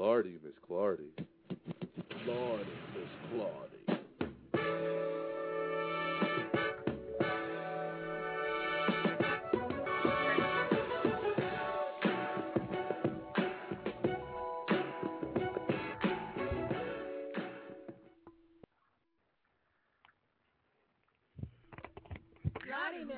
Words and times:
Claudie. 0.00 0.30
Lordy, 0.30 0.38
Miss 0.42 0.54
Clardy. 0.66 1.12
Lord, 2.26 2.66
Miss 2.94 3.10
Claudie. 3.30 3.66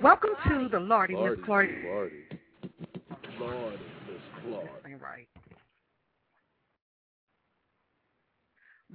Welcome 0.02 0.30
to 0.30 0.36
Claudie. 0.48 0.68
the 0.68 0.80
Lordy 0.80 1.14
Miss 1.14 1.20
Lordy, 1.20 1.42
Clardy. 1.42 1.76
Miss 1.76 1.84
Clardy. 1.84 2.22
Lord, 3.38 3.78
Miss 4.08 4.22
Claudie. 4.42 4.94
Right. 5.00 5.31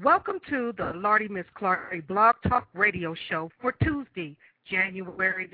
Welcome 0.03 0.39
to 0.51 0.73
the 0.77 0.91
Lardy 0.95 1.27
Miss 1.27 1.47
Clardy 1.59 2.05
Blog 2.05 2.35
Talk 2.47 2.67
Radio 2.75 3.15
Show 3.29 3.49
for 3.59 3.71
Tuesday, 3.71 4.37
January. 4.69 5.49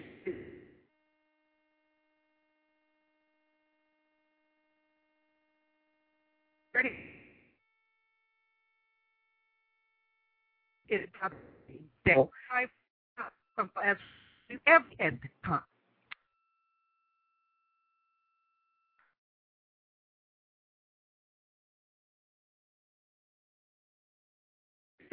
It's 10.89 11.07
oh. 12.17 12.29
uh, 13.57 13.63
as 13.81 13.95
every 14.67 15.19
time. 15.45 15.61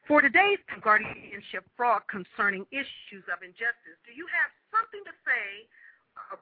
For 0.09 0.20
today's 0.20 0.59
guardianship 0.82 1.62
fraud 1.76 2.03
concerning 2.10 2.66
issues 2.72 3.22
of 3.30 3.41
injustice, 3.42 3.98
do 4.04 4.12
you 4.12 4.26
have 4.34 4.50
something 4.74 5.04
to 5.06 5.14
say 5.22 5.69
uh, 6.19 6.34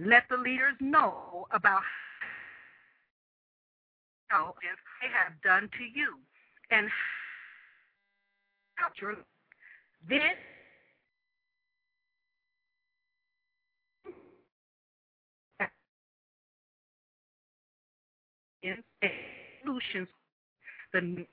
Let 0.00 0.24
the 0.28 0.36
leaders 0.36 0.74
know 0.80 1.46
about 1.50 1.82
how 4.28 4.54
they 4.62 5.08
have 5.08 5.40
done 5.42 5.68
to 5.78 5.84
you. 5.84 6.18
And 6.70 6.88
how 8.76 8.88
your 9.00 9.16
this 10.08 10.20
in 18.62 18.82
solutions 19.62 20.08
the 20.92 21.26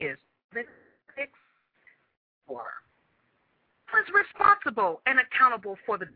is 0.00 0.16
the 0.52 0.64
for 2.46 2.62
is 4.00 4.06
responsible 4.14 5.00
and 5.06 5.18
accountable 5.18 5.76
for 5.84 5.98
the 5.98 6.06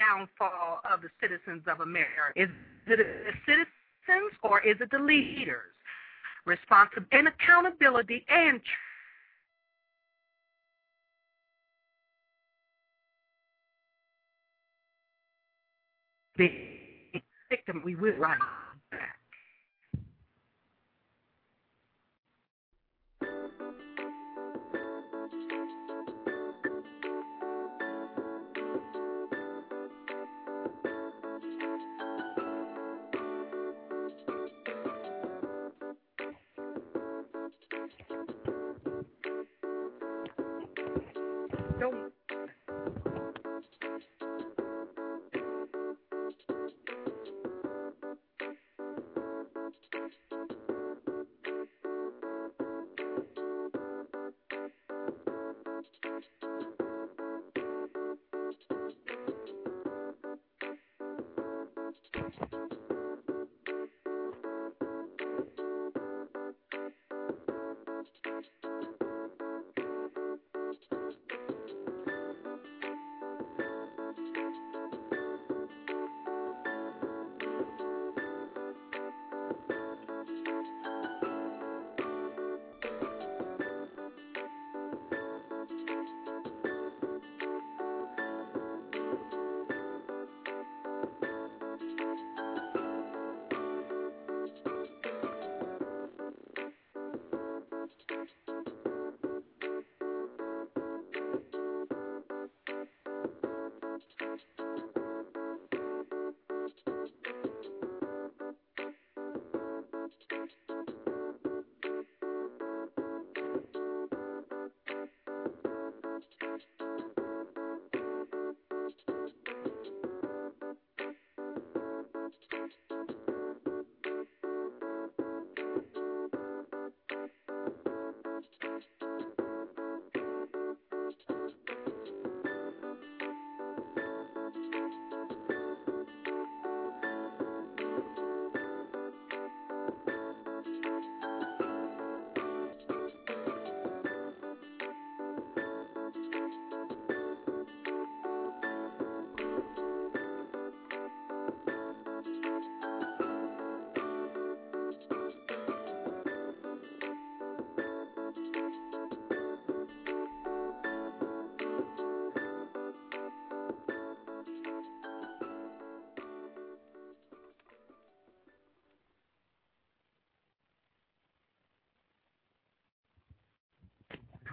downfall 0.00 0.80
of 0.90 1.02
the 1.02 1.08
citizens 1.20 1.62
of 1.68 1.80
America? 1.80 2.32
Is 2.34 2.48
it 2.86 2.96
the 2.96 3.32
citizens 3.46 4.32
or 4.42 4.60
is 4.66 4.76
it 4.80 4.90
the 4.90 4.98
leaders? 4.98 5.70
Responsibility 6.46 7.08
and 7.12 7.28
accountability 7.28 8.24
and 8.28 8.60
the 16.36 16.50
victim, 17.50 17.82
we 17.84 17.94
will 17.94 18.16
right 18.16 18.38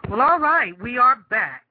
Well, 0.09 0.21
all 0.21 0.39
right, 0.39 0.71
we 0.81 0.97
are 0.97 1.17
back 1.29 1.65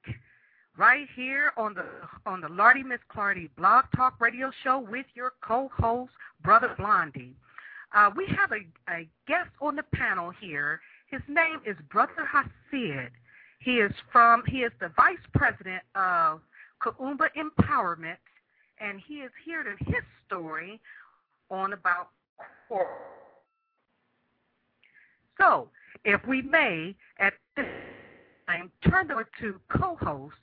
right 0.77 1.07
here 1.15 1.53
on 1.57 1.73
the 1.73 1.85
on 2.27 2.39
the 2.39 2.49
Lardy 2.49 2.83
Miss 2.83 2.99
Clardy 3.11 3.49
Blog 3.57 3.85
Talk 3.95 4.21
Radio 4.21 4.51
Show 4.63 4.77
with 4.77 5.07
your 5.15 5.33
co-host, 5.41 6.11
Brother 6.43 6.75
Blondie. 6.77 7.33
Uh, 7.95 8.11
we 8.15 8.27
have 8.27 8.51
a, 8.51 8.91
a 8.93 9.07
guest 9.27 9.49
on 9.59 9.75
the 9.75 9.85
panel 9.95 10.31
here. 10.39 10.79
His 11.09 11.21
name 11.27 11.61
is 11.65 11.75
Brother 11.91 12.29
Hasid. 12.31 13.09
He 13.57 13.77
is 13.77 13.91
from 14.11 14.43
he 14.45 14.57
is 14.59 14.71
the 14.79 14.91
vice 14.95 15.17
president 15.33 15.81
of 15.95 16.41
Kuumba 16.83 17.29
Empowerment, 17.35 18.17
and 18.79 19.01
he 19.07 19.15
is 19.15 19.31
here 19.45 19.63
to 19.63 19.83
his 19.83 20.03
story 20.27 20.79
on 21.49 21.73
about 21.73 22.09
So, 25.39 25.69
if 26.05 26.21
we 26.27 26.43
may, 26.43 26.95
over 29.05 29.27
to 29.39 29.59
co-host 29.69 30.35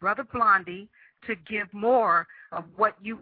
Brother 0.00 0.24
Blondie 0.32 0.88
to 1.26 1.34
give 1.48 1.72
more 1.72 2.26
of 2.52 2.64
what 2.76 2.96
you 3.02 3.18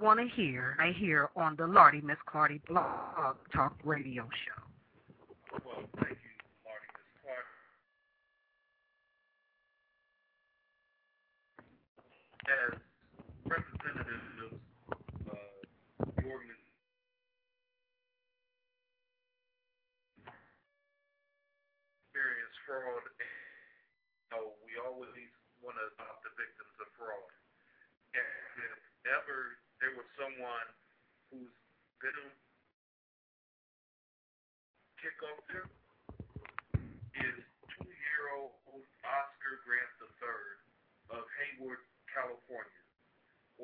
want 0.00 0.20
to 0.20 0.26
hear 0.34 0.76
I 0.78 0.92
hear 0.92 1.30
on 1.36 1.56
the 1.56 1.66
Lardy 1.66 2.00
Miss 2.00 2.18
Clardy 2.32 2.60
Blog 2.68 3.36
Talk 3.54 3.74
Radio 3.84 4.28
Show. 4.46 4.62
Well, 5.64 5.84
thank 5.96 6.18
you, 6.18 6.30
Lardy 6.66 6.86
Miss. 6.94 7.06
As 12.42 12.78
of 14.42 14.58
uh, 15.30 15.34
the 16.16 16.24
organization, 16.26 16.62
fraud, 22.66 23.04
you 23.12 24.30
know, 24.32 24.54
we 24.64 24.72
always 24.82 25.30
want 25.62 25.76
to 25.78 25.86
stop 25.94 26.22
the 26.26 26.32
victims 26.34 26.74
of 26.82 26.88
fraud. 26.98 27.30
And 28.16 28.24
if 28.64 28.80
ever 29.06 29.58
there 29.82 29.94
was 29.98 30.06
someone 30.22 30.68
who's 31.34 31.50
been 31.98 32.14
kick 35.02 35.18
off 35.26 35.42
there 35.50 35.66
is 37.26 37.42
two-year-old 37.74 38.54
Oscar 39.02 39.54
Grant 39.66 39.90
III 39.98 41.18
of 41.18 41.26
Hayward, 41.42 41.82
California. 42.06 42.82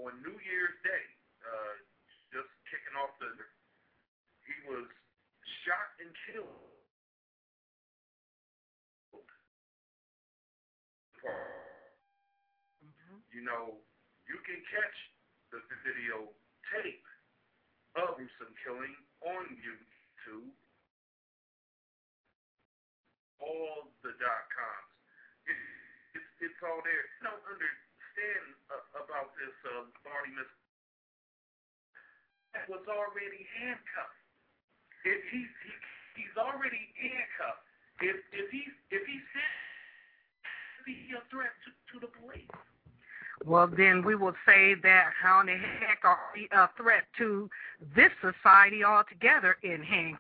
On 0.03 0.11
New 0.27 0.35
Year's 0.35 0.75
Day, 0.83 1.07
uh, 1.47 1.75
just 2.35 2.51
kicking 2.67 2.99
off 2.99 3.15
the, 3.23 3.31
he 4.43 4.57
was 4.67 4.91
shot 5.63 5.95
and 6.03 6.11
killed. 6.27 6.75
You 13.31 13.47
know, 13.47 13.79
you 14.27 14.43
can 14.43 14.59
catch 14.67 14.99
the 15.55 15.63
video 15.87 16.35
tape 16.75 17.07
of 17.97 18.17
Gruesome 18.17 18.55
Killing 18.65 18.97
on 19.25 19.45
YouTube. 19.59 20.53
All 23.39 23.89
the 24.03 24.13
dot 24.19 24.45
coms. 24.51 24.95
It, 25.47 25.59
it's, 26.19 26.31
it's 26.51 26.61
all 26.63 26.83
there. 26.83 27.05
I 27.23 27.33
don't 27.33 27.47
understand 27.49 28.45
uh, 28.69 29.05
about 29.05 29.33
this 29.39 29.55
uh, 29.73 29.89
Barney 30.05 30.35
Miss 30.37 30.51
was 32.67 32.83
already 32.91 33.47
handcuffed. 33.55 34.19
If 35.07 35.23
he's 35.31 35.53
he, 35.63 35.73
he's 36.19 36.35
already 36.35 36.91
handcuffed. 36.99 37.65
If 38.03 38.19
if 38.35 38.51
he's 38.51 38.75
if 38.91 39.07
he's 39.07 39.25
be 40.89 41.13
a 41.13 41.21
threat 41.29 41.53
to, 41.69 41.71
to 41.93 41.97
the 42.01 42.09
police. 42.17 42.49
Well, 43.47 43.69
then 43.69 44.05
we 44.05 44.15
will 44.17 44.35
say 44.47 44.75
that 44.83 45.11
how 45.21 45.41
in 45.41 45.47
the 45.47 45.55
heck 45.55 46.05
are 46.05 46.19
we 46.35 46.49
a 46.53 46.69
threat 46.77 47.05
to 47.19 47.49
this 47.97 48.11
society 48.21 48.85
altogether 48.85 49.57
in 49.63 49.83
hand 49.83 50.17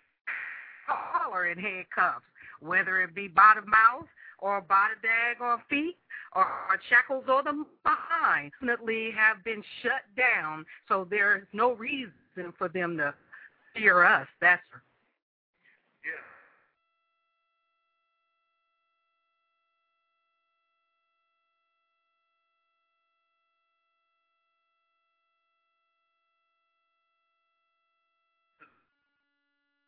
or 1.32 1.46
in 1.46 1.58
handcuffs, 1.58 2.24
whether 2.60 3.00
it 3.02 3.14
be 3.14 3.28
by 3.28 3.54
the 3.56 3.66
mouth 3.66 4.06
or 4.40 4.60
by 4.60 4.90
the 5.02 5.08
daggone 5.08 5.60
feet 5.68 5.96
or 6.34 6.46
shackles 6.88 7.24
or 7.28 7.42
the 7.42 7.64
behind, 7.84 8.52
definitely 8.60 9.10
have 9.16 9.42
been 9.44 9.62
shut 9.82 10.02
down. 10.16 10.64
So 10.88 11.06
there's 11.10 11.46
no 11.52 11.72
reason 11.74 12.12
for 12.56 12.68
them 12.68 12.96
to 12.98 13.14
fear 13.74 14.04
us. 14.04 14.26
That's 14.40 14.62
yeah. 16.04 16.12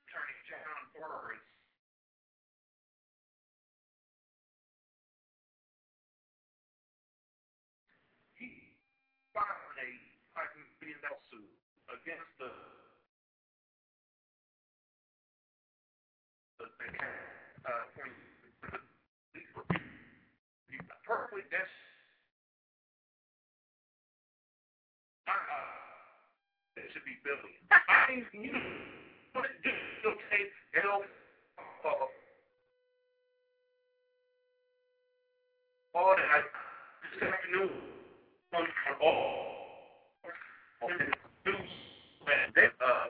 Attorney 0.09 0.39
John 0.49 0.81
Burris 0.95 1.41
he 8.39 8.49
filed 9.35 9.47
a 9.79 9.89
five 10.35 10.51
million 10.81 10.99
dollar 11.03 11.21
suit 11.31 11.51
against 11.93 12.31
the 12.41 12.51
the, 16.61 16.67
the 16.67 16.89
uh, 17.69 17.85
point, 17.97 18.15
perfectly 21.11 21.43
uh, 25.27 25.33
it 26.79 26.87
should 26.95 27.03
be 27.03 27.19
billion. 27.27 27.51
I 27.75 28.23
you 28.31 28.53
know, 28.55 29.43
do, 29.43 29.71
okay, 30.07 30.43
it'll, 30.79 31.03
uh, 31.59 32.07
all 35.99 36.15
that 36.15 36.47
this 37.03 37.27
afternoon 37.27 37.71
on 38.55 38.67
all 39.03 39.67
on 40.83 40.91
the 40.99 41.51
news 41.51 41.71
that 42.55 42.73
uh 42.79 43.07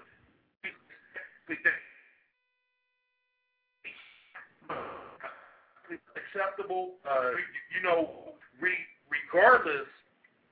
acceptable. 6.31 6.95
Uh, 7.03 7.35
you 7.75 7.83
know, 7.83 8.35
re, 8.61 8.71
regardless 9.11 9.91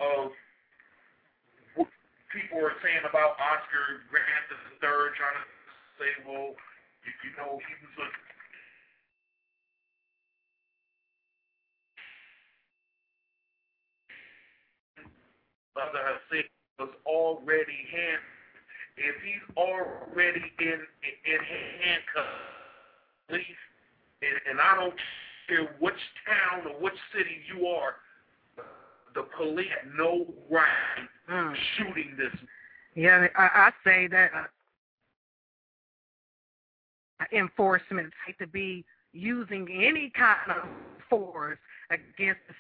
of 0.00 0.30
what 1.75 1.88
people 2.35 2.58
are 2.58 2.75
saying 2.82 3.06
about 3.08 3.38
Oscar 3.38 4.02
Grant 4.11 4.47
the 4.50 4.58
third, 4.82 5.14
trying 5.14 5.38
to 5.38 5.47
say, 5.99 6.11
well, 6.26 6.54
you, 7.06 7.12
you 7.23 7.32
know, 7.38 7.58
he 7.62 7.75
was 7.82 7.94
a 8.02 8.08
Brother 15.75 16.02
Hassan 16.02 16.42
was 16.80 16.90
already 17.06 17.87
hand. 17.94 18.18
If 18.97 19.14
he's 19.23 19.47
already 19.56 20.42
in 20.58 20.80
in 21.23 21.38
handcuffs, 21.38 22.26
please, 23.30 23.62
and, 24.20 24.35
and 24.50 24.61
I 24.61 24.75
don't 24.75 24.99
care 25.49 25.64
which 25.81 25.95
town 26.26 26.67
or 26.67 26.81
which 26.81 26.95
city 27.14 27.38
you 27.55 27.67
are, 27.67 27.97
the 29.14 29.23
police 29.37 29.69
have 29.83 29.93
no 29.95 30.26
right 30.50 31.09
Mm. 31.31 31.55
shooting 31.76 32.17
this. 32.17 32.35
Yeah, 32.95 33.26
I, 33.37 33.50
I 33.69 33.73
say 33.85 34.07
that 34.09 34.31
uh, 34.35 34.45
enforcement 37.33 38.12
to 38.38 38.47
be 38.47 38.85
using 39.12 39.69
any 39.71 40.11
kind 40.11 40.50
of 40.50 40.69
force 41.09 41.59
against 41.90 42.40
the 42.49 42.55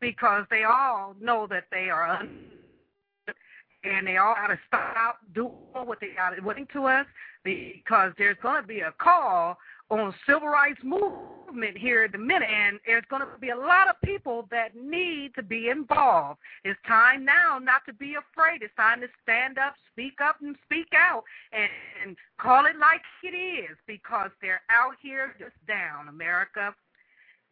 because 0.00 0.44
they 0.50 0.64
all 0.64 1.14
know 1.20 1.46
that 1.46 1.64
they 1.70 1.88
are 1.90 2.06
un- 2.08 2.50
and 3.84 4.06
they 4.06 4.16
all 4.16 4.34
got 4.34 4.48
to 4.48 4.58
stop 4.66 5.18
doing 5.34 5.52
what 5.72 6.00
they 6.00 6.10
got 6.16 6.34
doing 6.36 6.66
to 6.72 6.84
us 6.86 7.06
because 7.44 8.12
there's 8.16 8.36
going 8.42 8.60
to 8.60 8.66
be 8.66 8.80
a 8.80 8.92
call 8.98 9.58
on 9.90 10.14
civil 10.26 10.48
rights 10.48 10.80
movement 10.82 11.76
here 11.76 12.04
in 12.04 12.14
a 12.14 12.18
minute, 12.18 12.48
and 12.50 12.80
there's 12.86 13.04
going 13.10 13.20
to 13.20 13.28
be 13.38 13.50
a 13.50 13.56
lot 13.56 13.88
of 13.88 14.00
people 14.02 14.48
that 14.50 14.74
need 14.74 15.34
to 15.34 15.42
be 15.42 15.68
involved. 15.68 16.40
It's 16.64 16.80
time 16.86 17.24
now 17.24 17.58
not 17.60 17.84
to 17.86 17.92
be 17.92 18.14
afraid. 18.14 18.62
It's 18.62 18.74
time 18.76 19.02
to 19.02 19.08
stand 19.22 19.58
up, 19.58 19.74
speak 19.92 20.14
up, 20.22 20.36
and 20.40 20.56
speak 20.64 20.88
out, 20.96 21.24
and, 21.52 21.68
and 22.02 22.16
call 22.38 22.64
it 22.64 22.78
like 22.80 23.02
it 23.22 23.36
is 23.36 23.76
because 23.86 24.30
they're 24.40 24.62
out 24.70 24.94
here 25.02 25.34
just 25.38 25.54
down, 25.68 26.08
America. 26.08 26.74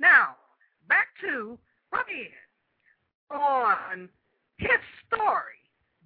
Now, 0.01 0.37
back 0.89 1.09
to 1.21 1.59
Rubin 1.93 2.33
on 3.31 4.09
his 4.57 4.81
story 5.07 5.62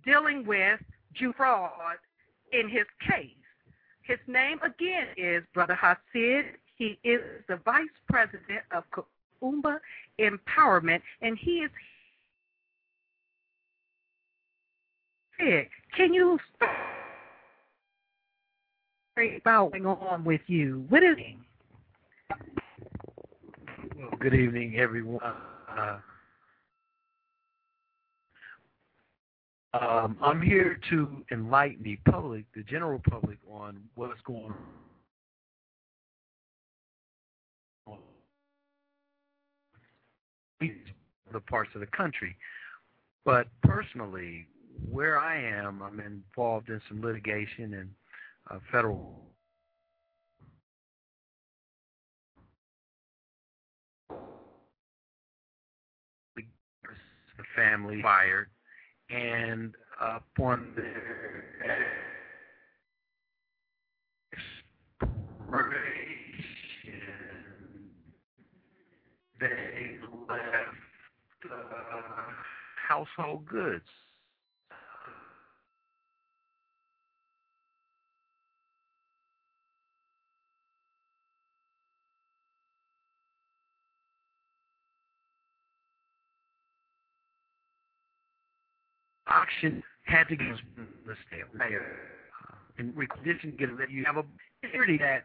dealing 0.06 0.46
with 0.46 0.80
Jew 1.14 1.32
fraud 1.36 1.98
in 2.52 2.68
his 2.68 2.86
case. 3.06 3.30
His 4.02 4.18
name 4.28 4.58
again 4.62 5.08
is 5.16 5.42
Brother 5.52 5.76
Hasid. 5.80 6.44
He 6.76 6.98
is 7.02 7.20
the 7.48 7.56
vice 7.64 7.88
president 8.08 8.60
of 8.74 8.84
Kuumba 9.42 9.80
Empowerment, 10.20 11.02
and 11.20 11.36
he 11.36 11.66
is. 11.66 11.70
Can 15.94 16.14
you 16.14 16.38
speak 16.54 16.68
about 19.40 19.72
what's 19.72 19.82
going 19.82 19.98
on 19.98 20.24
with 20.24 20.40
you? 20.46 20.86
What 20.88 21.02
is? 21.02 21.16
Well, 23.98 24.10
good 24.18 24.34
evening, 24.34 24.76
everyone. 24.78 25.20
Uh, 25.68 25.98
um, 29.80 30.16
I'm 30.22 30.40
here 30.40 30.78
to 30.90 31.24
enlighten 31.30 31.82
the 31.82 31.98
public, 32.10 32.44
the 32.54 32.62
general 32.62 33.00
public, 33.10 33.38
on 33.50 33.80
what's 33.94 34.20
going 34.24 34.54
on 37.86 37.98
in 40.60 40.76
the 41.32 41.40
parts 41.40 41.70
of 41.74 41.80
the 41.80 41.86
country. 41.88 42.36
But 43.24 43.48
personally, 43.62 44.46
where 44.90 45.18
I 45.18 45.40
am, 45.40 45.82
I'm 45.82 46.00
involved 46.00 46.68
in 46.68 46.80
some 46.88 47.02
litigation 47.02 47.74
and 47.74 47.90
uh, 48.50 48.58
federal 48.70 49.22
the 56.36 57.44
family 57.54 58.00
fired 58.00 58.48
and 59.10 59.74
upon 60.00 60.72
their 60.76 61.44
expiration 65.02 65.86
they 69.40 69.98
left 70.28 71.52
uh, 71.52 71.56
household 72.88 73.46
goods. 73.46 73.84
Auction 89.28 89.82
had 90.04 90.28
to 90.28 90.36
get 90.36 90.46
the 91.06 91.14
sale. 91.30 91.46
Uh, 91.60 92.54
in 92.78 92.92
requisition, 92.94 93.54
get 93.58 93.70
it. 93.70 93.90
You 93.90 94.04
have 94.04 94.16
a 94.16 94.24
security 94.62 94.98
that 94.98 95.24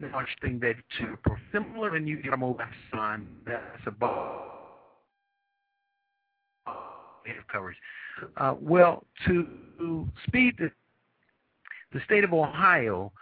the 0.00 0.08
much 0.08 0.28
thing 0.40 0.58
that 0.60 0.74
to 0.98 1.16
similar 1.52 1.92
when 1.92 2.06
you 2.06 2.20
get 2.20 2.32
a 2.32 2.36
mobile 2.36 2.64
sign 2.92 3.26
that's 3.46 3.86
above 3.86 4.54
coverage. 7.50 7.76
Uh, 8.36 8.54
well, 8.60 9.04
to 9.26 10.08
speed 10.26 10.54
the 10.58 10.70
the 11.92 12.00
state 12.04 12.24
of 12.24 12.32
Ohio 12.32 13.12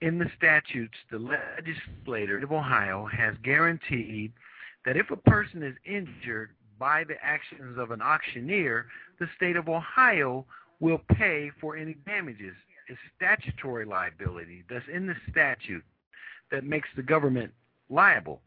in 0.00 0.18
the 0.18 0.30
statutes, 0.36 0.94
the 1.10 1.18
legislature 1.18 2.38
of 2.38 2.52
Ohio 2.52 3.06
has 3.06 3.34
guaranteed 3.42 4.32
that 4.84 4.96
if 4.96 5.10
a 5.10 5.16
person 5.16 5.64
is 5.64 5.74
injured 5.84 6.50
by 6.78 7.04
the 7.04 7.16
actions 7.22 7.78
of 7.78 7.90
an 7.90 8.02
auctioneer, 8.02 8.86
the 9.18 9.28
state 9.36 9.56
of 9.56 9.68
Ohio 9.68 10.44
will 10.80 11.00
pay 11.14 11.50
for 11.60 11.76
any 11.76 11.94
damages. 12.06 12.54
It's 12.88 12.98
statutory 13.16 13.84
liability 13.84 14.64
that's 14.70 14.84
in 14.92 15.06
the 15.06 15.16
statute 15.30 15.84
that 16.50 16.64
makes 16.64 16.88
the 16.96 17.02
government 17.02 17.52
liable. 17.90 18.40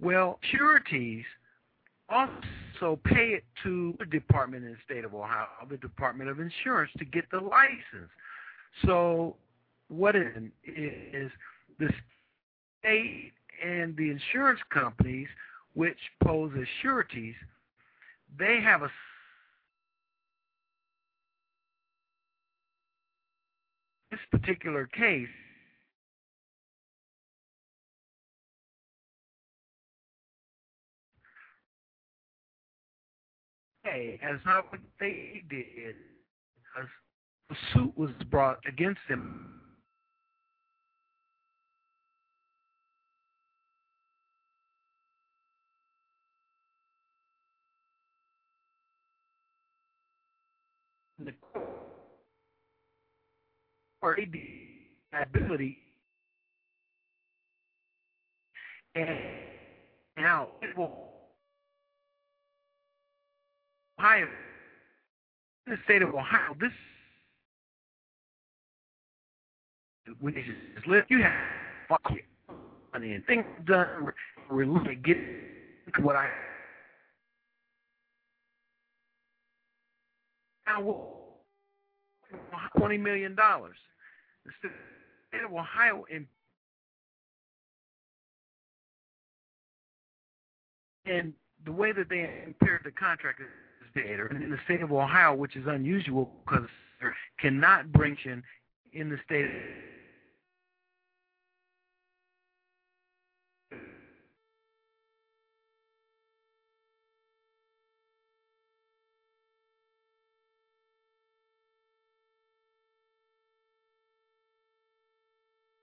Well, 0.00 0.38
sureties 0.50 1.24
also 2.08 3.00
pay 3.04 3.30
it 3.30 3.44
to 3.62 3.94
the 3.98 4.04
department 4.04 4.64
in 4.64 4.72
the 4.72 4.78
state 4.84 5.04
of 5.04 5.14
Ohio, 5.14 5.46
the 5.68 5.78
Department 5.78 6.28
of 6.28 6.38
Insurance, 6.40 6.90
to 6.98 7.04
get 7.04 7.24
the 7.30 7.40
license. 7.40 8.10
So 8.84 9.36
what 9.88 10.14
it 10.14 10.36
is 10.64 11.30
the 11.78 11.88
state 12.80 13.32
and 13.64 13.96
the 13.96 14.10
insurance 14.10 14.60
companies, 14.70 15.28
which 15.74 15.98
pose 16.22 16.52
as 16.60 16.66
sureties, 16.82 17.34
they 18.38 18.60
have 18.62 18.82
a 18.82 18.90
this 24.10 24.20
particular 24.30 24.86
case 24.86 25.28
hey, 33.86 34.18
as 34.22 34.38
not 34.44 34.70
what 34.70 34.80
they 35.00 35.42
did. 35.48 35.94
A 37.50 37.54
suit 37.72 37.96
was 37.96 38.10
brought 38.30 38.58
against 38.66 39.00
them 39.08 39.55
the 51.26 51.34
court 54.00 54.20
ability. 55.12 55.78
And 58.94 59.18
now 60.16 60.48
it 60.62 60.76
will 60.76 60.92
Ohio 63.98 64.28
in 65.66 65.72
the 65.72 65.78
state 65.84 66.02
of 66.02 66.14
Ohio 66.14 66.56
this 66.60 66.72
when 70.20 70.34
you 70.34 70.44
just 70.74 70.86
live 70.86 71.04
you 71.08 71.22
have 71.22 71.32
fuck 71.88 72.12
money 72.92 73.12
and 73.12 73.26
things 73.26 73.44
done 73.64 74.12
really 74.48 74.94
get 74.96 75.18
what 76.00 76.14
I 76.14 76.28
twenty 82.76 82.98
million 82.98 83.34
dollars. 83.34 83.76
The 84.44 84.52
state 85.30 85.44
of 85.44 85.52
Ohio 85.52 86.04
in 86.10 86.26
and 91.06 91.32
the 91.64 91.72
way 91.72 91.92
that 91.92 92.08
they 92.08 92.28
impaired 92.46 92.82
the 92.84 92.90
contract 92.90 93.40
is 93.40 93.46
data 93.94 94.26
in 94.30 94.50
the 94.50 94.58
state 94.64 94.82
of 94.82 94.92
Ohio, 94.92 95.34
which 95.34 95.56
is 95.56 95.66
unusual 95.66 96.30
because 96.44 96.68
cannot 97.38 97.92
bring 97.92 98.16
in 98.24 98.42
in 98.92 99.08
the 99.10 99.18
state 99.24 99.46
even 99.46 99.95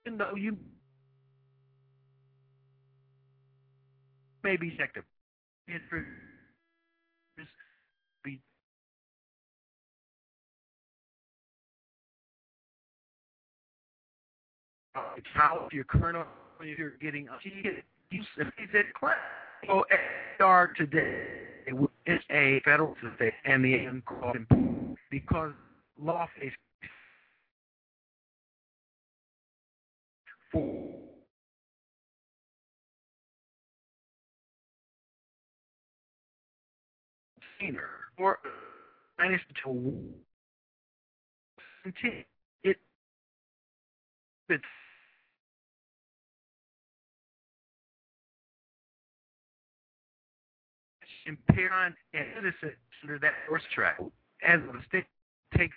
though 0.06 0.34
you 0.36 0.56
may 4.42 4.56
be 4.56 4.76
sector 4.78 5.04
be 8.22 8.40
how 15.32 15.68
your 15.72 15.84
current 15.84 16.26
you're 16.62 16.90
getting 17.00 17.28
use 18.10 18.26
it's 18.38 18.72
class 18.98 19.16
so 19.66 19.84
AR 20.40 20.72
today. 20.76 21.26
Is 22.06 22.20
a 22.30 22.60
federal 22.66 22.94
state 23.16 23.32
and 23.46 23.64
the 23.64 23.88
because 25.10 25.52
law 25.98 26.28
face 26.38 26.52
or 38.18 38.38
minus 39.18 39.40
to 39.64 39.98
it 42.62 42.76
it's 44.48 44.62
impaired 51.26 51.94
and 52.12 52.24
innocent 52.38 52.74
under 53.02 53.18
that 53.18 53.32
horse 53.48 53.62
track 53.74 53.98
as 54.46 54.60
the 54.72 54.80
state 54.88 55.04
takes 55.56 55.74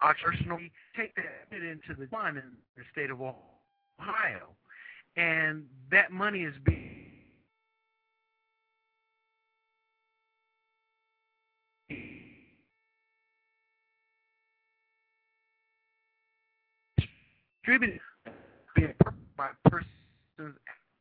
I 0.00 0.12
personally 0.22 0.72
take 0.96 1.14
that 1.16 1.24
into 1.52 1.94
the 1.98 2.06
fund 2.08 2.38
in 2.38 2.44
the 2.76 2.82
state 2.92 3.10
of 3.10 3.20
Ohio, 3.20 4.48
and 5.16 5.64
that 5.90 6.10
money 6.10 6.40
is 6.40 6.54
being 6.64 7.00
distributed 17.64 18.00
by 19.36 19.48
persons 19.66 19.86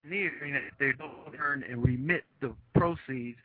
near 0.03 0.31
they 0.79 0.91
don't 0.97 1.35
earn 1.39 1.63
and 1.69 1.83
remit 1.83 2.23
the 2.41 2.53
proceeds 2.75 3.37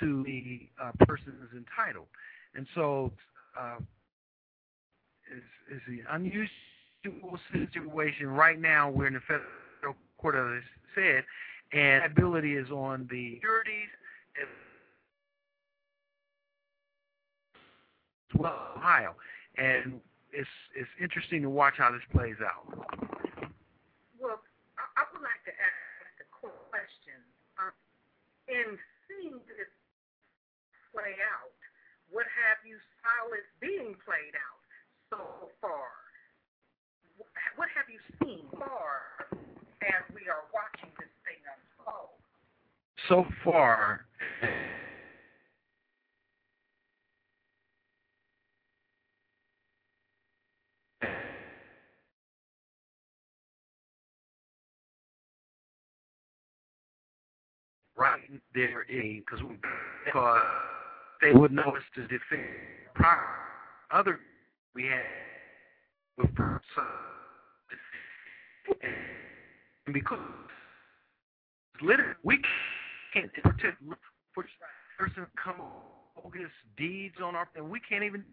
to 0.00 0.22
the 0.24 0.68
uh, 0.82 0.90
person 1.06 1.32
who's 1.40 1.56
entitled. 1.56 2.06
And 2.54 2.66
so 2.74 3.12
uh, 3.58 3.76
it's, 5.30 5.44
it's 5.70 5.82
an 5.88 6.04
unusual 6.10 7.38
situation. 7.52 8.26
Right 8.28 8.60
now, 8.60 8.90
we're 8.90 9.06
in 9.06 9.14
the 9.14 9.20
federal 9.20 9.96
court, 10.18 10.34
as 10.34 10.62
I 10.62 11.00
said, 11.00 11.24
and 11.72 12.02
liability 12.02 12.54
is 12.54 12.70
on 12.70 13.08
the 13.10 13.34
securities 13.34 13.88
as 14.40 14.48
well 18.38 18.72
Ohio. 18.76 19.14
And 19.56 20.00
it's 20.32 20.48
it's 20.74 20.90
interesting 21.00 21.42
to 21.42 21.50
watch 21.50 21.74
how 21.76 21.92
this 21.92 22.02
plays 22.12 22.36
out. 22.40 22.66
Well, 24.18 24.40
I, 24.96 25.04
would 25.12 25.20
like 25.20 25.44
to 25.44 25.52
ask 25.52 26.24
a 26.24 26.26
question. 26.40 27.20
Uh, 27.60 27.70
in 28.48 28.78
seeing 29.06 29.36
this 29.44 29.68
play 30.92 31.14
out, 31.20 31.51
what 32.12 32.28
have 32.28 32.60
you 32.68 32.76
how 33.00 33.32
it's 33.32 33.48
being 33.58 33.96
played 34.04 34.36
out 34.36 34.60
so 35.08 35.48
far? 35.60 35.88
What 37.56 37.68
have 37.74 37.88
you 37.88 37.98
seen 38.20 38.44
far 38.52 39.26
as 39.82 40.04
we 40.14 40.28
are 40.28 40.44
watching 40.52 40.92
this 41.00 41.08
thing 41.24 41.40
unfold? 41.48 42.20
So 43.08 43.24
far, 43.42 44.04
right 57.96 58.20
there 58.54 58.82
in 58.82 59.22
because 59.24 59.44
because 60.04 60.42
they 61.22 61.32
would 61.32 61.52
know 61.52 61.62
us 61.76 61.82
to 61.94 62.02
defend. 62.02 62.48
Prior 62.94 63.24
other 63.90 64.18
we 64.74 64.84
had 64.84 65.02
with 66.18 66.30
and 69.86 69.94
because 69.94 70.18
literally 71.80 72.14
we 72.22 72.38
can't 73.12 73.32
protect 73.34 73.82
for 74.34 74.44
person 74.98 75.26
come 75.42 75.56
bogus 76.16 76.50
deeds 76.76 77.16
on 77.22 77.34
our 77.34 77.48
and 77.56 77.68
we 77.68 77.80
can't 77.80 78.04
even 78.04 78.24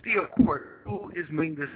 still 0.00 0.26
court 0.26 0.80
who 0.84 1.10
is 1.16 1.26
making 1.30 1.56
this 1.56 1.68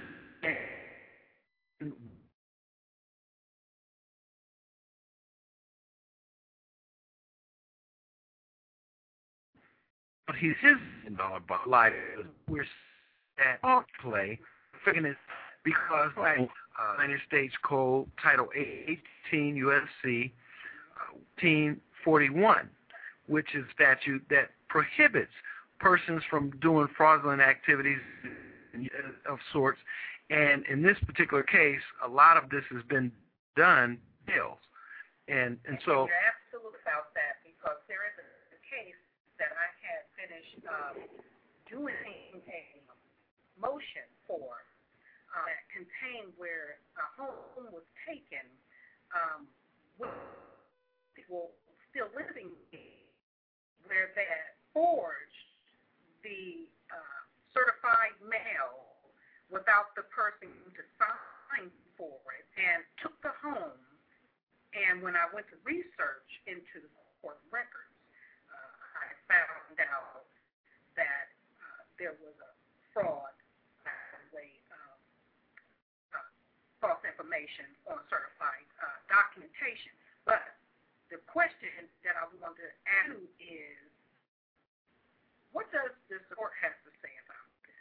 but 10.27 10.35
he's 10.39 10.53
his 10.61 10.77
dollar 11.17 11.39
life 11.67 11.93
we're 12.47 12.65
at 13.39 13.59
play 14.01 14.39
figuring 14.85 15.15
because 15.63 16.11
like 16.17 16.39
uh, 16.39 17.01
United 17.01 17.21
States 17.27 17.53
Code 17.63 18.07
Title 18.21 18.47
18 18.55 19.55
USC 19.55 20.31
uh, 20.97 21.13
1841, 21.39 22.69
which 23.27 23.55
is 23.55 23.63
statute 23.73 24.23
that 24.29 24.49
prohibits 24.69 25.31
persons 25.83 26.23
from 26.31 26.49
doing 26.63 26.87
fraudulent 26.95 27.41
activities 27.41 27.99
of 29.27 29.37
sorts. 29.51 29.79
And 30.31 30.65
in 30.71 30.81
this 30.81 30.97
particular 31.05 31.43
case, 31.43 31.83
a 31.99 32.07
lot 32.07 32.39
of 32.39 32.49
this 32.49 32.63
has 32.71 32.81
been 32.87 33.11
done 33.59 33.99
bills. 34.25 34.63
And 35.27 35.59
and 35.67 35.77
so 35.83 36.07
you're 36.07 36.27
absolute 36.27 36.75
about 36.83 37.11
that 37.15 37.43
because 37.43 37.79
there 37.87 38.03
is 38.07 38.15
a, 38.19 38.27
a 38.55 38.59
case 38.67 38.99
that 39.39 39.51
I 39.55 39.67
had 39.83 40.01
finished 40.19 40.59
um, 40.67 40.95
doing 41.67 41.95
a 42.43 42.63
motion 43.55 44.07
for 44.27 44.63
uh, 45.31 45.47
that 45.47 45.63
contained 45.71 46.35
where 46.35 46.79
a 46.99 47.05
home 47.15 47.71
was 47.71 47.87
taken 48.03 48.43
um, 49.15 49.47
with 49.95 50.11
people 51.15 51.55
still 51.87 52.11
living 52.19 52.51
where 53.87 54.11
they 54.15 54.27
had 54.27 54.57
forged 54.73 55.32
the 56.23 56.65
uh, 56.89 57.21
certified 57.51 58.15
mail 58.23 58.87
without 59.51 59.93
the 59.93 60.07
person 60.09 60.49
to 60.73 60.83
sign 60.97 61.69
for 61.99 62.17
it 62.33 62.47
and 62.57 62.81
took 62.97 63.13
the 63.21 63.35
home. 63.43 63.77
And 64.73 65.05
when 65.05 65.13
I 65.13 65.29
went 65.29 65.45
to 65.53 65.57
research 65.61 66.31
into 66.49 66.81
the 66.81 66.91
court 67.21 67.37
records, 67.53 67.93
uh, 68.49 68.97
I 68.97 69.07
found 69.29 69.77
out 69.85 70.25
that 70.97 71.29
uh, 71.61 71.85
there 72.01 72.17
was 72.17 72.33
a 72.41 72.51
fraud, 72.89 73.37
a 73.85 74.49
um, 74.73 74.97
uh, 76.17 76.25
false 76.81 77.03
information 77.05 77.69
on 77.85 78.01
certified 78.09 78.65
uh, 78.81 78.97
documentation. 79.05 79.93
But 80.25 80.41
the 81.13 81.21
question 81.29 81.85
that 82.01 82.17
I 82.17 82.25
want 82.41 82.57
to 82.57 82.69
ask 83.05 83.21
is, 83.37 83.92
what 85.53 85.71
does 85.71 85.93
the 86.09 86.17
court 86.35 86.51
have 86.61 86.75
to 86.83 86.91
say 87.01 87.13
about 87.25 87.47
this? 87.63 87.77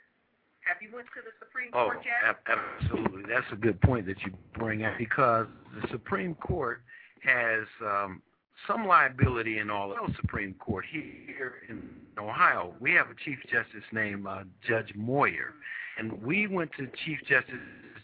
Have 0.64 0.78
you 0.80 0.94
went 0.94 1.08
to 1.16 1.20
the 1.24 1.34
Supreme 1.40 1.70
oh, 1.72 1.90
Court 1.90 2.04
yet? 2.04 2.36
ab- 2.36 2.60
absolutely. 2.80 3.22
That's 3.28 3.50
a 3.52 3.56
good 3.56 3.80
point 3.80 4.06
that 4.06 4.20
you 4.22 4.32
bring 4.56 4.84
up 4.84 4.94
because 4.98 5.46
the 5.80 5.88
Supreme 5.88 6.34
Court 6.36 6.82
has 7.24 7.66
um, 7.84 8.22
some 8.66 8.86
liability 8.86 9.58
in 9.58 9.70
all 9.70 9.92
of 9.92 9.98
the 10.06 10.14
Supreme 10.20 10.54
Court 10.54 10.84
here 10.90 11.54
in 11.68 11.82
Ohio. 12.18 12.74
We 12.80 12.92
have 12.92 13.08
a 13.10 13.14
Chief 13.24 13.38
Justice 13.50 13.84
named 13.92 14.26
uh, 14.26 14.44
Judge 14.66 14.92
Moyer, 14.94 15.54
and 15.98 16.22
we 16.22 16.46
went 16.46 16.70
to 16.78 16.88
Chief 17.04 17.18
Justice 17.26 17.54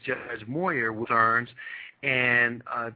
Judge 0.05 0.47
Moyer 0.47 0.93
with 0.93 1.09
concerns 1.09 1.49
and 2.03 2.63
uh, 2.73 2.91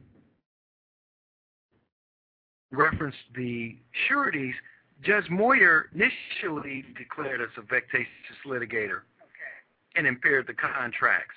referenced 2.71 3.17
the 3.35 3.77
sureties 4.07 4.55
Judge 5.03 5.29
Moyer 5.29 5.89
initially 5.93 6.85
declared 6.97 7.41
us 7.41 7.49
a 7.57 7.61
vexatious 7.61 8.07
litigator 8.45 9.01
and 9.95 10.07
impaired 10.07 10.47
the 10.47 10.53
contracts. 10.53 11.35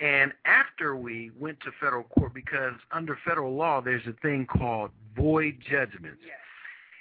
And 0.00 0.32
after 0.44 0.96
we 0.96 1.30
went 1.38 1.60
to 1.60 1.70
federal 1.80 2.02
court, 2.04 2.34
because 2.34 2.74
under 2.92 3.18
federal 3.24 3.54
law, 3.54 3.80
there's 3.80 4.06
a 4.06 4.12
thing 4.20 4.46
called 4.46 4.90
void 5.16 5.58
judgments. 5.70 6.20
Yes. 6.24 6.36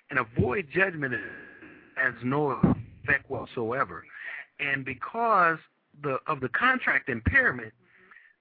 And 0.10 0.20
a 0.20 0.26
void 0.40 0.68
judgment 0.74 1.14
has 1.96 2.14
no 2.24 2.52
effect 2.52 3.30
whatsoever. 3.30 4.06
And 4.60 4.86
because 4.86 5.58
the 6.02 6.20
of 6.28 6.40
the 6.40 6.50
contract 6.50 7.10
impairment, 7.10 7.74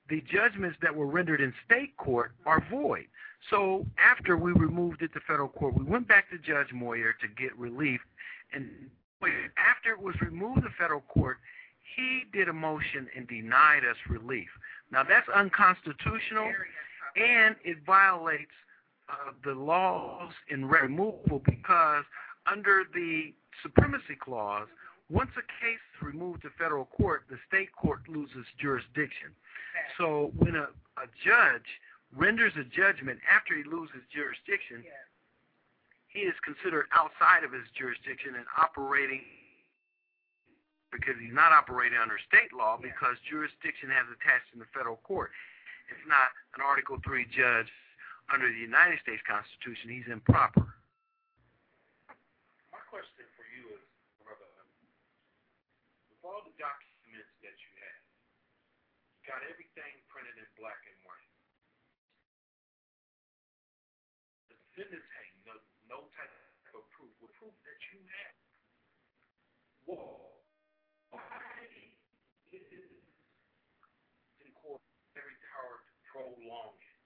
the 0.08 0.22
judgments 0.30 0.76
that 0.82 0.94
were 0.94 1.06
rendered 1.06 1.40
in 1.40 1.52
state 1.64 1.96
court 1.96 2.32
are 2.46 2.64
void. 2.70 3.06
So 3.50 3.86
after 3.98 4.36
we 4.36 4.52
removed 4.52 5.02
it 5.02 5.12
to 5.14 5.20
federal 5.20 5.48
court, 5.48 5.74
we 5.76 5.84
went 5.84 6.08
back 6.08 6.30
to 6.30 6.38
Judge 6.38 6.72
Moyer 6.72 7.14
to 7.20 7.28
get 7.28 7.56
relief. 7.58 8.00
And 8.52 8.70
after 9.56 9.92
it 9.92 10.00
was 10.00 10.14
removed 10.20 10.62
to 10.62 10.68
federal 10.78 11.00
court, 11.00 11.38
he 11.96 12.24
did 12.32 12.48
a 12.48 12.52
motion 12.52 13.08
and 13.16 13.26
denied 13.28 13.84
us 13.88 13.96
relief. 14.08 14.48
Now 14.90 15.02
that's 15.02 15.28
unconstitutional 15.28 16.52
and 17.16 17.56
it 17.64 17.78
violates 17.86 18.52
uh, 19.08 19.32
the 19.44 19.52
laws 19.52 20.32
in 20.48 20.66
removal 20.66 21.40
because 21.44 22.04
under 22.50 22.82
the 22.92 23.32
supremacy 23.62 24.16
clause, 24.18 24.68
once 25.10 25.30
a 25.36 25.44
case 25.60 25.80
is 25.96 26.02
removed 26.02 26.42
to 26.42 26.50
federal 26.58 26.86
court, 26.86 27.24
the 27.28 27.38
state 27.46 27.72
court 27.76 28.00
loses 28.08 28.46
jurisdiction. 28.58 29.30
So 29.98 30.32
when 30.36 30.56
a, 30.56 30.68
a 30.96 31.06
judge 31.24 31.68
renders 32.16 32.52
a 32.56 32.64
judgment 32.64 33.20
after 33.28 33.54
he 33.54 33.64
loses 33.64 34.00
jurisdiction, 34.12 34.82
Yes. 34.84 34.94
he 36.08 36.20
is 36.24 36.34
considered 36.44 36.86
outside 36.94 37.44
of 37.44 37.52
his 37.52 37.66
jurisdiction 37.76 38.34
and 38.34 38.46
operating 38.56 39.22
because 40.94 41.18
he's 41.20 41.34
not 41.34 41.50
operating 41.50 41.98
under 41.98 42.14
state 42.22 42.54
law 42.54 42.78
because 42.80 43.18
jurisdiction 43.28 43.90
has 43.90 44.06
attached 44.14 44.46
in 44.54 44.62
the 44.62 44.70
federal 44.72 44.96
court. 45.02 45.32
It's 45.90 46.06
not 46.06 46.30
an 46.54 46.62
Article 46.62 46.96
3 47.02 47.26
judge 47.34 47.66
under 48.32 48.46
the 48.48 48.56
United 48.62 49.02
States 49.02 49.20
Constitution. 49.26 49.90
He's 49.90 50.06
improper. 50.06 50.64
My 52.70 52.78
question 52.88 53.26
for 53.34 53.42
you 53.52 53.74
is, 53.74 53.82
brother, 54.22 54.46
with 56.08 56.13
all 56.24 56.40
the 56.40 56.56
documents 56.56 57.28
that 57.44 57.52
you 57.52 57.72
have, 57.84 58.02
you 59.12 59.20
got 59.28 59.44
everything 59.44 59.92
printed 60.08 60.40
in 60.40 60.48
black 60.56 60.80
and 60.88 60.96
white. 61.04 61.32
The 64.48 64.56
defendants 64.56 65.04
have 65.04 65.28
no, 65.44 65.54
no 65.84 65.98
type 66.16 66.32
of 66.72 66.84
proof, 66.96 67.12
with 67.20 67.32
proof 67.36 67.52
that 67.68 67.80
you 67.92 68.00
have. 68.00 68.34
Whoa. 69.84 70.32
Why 71.12 71.20
is 72.48 72.88
in 74.40 74.48
court 74.64 74.80
every 75.12 75.38
power 75.52 75.76
to 75.84 75.92
prolong 76.08 76.74
it, 76.80 77.00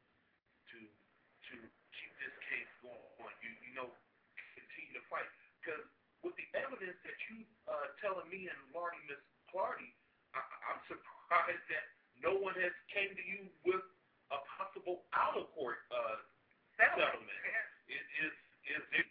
to 0.70 0.78
to 1.50 1.54
keep 1.66 2.12
this 2.22 2.36
case 2.46 2.70
going? 2.86 3.34
You 3.42 3.50
you 3.66 3.74
know, 3.74 3.90
continue 4.54 4.94
to 4.94 5.04
fight 5.10 5.26
because 5.60 5.97
evidence 6.56 6.96
that 7.04 7.18
you 7.30 7.44
uh, 7.68 7.88
telling 8.00 8.28
me 8.30 8.48
and 8.48 8.60
Lardy 8.72 9.00
Miss 9.08 9.20
Clardy, 9.52 9.90
I, 10.36 10.40
I'm 10.72 10.80
surprised 10.88 11.64
that 11.72 11.84
no 12.20 12.36
one 12.38 12.54
has 12.60 12.74
came 12.92 13.12
to 13.12 13.24
you 13.24 13.48
with 13.66 13.82
a 14.32 14.38
possible 14.56 15.04
out 15.16 15.36
of 15.36 15.48
court 15.56 15.80
uh, 15.92 16.16
settlement. 16.78 17.42
Is 17.90 18.04
is 18.24 18.34
is 18.78 18.84
it? 19.00 19.06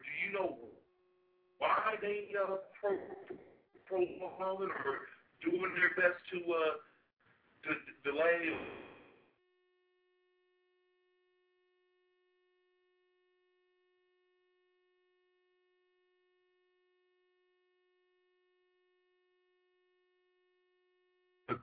Do 0.00 0.10
you 0.24 0.30
know 0.34 0.56
why 1.58 1.96
they 2.02 2.32
uh, 2.36 2.56
pro 2.80 2.96
prolonging 3.86 4.72
or 4.72 4.96
doing 5.44 5.72
their 5.76 5.92
best 5.96 6.18
to 6.32 6.38
uh 6.44 6.74
to 7.64 7.70
d- 7.74 7.96
delay? 8.04 8.54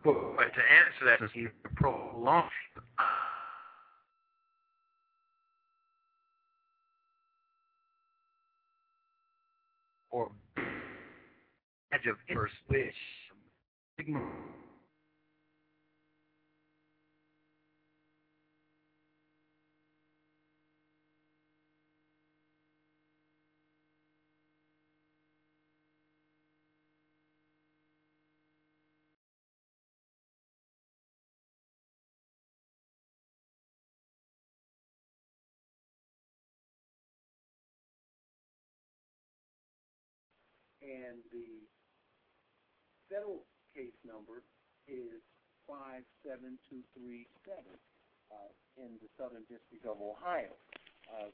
But 0.03 0.13
to 0.13 0.61
answer 0.61 1.05
that, 1.05 1.29
he 1.33 1.47
prolonged 1.75 2.49
or 10.09 10.31
edge 11.93 12.07
of 12.07 12.17
first 12.33 12.53
which 12.67 12.93
and 40.81 41.21
the 41.29 41.61
federal 43.09 43.45
case 43.73 43.95
number 44.05 44.41
is 44.89 45.21
57237 45.69 47.23
uh, 48.33 48.51
in 48.81 48.97
the 48.99 49.09
Southern 49.15 49.45
District 49.47 49.85
of 49.85 50.01
Ohio. 50.01 50.51
Uh, 51.07 51.29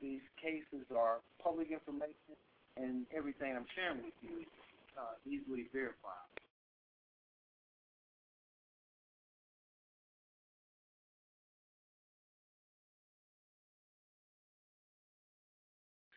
these 0.00 0.24
cases 0.40 0.86
are 0.94 1.20
public 1.42 1.72
information, 1.72 2.36
and 2.76 3.04
everything 3.12 3.56
I'm 3.56 3.68
sharing 3.76 4.04
with 4.04 4.16
you 4.22 4.44
is 4.44 4.52
uh, 4.96 5.16
easily 5.26 5.68
verified. 5.72 6.30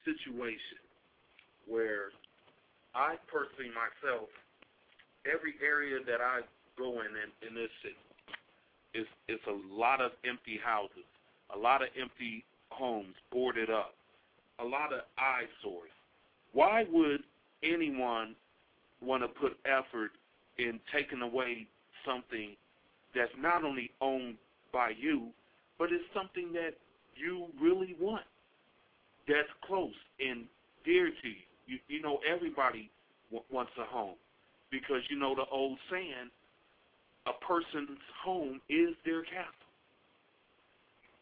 situation 0.04 0.84
where 1.66 2.12
I 2.96 3.16
personally 3.32 3.72
myself, 3.74 4.30
every 5.26 5.56
area 5.66 6.00
that 6.06 6.22
I 6.22 6.42
go 6.78 7.02
in 7.02 7.08
in, 7.08 7.48
in 7.48 7.56
this 7.56 7.72
city, 7.82 7.96
is 8.94 9.08
it's 9.28 9.44
a 9.48 9.74
lot 9.74 10.02
of 10.02 10.12
empty 10.28 10.60
houses, 10.64 11.06
a 11.54 11.58
lot 11.58 11.82
of 11.82 11.90
empty 12.00 12.44
homes 12.70 13.16
boarded 13.32 13.70
up, 13.70 13.96
a 14.60 14.64
lot 14.64 14.94
of 14.94 15.02
eyesores. 15.18 15.90
Why 16.54 16.86
would 16.92 17.22
anyone 17.64 18.36
want 19.02 19.24
to 19.24 19.28
put 19.28 19.58
effort 19.66 20.12
in 20.60 20.80
taking 20.94 21.22
away 21.22 21.68
something 22.06 22.56
that's 23.16 23.32
not 23.40 23.64
only 23.64 23.90
owned 24.02 24.36
by 24.72 24.92
you, 25.00 25.30
but 25.80 25.92
it's 25.92 26.04
something 26.14 26.54
that 26.54 26.72
you 27.16 27.48
really 27.60 27.96
want, 28.00 28.26
that's 29.28 29.50
close 29.66 29.94
and 30.20 30.46
dear 30.86 31.08
to 31.08 31.28
you? 31.28 31.46
You, 31.66 31.78
you 31.88 32.02
know, 32.02 32.20
everybody 32.28 32.92
w- 33.32 33.46
wants 33.52 33.72
a 33.80 33.86
home 33.86 34.16
because 34.72 35.02
you 35.10 35.18
know 35.18 35.36
the 35.36 35.46
old 35.52 35.78
saying, 35.92 36.30
a 37.28 37.34
person's 37.46 38.00
home 38.24 38.60
is 38.70 38.96
their 39.06 39.24
castle. 39.24 39.70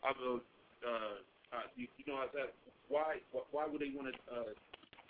I 0.04 0.14
go, 0.18 0.42
uh, 0.82 1.22
uh, 1.54 1.68
you, 1.76 1.88
you 1.98 2.06
know, 2.12 2.20
I 2.20 2.28
why, 2.90 3.22
why 3.52 3.68
would 3.68 3.82
they 3.82 3.94
want 3.94 4.10
to 4.10 4.16
uh, 4.34 4.52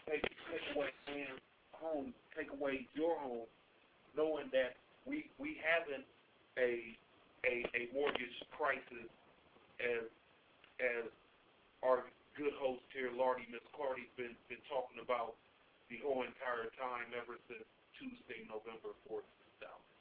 take 0.10 0.22
take 0.22 0.76
away 0.76 0.92
man's 1.08 1.40
home, 1.72 2.14
take 2.38 2.52
away 2.52 2.88
your 2.94 3.18
home, 3.20 3.48
knowing 4.16 4.50
that 4.52 4.76
we 5.06 5.30
we 5.40 5.58
having 5.64 6.04
a 6.60 6.98
a 7.48 7.66
a 7.74 7.94
mortgage 7.94 8.36
crisis 8.52 9.08
as 9.80 10.06
as 10.82 11.10
our 11.84 12.06
good 12.42 12.58
host 12.58 12.82
here, 12.90 13.14
Lardy 13.14 13.46
Miss 13.54 13.62
Clardy's 13.70 14.10
been 14.18 14.34
been 14.50 14.62
talking 14.66 14.98
about 14.98 15.38
the 15.94 16.02
whole 16.02 16.26
entire 16.26 16.74
time 16.82 17.14
ever 17.14 17.38
since 17.46 17.62
Tuesday, 18.02 18.42
November 18.50 18.98
fourth, 19.06 19.30
two 19.46 19.54
thousand. 19.62 19.94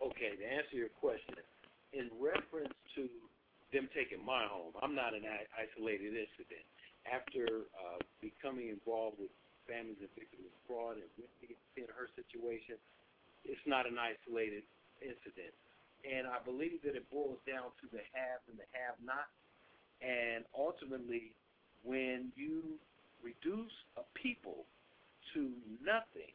Okay, 0.00 0.40
to 0.40 0.46
answer 0.48 0.80
your 0.80 0.88
question, 0.96 1.36
in 1.92 2.08
reference 2.16 2.72
to 2.96 3.12
them 3.76 3.92
taking 3.92 4.24
my 4.24 4.48
home, 4.48 4.72
I'm 4.80 4.96
not 4.96 5.12
an 5.12 5.28
isolated 5.52 6.16
incident. 6.16 6.64
After 7.04 7.68
uh, 7.76 8.00
becoming 8.24 8.72
involved 8.72 9.20
with 9.20 9.32
families 9.68 10.00
and 10.00 10.08
victims 10.16 10.48
of 10.48 10.56
fraud 10.64 10.96
and 10.96 11.08
Whitney 11.20 11.60
her 11.92 12.08
situation, 12.16 12.80
it's 13.44 13.60
not 13.68 13.84
an 13.84 14.00
isolated 14.00 14.64
incident. 15.04 15.52
And 16.08 16.24
I 16.24 16.40
believe 16.40 16.80
that 16.88 16.96
it 16.96 17.04
boils 17.12 17.40
down 17.44 17.68
to 17.84 17.86
the 17.92 18.00
have 18.16 18.40
and 18.48 18.56
the 18.56 18.68
have-not. 18.72 19.28
And 20.00 20.44
ultimately, 20.56 21.34
when 21.84 22.30
you 22.36 22.78
reduce 23.22 23.74
a 23.96 24.04
people 24.14 24.64
to 25.34 25.50
nothing, 25.82 26.32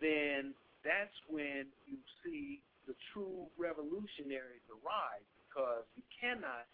then 0.00 0.54
that's 0.84 1.14
when 1.28 1.68
you 1.86 1.98
see 2.24 2.60
the 2.88 2.94
true 3.12 3.46
revolutionaries 3.58 4.64
arise 4.70 5.26
because 5.46 5.84
you 5.94 6.02
cannot 6.10 6.66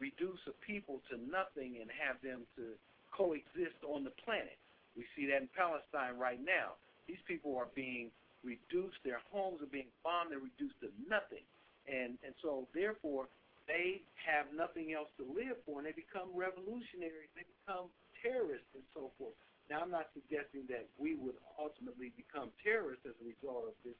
reduce 0.00 0.40
a 0.50 0.56
people 0.66 1.00
to 1.08 1.16
nothing 1.30 1.78
and 1.80 1.88
have 1.94 2.18
them 2.20 2.42
to 2.58 2.74
coexist 3.14 3.78
on 3.86 4.02
the 4.02 4.12
planet. 4.26 4.58
We 4.96 5.06
see 5.16 5.30
that 5.30 5.46
in 5.46 5.48
Palestine 5.56 6.18
right 6.18 6.40
now. 6.42 6.76
These 7.06 7.22
people 7.26 7.56
are 7.56 7.70
being 7.74 8.10
reduced, 8.44 8.98
their 9.04 9.22
homes 9.30 9.62
are 9.62 9.70
being 9.70 9.90
bombed, 10.02 10.34
they're 10.34 10.42
reduced 10.42 10.76
to 10.82 10.90
nothing. 11.08 11.46
And 11.86 12.18
and 12.26 12.34
so 12.42 12.66
therefore 12.74 13.26
they 13.66 14.02
have 14.22 14.50
nothing 14.54 14.92
else 14.92 15.10
to 15.18 15.24
live 15.26 15.58
for 15.66 15.82
and 15.82 15.86
they 15.86 15.94
become 15.94 16.30
revolutionaries, 16.34 17.30
they 17.34 17.46
become 17.62 17.90
terrorists 18.22 18.70
and 18.74 18.84
so 18.94 19.10
forth. 19.18 19.34
Now 19.70 19.82
I'm 19.82 19.94
not 19.94 20.10
suggesting 20.12 20.66
that 20.68 20.86
we 20.98 21.14
would 21.14 21.38
ultimately 21.56 22.12
become 22.18 22.50
terrorists 22.62 23.06
as 23.06 23.16
a 23.22 23.26
result 23.26 23.70
of 23.70 23.76
this 23.86 23.98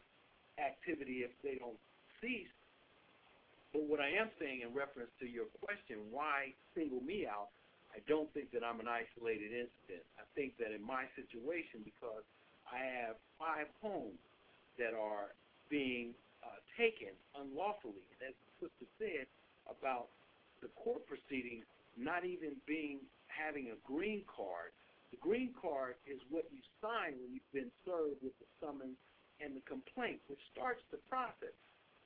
activity 0.58 1.24
if 1.24 1.32
they 1.40 1.56
don't 1.56 1.78
cease. 2.20 2.50
But 3.72 3.88
what 3.88 4.04
I 4.04 4.12
am 4.12 4.28
saying 4.36 4.60
in 4.60 4.76
reference 4.76 5.08
to 5.24 5.26
your 5.26 5.48
question, 5.64 5.96
why 6.12 6.52
single 6.76 7.00
me 7.00 7.24
out, 7.24 7.48
I 7.88 8.04
don't 8.04 8.28
think 8.36 8.52
that 8.52 8.60
I'm 8.60 8.80
an 8.80 8.88
isolated 8.88 9.52
incident. 9.52 10.04
I 10.20 10.24
think 10.36 10.56
that 10.60 10.72
in 10.76 10.84
my 10.84 11.08
situation, 11.16 11.84
because 11.84 12.24
I 12.68 12.80
have 12.80 13.16
five 13.40 13.68
homes 13.80 14.20
that 14.76 14.92
are 14.92 15.32
being 15.68 16.12
uh, 16.44 16.60
taken 16.76 17.12
unlawfully, 17.36 18.04
and 18.16 18.32
as 18.32 18.36
the 18.36 18.68
sister 18.68 18.86
said 19.00 19.24
about 19.68 20.08
the 20.60 20.68
court 20.78 21.06
proceedings 21.06 21.66
not 21.96 22.24
even 22.24 22.56
being 22.66 23.00
having 23.28 23.72
a 23.72 23.78
green 23.84 24.22
card. 24.28 24.72
The 25.12 25.20
green 25.20 25.52
card 25.60 26.00
is 26.08 26.20
what 26.32 26.48
you 26.48 26.60
sign 26.80 27.20
when 27.20 27.36
you've 27.36 27.52
been 27.52 27.72
served 27.84 28.24
with 28.24 28.32
the 28.40 28.48
summons 28.60 28.96
and 29.44 29.52
the 29.52 29.64
complaint, 29.68 30.24
which 30.28 30.40
starts 30.52 30.80
the 30.88 31.00
process 31.08 31.52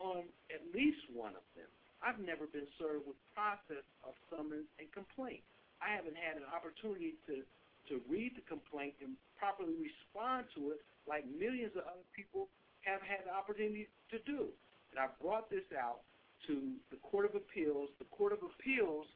on 0.03 0.27
at 0.51 0.63
least 0.75 0.99
one 1.15 1.39
of 1.39 1.47
them. 1.55 1.71
I've 2.03 2.19
never 2.21 2.51
been 2.51 2.69
served 2.77 3.07
with 3.07 3.17
process 3.33 3.87
of 4.05 4.13
summons 4.29 4.69
and 4.79 4.91
complaint. 4.91 5.43
I 5.81 5.95
haven't 5.95 6.19
had 6.19 6.37
an 6.37 6.49
opportunity 6.51 7.15
to 7.31 7.47
to 7.87 8.03
read 8.11 8.35
the 8.35 8.43
complaint 8.51 8.99
and 8.99 9.15
properly 9.39 9.79
respond 9.79 10.51
to 10.59 10.75
it 10.75 10.83
like 11.07 11.23
millions 11.39 11.71
of 11.79 11.87
other 11.87 12.03
people 12.11 12.51
have 12.83 12.99
had 12.99 13.23
the 13.23 13.31
opportunity 13.31 13.87
to 14.11 14.19
do. 14.27 14.51
And 14.91 14.99
I 14.99 15.07
brought 15.23 15.47
this 15.51 15.67
out 15.71 16.03
to 16.47 16.77
the 16.91 17.01
Court 17.03 17.25
of 17.25 17.35
Appeals. 17.35 17.89
The 17.99 18.09
Court 18.13 18.33
of 18.33 18.41
Appeals, 18.45 19.07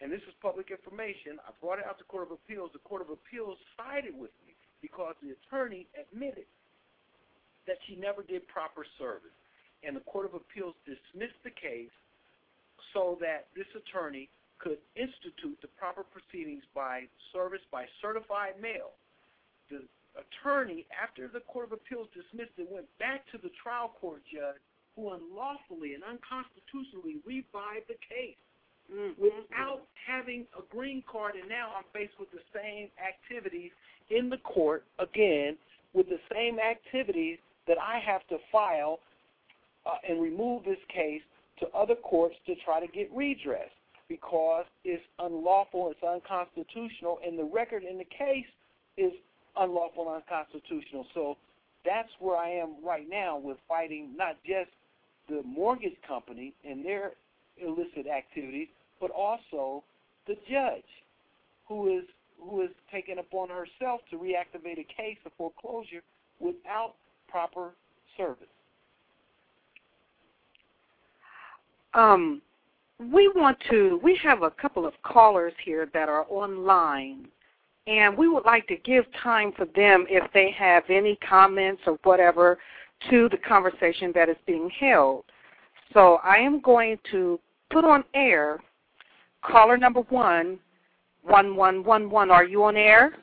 and 0.00 0.10
this 0.12 0.22
is 0.24 0.34
public 0.40 0.70
information, 0.70 1.42
I 1.46 1.52
brought 1.60 1.78
it 1.78 1.86
out 1.86 1.98
to 1.98 2.04
the 2.04 2.10
Court 2.10 2.28
of 2.28 2.32
Appeals. 2.32 2.70
The 2.72 2.84
Court 2.86 3.02
of 3.02 3.10
Appeals 3.10 3.58
sided 3.76 4.14
with 4.16 4.32
me 4.46 4.54
because 4.80 5.14
the 5.20 5.36
attorney 5.36 5.86
admitted 5.98 6.48
that 7.66 7.76
she 7.86 7.96
never 7.96 8.22
did 8.22 8.46
proper 8.48 8.86
service. 8.98 9.34
And 9.82 9.96
the 9.96 10.04
Court 10.04 10.26
of 10.26 10.34
Appeals 10.34 10.74
dismissed 10.84 11.40
the 11.44 11.54
case 11.54 11.92
so 12.92 13.16
that 13.20 13.48
this 13.56 13.68
attorney 13.76 14.28
could 14.58 14.78
institute 14.96 15.56
the 15.62 15.72
proper 15.80 16.04
proceedings 16.04 16.64
by 16.74 17.08
service 17.32 17.64
by 17.72 17.86
certified 18.02 18.60
mail. 18.60 18.92
The 19.70 19.80
attorney, 20.18 20.84
after 20.92 21.28
the 21.28 21.40
Court 21.48 21.66
of 21.66 21.72
Appeals 21.72 22.08
dismissed 22.12 22.52
it, 22.58 22.68
went 22.68 22.88
back 22.98 23.24
to 23.32 23.38
the 23.38 23.48
trial 23.62 23.92
court 24.00 24.20
judge 24.28 24.60
who 24.96 25.10
unlawfully 25.10 25.94
and 25.94 26.02
unconstitutionally 26.04 27.22
revived 27.26 27.88
the 27.88 27.98
case 28.02 28.38
mm-hmm. 28.90 29.20
without 29.20 29.86
having 29.94 30.46
a 30.58 30.62
green 30.74 31.02
card, 31.10 31.34
and 31.36 31.48
now 31.48 31.70
I'm 31.76 31.84
faced 31.92 32.18
with 32.18 32.30
the 32.30 32.42
same 32.54 32.88
activities 32.98 33.70
in 34.10 34.28
the 34.28 34.38
court 34.38 34.84
again 34.98 35.56
with 35.92 36.08
the 36.08 36.20
same 36.32 36.58
activities 36.58 37.38
that 37.66 37.78
I 37.78 37.98
have 37.98 38.26
to 38.28 38.36
file 38.52 39.00
uh, 39.86 39.96
and 40.08 40.20
remove 40.20 40.64
this 40.64 40.78
case 40.92 41.22
to 41.60 41.66
other 41.76 41.94
courts 41.94 42.36
to 42.46 42.54
try 42.64 42.80
to 42.80 42.86
get 42.86 43.10
redress 43.14 43.70
because 44.08 44.64
it's 44.84 45.02
unlawful, 45.18 45.90
it's 45.90 46.02
unconstitutional, 46.02 47.18
and 47.24 47.38
the 47.38 47.44
record 47.44 47.84
in 47.84 47.98
the 47.98 48.04
case 48.04 48.46
is 48.96 49.12
unlawful 49.56 50.12
and 50.12 50.22
unconstitutional. 50.22 51.06
So 51.14 51.36
that's 51.84 52.08
where 52.18 52.36
I 52.36 52.50
am 52.50 52.74
right 52.84 53.08
now 53.08 53.38
with 53.38 53.58
fighting 53.68 54.10
not 54.16 54.36
just 54.44 54.70
the 55.30 55.42
mortgage 55.44 55.96
company 56.06 56.52
and 56.68 56.84
their 56.84 57.12
illicit 57.56 58.06
activities, 58.06 58.68
but 59.00 59.10
also 59.10 59.82
the 60.26 60.34
judge 60.50 60.84
who 61.66 61.98
is 61.98 62.04
who 62.40 62.62
is 62.62 62.70
taking 62.90 63.18
upon 63.18 63.48
herself 63.48 64.00
to 64.10 64.16
reactivate 64.16 64.78
a 64.78 64.86
case 64.96 65.18
of 65.26 65.32
foreclosure 65.36 66.02
without 66.38 66.94
proper 67.28 67.72
service. 68.16 68.46
Um, 71.92 72.40
we 72.98 73.28
want 73.34 73.58
to, 73.70 74.00
we 74.02 74.18
have 74.22 74.42
a 74.42 74.50
couple 74.50 74.86
of 74.86 74.94
callers 75.02 75.52
here 75.64 75.88
that 75.92 76.08
are 76.08 76.26
online, 76.28 77.28
and 77.86 78.16
we 78.16 78.28
would 78.28 78.44
like 78.44 78.66
to 78.68 78.76
give 78.76 79.04
time 79.22 79.52
for 79.52 79.64
them 79.76 80.06
if 80.08 80.30
they 80.32 80.50
have 80.52 80.84
any 80.88 81.16
comments 81.16 81.82
or 81.86 81.98
whatever 82.04 82.58
to 83.08 83.28
the 83.30 83.36
conversation 83.38 84.12
that 84.14 84.28
is 84.28 84.36
being 84.46 84.70
held. 84.78 85.24
So 85.94 86.18
I 86.22 86.36
am 86.36 86.60
going 86.60 86.98
to 87.10 87.40
put 87.70 87.84
on 87.84 88.04
air 88.14 88.60
caller 89.42 89.76
number 89.76 90.00
one, 90.02 90.58
one 91.22 91.56
one 91.56 91.84
one 91.84 92.10
one. 92.10 92.30
Are 92.30 92.44
you 92.44 92.64
on 92.64 92.76
air? 92.76 93.14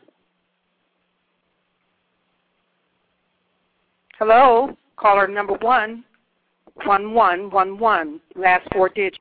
Hello, 4.20 4.76
caller 4.98 5.28
number 5.28 5.54
one. 5.54 6.04
One 6.86 7.14
one 7.14 7.50
one 7.50 7.78
one. 7.78 8.20
Last 8.36 8.68
four 8.74 8.90
digits. 8.90 9.20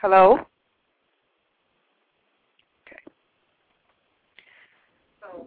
Hello. 0.00 0.38
Okay. 2.86 2.98
So 5.20 5.46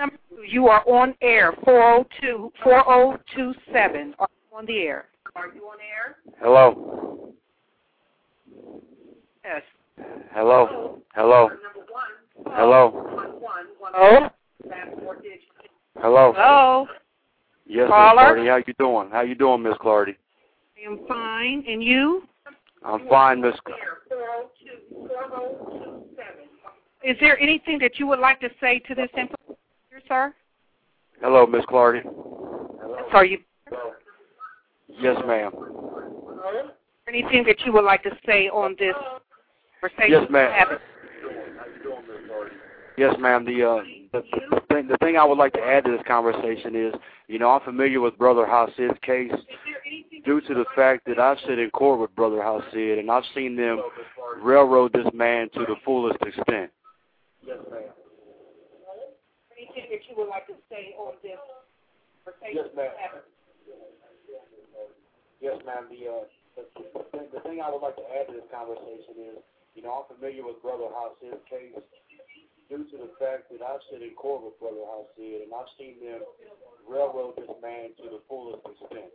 number 0.00 0.16
two, 0.28 0.42
you 0.48 0.66
are 0.68 0.82
on 0.88 1.14
air. 1.20 1.52
402 1.64 2.52
4027. 2.64 4.14
Are 4.18 4.28
you 4.50 4.56
on 4.58 4.66
the 4.66 4.78
air? 4.78 5.06
Are 5.36 5.54
you 5.54 5.62
on 5.64 5.76
air? 5.78 6.16
Hello. 6.40 7.32
Yes. 9.44 9.62
Hello. 10.32 10.98
Hello. 11.14 11.50
Hello. 12.46 13.06
Hello. 13.92 14.30
Hello. 15.96 16.32
Hello. 16.34 16.86
Yes, 17.66 17.84
Miss 17.84 17.88
Caller? 17.88 18.22
Clardy. 18.22 18.48
How 18.48 18.56
you 18.56 18.74
doing? 18.78 19.10
How 19.10 19.20
you 19.20 19.34
doing, 19.34 19.62
Miss 19.62 19.74
Clardy? 19.74 20.16
I 20.76 20.90
am 20.90 21.06
fine. 21.06 21.64
And 21.68 21.82
you? 21.84 22.22
I'm 22.84 23.06
fine, 23.08 23.40
Miss. 23.40 23.54
Is 27.04 27.16
there 27.20 27.38
anything 27.38 27.78
that 27.80 27.98
you 27.98 28.06
would 28.06 28.18
like 28.18 28.40
to 28.40 28.48
say 28.60 28.78
to 28.80 28.94
this 28.94 29.10
information, 29.16 29.36
sir? 29.38 29.39
Hello, 31.40 31.50
Miss 31.50 31.64
Clardy. 31.64 32.02
Are 33.14 33.24
you 33.24 33.38
Yes, 35.00 35.16
ma'am. 35.26 35.50
anything 37.08 37.44
that 37.44 37.58
you 37.64 37.72
would 37.72 37.84
like 37.84 38.02
to 38.02 38.10
say 38.26 38.50
on 38.50 38.76
this 38.78 38.94
conversation? 39.80 40.20
Yes, 40.20 40.30
ma'am. 40.30 40.78
Yes, 42.98 43.14
ma'am. 43.18 43.46
The 43.46 43.64
uh, 43.64 43.82
the, 44.12 44.22
the 44.50 44.60
thing 44.68 44.88
the 44.88 44.98
thing 44.98 45.16
I 45.16 45.24
would 45.24 45.38
like 45.38 45.54
to 45.54 45.62
add 45.62 45.86
to 45.86 45.92
this 45.92 46.02
conversation 46.06 46.76
is, 46.76 46.92
you 47.26 47.38
know, 47.38 47.48
I'm 47.48 47.62
familiar 47.62 48.02
with 48.02 48.18
Brother 48.18 48.44
Hasid's 48.44 48.98
case 49.00 49.32
due 50.26 50.42
to 50.42 50.52
the 50.52 50.66
fact 50.76 51.06
that 51.06 51.18
I've 51.18 51.38
sit 51.48 51.58
in 51.58 51.70
court 51.70 52.00
with 52.00 52.14
Brother 52.14 52.36
Hasid 52.36 52.98
and 52.98 53.10
I've 53.10 53.24
seen 53.34 53.56
them 53.56 53.80
railroad 54.42 54.92
this 54.92 55.08
man 55.14 55.48
to 55.54 55.60
the 55.60 55.76
fullest 55.86 56.20
extent. 56.20 56.70
Yes, 57.46 57.56
ma'am. 57.70 57.84
Anything 59.60 59.92
that 59.92 60.00
you 60.08 60.16
would 60.16 60.32
like 60.32 60.48
to 60.48 60.56
say 60.72 60.96
on 60.96 61.20
this 61.20 61.36
conversation? 62.24 62.64
Yes, 62.64 62.72
ma'am. 62.72 62.90
Yes, 65.40 65.56
ma'am. 65.68 65.84
The, 65.92 66.00
uh, 66.08 66.24
the, 66.56 66.64
the, 66.80 67.04
thing, 67.12 67.28
the 67.28 67.40
thing 67.44 67.60
I 67.60 67.68
would 67.68 67.84
like 67.84 67.96
to 68.00 68.08
add 68.08 68.32
to 68.32 68.40
this 68.40 68.48
conversation 68.48 69.36
is, 69.36 69.36
you 69.76 69.84
know, 69.84 70.00
I'm 70.00 70.08
familiar 70.16 70.48
with 70.48 70.64
Brother 70.64 70.88
Hasid's 70.88 71.44
case 71.44 71.76
due 72.72 72.88
to 72.88 72.96
the 73.04 73.12
fact 73.20 73.52
that 73.52 73.60
I've 73.60 73.84
sit 73.92 74.00
in 74.00 74.16
court 74.16 74.48
with 74.48 74.56
Brother 74.56 74.80
Hasid 74.80 75.44
and 75.44 75.52
I've 75.52 75.68
seen 75.76 76.00
them 76.00 76.24
railroad 76.88 77.36
this 77.36 77.52
man 77.60 77.92
to 78.00 78.08
the 78.08 78.24
fullest 78.32 78.64
extent. 78.64 79.12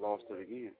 Lost 0.00 0.24
it 0.30 0.40
again. 0.40 0.72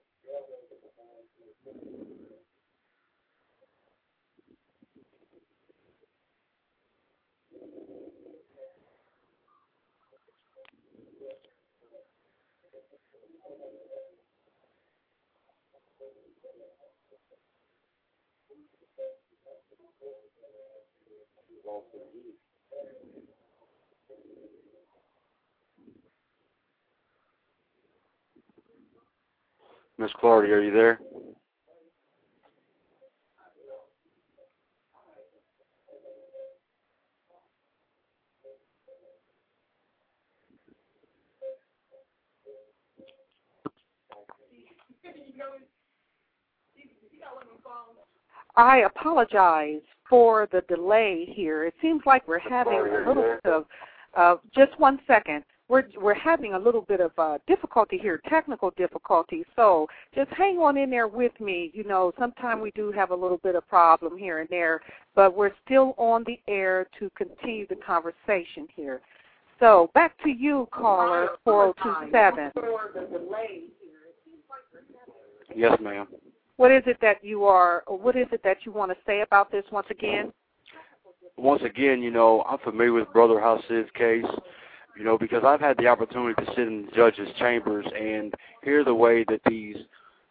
Lost 21.63 21.85
it 21.93 22.01
again. 22.09 22.33
Miss 30.01 30.11
Clardy, 30.13 30.49
are 30.49 30.61
you 30.63 30.71
there? 30.71 30.99
I 48.55 48.79
apologize 48.79 49.81
for 50.09 50.47
the 50.51 50.61
delay 50.67 51.31
here. 51.31 51.65
It 51.65 51.75
seems 51.79 52.01
like 52.07 52.27
we're 52.27 52.39
having 52.39 52.73
a 52.73 53.07
little 53.07 53.37
bit 53.43 53.67
of, 54.15 54.39
just 54.55 54.77
one 54.79 54.99
second. 55.05 55.43
We're 55.71 55.85
we're 56.01 56.13
having 56.13 56.53
a 56.53 56.59
little 56.59 56.81
bit 56.81 56.99
of 56.99 57.11
uh, 57.17 57.37
difficulty 57.47 57.97
here, 57.97 58.19
technical 58.27 58.71
difficulty. 58.71 59.45
So 59.55 59.87
just 60.13 60.29
hang 60.31 60.57
on 60.57 60.77
in 60.77 60.89
there 60.89 61.07
with 61.07 61.31
me. 61.39 61.71
You 61.73 61.85
know, 61.85 62.11
sometimes 62.19 62.61
we 62.61 62.71
do 62.71 62.91
have 62.91 63.11
a 63.11 63.15
little 63.15 63.37
bit 63.37 63.55
of 63.55 63.65
problem 63.69 64.17
here 64.17 64.39
and 64.39 64.49
there, 64.49 64.81
but 65.15 65.33
we're 65.33 65.53
still 65.65 65.95
on 65.97 66.25
the 66.27 66.37
air 66.49 66.87
to 66.99 67.09
continue 67.11 67.65
the 67.67 67.77
conversation 67.77 68.67
here. 68.75 68.99
So 69.61 69.89
back 69.93 70.21
to 70.23 70.29
you, 70.29 70.67
caller 70.73 71.29
four 71.45 71.73
zero 71.81 71.95
two 72.01 72.11
seven. 72.11 72.51
Yes, 75.55 75.77
ma'am. 75.81 76.07
What 76.57 76.71
is 76.71 76.83
it 76.85 76.97
that 77.01 77.23
you 77.23 77.45
are? 77.45 77.83
Or 77.87 77.97
what 77.97 78.17
is 78.17 78.27
it 78.33 78.41
that 78.43 78.57
you 78.65 78.73
want 78.73 78.91
to 78.91 78.97
say 79.05 79.21
about 79.21 79.51
this 79.51 79.63
once 79.71 79.87
again? 79.89 80.33
Once 81.37 81.61
again, 81.63 82.01
you 82.01 82.11
know, 82.11 82.43
I'm 82.47 82.59
familiar 82.59 82.91
with 82.91 83.11
Brother 83.13 83.39
Hasid's 83.39 83.89
case, 83.95 84.25
you 84.97 85.03
know, 85.03 85.17
because 85.17 85.43
I've 85.45 85.61
had 85.61 85.77
the 85.77 85.87
opportunity 85.87 86.33
to 86.43 86.51
sit 86.51 86.67
in 86.67 86.85
the 86.85 86.91
judge's 86.91 87.29
chambers 87.39 87.85
and 87.97 88.33
hear 88.63 88.83
the 88.83 88.93
way 88.93 89.23
that 89.29 89.41
these 89.47 89.77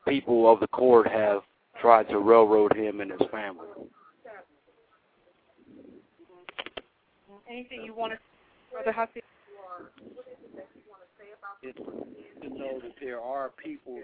people 0.07 0.51
of 0.51 0.61
the 0.61 0.68
court 0.68 1.09
have 1.09 1.42
tried 1.81 2.09
to 2.09 2.18
railroad 2.18 2.77
him 2.77 3.01
and 3.01 3.11
his 3.11 3.20
family. 3.31 3.66
Anything 7.49 7.83
you 7.85 7.94
want 7.94 8.12
to, 8.12 8.18
Brother 8.70 8.92
Hasid? 8.92 9.23
It's 11.62 11.79
to 11.79 12.49
know 12.49 12.81
that 12.81 12.94
there 13.01 13.20
are 13.20 13.51
people 13.62 13.99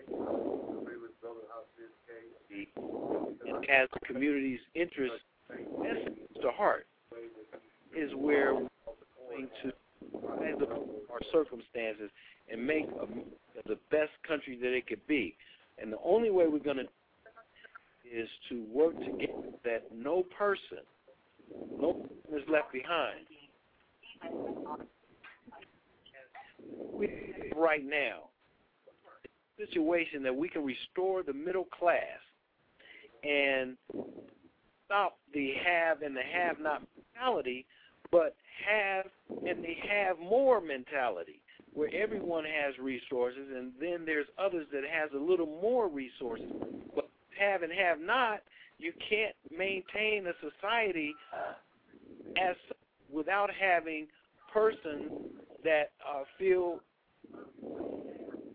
and 3.47 3.71
as 3.71 3.89
the 3.93 4.01
community's 4.07 4.61
interest 4.75 5.15
to 5.51 6.51
heart 6.51 6.87
is 7.97 8.11
where 8.15 8.55
we're 8.55 8.69
going 9.31 9.49
to 9.63 9.73
above 10.15 10.85
our 11.13 11.21
circumstances 11.33 12.11
and 12.51 12.65
make 12.65 12.85
a, 12.85 13.07
the 13.69 13.79
best 13.91 14.13
country 14.27 14.59
that 14.61 14.73
it 14.73 14.87
could 14.87 15.05
be. 15.07 15.37
And 15.79 15.93
the 15.93 15.99
only 16.05 16.31
way 16.31 16.47
we're 16.47 16.59
going 16.59 16.79
to 16.79 16.89
is 18.11 18.29
to 18.49 18.65
work 18.73 18.97
together 18.99 19.51
that 19.65 19.85
no 19.93 20.23
person, 20.39 20.79
no 21.81 21.93
person 21.93 22.39
is 22.39 22.43
left 22.49 22.73
behind. 22.73 23.27
We 26.93 27.11
right 27.55 27.85
now 27.85 28.31
situation 29.59 30.23
that 30.23 30.35
we 30.35 30.49
can 30.49 30.65
restore 30.65 31.23
the 31.23 31.33
middle 31.33 31.65
class 31.65 32.21
and 33.23 33.77
stop 34.85 35.19
the 35.33 35.53
have 35.65 36.03
and 36.03 36.17
the 36.17 36.23
have 36.23 36.61
not 36.61 36.83
mentality, 36.97 37.67
but 38.11 38.35
have 38.67 39.07
and 39.47 39.63
they 39.63 39.77
have 39.89 40.19
more 40.19 40.61
mentality 40.61 41.41
where 41.75 41.91
everyone 41.95 42.45
has 42.45 42.75
resources 42.79 43.49
and 43.55 43.73
then 43.81 44.05
there's 44.07 44.27
others 44.39 44.67
that 44.73 44.83
has 44.91 45.11
a 45.15 45.23
little 45.23 45.47
more 45.61 45.89
resources. 45.89 46.51
But 46.95 47.09
have 47.39 47.63
and 47.63 47.73
have 47.73 48.01
not, 48.01 48.41
you 48.79 48.93
can't 49.09 49.35
maintain 49.51 50.27
a 50.27 50.33
society 50.41 51.15
as 52.39 52.57
without 53.13 53.51
having 53.51 54.07
persons 54.53 55.13
that 55.65 55.91
uh, 56.09 56.23
feel 56.39 56.81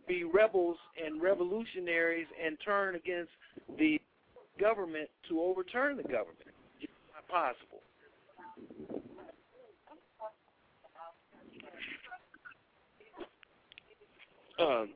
be 0.07 0.23
rebels 0.23 0.77
and 1.03 1.21
revolutionaries 1.21 2.27
and 2.43 2.57
turn 2.65 2.95
against 2.95 3.31
the 3.77 3.99
government 4.59 5.09
to 5.29 5.39
overturn 5.39 5.95
the 5.95 6.03
government. 6.03 6.51
It's 6.81 6.91
not 7.13 7.27
possible. 7.27 7.70
Um, 14.61 14.89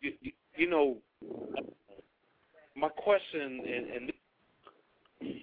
you, 0.00 0.12
you, 0.20 0.32
you 0.56 0.68
know, 0.68 0.96
my 2.74 2.88
question, 2.88 3.62
and, 3.64 3.90
and 3.90 4.12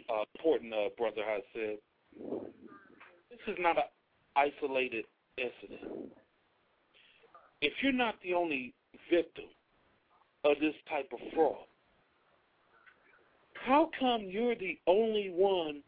uh, 0.10 0.24
important, 0.36 0.74
uh, 0.74 0.90
Brother 0.98 1.22
has 1.26 1.42
said, 1.54 1.78
this 3.30 3.40
is 3.48 3.56
not 3.60 3.78
an 3.78 3.84
isolated 4.36 5.06
incident. 5.38 6.12
If 7.62 7.72
you're 7.82 7.94
not 7.94 8.16
the 8.22 8.34
only 8.34 8.74
victim 9.10 9.46
of 10.44 10.60
this 10.60 10.74
type 10.90 11.10
of 11.14 11.20
fraud, 11.34 11.66
how 13.66 13.90
come 13.98 14.24
you're 14.30 14.56
the 14.56 14.78
only 14.88 15.32
one 15.34 15.82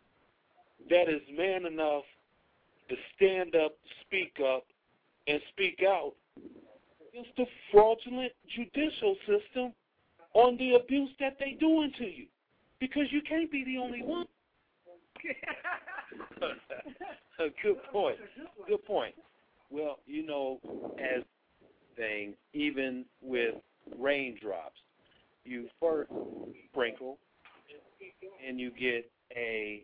that 0.89 1.09
is 1.09 1.21
man 1.37 1.65
enough 1.65 2.03
to 2.89 2.95
stand 3.15 3.55
up, 3.55 3.73
speak 4.05 4.37
up, 4.45 4.63
and 5.27 5.39
speak 5.51 5.79
out 5.87 6.13
against 6.37 7.35
the 7.37 7.45
fraudulent 7.71 8.31
judicial 8.55 9.15
system 9.27 9.73
on 10.33 10.57
the 10.57 10.75
abuse 10.75 11.09
that 11.19 11.37
they 11.39 11.57
doing 11.59 11.91
to 11.97 12.05
you? 12.05 12.25
Because 12.79 13.05
you 13.11 13.21
can't 13.21 13.51
be 13.51 13.63
the 13.63 13.77
only 13.77 14.01
one. 14.01 14.25
Good 17.63 17.83
point. 17.91 18.17
Good 18.67 18.85
point. 18.85 19.15
Well, 19.69 19.99
you 20.05 20.25
know, 20.25 20.59
as 20.99 21.23
thing, 21.95 22.33
even 22.53 23.05
with 23.21 23.55
raindrops, 23.97 24.79
you 25.43 25.67
first 25.79 26.11
sprinkle, 26.69 27.17
and 28.47 28.59
you 28.59 28.71
get 28.71 29.09
a, 29.35 29.83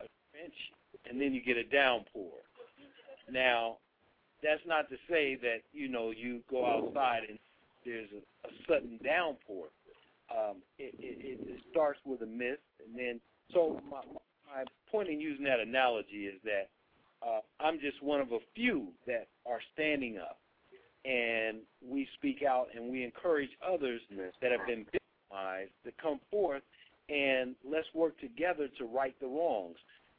a 0.00 0.04
trench, 0.32 0.54
and 1.08 1.20
then 1.20 1.32
you 1.32 1.42
get 1.42 1.56
a 1.56 1.64
downpour. 1.64 2.32
Now, 3.30 3.78
that's 4.42 4.62
not 4.66 4.88
to 4.90 4.96
say 5.08 5.36
that 5.42 5.62
you 5.72 5.88
know 5.88 6.10
you 6.10 6.40
go 6.50 6.66
outside 6.66 7.22
and 7.28 7.38
there's 7.84 8.08
a, 8.12 8.48
a 8.48 8.50
sudden 8.68 8.98
downpour. 9.04 9.66
Um, 10.30 10.56
it, 10.78 10.94
it, 10.98 11.38
it 11.48 11.60
starts 11.70 12.00
with 12.04 12.22
a 12.22 12.26
mist, 12.26 12.60
and 12.84 12.98
then 12.98 13.20
so 13.54 13.80
my, 13.88 14.00
my 14.52 14.64
point 14.90 15.08
in 15.08 15.20
using 15.20 15.44
that 15.44 15.60
analogy 15.60 16.26
is 16.26 16.40
that 16.44 16.68
uh, 17.24 17.40
I'm 17.60 17.78
just 17.80 18.02
one 18.02 18.20
of 18.20 18.32
a 18.32 18.38
few 18.54 18.88
that 19.06 19.28
are 19.46 19.60
standing 19.72 20.18
up, 20.18 20.38
and 21.04 21.58
we 21.86 22.08
speak 22.14 22.42
out 22.42 22.66
and 22.74 22.90
we 22.90 23.04
encourage 23.04 23.50
others 23.66 24.00
that 24.42 24.50
have 24.50 24.66
been 24.66 24.84
victimized 24.84 25.70
to 25.84 25.92
come 26.02 26.18
forth 26.30 26.62
and 27.08 27.54
let's 27.64 27.86
work 27.94 28.18
together 28.20 28.68
to 28.78 28.84
right 28.84 29.14
the 29.20 29.26
wrongs, 29.26 29.76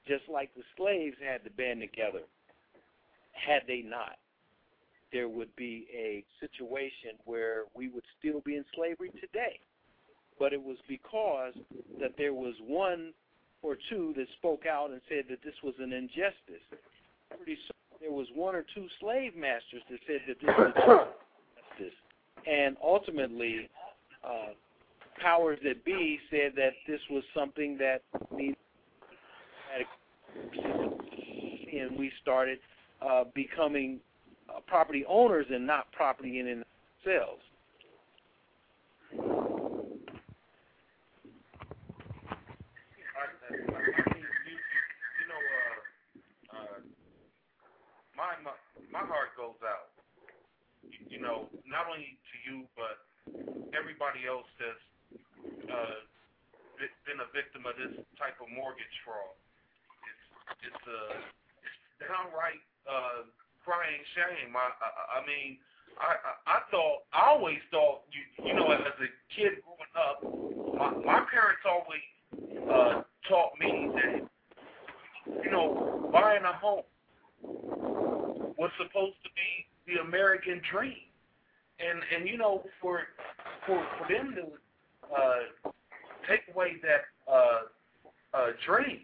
just 0.07 0.23
like 0.31 0.53
the 0.55 0.63
slaves 0.77 1.17
had 1.23 1.43
to 1.43 1.49
band 1.51 1.81
together. 1.81 2.23
Had 3.45 3.63
they 3.67 3.81
not, 3.81 4.17
there 5.11 5.29
would 5.29 5.55
be 5.55 5.87
a 5.93 6.23
situation 6.39 7.11
where 7.25 7.63
we 7.73 7.89
would 7.89 8.03
still 8.19 8.41
be 8.41 8.55
in 8.55 8.65
slavery 8.75 9.11
today. 9.21 9.59
But 10.39 10.53
it 10.53 10.61
was 10.61 10.77
because 10.87 11.53
that 11.99 12.11
there 12.17 12.33
was 12.33 12.53
one 12.61 13.13
or 13.61 13.77
two 13.89 14.13
that 14.17 14.27
spoke 14.37 14.65
out 14.65 14.91
and 14.91 15.01
said 15.09 15.25
that 15.29 15.39
this 15.43 15.55
was 15.63 15.73
an 15.79 15.93
injustice. 15.93 16.63
Pretty 17.35 17.55
soon 17.55 17.99
there 18.01 18.11
was 18.11 18.27
one 18.35 18.55
or 18.55 18.63
two 18.75 18.87
slave 18.99 19.35
masters 19.35 19.81
that 19.89 19.99
said 20.05 20.21
that 20.27 20.37
this 20.39 20.55
was 20.57 20.73
injustice. 20.75 21.97
And 22.45 22.77
ultimately, 22.83 23.69
uh, 24.23 24.53
powers 25.21 25.59
that 25.63 25.83
be 25.83 26.19
said 26.29 26.53
that 26.55 26.73
this 26.87 27.01
was 27.09 27.23
something 27.33 27.77
that 27.77 28.01
needed 28.31 28.57
and 31.73 31.97
we 31.97 32.11
started 32.21 32.59
uh, 33.01 33.23
becoming 33.33 33.99
uh, 34.49 34.59
property 34.65 35.05
owners 35.07 35.45
and 35.49 35.65
not 35.65 35.91
property 35.91 36.39
in 36.39 36.45
themselves. 36.45 37.41
my, 48.17 48.33
my 48.41 48.57
my 48.89 49.05
heart 49.05 49.37
goes 49.37 49.61
out. 49.61 49.93
You, 50.81 51.17
you 51.17 51.19
know, 51.21 51.45
not 51.69 51.85
only 51.85 52.17
to 52.17 52.35
you, 52.49 52.65
but 52.73 52.97
everybody 53.77 54.25
else 54.25 54.49
that's 54.57 54.85
uh, 55.69 56.01
been 57.05 57.21
a 57.21 57.29
victim 57.29 57.69
of 57.69 57.77
this 57.77 57.93
type 58.17 58.35
of 58.41 58.49
mortgage 58.49 58.97
fraud. 59.05 59.37
It's 60.09 60.73
it's 60.73 60.85
a 60.89 61.01
uh, 61.13 61.63
it's 61.63 61.79
downright 62.01 62.61
uh, 62.89 63.27
crying 63.63 64.01
shame. 64.15 64.55
I 64.55 64.67
I, 64.67 65.21
I 65.21 65.25
mean. 65.27 65.57
I, 65.99 66.13
I 66.45 66.59
thought 66.69 67.09
I 67.11 67.29
always 67.29 67.57
thought 67.71 68.01
you 68.13 68.45
you 68.45 68.53
know 68.53 68.69
as 68.69 68.81
a 68.85 69.09
kid 69.35 69.53
growing 69.65 69.95
up, 69.97 70.21
my 70.77 70.91
my 71.03 71.25
parents 71.25 71.65
always 71.65 72.05
uh, 72.69 73.01
taught 73.27 73.57
me 73.59 73.89
that 73.95 75.43
you 75.43 75.49
know 75.49 76.07
buying 76.13 76.43
a 76.43 76.53
home 76.53 76.83
was 78.57 78.71
supposed 78.77 79.15
to 79.23 79.29
be 79.33 79.91
the 79.91 80.01
American 80.01 80.61
dream, 80.71 81.09
and 81.79 81.99
and 82.15 82.29
you 82.29 82.37
know 82.37 82.63
for 82.81 83.01
for 83.65 83.83
for 83.97 84.13
them 84.13 84.35
to 84.35 85.15
uh, 85.15 85.71
take 86.27 86.41
away 86.53 86.77
that 86.81 87.05
uh, 87.31 87.59
uh, 88.33 88.47
dream, 88.65 89.01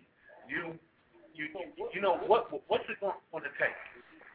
you 0.48 0.78
you 1.34 1.48
you 1.94 2.02
know 2.02 2.18
what 2.28 2.52
what's 2.68 2.86
it 2.90 3.00
going 3.00 3.44
to 3.44 3.54
take? 3.60 3.78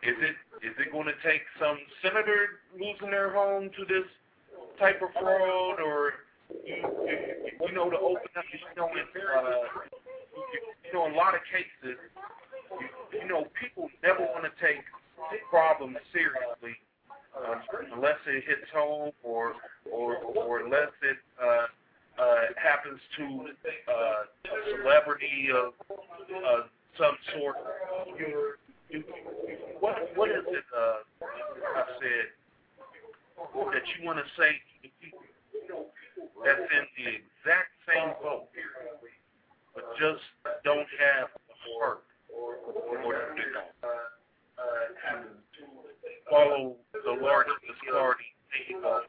Is 0.03 0.17
it 0.21 0.37
is 0.67 0.75
it 0.79 0.93
going 0.93 1.07
to 1.07 1.19
take 1.23 1.43
some 1.61 1.79
senator 2.03 2.61
losing 2.75 3.11
their 3.11 3.33
home 3.33 3.71
to 3.79 3.85
this 3.85 4.07
type 4.79 5.03
of 5.03 5.11
fraud, 5.13 5.81
or 5.81 6.15
you, 6.65 6.77
you 7.67 7.73
know, 7.73 7.91
to 7.91 7.99
open 7.99 8.31
up, 8.37 8.45
you 8.53 8.59
know, 8.77 8.89
in, 8.89 9.07
uh, 9.15 9.63
you 10.85 10.93
know, 10.93 11.07
a 11.07 11.15
lot 11.15 11.35
of 11.35 11.41
cases, 11.51 11.99
you, 12.81 13.21
you 13.21 13.29
know, 13.29 13.47
people 13.61 13.89
never 14.03 14.21
want 14.21 14.45
to 14.45 14.53
take 14.65 14.83
problems 15.51 15.97
seriously 16.13 16.77
uh, 17.37 17.57
unless 17.95 18.19
it 18.27 18.45
hits 18.47 18.71
home 18.75 19.13
or 19.23 19.55
or 19.91 20.17
or 20.17 20.61
unless 20.61 20.91
it 21.03 21.19
uh, 21.43 21.67
uh, 22.23 22.41
happens 22.57 23.01
to 23.17 23.25
uh, 23.89 24.53
a 24.53 24.81
celebrity 24.83 25.49
of 25.55 25.73
uh, 25.91 26.63
some 26.99 27.17
sort. 27.33 27.57
You, 28.19 28.59
you, 28.91 29.05
what 29.81 29.95
what 30.17 30.29
is 30.31 30.45
it? 30.49 30.65
Uh, 30.75 31.01
I 31.23 31.85
said 32.03 32.27
that 33.39 33.85
you 33.95 34.05
want 34.05 34.19
to 34.19 34.27
say 34.37 34.51
to 34.83 34.89
people 35.01 35.87
that's 36.45 36.59
in 36.59 36.85
the 36.99 37.07
exact 37.23 37.71
same 37.87 38.11
boat, 38.21 38.51
but 39.75 39.85
just 39.99 40.23
don't 40.65 40.91
have 40.99 41.31
the 41.47 41.55
heart 41.79 42.03
or, 42.35 42.59
the 42.67 42.99
follow 46.31 46.77
the 46.93 47.15
Lord 47.23 47.47
authority 47.47 48.35
of 48.85 49.03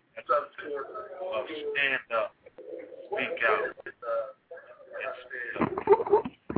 stand 1.74 2.06
up, 2.14 2.36
speak 3.12 3.44
out. 3.50 3.80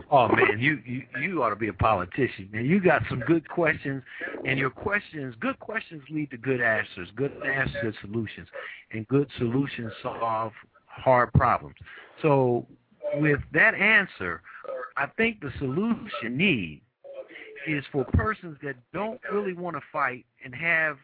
Oh 0.09 0.27
man, 0.29 0.59
you, 0.59 0.79
you 0.85 1.03
you 1.21 1.43
ought 1.43 1.49
to 1.49 1.55
be 1.55 1.67
a 1.67 1.73
politician. 1.73 2.49
Man, 2.51 2.65
you 2.65 2.79
got 2.79 3.01
some 3.09 3.19
good 3.21 3.47
questions, 3.49 4.03
and 4.45 4.57
your 4.57 4.69
questions, 4.69 5.35
good 5.39 5.59
questions 5.59 6.01
lead 6.09 6.31
to 6.31 6.37
good 6.37 6.61
answers. 6.61 7.09
Good 7.15 7.33
answers, 7.45 7.95
solutions, 8.01 8.47
and 8.91 9.07
good 9.07 9.27
solutions 9.37 9.91
solve 10.01 10.53
hard 10.85 11.33
problems. 11.33 11.75
So, 12.21 12.65
with 13.15 13.39
that 13.53 13.75
answer, 13.75 14.41
I 14.95 15.07
think 15.17 15.41
the 15.41 15.51
solution 15.59 16.37
need 16.37 16.81
is 17.67 17.83
for 17.91 18.05
persons 18.05 18.57
that 18.63 18.75
don't 18.93 19.19
really 19.31 19.53
want 19.53 19.75
to 19.75 19.81
fight 19.91 20.25
and 20.43 20.55
have 20.55 20.97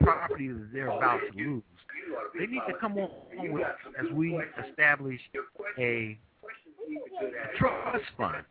property 0.00 0.48
that 0.48 0.68
they're 0.72 0.88
about 0.88 1.20
to 1.32 1.38
lose. 1.38 1.62
They 2.38 2.46
need 2.46 2.62
to 2.68 2.74
come 2.80 2.98
on 2.98 3.10
with 3.52 3.66
as 3.98 4.12
we 4.12 4.38
establish 4.68 5.20
a 5.78 6.18
trust 7.58 8.04
fund. 8.16 8.44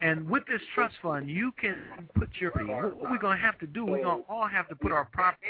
And 0.00 0.28
with 0.28 0.44
this 0.46 0.60
trust 0.74 0.94
fund, 1.02 1.28
you 1.28 1.52
can 1.60 1.76
put 2.14 2.28
your 2.40 2.50
what 2.52 3.10
we're 3.10 3.18
going 3.18 3.38
to 3.38 3.42
have 3.42 3.58
to 3.60 3.66
do, 3.66 3.84
we're 3.84 4.02
going 4.02 4.22
to 4.22 4.30
all 4.30 4.46
have 4.46 4.68
to 4.68 4.76
put 4.76 4.92
our 4.92 5.06
property 5.06 5.46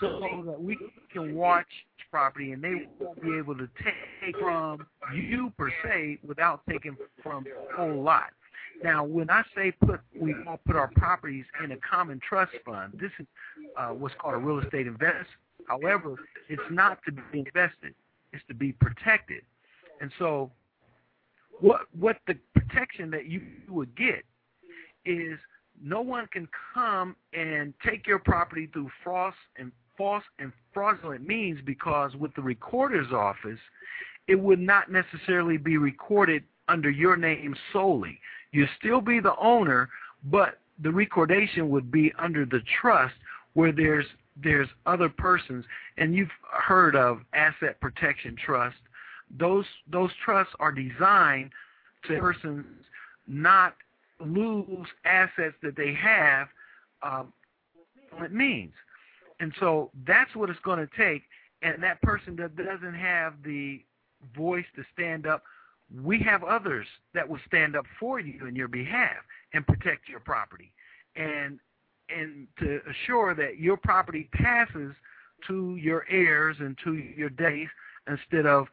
so 0.00 0.42
that 0.46 0.60
we 0.60 0.76
can 1.12 1.34
watch 1.34 1.66
property 2.10 2.52
and 2.52 2.62
they 2.62 2.88
won't 2.98 3.20
be 3.22 3.36
able 3.36 3.54
to 3.56 3.68
take 3.84 4.36
from 4.38 4.86
you 5.14 5.52
per 5.58 5.70
se 5.84 6.18
without 6.26 6.60
taking 6.68 6.96
from 7.22 7.44
a 7.46 7.76
whole 7.76 8.02
lot. 8.02 8.30
Now, 8.82 9.04
when 9.04 9.30
I 9.30 9.42
say 9.54 9.72
put, 9.72 10.00
we 10.18 10.34
all 10.46 10.60
put 10.66 10.76
our 10.76 10.90
properties 10.96 11.44
in 11.64 11.72
a 11.72 11.76
common 11.78 12.20
trust 12.26 12.52
fund. 12.64 12.92
This 13.00 13.10
is 13.18 13.26
uh, 13.76 13.88
what's 13.88 14.14
called 14.18 14.34
a 14.34 14.38
real 14.38 14.60
estate 14.60 14.86
investment. 14.86 15.26
However, 15.66 16.16
it's 16.48 16.62
not 16.70 16.98
to 17.06 17.12
be 17.12 17.38
invested; 17.38 17.94
it's 18.32 18.44
to 18.48 18.54
be 18.54 18.72
protected. 18.72 19.42
And 20.00 20.10
so, 20.18 20.50
what 21.60 21.82
what 21.98 22.16
the 22.26 22.34
protection 22.54 23.10
that 23.10 23.26
you 23.26 23.40
would 23.68 23.94
get 23.96 24.24
is 25.04 25.38
no 25.82 26.00
one 26.00 26.26
can 26.32 26.48
come 26.74 27.16
and 27.32 27.74
take 27.84 28.06
your 28.06 28.18
property 28.18 28.68
through 28.72 28.90
false 29.04 29.34
and 29.56 29.70
false 29.96 30.24
and 30.38 30.52
fraudulent 30.72 31.26
means 31.26 31.58
because 31.64 32.14
with 32.16 32.34
the 32.34 32.42
recorder's 32.42 33.12
office, 33.12 33.58
it 34.28 34.34
would 34.34 34.60
not 34.60 34.90
necessarily 34.90 35.56
be 35.56 35.78
recorded 35.78 36.42
under 36.68 36.90
your 36.90 37.16
name 37.16 37.54
solely. 37.72 38.18
You 38.52 38.66
still 38.78 39.00
be 39.00 39.20
the 39.20 39.36
owner, 39.36 39.88
but 40.24 40.58
the 40.82 40.90
recordation 40.90 41.70
would 41.70 41.90
be 41.90 42.12
under 42.18 42.44
the 42.44 42.60
trust 42.80 43.14
where 43.54 43.72
there's 43.72 44.06
there's 44.42 44.68
other 44.84 45.08
persons 45.08 45.64
and 45.96 46.14
you've 46.14 46.28
heard 46.52 46.94
of 46.94 47.20
asset 47.32 47.80
protection 47.80 48.36
trust. 48.44 48.76
Those 49.38 49.64
those 49.90 50.10
trusts 50.24 50.54
are 50.60 50.72
designed 50.72 51.50
to 52.06 52.18
persons 52.18 52.64
not 53.26 53.74
lose 54.20 54.86
assets 55.04 55.54
that 55.62 55.76
they 55.76 55.92
have 55.94 56.48
um, 57.02 57.32
it 58.22 58.32
means. 58.32 58.72
And 59.40 59.52
so 59.60 59.90
that's 60.06 60.34
what 60.34 60.48
it's 60.48 60.60
going 60.60 60.78
to 60.78 60.88
take. 60.96 61.22
And 61.62 61.82
that 61.82 62.00
person 62.02 62.36
that 62.36 62.56
doesn't 62.56 62.94
have 62.94 63.34
the 63.44 63.82
voice 64.34 64.64
to 64.76 64.84
stand 64.94 65.26
up 65.26 65.42
we 66.04 66.18
have 66.20 66.42
others 66.42 66.86
that 67.14 67.28
will 67.28 67.38
stand 67.46 67.76
up 67.76 67.84
for 67.98 68.18
you 68.18 68.46
in 68.46 68.56
your 68.56 68.68
behalf 68.68 69.16
and 69.52 69.66
protect 69.66 70.08
your 70.08 70.20
property 70.20 70.72
and 71.14 71.58
and 72.08 72.46
to 72.58 72.80
assure 72.88 73.34
that 73.34 73.58
your 73.58 73.76
property 73.76 74.28
passes 74.32 74.94
to 75.46 75.76
your 75.76 76.04
heirs 76.08 76.56
and 76.60 76.76
to 76.84 76.94
your 76.94 77.30
days 77.30 77.68
instead 78.08 78.46
of 78.46 78.68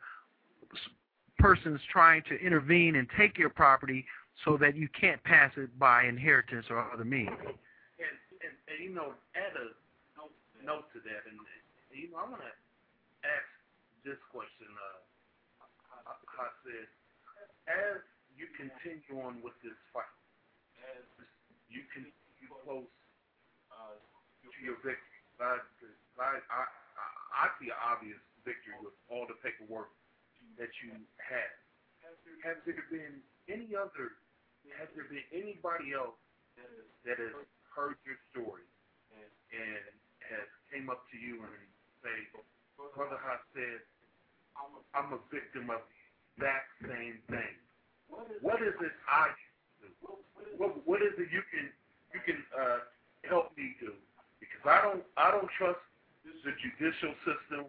persons 1.44 1.84
trying 1.92 2.24
to 2.32 2.40
intervene 2.40 2.96
and 2.96 3.04
take 3.20 3.36
your 3.36 3.52
property 3.52 4.08
so 4.48 4.56
that 4.56 4.80
you 4.80 4.88
can't 4.96 5.20
pass 5.28 5.52
it 5.60 5.68
by 5.76 6.08
inheritance 6.08 6.64
or 6.72 6.80
other 6.80 7.04
means. 7.04 7.36
And, 7.36 8.16
and, 8.40 8.56
and 8.72 8.78
you 8.80 8.96
know, 8.96 9.12
add 9.36 9.52
a 9.60 9.76
note, 10.16 10.32
note 10.64 10.88
to 10.96 11.04
that, 11.04 11.28
and 11.28 11.36
you 11.92 12.08
know, 12.16 12.24
I 12.24 12.32
want 12.32 12.40
to 12.48 12.56
ask 13.28 13.50
this 14.08 14.16
question. 14.32 14.72
Uh, 14.72 15.04
I, 16.08 16.48
said, 16.64 16.88
as 17.68 18.00
you 18.40 18.48
continue 18.56 19.20
on 19.20 19.44
with 19.44 19.54
this 19.60 19.76
fight, 19.92 20.08
as 20.96 21.04
you 21.68 21.84
continue 21.92 22.56
close 22.64 22.88
uh, 23.68 24.00
to 24.00 24.60
your 24.64 24.80
victory, 24.80 25.20
I, 25.44 25.60
I, 26.24 26.40
I, 26.40 26.64
I 27.36 27.46
see 27.60 27.68
an 27.68 27.80
obvious 27.84 28.20
victory 28.48 28.80
with 28.80 28.96
all 29.12 29.28
the 29.28 29.36
paperwork 29.44 29.92
that 30.60 30.72
you 30.84 30.94
had. 31.18 31.52
Have 32.44 32.60
there 32.68 32.84
been 32.92 33.24
any 33.48 33.72
other, 33.76 34.20
has 34.78 34.90
there 34.96 35.08
been 35.08 35.24
anybody 35.32 35.96
else 35.96 36.18
that 37.08 37.18
has 37.18 37.34
heard 37.72 37.98
your 38.06 38.20
story 38.32 38.68
and 39.52 39.94
has 40.30 40.48
came 40.72 40.90
up 40.90 41.06
to 41.12 41.18
you 41.18 41.42
and 41.42 41.64
say, 42.04 42.16
Brother 42.96 43.18
Haas 43.22 43.42
said, 43.56 43.82
I'm 44.94 45.14
a 45.14 45.22
victim 45.34 45.70
of 45.70 45.82
that 46.38 46.66
same 46.82 47.22
thing. 47.30 47.56
What 48.42 48.62
is 48.62 48.74
it 48.78 48.94
I 49.10 49.34
can 49.34 49.90
do? 50.02 50.14
What, 50.58 50.86
what 50.86 51.02
is 51.02 51.14
it 51.18 51.30
you 51.34 51.42
can 51.50 51.70
you 52.14 52.22
can 52.22 52.38
uh, 52.54 52.86
help 53.26 53.58
me 53.58 53.74
do? 53.82 53.94
Because 54.38 54.62
I 54.70 54.78
don't 54.86 55.04
I 55.18 55.32
don't 55.34 55.50
trust 55.58 55.82
the 56.46 56.54
judicial 56.62 57.14
system. 57.26 57.66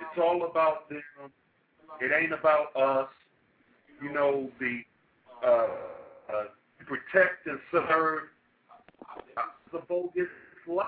It's 0.00 0.18
all 0.18 0.48
about 0.48 0.88
them. 0.88 1.02
It 2.00 2.12
ain't 2.12 2.32
about 2.32 2.74
us. 2.76 3.08
You 4.02 4.12
know 4.12 4.50
the 4.58 4.80
uh, 5.44 5.66
uh, 6.32 6.44
protect 6.86 7.46
and 7.46 7.58
serve. 7.70 8.22
The 9.72 9.78
bogus 9.88 10.28
lie. 10.66 10.84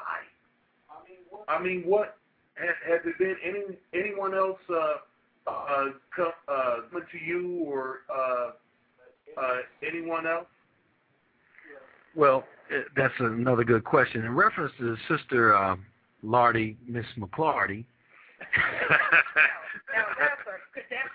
I 1.49 1.63
mean, 1.63 1.83
what 1.85 2.17
has, 2.55 2.75
has 2.87 3.01
there 3.05 3.15
been 3.19 3.37
any 3.45 3.79
anyone 3.95 4.35
else? 4.35 4.59
Uh, 4.69 4.95
uh, 5.47 5.85
come, 6.15 6.33
uh, 6.49 6.77
coming 6.91 7.07
to 7.13 7.19
you 7.19 7.65
or 7.67 7.99
uh, 8.15 8.51
uh, 9.41 9.57
anyone 9.87 10.27
else? 10.27 10.47
Well, 12.15 12.45
eh, 12.71 12.83
that's 12.97 13.15
another 13.19 13.65
good 13.65 13.85
question. 13.85 14.25
In 14.25 14.35
reference 14.35 14.73
to 14.79 14.97
Sister 15.09 15.55
uh, 15.55 15.77
Lardy, 16.23 16.77
Miss 16.87 17.07
McClarty. 17.19 17.85
Now 18.57 20.07
that's 20.19 20.41
a 20.47 20.55
that's 20.91 21.15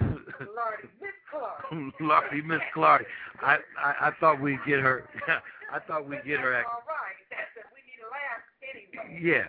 Miss. 1.00 1.92
Lardy, 2.00 2.42
Miss 2.42 2.60
Clardy. 2.74 3.04
I, 3.40 3.58
I 3.82 4.08
I 4.08 4.10
thought 4.20 4.40
we'd 4.40 4.58
get 4.66 4.80
her. 4.80 5.08
I 5.72 5.78
thought 5.80 6.08
we'd 6.08 6.24
get 6.24 6.40
her. 6.40 6.56
All 6.56 6.82
right, 6.86 7.16
that's 7.30 7.50
we 7.72 7.80
need 7.86 8.00
a 8.02 8.10
laugh 8.10 8.42
anyway. 8.62 9.20
Yeah. 9.22 9.32
You 9.32 9.44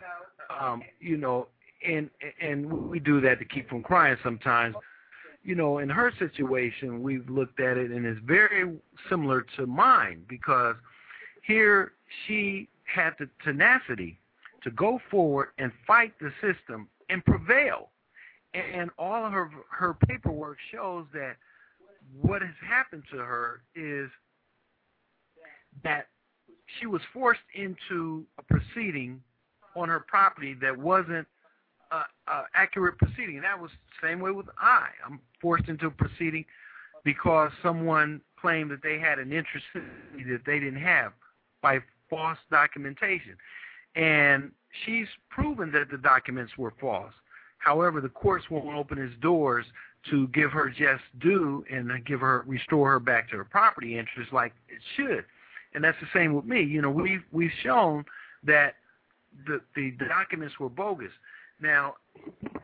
know? 0.59 0.65
Um, 0.65 0.83
you 0.99 1.17
know, 1.17 1.47
and 1.87 2.09
and 2.41 2.89
we 2.89 2.99
do 2.99 3.21
that 3.21 3.39
to 3.39 3.45
keep 3.45 3.69
from 3.69 3.83
crying 3.83 4.17
sometimes. 4.23 4.75
You 5.43 5.55
know, 5.55 5.77
in 5.77 5.89
her 5.89 6.11
situation, 6.17 7.03
we've 7.03 7.29
looked 7.29 7.59
at 7.59 7.77
it 7.77 7.91
and 7.91 8.05
it's 8.05 8.19
very 8.25 8.75
similar 9.09 9.45
to 9.57 9.67
mine 9.67 10.23
because 10.27 10.75
here 11.43 11.91
she 12.25 12.67
had 12.83 13.11
the 13.19 13.29
tenacity 13.43 14.19
to 14.65 14.71
go 14.71 14.99
forward 15.09 15.49
and 15.57 15.71
fight 15.87 16.11
the 16.19 16.31
system 16.41 16.89
and 17.09 17.23
prevail. 17.23 17.91
And 18.53 18.89
all 18.97 19.25
of 19.25 19.31
her 19.31 19.49
her 19.69 19.93
paperwork 20.07 20.57
shows 20.71 21.05
that 21.13 21.37
what 22.21 22.41
has 22.41 22.55
happened 22.67 23.03
to 23.11 23.17
her 23.17 23.61
is 23.75 24.09
that 25.83 26.07
she 26.79 26.87
was 26.87 27.01
forced 27.13 27.41
into 27.53 28.25
a 28.37 28.43
proceeding 28.43 29.21
on 29.75 29.89
her 29.89 29.99
property 29.99 30.55
that 30.61 30.77
wasn't 30.77 31.27
a 31.91 32.03
accurate 32.53 32.97
proceeding. 32.97 33.35
And 33.35 33.43
that 33.43 33.59
was 33.59 33.71
the 33.71 34.07
same 34.07 34.19
way 34.19 34.31
with 34.31 34.47
I. 34.57 34.87
I'm 35.05 35.19
forced 35.41 35.69
into 35.69 35.87
a 35.87 35.91
proceeding 35.91 36.45
because 37.03 37.51
someone 37.61 38.21
claimed 38.41 38.71
that 38.71 38.81
they 38.81 38.97
had 38.97 39.19
an 39.19 39.31
interest 39.31 39.65
that 39.73 40.41
they 40.45 40.59
didn't 40.59 40.81
have 40.81 41.11
by 41.61 41.79
false 42.09 42.39
documentation. 42.49 43.37
And 43.95 44.51
she's 44.85 45.07
proven 45.29 45.71
that 45.71 45.89
the 45.89 45.97
documents 45.97 46.53
were 46.57 46.73
false. 46.79 47.13
However, 47.57 48.01
the 48.01 48.09
courts 48.09 48.45
won't 48.49 48.75
open 48.75 48.97
its 48.97 49.15
doors 49.21 49.65
to 50.11 50.27
give 50.27 50.51
her 50.51 50.69
just 50.69 51.03
due 51.19 51.65
and 51.71 51.89
give 52.05 52.19
her 52.19 52.43
restore 52.45 52.91
her 52.91 52.99
back 52.99 53.29
to 53.29 53.37
her 53.37 53.45
property 53.45 53.97
interest 53.97 54.31
like 54.31 54.53
it 54.69 54.79
should. 54.95 55.25
And 55.73 55.83
that's 55.83 55.97
the 55.99 56.07
same 56.13 56.33
with 56.33 56.45
me. 56.45 56.61
You 56.61 56.81
know, 56.81 56.91
we've 56.91 57.23
we've 57.31 57.51
shown 57.63 58.05
that 58.43 58.75
the 59.47 59.61
the 59.75 59.91
documents 59.91 60.59
were 60.59 60.69
bogus. 60.69 61.11
Now, 61.59 61.95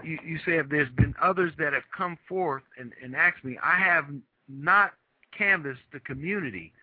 you, 0.04 0.20
you 0.24 0.38
say 0.46 0.58
if 0.58 0.70
there's 0.70 0.92
been 0.92 1.16
others 1.22 1.54
that 1.58 1.74
have 1.74 1.84
come 1.96 2.18
forth 2.28 2.64
and, 2.78 2.92
and 3.04 3.16
asked 3.16 3.44
me, 3.44 3.58
I 3.64 3.78
have 3.80 4.06
not 4.50 4.92
canvassed 5.38 5.82
the 5.94 6.00
community 6.02 6.74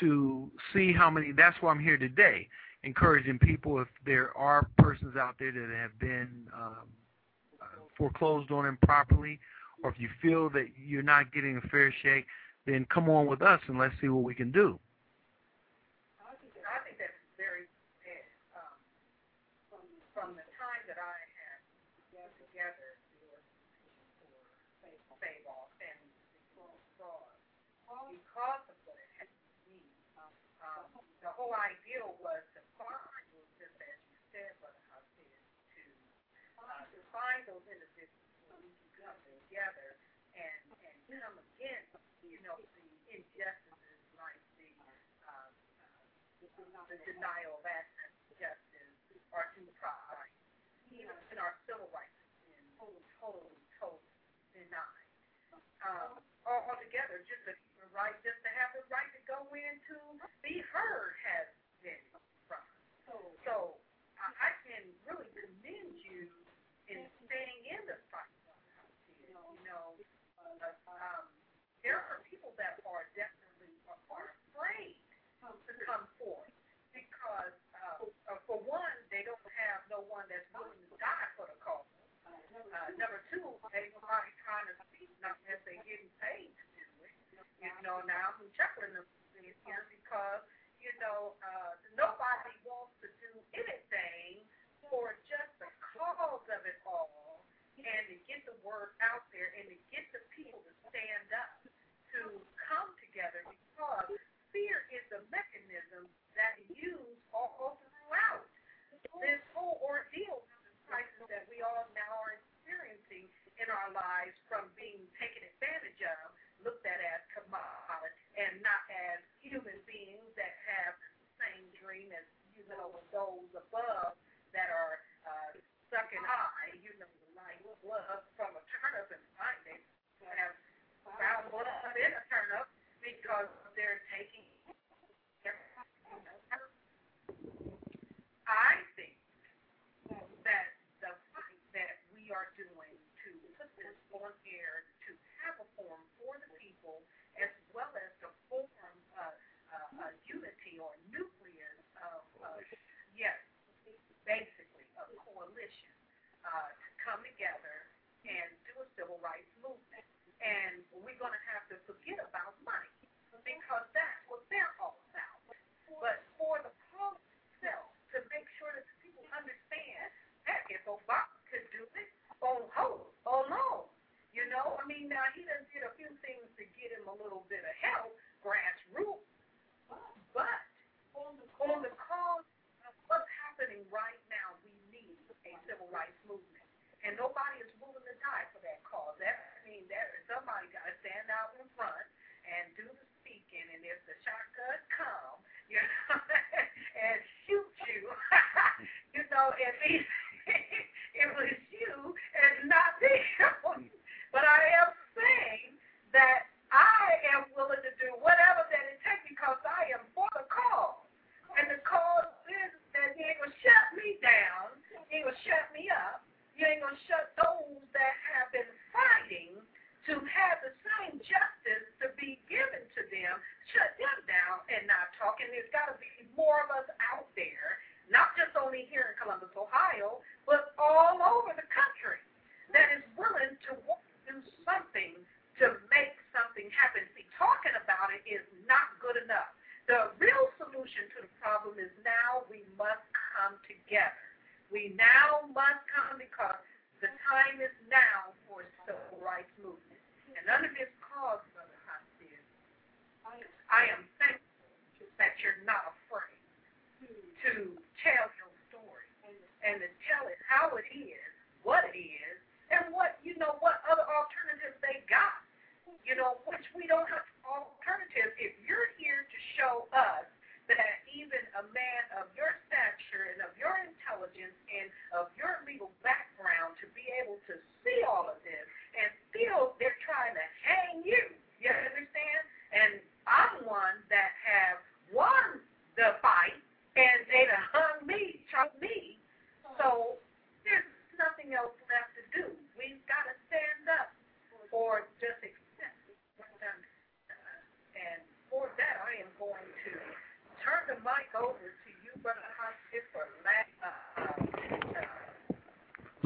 to 0.00 0.50
see 0.72 0.92
how 0.92 1.10
many. 1.10 1.32
That's 1.32 1.56
why 1.60 1.70
I'm 1.70 1.78
here 1.78 1.98
today, 1.98 2.48
encouraging 2.86 3.38
people 3.40 3.80
if 3.80 3.88
there 4.06 4.34
are 4.36 4.68
persons 4.78 5.16
out 5.16 5.34
there 5.38 5.50
that 5.50 5.68
have 5.76 5.98
been 5.98 6.46
um, 6.54 6.86
foreclosed 7.98 8.50
on 8.52 8.64
improperly, 8.64 9.40
or 9.82 9.90
if 9.90 9.98
you 9.98 10.08
feel 10.22 10.48
that 10.50 10.68
you're 10.86 11.02
not 11.02 11.32
getting 11.32 11.56
a 11.56 11.68
fair 11.68 11.92
shake, 12.02 12.24
then 12.64 12.86
come 12.88 13.10
on 13.10 13.26
with 13.26 13.42
us 13.42 13.60
and 13.66 13.78
let's 13.78 13.94
see 14.00 14.08
what 14.08 14.22
we 14.22 14.34
can 14.34 14.52
do. 14.52 14.78
whole 31.36 31.52
idea 31.52 32.00
was 32.24 32.40
to 32.56 32.64
find, 32.80 33.28
just 33.60 33.76
as 33.76 33.98
you 34.08 34.16
said, 34.32 34.56
Brother 34.56 34.80
Hussein, 34.88 35.36
to 35.68 35.84
uh, 36.58 36.82
to 36.96 36.98
find 37.16 37.40
those 37.48 37.64
individuals 37.64 38.28
who 38.44 38.60
can 38.60 38.92
come 39.00 39.16
together 39.24 39.96
and 40.36 40.60
and 40.84 40.96
come 41.08 41.40
against, 41.56 41.96
you 42.20 42.36
know, 42.44 42.60
the 42.76 42.84
injustices 43.08 44.00
like 44.20 44.36
the 44.60 44.68
uh, 45.24 45.48
uh, 45.80 46.84
the 46.92 46.98
denial 47.08 47.56
of 47.56 47.64
access 47.64 48.12
to 48.28 48.36
justice 48.36 48.92
or 49.32 49.48
due 49.56 49.72
process, 49.80 50.28
even 50.92 51.16
in 51.32 51.40
our 51.40 51.56
civil 51.64 51.88
rights, 51.88 52.20
been 52.44 52.68
totally, 53.16 53.56
totally 53.80 54.12
denied. 54.52 55.08
Um, 55.80 56.20
altogether, 56.44 57.24
just 57.24 57.48
a 57.48 57.56
right, 57.96 58.16
just 58.20 58.36
to 58.44 58.50
have 58.60 58.76
the 58.76 58.84
right 58.92 59.08
to 59.16 59.22
go 59.24 59.40
in 59.56 59.74
to 59.88 59.96
be 60.44 60.60
heard 60.68 61.16
has 61.24 61.48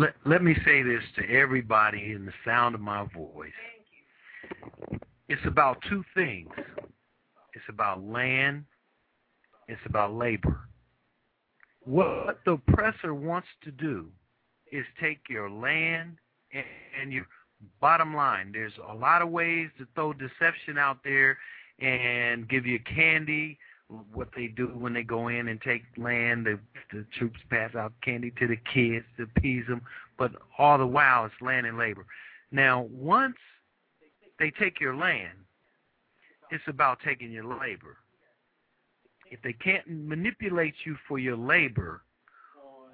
Let, 0.01 0.15
let 0.25 0.43
me 0.43 0.57
say 0.65 0.83
this 0.83 1.03
to 1.17 1.31
everybody 1.31 2.13
in 2.13 2.25
the 2.25 2.33
sound 2.43 2.75
of 2.75 2.81
my 2.81 3.07
voice. 3.15 3.53
It's 5.29 5.45
about 5.45 5.77
two 5.91 6.03
things. 6.15 6.49
It's 7.53 7.65
about 7.69 8.03
land. 8.03 8.65
It's 9.69 9.81
about 9.85 10.15
labor. 10.15 10.59
What 11.85 12.41
the 12.47 12.53
oppressor 12.53 13.13
wants 13.13 13.49
to 13.63 13.71
do 13.71 14.07
is 14.73 14.87
take 14.99 15.19
your 15.29 15.51
land 15.51 16.17
and, 16.55 16.65
and 16.99 17.13
your 17.13 17.27
bottom 17.79 18.17
line. 18.17 18.53
There's 18.55 18.73
a 18.91 18.95
lot 18.95 19.21
of 19.21 19.29
ways 19.29 19.69
to 19.77 19.87
throw 19.95 20.15
deception 20.15 20.79
out 20.79 21.01
there 21.05 21.37
and 21.79 22.49
give 22.49 22.65
you 22.65 22.81
candy. 22.81 23.59
What 24.13 24.29
they 24.37 24.47
do 24.47 24.69
when 24.69 24.93
they 24.93 25.03
go 25.03 25.29
in 25.29 25.49
and 25.49 25.61
take 25.61 25.83
land, 25.97 26.47
the, 26.47 26.61
the 26.93 27.05
troops 27.19 27.41
pass 27.51 27.75
out 27.75 27.93
candy 28.03 28.33
to 28.39 28.47
the 28.47 28.57
kids 28.57 29.05
to 29.17 29.25
appease 29.25 29.67
them. 29.67 29.83
But 30.17 30.33
all 30.59 30.79
the 30.79 30.87
while, 30.87 31.25
it's 31.25 31.35
land 31.41 31.67
and 31.67 31.77
labor. 31.77 32.07
Now, 32.53 32.83
once 32.91 33.37
they 34.39 34.51
take 34.51 34.81
your 34.81 34.95
land, 34.95 35.39
it's 36.51 36.65
about 36.67 36.99
taking 37.05 37.33
your 37.33 37.45
labor. 37.45 37.97
If 39.31 39.41
they 39.43 39.53
can't 39.53 39.89
manipulate 39.89 40.75
you 40.85 40.97
for 41.07 41.19
your 41.19 41.37
labor 41.37 42.03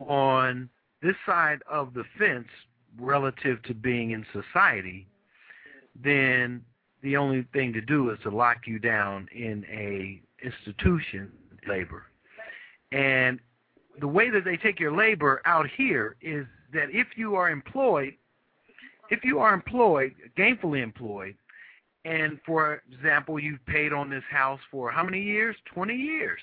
on 0.00 0.68
this 1.02 1.16
side 1.24 1.62
of 1.70 1.94
the 1.94 2.04
fence 2.18 2.48
relative 2.98 3.62
to 3.64 3.74
being 3.74 4.10
in 4.10 4.26
society, 4.32 5.06
then 6.02 6.62
the 7.02 7.16
only 7.16 7.46
thing 7.52 7.72
to 7.72 7.80
do 7.80 8.10
is 8.10 8.18
to 8.22 8.30
lock 8.30 8.66
you 8.66 8.78
down 8.78 9.28
in 9.34 9.64
a 9.70 10.20
institution 10.42 11.30
labor. 11.68 12.04
And 12.92 13.40
the 14.00 14.08
way 14.08 14.30
that 14.30 14.44
they 14.44 14.56
take 14.56 14.78
your 14.78 14.96
labor 14.96 15.40
out 15.44 15.66
here 15.76 16.16
is 16.20 16.46
that 16.72 16.90
if 16.90 17.08
you 17.16 17.34
are 17.34 17.50
employed, 17.50 18.14
if 19.10 19.24
you 19.24 19.38
are 19.38 19.54
employed, 19.54 20.14
gainfully 20.36 20.82
employed, 20.82 21.36
and 22.04 22.38
for 22.46 22.82
example, 22.92 23.38
you've 23.38 23.64
paid 23.66 23.92
on 23.92 24.08
this 24.08 24.22
house 24.30 24.60
for 24.70 24.90
how 24.90 25.02
many 25.02 25.20
years? 25.20 25.56
20 25.74 25.94
years. 25.94 26.40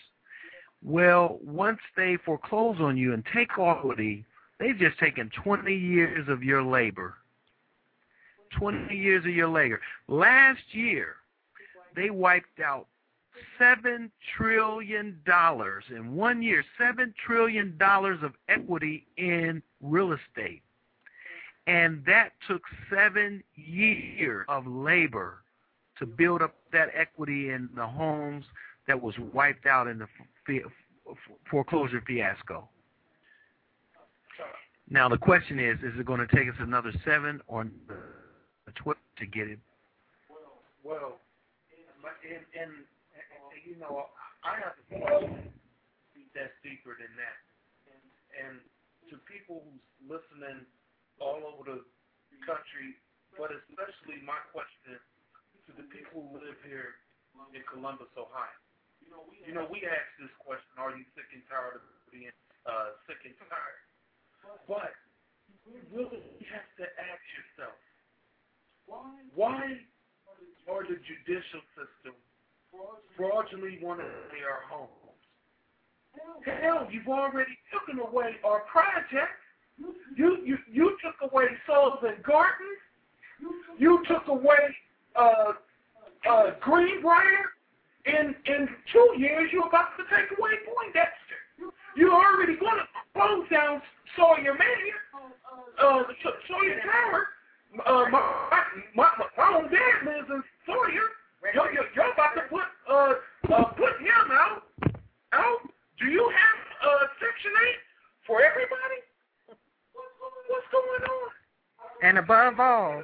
Well, 0.84 1.40
once 1.42 1.80
they 1.96 2.18
foreclose 2.26 2.78
on 2.82 2.98
you 2.98 3.14
and 3.14 3.24
take 3.34 3.52
equity, 3.58 4.26
they've 4.60 4.78
just 4.78 5.00
taken 5.00 5.32
20 5.42 5.74
years 5.74 6.28
of 6.28 6.44
your 6.44 6.62
labor. 6.62 7.16
20 8.60 8.94
years 8.96 9.24
of 9.24 9.32
your 9.32 9.48
labor. 9.48 9.80
Last 10.08 10.62
year, 10.72 11.16
they 11.96 12.10
wiped 12.10 12.60
out 12.60 12.88
$7 13.60 14.10
trillion 14.38 15.20
in 15.90 16.16
one 16.16 16.42
year, 16.42 16.64
$7 16.80 17.14
trillion 17.26 17.78
of 17.82 18.34
equity 18.50 19.08
in 19.18 19.62
real 19.82 20.14
estate. 20.14 20.62
And 21.66 22.04
that 22.06 22.34
took 22.48 22.62
seven 22.90 23.42
years 23.56 24.46
of 24.50 24.68
labor 24.68 25.44
to 25.98 26.06
build 26.06 26.42
up 26.42 26.56
that 26.74 26.90
equity 26.94 27.52
in 27.52 27.70
the 27.76 27.88
homes 27.88 28.46
that 28.88 29.02
was 29.02 29.16
wiped 29.32 29.66
out 29.66 29.88
in 29.88 29.98
the 29.98 30.08
foreclosure 31.50 32.04
fiasco. 32.06 32.68
Now 34.90 35.08
the 35.08 35.18
question 35.18 35.60
is: 35.60 35.80
Is 35.80 35.98
it 35.98 36.06
going 36.06 36.20
to 36.20 36.36
take 36.36 36.50
us 36.50 36.56
another 36.60 36.92
seven 37.06 37.42
or 37.48 37.68
twelve 38.76 38.98
to 39.18 39.26
get 39.26 39.48
it? 39.48 39.60
Well, 40.84 41.20
and, 42.24 42.36
and, 42.36 42.62
and 42.62 42.72
you 43.64 43.80
know, 43.80 44.12
I 44.44 44.60
have 44.60 44.76
a 44.76 44.86
question 44.92 45.52
that's 46.36 46.56
deeper 46.62 47.00
than 47.00 47.12
that. 47.16 47.40
And, 48.36 48.60
to 49.12 49.20
people 49.28 49.62
who's 49.68 49.84
listening 50.08 50.64
all 51.20 51.44
over 51.44 51.68
the 51.68 51.84
country, 52.48 52.96
but 53.36 53.52
especially 53.52 54.24
my 54.24 54.40
question 54.56 54.96
to 55.68 55.72
the 55.76 55.86
people 55.92 56.24
who 56.24 56.40
live 56.40 56.56
here 56.64 57.04
in 57.52 57.62
Columbus, 57.68 58.10
Ohio. 58.16 58.58
You 59.44 59.54
know, 59.54 59.68
we 59.68 59.84
ask 59.84 60.08
this 60.18 60.32
question: 60.40 60.72
Are 60.80 60.96
you 60.96 61.04
sick 61.14 61.28
and 61.36 61.44
tired 61.52 61.84
of 61.84 61.86
being 62.10 62.32
uh, 62.64 62.96
sick 63.06 63.20
and 63.28 63.36
tired? 63.52 63.84
But 64.66 64.96
you 65.68 65.84
really 65.92 66.24
have 66.48 66.68
to 66.80 66.86
ask 66.88 67.24
yourself, 67.36 67.78
why 68.88 69.14
why 69.36 69.78
are 70.72 70.84
the 70.88 70.98
judicial 71.04 71.62
system 71.76 72.16
fraudulently 73.18 73.80
want 73.82 74.00
to 74.00 74.06
pay 74.32 74.44
our 74.44 74.62
homes? 74.70 74.90
Hell, 76.62 76.88
you've 76.92 77.08
already 77.08 77.58
taken 77.72 78.00
away 78.00 78.36
our 78.44 78.62
project. 78.62 79.34
You 80.16 80.38
you 80.46 80.58
you 80.72 80.98
took 81.04 81.32
away 81.32 81.46
Sullivant 81.66 82.22
Gardens. 82.24 82.82
You 83.78 84.04
took 84.08 84.28
away 84.28 84.76
uh 85.16 85.54
uh 86.30 86.52
Greenbrier. 86.62 87.50
In 88.06 88.36
in 88.46 88.68
two 88.92 89.16
years, 89.18 89.50
you're 89.52 89.68
about 89.68 89.98
to 89.98 90.04
take 90.16 90.38
away 90.38 90.52
Poindexter. 90.68 91.74
You're 91.96 92.14
already 92.14 92.58
going 92.58 92.78
to 92.78 92.88
close 93.14 93.48
down 93.50 93.82
Sawyer 94.16 94.54
Manor, 94.54 95.00
uh, 95.82 96.04
Sawyer 96.48 96.82
Tower. 96.82 97.28
Uh, 97.86 98.10
my, 98.12 98.20
my, 98.96 99.08
my, 99.18 99.26
my 99.38 99.58
own 99.58 99.64
dad 99.72 100.06
lives 100.06 100.28
in 100.30 100.44
Sawyer. 100.66 101.08
You're, 101.54 101.74
you're, 101.74 101.90
you're 101.96 102.14
about 102.14 102.36
to 102.36 102.42
put 102.50 102.64
uh, 102.90 103.14
uh, 103.52 103.64
put 103.76 104.00
him 104.00 104.32
out. 104.32 104.64
Out? 105.34 105.60
Do 106.00 106.06
you 106.06 106.30
have 106.30 106.90
uh, 106.90 107.06
Section 107.20 107.52
8 107.52 107.76
for 108.28 108.42
everybody? 108.42 109.02
What's 110.48 110.68
going 110.72 111.04
on? 111.04 111.30
And 112.02 112.18
above 112.18 112.60
all, 112.60 113.04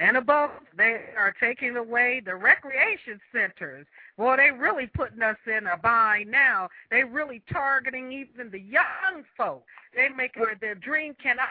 and 0.00 0.16
above, 0.16 0.50
they 0.76 1.04
are 1.16 1.32
taking 1.40 1.76
away 1.76 2.20
the 2.24 2.34
recreation 2.34 3.20
centers. 3.32 3.86
Well, 4.16 4.36
they 4.36 4.50
really 4.50 4.88
putting 4.88 5.22
us 5.22 5.36
in 5.46 5.66
a 5.66 5.76
bind 5.76 6.30
now. 6.30 6.68
They 6.90 7.04
really 7.04 7.42
targeting 7.52 8.10
even 8.12 8.50
the 8.50 8.60
young 8.60 9.22
folk. 9.36 9.64
They 9.94 10.08
making 10.08 10.44
it 10.50 10.60
their 10.60 10.74
dream 10.74 11.14
cannot 11.22 11.48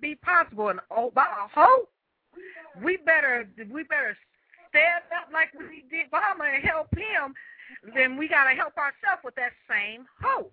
be 0.00 0.16
possible. 0.16 0.68
And 0.68 0.80
oh, 0.90 1.12
by 1.14 1.26
hope, 1.54 1.88
we 2.82 2.96
better 2.98 3.48
we 3.70 3.84
better 3.84 4.16
stand 4.68 5.04
up 5.14 5.32
like 5.32 5.52
we 5.58 5.84
did 5.90 6.10
Obama 6.10 6.54
and 6.54 6.64
help 6.64 6.88
him. 6.96 7.34
Then 7.94 8.16
we 8.16 8.28
got 8.28 8.44
to 8.44 8.54
help 8.54 8.76
ourselves 8.76 9.22
with 9.24 9.34
that 9.36 9.52
same 9.68 10.06
hope. 10.22 10.52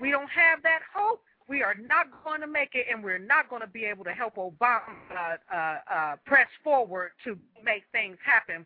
We 0.00 0.10
don't 0.10 0.30
have 0.30 0.62
that 0.62 0.80
hope 0.94 1.22
we 1.48 1.62
are 1.62 1.74
not 1.74 2.06
going 2.24 2.40
to 2.40 2.46
make 2.46 2.70
it, 2.74 2.86
and 2.90 3.04
we're 3.04 3.18
not 3.18 3.50
going 3.50 3.60
to 3.60 3.68
be 3.68 3.84
able 3.84 4.04
to 4.04 4.12
help 4.12 4.36
Obama 4.36 4.80
uh, 5.10 5.54
uh, 5.54 5.78
uh, 5.92 6.16
press 6.24 6.48
forward 6.62 7.10
to 7.24 7.38
make 7.62 7.84
things 7.92 8.16
happen 8.24 8.64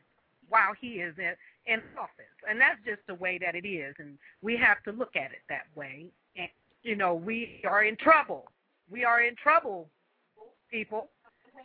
while 0.49 0.73
he 0.81 1.01
is 1.01 1.15
in, 1.19 1.35
in 1.67 1.81
office. 1.99 2.25
And 2.49 2.61
that's 2.61 2.79
just 2.87 3.01
the 3.07 3.15
way 3.15 3.39
that 3.39 3.55
it 3.55 3.67
is, 3.67 3.95
and 3.99 4.17
we 4.43 4.57
have 4.57 4.83
to 4.85 4.93
look 4.93 5.17
at 5.17 5.33
it 5.33 5.43
that 5.49 5.67
way. 5.75 6.07
And, 6.37 6.49
you 6.83 6.95
know, 6.95 7.15
we 7.15 7.61
are 7.69 7.83
in 7.83 7.97
trouble. 7.97 8.45
We 8.91 9.05
are 9.05 9.23
in 9.23 9.35
trouble, 9.35 9.89
people. 10.71 11.09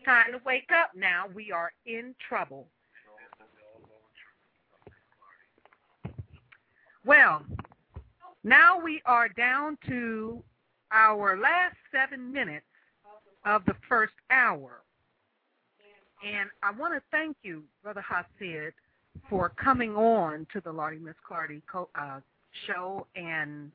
Time 0.05 0.31
to 0.31 0.41
wake 0.43 0.71
up 0.73 0.91
now. 0.95 1.25
We 1.33 1.51
are 1.51 1.71
in 1.85 2.15
trouble. 2.27 2.67
Well, 7.05 7.43
now 8.43 8.79
we 8.79 9.01
are 9.05 9.27
down 9.27 9.77
to 9.87 10.41
our 10.91 11.37
last 11.37 11.75
seven 11.91 12.31
minutes 12.31 12.65
of 13.45 13.65
the 13.65 13.75
first 13.89 14.13
hour. 14.29 14.83
And 16.25 16.49
I 16.61 16.71
want 16.71 16.93
to 16.93 17.01
thank 17.11 17.35
you, 17.43 17.63
Brother 17.81 18.03
Hasid, 18.09 18.71
for 19.29 19.49
coming 19.49 19.95
on 19.95 20.47
to 20.53 20.61
the 20.61 20.71
Lardy 20.71 20.99
Miss 20.99 21.15
Clardy 21.29 21.61
co- 21.69 21.89
uh, 21.99 22.21
show 22.67 23.05
and 23.17 23.69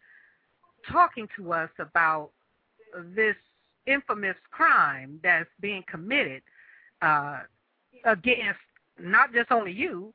talking 0.90 1.28
to 1.36 1.52
us 1.52 1.70
about 1.78 2.30
this 3.14 3.36
infamous 3.86 4.36
crime 4.50 5.20
that's 5.22 5.48
being 5.60 5.84
committed 5.86 6.40
uh, 7.02 7.40
against 8.04 8.60
not 8.98 9.34
just 9.34 9.52
only 9.52 9.72
you, 9.72 10.14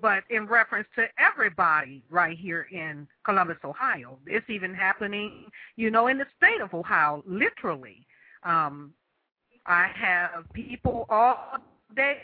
but 0.00 0.24
in 0.30 0.46
reference 0.46 0.88
to 0.96 1.06
everybody 1.18 2.02
right 2.10 2.36
here 2.38 2.66
in 2.70 3.06
Columbus, 3.24 3.58
Ohio. 3.64 4.18
It's 4.26 4.48
even 4.48 4.74
happening, 4.74 5.46
you 5.76 5.90
know, 5.90 6.08
in 6.08 6.18
the 6.18 6.26
state 6.36 6.60
of 6.60 6.74
Ohio, 6.74 7.22
literally. 7.26 8.06
Um, 8.42 8.92
I 9.66 9.88
have 9.94 10.44
people 10.52 11.06
all 11.08 11.58
day 11.96 12.18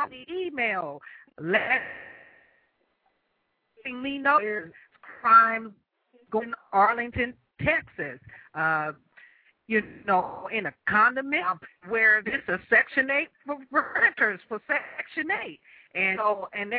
on 0.00 0.10
the 0.10 0.24
email 0.32 1.00
letting 1.38 1.82
me 4.02 4.18
know 4.18 4.38
there's 4.40 4.72
crimes 5.20 5.72
going 6.30 6.50
to 6.50 6.56
Arlington, 6.72 7.34
Texas. 7.62 8.18
Uh, 8.54 8.92
you 9.68 9.82
know, 10.06 10.48
in 10.52 10.66
a 10.66 10.74
condominium 10.88 11.58
where 11.88 12.22
this 12.22 12.40
is 12.48 12.60
Section 12.70 13.10
8 13.10 13.28
for 13.44 13.58
renters 14.00 14.40
for 14.48 14.60
Section 14.68 15.30
8. 15.44 15.60
And 15.96 16.18
so, 16.18 16.48
and 16.52 16.74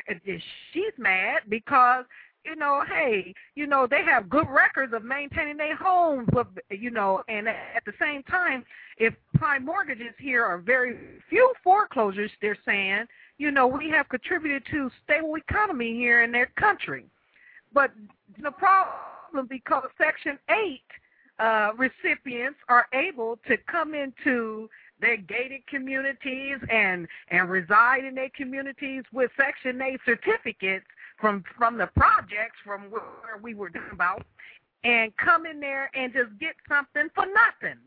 she's 0.73 0.93
mad 0.97 1.41
because, 1.49 2.05
you 2.45 2.55
know, 2.55 2.83
hey, 2.87 3.33
you 3.55 3.65
know, 3.65 3.87
they 3.89 4.03
have 4.03 4.29
good 4.29 4.47
records 4.47 4.93
of 4.93 5.03
maintaining 5.03 5.57
their 5.57 5.75
homes, 5.75 6.27
but, 6.31 6.47
you 6.69 6.91
know, 6.91 7.23
and 7.27 7.47
at 7.47 7.83
the 7.85 7.93
same 7.99 8.21
time, 8.23 8.63
if 8.97 9.13
prime 9.35 9.65
mortgages 9.65 10.13
here 10.19 10.45
are 10.45 10.59
very 10.59 10.97
few 11.29 11.51
foreclosures, 11.63 12.31
they're 12.41 12.57
saying, 12.63 13.05
you 13.39 13.51
know, 13.51 13.67
we 13.67 13.89
have 13.89 14.07
contributed 14.09 14.63
to 14.71 14.91
stable 15.03 15.35
economy 15.35 15.93
here 15.93 16.23
in 16.23 16.31
their 16.31 16.51
country. 16.57 17.05
But 17.73 17.91
the 18.41 18.51
problem 18.51 19.47
because 19.49 19.83
Section 19.97 20.37
8 20.49 20.81
uh, 21.39 21.71
recipients 21.77 22.59
are 22.69 22.87
able 22.93 23.37
to 23.47 23.57
come 23.69 23.93
into 23.93 24.69
their 24.99 25.17
gated 25.17 25.65
communities 25.67 26.57
and 26.69 27.07
and 27.29 27.49
reside 27.49 28.03
in 28.05 28.15
their 28.15 28.29
communities 28.35 29.03
with 29.11 29.31
Section 29.37 29.81
8 29.81 29.99
certificates 30.05 30.85
from 31.19 31.43
from 31.57 31.77
the 31.77 31.87
projects 31.87 32.57
from 32.63 32.83
where 32.89 33.37
we 33.41 33.53
were 33.53 33.69
talking 33.69 33.91
about, 33.91 34.25
and 34.83 35.15
come 35.17 35.45
in 35.45 35.59
there 35.59 35.89
and 35.93 36.13
just 36.13 36.37
get 36.39 36.55
something 36.67 37.09
for 37.13 37.25
nothing. 37.25 37.79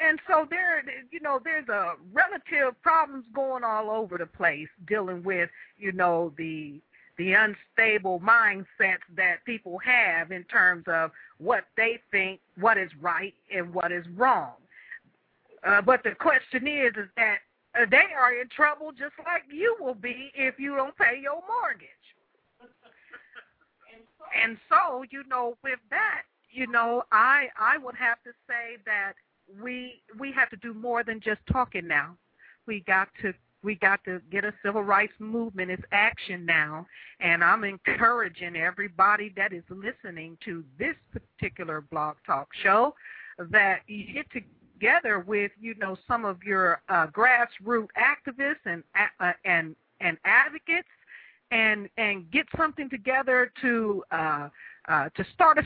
And 0.00 0.20
so 0.28 0.46
there, 0.48 0.84
you 1.10 1.20
know, 1.20 1.40
there's 1.42 1.68
a 1.68 1.94
relative 2.12 2.80
problems 2.82 3.24
going 3.34 3.64
all 3.64 3.90
over 3.90 4.16
the 4.16 4.26
place 4.26 4.68
dealing 4.86 5.22
with, 5.22 5.50
you 5.76 5.92
know, 5.92 6.32
the 6.36 6.80
the 7.16 7.32
unstable 7.32 8.20
mindsets 8.20 9.02
that 9.16 9.44
people 9.44 9.78
have 9.78 10.30
in 10.30 10.44
terms 10.44 10.84
of 10.86 11.10
what 11.38 11.64
they 11.76 11.98
think, 12.12 12.38
what 12.60 12.78
is 12.78 12.90
right 13.00 13.34
and 13.52 13.74
what 13.74 13.90
is 13.90 14.04
wrong. 14.14 14.52
Uh, 15.68 15.82
but 15.82 16.02
the 16.02 16.12
question 16.12 16.66
is, 16.66 16.92
is 16.96 17.08
that 17.16 17.38
uh, 17.78 17.84
they 17.90 18.06
are 18.18 18.32
in 18.32 18.48
trouble 18.48 18.90
just 18.90 19.12
like 19.26 19.42
you 19.52 19.76
will 19.78 19.94
be 19.94 20.32
if 20.34 20.58
you 20.58 20.74
don't 20.74 20.96
pay 20.96 21.20
your 21.20 21.42
mortgage. 21.46 21.88
and 24.42 24.56
so, 24.70 25.04
you 25.10 25.22
know, 25.28 25.58
with 25.62 25.78
that, 25.90 26.22
you 26.50 26.66
know, 26.66 27.02
I 27.12 27.48
I 27.58 27.76
would 27.76 27.96
have 27.96 28.22
to 28.24 28.30
say 28.48 28.78
that 28.86 29.12
we 29.62 30.00
we 30.18 30.32
have 30.32 30.48
to 30.50 30.56
do 30.56 30.72
more 30.72 31.04
than 31.04 31.20
just 31.20 31.40
talking 31.52 31.86
now. 31.86 32.16
We 32.66 32.80
got 32.86 33.08
to 33.20 33.34
we 33.62 33.74
got 33.74 34.02
to 34.04 34.22
get 34.30 34.44
a 34.44 34.54
civil 34.64 34.82
rights 34.82 35.12
movement. 35.18 35.70
It's 35.70 35.82
action 35.92 36.46
now. 36.46 36.86
And 37.20 37.44
I'm 37.44 37.64
encouraging 37.64 38.56
everybody 38.56 39.34
that 39.36 39.52
is 39.52 39.64
listening 39.68 40.38
to 40.46 40.64
this 40.78 40.94
particular 41.12 41.82
blog 41.82 42.16
talk 42.24 42.48
show 42.62 42.94
that 43.50 43.80
you 43.86 44.12
get 44.14 44.30
together 44.78 45.20
with, 45.20 45.50
you 45.60 45.74
know, 45.76 45.96
some 46.06 46.24
of 46.24 46.42
your 46.42 46.80
uh, 46.88 47.06
grassroots 47.08 47.88
activists 47.96 48.64
and 48.64 48.82
uh, 49.20 49.32
and 49.44 49.74
and 50.00 50.16
advocates 50.24 50.88
and 51.50 51.88
and 51.96 52.30
get 52.30 52.46
something 52.56 52.88
together 52.88 53.50
to 53.60 54.02
uh, 54.12 54.48
uh, 54.88 55.08
to 55.16 55.24
start 55.34 55.58
a 55.58 55.64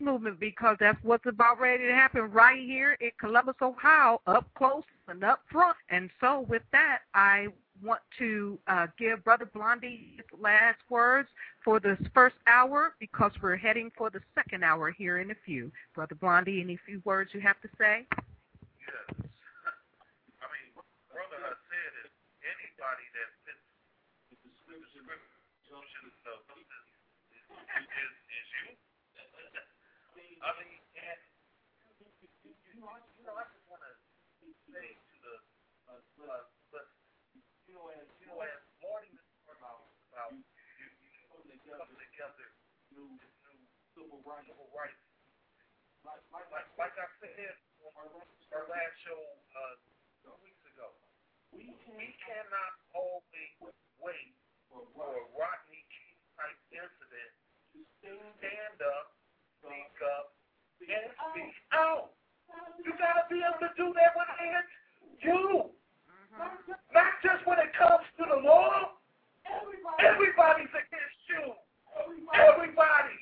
movement 0.00 0.38
because 0.38 0.76
that's 0.78 0.98
what's 1.02 1.26
about 1.26 1.58
ready 1.58 1.86
to 1.86 1.92
happen 1.92 2.22
right 2.30 2.60
here 2.60 2.96
in 3.00 3.10
Columbus, 3.18 3.56
Ohio, 3.62 4.20
up 4.26 4.46
close 4.56 4.84
and 5.08 5.24
up 5.24 5.40
front. 5.50 5.76
And 5.88 6.10
so, 6.20 6.46
with 6.48 6.62
that, 6.72 7.00
I 7.14 7.48
want 7.82 8.00
to 8.18 8.58
uh, 8.68 8.86
give 8.98 9.24
Brother 9.24 9.46
Blondie 9.52 10.14
his 10.16 10.26
last 10.40 10.78
words 10.88 11.28
for 11.64 11.80
this 11.80 11.98
first 12.14 12.36
hour 12.46 12.94
because 13.00 13.32
we're 13.42 13.56
heading 13.56 13.90
for 13.96 14.10
the 14.10 14.20
second 14.34 14.64
hour 14.64 14.90
here 14.90 15.18
in 15.18 15.30
a 15.30 15.36
few. 15.44 15.70
Brother 15.94 16.14
Blondie, 16.14 16.60
any 16.60 16.78
few 16.86 17.02
words 17.04 17.30
you 17.34 17.40
have 17.40 17.60
to 17.62 17.68
say? 17.78 18.06
Yes. 18.10 19.28
I 20.40 20.46
mean, 20.52 20.68
Brother 21.12 21.40
has 21.42 21.58
said 21.68 21.92
it. 22.04 22.10
Anybody 22.44 23.06
that 23.16 23.28
fits 23.44 23.66
the 24.30 24.36
description 24.46 24.94
of 26.30 26.40
this 26.46 26.86
is, 27.34 28.12
is 28.30 28.46
you. 28.62 28.76
I 30.46 30.50
mean, 30.62 30.78
and 30.94 31.20
you 32.76 32.84
know, 32.84 32.92
you 33.16 33.24
know, 33.24 33.34
I 33.34 33.48
just 33.50 33.66
want 33.66 33.82
to 33.82 33.92
say 34.70 34.84
to 34.94 35.14
the, 35.24 35.34
uh, 35.90 35.96
uh, 36.28 36.44
but 36.70 36.86
you 37.66 37.74
know, 37.74 37.88
as 37.90 38.06
you 38.20 38.28
know, 38.28 38.38
as 38.44 38.62
Marty 38.84 39.10
was 39.10 39.24
talking 39.42 39.58
about 39.58 39.90
about 40.12 40.36
you, 40.36 40.86
you 40.86 41.10
coming 41.26 41.50
together, 41.50 41.88
together, 41.98 42.48
new, 43.06 43.30
new 43.54 43.62
civil 43.94 44.20
rights, 44.26 44.46
civil 44.50 44.68
rights. 44.74 44.98
Like, 46.02 46.22
like, 46.30 46.46
like, 46.54 46.68
like 46.78 46.94
I 46.94 47.06
said 47.18 47.54
on 47.82 47.92
our, 47.98 48.08
our 48.54 48.66
last 48.70 48.94
show 49.02 49.18
uh, 49.54 49.74
two 50.22 50.34
weeks 50.42 50.62
ago, 50.74 50.90
we 51.50 51.66
we 51.98 52.08
cannot 52.22 52.72
always 52.94 53.54
wait 53.98 54.34
for 54.70 54.82
a 54.82 55.22
Rodney 55.34 55.82
King 55.90 56.18
type 56.38 56.58
incident 56.70 57.32
to 58.06 58.12
stand 58.38 58.78
up, 58.82 59.14
speak 59.62 59.96
up, 60.18 60.34
and 60.82 61.06
speak 61.30 61.54
out. 61.74 62.14
You 62.82 62.94
gotta 62.94 63.26
be 63.26 63.42
able 63.42 63.58
to 63.66 63.70
do 63.74 63.90
that 63.98 64.14
when 64.14 64.28
it's 64.54 64.74
you. 65.22 65.74
Not 66.92 67.12
just 67.24 67.42
when 67.48 67.58
it 67.58 67.72
comes 67.74 68.04
to 68.20 68.24
the 68.28 68.40
law. 68.44 68.94
Everybody's 69.98 70.70
against. 70.70 70.95
Everybody. 72.34 73.18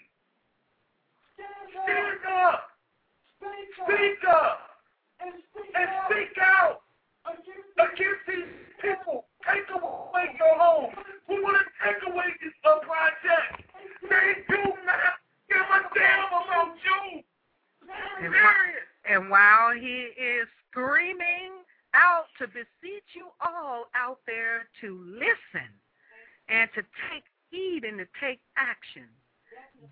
Stand 1.37 2.25
up. 2.29 2.69
Speak 3.39 4.25
up. 4.29 4.61
And 5.21 5.35
speak 5.53 6.39
out 6.41 6.81
against 7.79 8.25
these 8.29 8.53
people. 8.81 9.27
Take 9.45 9.69
away 9.75 10.37
your 10.39 10.57
home. 10.59 10.93
We 11.29 11.41
want 11.43 11.59
to 11.59 11.65
take 11.85 12.03
away 12.09 12.29
this 12.43 12.53
uh, 12.65 12.79
project? 12.81 13.65
They 14.03 14.45
do 14.49 14.63
not 14.85 15.21
give 15.49 15.61
a 15.61 15.81
damn 15.95 16.29
about 16.29 16.77
you. 16.85 17.23
And, 18.23 18.35
and 19.09 19.31
while 19.31 19.73
he 19.75 20.09
is 20.17 20.49
screaming 20.71 21.65
out 21.95 22.27
to 22.39 22.49
beseech 22.49 23.15
you 23.15 23.29
all 23.41 23.87
out 23.95 24.19
there 24.27 24.67
to 24.81 24.99
listen 25.07 25.71
and 26.49 26.69
to 26.75 26.83
take 27.11 27.25
heed 27.55 27.85
and 27.85 27.99
to 27.99 28.07
take 28.21 28.41
action, 28.57 29.07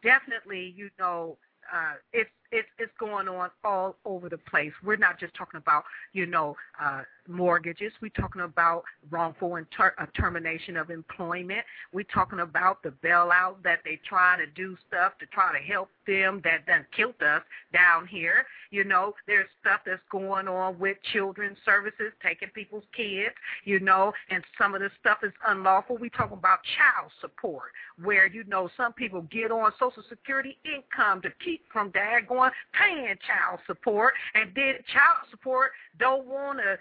definitely, 0.03 0.75
you 0.77 0.91
know, 0.99 1.39
uh, 1.73 1.95
it's 2.13 2.31
it's 2.53 2.69
it's 2.79 2.93
going 2.99 3.29
on 3.29 3.51
all 3.65 3.97
over 4.05 4.29
the 4.29 4.39
place. 4.39 4.73
We're 4.85 4.97
not 4.97 5.19
just 5.19 5.35
talking 5.35 5.59
about 5.59 5.85
you 6.13 6.27
know 6.27 6.57
uh, 6.81 7.03
mortgages. 7.27 7.93
We're 8.01 8.11
talking 8.11 8.43
about 8.43 8.85
wrongful 9.11 9.57
inter- 9.57 9.95
uh, 9.99 10.07
termination 10.15 10.77
of 10.77 10.91
employment. 10.91 11.65
We're 11.93 12.05
talking 12.05 12.41
about 12.41 12.83
the 12.83 12.91
bailout 12.91 13.63
that 13.65 13.81
they 13.85 13.99
try 14.07 14.37
to 14.37 14.47
do 14.47 14.77
stuff 14.87 15.15
to 15.19 15.27
try 15.27 15.53
to 15.53 15.65
help 15.65 15.89
them 16.07 16.41
that 16.45 16.67
done 16.67 16.85
killed 16.95 17.21
us 17.23 17.43
down 17.73 18.07
here. 18.07 18.45
You 18.71 18.85
know, 18.85 19.15
there's 19.27 19.49
stuff 19.61 19.81
that's 19.87 20.03
going 20.11 20.47
on 20.49 20.79
with 20.79 20.97
children's 21.13 21.59
services, 21.65 22.13
taking 22.23 22.49
people's 22.49 22.85
kids. 22.95 23.35
You 23.65 23.81
know, 23.81 24.13
and 24.31 24.45
some 24.59 24.75
of 24.75 24.81
the 24.81 24.91
stuff 25.01 25.19
is 25.23 25.33
unlawful. 25.49 25.97
We 25.97 26.11
talking 26.11 26.37
about 26.37 26.59
child 26.77 27.11
support, 27.21 27.73
where 28.03 28.27
you 28.27 28.45
know 28.45 28.69
some 28.77 28.93
people 28.93 29.23
get 29.23 29.51
on 29.51 29.73
Social 29.79 30.03
Security 30.09 30.59
income 30.65 31.23
to 31.23 31.31
keep 31.45 31.63
from 31.73 31.91
dad 31.91 32.29
going 32.29 32.42
paying 32.73 33.17
child 33.27 33.61
support, 33.67 34.15
and 34.35 34.51
then 34.55 34.75
child 34.93 35.29
support 35.31 35.73
don't 35.99 36.27
want 36.27 36.59
to 36.59 36.79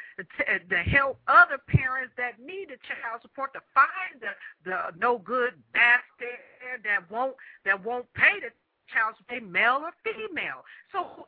to 0.70 0.78
help 0.78 1.20
other 1.28 1.58
parents 1.68 2.14
that 2.18 2.40
need 2.40 2.70
the 2.70 2.80
child 2.88 3.22
support 3.22 3.54
to 3.54 3.62
find 3.74 4.22
the 4.22 4.34
the 4.70 4.98
no 4.98 5.18
good 5.18 5.54
bastard 5.74 6.84
that 6.84 7.10
won't 7.12 7.36
that 7.66 7.84
won't 7.84 8.12
pay 8.14 8.40
the 8.40 8.50
child 8.92 9.16
support, 9.18 9.44
male 9.44 9.88
or 9.88 9.94
female. 10.04 10.64
So, 10.92 11.26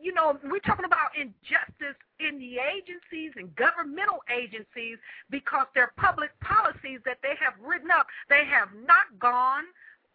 you 0.00 0.12
know, 0.12 0.38
we're 0.42 0.64
talking 0.64 0.84
about 0.84 1.12
injustice 1.14 1.98
in 2.18 2.38
the 2.38 2.56
agencies 2.58 3.32
and 3.36 3.54
governmental 3.56 4.24
agencies 4.32 4.98
because 5.30 5.66
they're 5.74 5.92
public 5.96 6.30
policies 6.40 7.00
that 7.04 7.18
they 7.22 7.36
have 7.40 7.54
written 7.60 7.90
up. 7.90 8.06
They 8.28 8.44
have 8.48 8.68
not 8.86 9.12
gone 9.18 9.64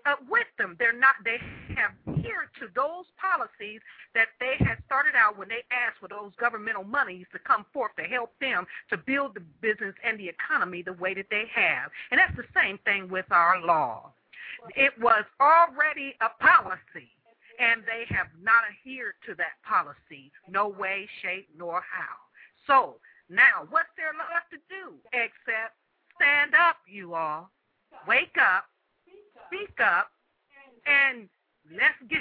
uh, 0.05 0.15
with 0.29 0.47
them. 0.57 0.75
They're 0.79 0.97
not. 0.97 1.15
They 1.23 1.37
have 1.75 1.91
adhered 2.07 2.49
to 2.59 2.67
those 2.75 3.05
policies 3.19 3.81
that 4.13 4.27
they 4.39 4.55
had 4.59 4.77
started 4.85 5.13
out 5.15 5.37
when 5.37 5.47
they 5.47 5.63
asked 5.71 5.99
for 5.99 6.07
those 6.07 6.31
governmental 6.39 6.83
monies 6.83 7.25
to 7.33 7.39
come 7.39 7.65
forth 7.73 7.91
to 7.97 8.03
help 8.03 8.31
them 8.39 8.65
to 8.89 8.97
build 8.97 9.35
the 9.35 9.43
business 9.61 9.95
and 10.03 10.19
the 10.19 10.27
economy 10.27 10.81
the 10.81 10.93
way 10.93 11.13
that 11.13 11.27
they 11.29 11.45
have. 11.53 11.91
And 12.11 12.19
that's 12.19 12.35
the 12.35 12.47
same 12.55 12.79
thing 12.85 13.09
with 13.09 13.25
our 13.31 13.61
law. 13.61 14.11
It 14.75 14.91
was 14.99 15.23
already 15.39 16.15
a 16.21 16.29
policy, 16.43 17.11
and 17.59 17.81
they 17.83 18.03
have 18.13 18.27
not 18.41 18.63
adhered 18.67 19.15
to 19.27 19.35
that 19.35 19.55
policy, 19.63 20.31
no 20.49 20.67
way, 20.67 21.07
shape, 21.21 21.47
nor 21.57 21.81
how. 21.81 22.15
So 22.67 22.95
now, 23.29 23.67
what's 23.69 23.93
there 23.95 24.11
left 24.17 24.51
to 24.51 24.59
do 24.67 24.97
except 25.13 25.77
stand 26.15 26.53
up, 26.55 26.77
you 26.87 27.13
all, 27.13 27.49
wake 28.07 28.35
up, 28.37 28.65
speak 29.49 29.75
up, 29.81 30.09
and 30.85 31.27
let's 31.71 31.97
get 32.09 32.19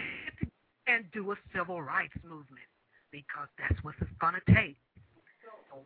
and 0.87 1.05
do 1.13 1.31
a 1.33 1.37
civil 1.55 1.83
rights 1.83 2.17
movement 2.25 2.65
because 3.13 3.49
that's 3.59 3.83
what 3.85 3.95
it's 4.01 4.11
going 4.21 4.35
to 4.35 4.55
take. 4.55 4.77
So 5.71 5.79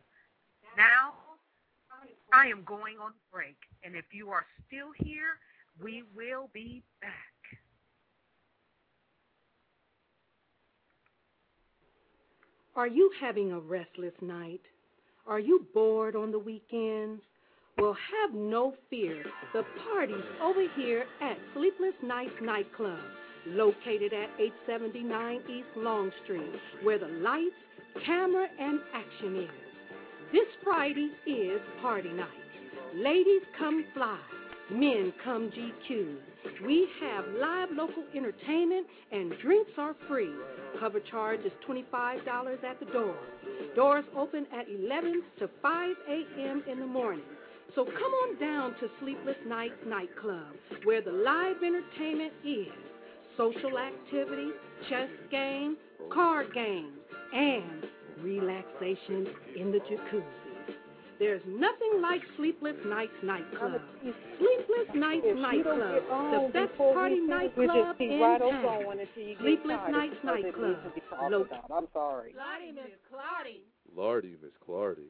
now, 0.77 1.13
I 2.33 2.47
am 2.47 2.63
going 2.65 2.97
on 3.03 3.11
break, 3.31 3.57
and 3.83 3.95
if 3.95 4.05
you 4.11 4.29
are 4.29 4.45
still 4.67 4.91
here, 4.95 5.37
we 5.81 6.03
will 6.15 6.49
be 6.53 6.81
back. 7.01 7.11
Are 12.75 12.87
you 12.87 13.11
having 13.21 13.51
a 13.51 13.59
restless 13.59 14.13
night? 14.21 14.61
Are 15.27 15.39
you 15.39 15.67
bored 15.73 16.15
on 16.15 16.31
the 16.31 16.39
weekends? 16.39 17.21
Well, 17.77 17.97
have 18.21 18.33
no 18.35 18.75
fear. 18.89 19.23
The 19.51 19.63
party's 19.91 20.23
over 20.41 20.63
here 20.75 21.05
at 21.21 21.37
Sleepless 21.55 21.95
Nights 22.03 22.35
Nightclub, 22.41 22.99
located 23.47 24.13
at 24.13 24.29
879 24.39 25.41
East 25.49 25.67
Long 25.75 26.11
Street, 26.23 26.51
where 26.83 26.99
the 26.99 27.07
lights, 27.07 27.55
camera, 28.05 28.47
and 28.59 28.79
action 28.93 29.43
is. 29.43 29.49
This 30.31 30.47
Friday 30.63 31.09
is 31.25 31.61
party 31.81 32.09
night. 32.09 32.27
Ladies 32.95 33.41
come 33.57 33.85
fly, 33.95 34.19
men 34.71 35.11
come 35.23 35.51
GQ. 35.51 36.15
We 36.65 36.87
have 37.01 37.25
live 37.39 37.69
local 37.71 38.03
entertainment 38.15 38.85
and 39.11 39.33
drinks 39.41 39.71
are 39.77 39.95
free. 40.07 40.33
Cover 40.79 40.99
charge 40.99 41.39
is 41.41 41.51
$25 41.67 42.63
at 42.63 42.79
the 42.79 42.85
door. 42.87 43.15
Doors 43.75 44.05
open 44.15 44.45
at 44.53 44.67
11 44.69 45.23
to 45.39 45.49
5 45.61 45.95
a.m. 46.07 46.63
in 46.69 46.79
the 46.79 46.85
morning. 46.85 47.23
So 47.75 47.85
come 47.85 47.95
on 47.95 48.39
down 48.39 48.75
to 48.79 48.89
Sleepless 48.99 49.37
Nights 49.47 49.73
Nightclub, 49.87 50.53
where 50.83 51.01
the 51.01 51.11
live 51.11 51.57
entertainment 51.63 52.33
is 52.45 52.67
social 53.35 53.79
activity, 53.79 54.49
chess 54.89 55.09
game, 55.31 55.77
card 56.13 56.53
games, 56.53 56.99
and 57.33 57.85
relaxation 58.21 59.27
in 59.57 59.71
the 59.71 59.79
jacuzzi. 59.79 60.75
There's 61.17 61.41
nothing 61.47 62.01
like 62.01 62.21
Sleepless 62.37 62.75
Nights 62.85 63.13
Nightclub. 63.23 63.81
Sleepless 64.37 64.93
Nights 64.95 65.25
Nightclub, 65.35 65.79
the 65.79 66.49
best 66.53 66.77
party 66.77 67.21
nightclub 67.21 67.95
in 67.99 68.09
town. 68.19 68.41
on 68.41 68.99
until 68.99 69.23
you 69.23 69.33
get 69.35 69.41
Sleepless. 69.41 69.79
Nights 69.89 70.13
It's 70.15 70.25
something 70.25 70.43
that 70.43 70.57
Nightclub. 70.59 70.69
needs 70.69 70.83
to 70.83 70.89
be 70.93 71.01
talked 71.09 71.31
Loc- 71.31 71.47
about. 71.47 71.71
I'm 71.77 71.87
sorry. 71.93 72.35
Lottie, 72.37 72.71
Miss 72.71 72.93
Claudia. 73.09 73.61
Lordy, 73.95 74.35
Miss 74.41 74.51
Clardy. 74.67 75.09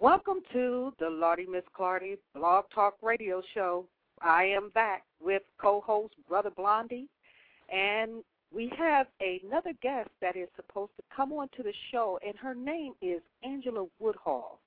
Welcome 0.00 0.40
to 0.52 0.92
the 0.98 1.10
Lardy 1.10 1.46
Miss 1.46 1.64
Clardy 1.78 2.16
Blog 2.34 2.64
Talk 2.74 2.94
Radio 3.02 3.42
Show. 3.52 3.86
I 4.22 4.44
am 4.44 4.70
back 4.70 5.04
with 5.20 5.42
co-host 5.60 6.14
Brother 6.26 6.50
Blondie, 6.50 7.08
and 7.70 8.22
we 8.52 8.70
have 8.78 9.06
another 9.20 9.72
guest 9.82 10.10
that 10.20 10.36
is 10.36 10.48
supposed 10.56 10.92
to 10.96 11.02
come 11.14 11.32
on 11.32 11.48
to 11.56 11.62
the 11.62 11.72
show, 11.90 12.18
and 12.26 12.36
her 12.36 12.54
name 12.54 12.92
is 13.02 13.20
Angela 13.42 13.86
Woodhall. 13.98 14.60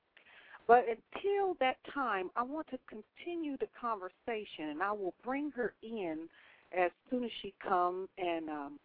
But 0.68 0.86
until 0.86 1.56
that 1.60 1.78
time, 1.92 2.30
I 2.36 2.44
want 2.44 2.68
to 2.68 2.78
continue 2.88 3.58
the 3.58 3.68
conversation, 3.80 4.70
and 4.70 4.84
I 4.84 4.92
will 4.92 5.16
bring 5.24 5.52
her 5.56 5.74
in 5.82 6.30
as 6.78 6.92
soon 7.10 7.24
as 7.24 7.32
she 7.42 7.54
comes 7.68 8.08
and 8.20 8.50
um, 8.50 8.80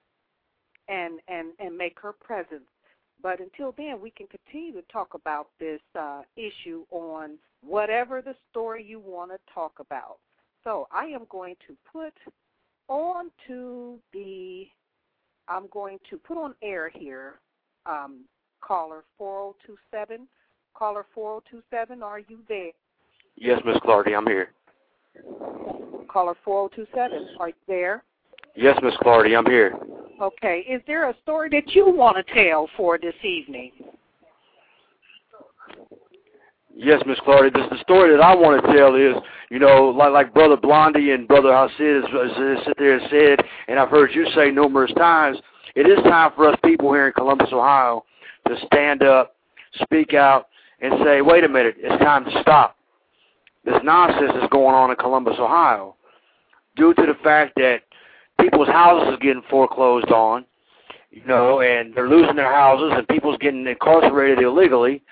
and 0.89 1.21
and 1.29 1.53
and 1.59 1.77
make 1.77 2.01
her 2.01 2.13
presence. 2.13 2.65
But 3.23 3.41
until 3.41 3.75
then, 3.77 4.01
we 4.01 4.11
can 4.11 4.27
continue 4.29 4.73
to 4.73 4.83
talk 4.91 5.15
about 5.15 5.49
this 5.61 5.81
uh, 5.99 6.23
issue 6.37 6.85
on 6.91 7.39
whatever 7.63 8.23
the 8.23 8.35
story 8.51 8.83
you 8.83 9.01
want 9.01 9.31
to 9.33 9.39
talk 9.53 9.73
about. 9.79 10.19
So 10.63 10.89
I 10.91 11.05
am 11.05 11.27
going 11.29 11.57
to 11.67 11.77
put 11.93 12.15
on 12.89 13.31
to 13.47 13.99
the, 14.13 14.67
I'm 15.49 15.69
going 15.73 15.99
to 16.11 16.17
put 16.19 16.37
on 16.37 16.55
air 16.63 16.89
here, 16.89 17.35
um, 17.87 18.25
caller 18.61 19.05
4027. 19.19 20.27
Caller 20.75 21.07
4027, 21.15 22.03
are 22.03 22.19
you 22.19 22.39
there? 22.49 22.73
Yes, 23.37 23.61
Miss 23.65 23.77
Clardy, 23.79 24.17
I'm 24.17 24.27
here. 24.27 24.51
Caller 26.09 26.35
4027, 26.45 27.37
are 27.39 27.49
you 27.49 27.55
there? 27.69 28.03
Yes, 28.57 28.79
Miss 28.83 28.95
Clardy, 29.03 29.37
I'm 29.37 29.47
here. 29.47 29.75
Okay. 30.21 30.65
Is 30.69 30.81
there 30.87 31.11
a 31.11 31.15
story 31.23 31.49
that 31.51 31.75
you 31.75 31.91
want 31.91 32.17
to 32.17 32.35
tell 32.35 32.69
for 32.77 32.99
this 32.99 33.15
evening? 33.23 33.73
Yes, 36.77 37.01
Miss 37.07 37.19
Clardy. 37.21 37.55
This 37.55 37.67
the 37.71 37.79
story 37.83 38.11
that 38.11 38.23
I 38.23 38.35
want 38.35 38.65
to 38.65 38.73
tell 38.73 38.97
is, 38.97 39.15
you 39.51 39.61
know, 39.61 39.91
like 39.97 40.13
like 40.13 40.35
Brother 40.35 40.57
Blondie 40.57 41.13
and 41.13 41.29
Brother 41.29 41.51
Hasid 41.51 42.03
has, 42.03 42.37
has 42.37 42.67
sit 42.67 42.75
there 42.79 42.99
and 42.99 43.09
said, 43.11 43.47
and 43.69 43.79
I've 43.79 43.91
heard 43.91 44.11
you 44.13 44.27
say 44.35 44.51
numerous 44.51 44.93
times, 44.95 45.39
it 45.77 45.87
is 45.87 46.03
time 46.05 46.33
for 46.35 46.49
us 46.49 46.59
people 46.65 46.93
here 46.93 47.07
in 47.07 47.13
Columbus, 47.13 47.49
Ohio, 47.53 48.05
to 48.49 48.57
stand 48.67 49.03
up, 49.05 49.37
speak 49.83 50.15
out, 50.15 50.49
and 50.81 50.95
say, 51.05 51.21
wait 51.21 51.45
a 51.45 51.49
minute, 51.49 51.77
it's 51.79 52.03
time 52.03 52.25
to 52.25 52.41
stop. 52.43 52.77
This 53.65 53.79
nonsense 53.85 54.33
is 54.43 54.49
going 54.51 54.75
on 54.75 54.91
in 54.91 54.97
Columbus, 54.97 55.37
Ohio, 55.39 55.97
due 56.77 56.93
to 56.95 57.03
the 57.07 57.15
fact 57.23 57.55
that 57.57 57.83
people's 58.41 58.69
houses 58.69 59.15
are 59.15 59.19
getting 59.19 59.43
foreclosed 59.49 60.11
on, 60.11 60.45
you 61.11 61.25
know, 61.25 61.61
and 61.61 61.95
they're 61.95 62.09
losing 62.09 62.37
their 62.37 62.53
houses, 62.53 62.93
and 62.97 63.07
people's 63.07 63.39
getting 63.39 63.67
incarcerated 63.67 64.41
illegally, 64.41 65.03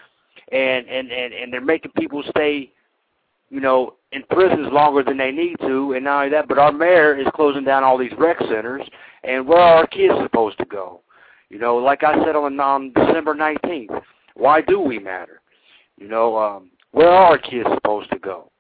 and 0.52 0.86
and 0.88 1.10
and 1.10 1.32
and 1.32 1.52
they're 1.52 1.60
making 1.60 1.92
people 1.98 2.22
stay, 2.28 2.70
you 3.50 3.60
know, 3.60 3.94
in 4.12 4.22
prisons 4.30 4.68
longer 4.70 5.02
than 5.02 5.16
they 5.16 5.30
need 5.30 5.56
to, 5.60 5.94
and 5.94 6.04
not 6.04 6.18
only 6.18 6.30
that, 6.30 6.48
but 6.48 6.58
our 6.58 6.72
mayor 6.72 7.18
is 7.18 7.26
closing 7.34 7.64
down 7.64 7.82
all 7.82 7.98
these 7.98 8.12
rec 8.18 8.38
centers, 8.40 8.82
and 9.24 9.46
where 9.46 9.58
are 9.58 9.78
our 9.78 9.86
kids 9.86 10.14
supposed 10.22 10.58
to 10.58 10.64
go? 10.66 11.00
You 11.48 11.58
know, 11.58 11.76
like 11.76 12.04
I 12.04 12.14
said 12.24 12.36
on 12.36 12.58
on 12.60 12.92
December 12.92 13.34
nineteenth, 13.34 13.92
why 14.34 14.60
do 14.60 14.78
we 14.80 14.98
matter? 14.98 15.40
You 15.98 16.08
know, 16.08 16.36
um, 16.36 16.70
where 16.92 17.08
are 17.08 17.32
our 17.32 17.38
kids 17.38 17.68
supposed 17.74 18.10
to 18.10 18.18
go 18.18 18.50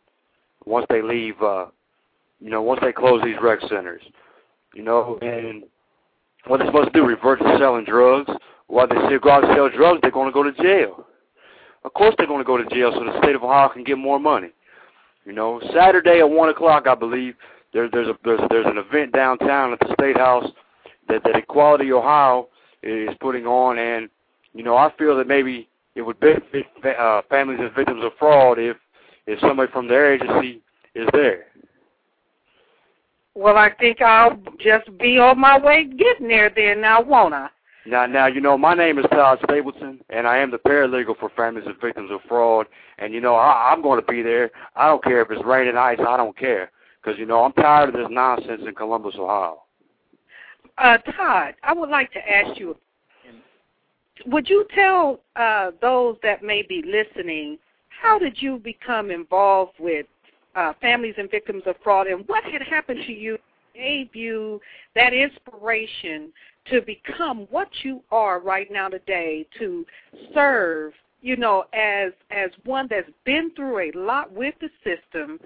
once 0.64 0.86
they 0.88 1.02
leave? 1.02 1.40
uh 1.42 1.66
You 2.40 2.50
know, 2.50 2.62
once 2.62 2.80
they 2.82 2.92
close 2.92 3.22
these 3.22 3.36
rec 3.42 3.60
centers, 3.68 4.02
you 4.74 4.82
know, 4.82 5.18
and 5.22 5.64
what 6.46 6.58
they're 6.58 6.66
supposed 6.68 6.92
to 6.92 6.98
do, 6.98 7.06
revert 7.06 7.38
to 7.40 7.56
selling 7.58 7.84
drugs. 7.84 8.30
While 8.68 8.88
they 8.88 8.96
still 9.06 9.18
go 9.18 9.30
out 9.30 9.44
and 9.44 9.54
sell 9.54 9.68
drugs, 9.68 10.00
they're 10.00 10.10
going 10.10 10.28
to 10.28 10.32
go 10.32 10.42
to 10.42 10.52
jail. 10.52 11.06
Of 11.84 11.94
course 11.94 12.14
they're 12.16 12.26
going 12.26 12.40
to 12.40 12.44
go 12.44 12.56
to 12.56 12.64
jail 12.74 12.92
so 12.94 13.04
the 13.04 13.18
state 13.22 13.34
of 13.34 13.42
Ohio 13.42 13.68
can 13.68 13.84
get 13.84 13.98
more 13.98 14.20
money. 14.20 14.50
You 15.24 15.32
know, 15.32 15.60
Saturday 15.74 16.20
at 16.20 16.28
one 16.28 16.48
o'clock, 16.48 16.86
I 16.86 16.94
believe 16.94 17.34
there, 17.72 17.88
there's 17.88 18.08
a 18.08 18.18
there's 18.24 18.40
there's 18.50 18.66
an 18.66 18.78
event 18.78 19.12
downtown 19.12 19.72
at 19.72 19.80
the 19.80 19.92
State 19.98 20.16
House 20.16 20.48
that 21.08 21.22
that 21.24 21.36
Equality 21.36 21.92
Ohio 21.92 22.48
is 22.82 23.10
putting 23.20 23.46
on, 23.46 23.78
and 23.78 24.08
you 24.54 24.62
know 24.62 24.76
I 24.76 24.92
feel 24.98 25.16
that 25.16 25.26
maybe 25.26 25.68
it 25.94 26.02
would 26.02 26.18
benefit 26.20 26.66
uh, 26.84 27.22
families 27.28 27.60
and 27.60 27.72
victims 27.74 28.04
of 28.04 28.12
fraud 28.18 28.58
if 28.58 28.76
if 29.26 29.38
somebody 29.40 29.70
from 29.72 29.88
their 29.88 30.12
agency 30.12 30.60
is 30.94 31.08
there. 31.12 31.46
Well, 33.34 33.56
I 33.56 33.70
think 33.70 34.02
I'll 34.02 34.38
just 34.58 34.96
be 34.98 35.18
on 35.18 35.38
my 35.38 35.58
way 35.58 35.84
getting 35.84 36.28
there 36.28 36.50
then 36.54 36.82
now, 36.82 37.00
won't 37.00 37.32
I? 37.32 37.48
Now, 37.84 38.06
now, 38.06 38.26
you 38.26 38.40
know, 38.40 38.56
my 38.56 38.74
name 38.74 38.98
is 38.98 39.06
Todd 39.10 39.38
Stapleton, 39.42 40.00
and 40.08 40.26
I 40.26 40.38
am 40.38 40.50
the 40.52 40.58
paralegal 40.58 41.18
for 41.18 41.30
families 41.30 41.66
of 41.66 41.80
victims 41.80 42.10
of 42.12 42.20
fraud. 42.28 42.66
And 42.98 43.12
you 43.12 43.20
know, 43.20 43.34
I, 43.34 43.72
I'm 43.72 43.82
going 43.82 44.00
to 44.00 44.06
be 44.06 44.22
there. 44.22 44.50
I 44.76 44.86
don't 44.86 45.02
care 45.02 45.20
if 45.20 45.30
it's 45.30 45.44
raining 45.44 45.76
ice. 45.76 45.98
I 45.98 46.16
don't 46.16 46.36
care, 46.36 46.70
because 47.02 47.18
you 47.18 47.26
know, 47.26 47.42
I'm 47.42 47.52
tired 47.54 47.88
of 47.88 47.94
this 47.94 48.06
nonsense 48.08 48.62
in 48.66 48.74
Columbus, 48.74 49.14
Ohio. 49.18 49.62
Uh, 50.78 50.98
Todd, 50.98 51.54
I 51.62 51.72
would 51.72 51.90
like 51.90 52.12
to 52.12 52.18
ask 52.18 52.58
you. 52.58 52.76
Would 54.26 54.48
you 54.48 54.64
tell 54.74 55.20
uh, 55.34 55.72
those 55.80 56.16
that 56.22 56.44
may 56.44 56.62
be 56.62 56.84
listening 56.86 57.58
how 57.88 58.18
did 58.18 58.40
you 58.40 58.58
become 58.58 59.10
involved 59.10 59.74
with 59.80 60.06
uh, 60.54 60.74
families 60.80 61.14
and 61.18 61.30
victims 61.30 61.64
of 61.66 61.74
fraud, 61.82 62.06
and 62.06 62.26
what 62.28 62.44
had 62.44 62.62
happened 62.62 63.00
to 63.06 63.12
you 63.12 63.38
gave 63.74 64.14
you 64.14 64.60
that 64.94 65.12
inspiration 65.12 66.32
to 66.70 66.80
become 66.82 67.46
what 67.50 67.68
you 67.82 68.02
are 68.10 68.40
right 68.40 68.70
now 68.70 68.88
today 68.88 69.46
to 69.58 69.84
serve 70.34 70.92
you 71.20 71.36
know 71.36 71.64
as 71.72 72.12
as 72.30 72.50
one 72.64 72.86
that's 72.88 73.10
been 73.24 73.50
through 73.54 73.90
a 73.90 73.92
lot 73.98 74.32
with 74.32 74.54
the 74.60 74.68
system 74.84 75.38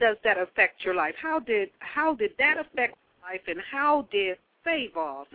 does 0.00 0.16
that 0.24 0.38
affect 0.38 0.84
your 0.84 0.94
life? 0.94 1.14
How 1.20 1.40
did 1.40 1.70
how 1.80 2.14
did 2.14 2.32
that 2.38 2.56
affect 2.58 2.96
life 3.22 3.40
and 3.46 3.58
how 3.70 4.06
did 4.10 4.38
save 4.64 4.96
off 4.96 5.26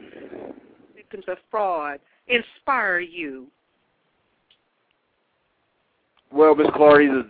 victims 0.95 1.25
of 1.27 1.37
fraud 1.51 1.99
inspire 2.27 2.99
you? 2.99 3.47
Well 6.31 6.55
miss 6.55 6.67
clardy 6.67 7.27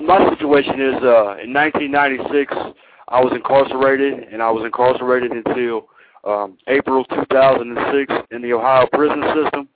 my 0.00 0.30
situation 0.30 0.80
is 0.80 1.02
uh 1.02 1.36
in 1.42 1.52
1996 1.52 2.54
I 3.06 3.20
was 3.20 3.34
incarcerated, 3.34 4.32
and 4.32 4.42
I 4.42 4.50
was 4.50 4.64
incarcerated 4.64 5.30
until 5.30 5.88
um, 6.26 6.58
April 6.68 7.04
2006 7.04 8.12
in 8.30 8.42
the 8.42 8.52
Ohio 8.52 8.86
prison 8.92 9.22
system. 9.34 9.68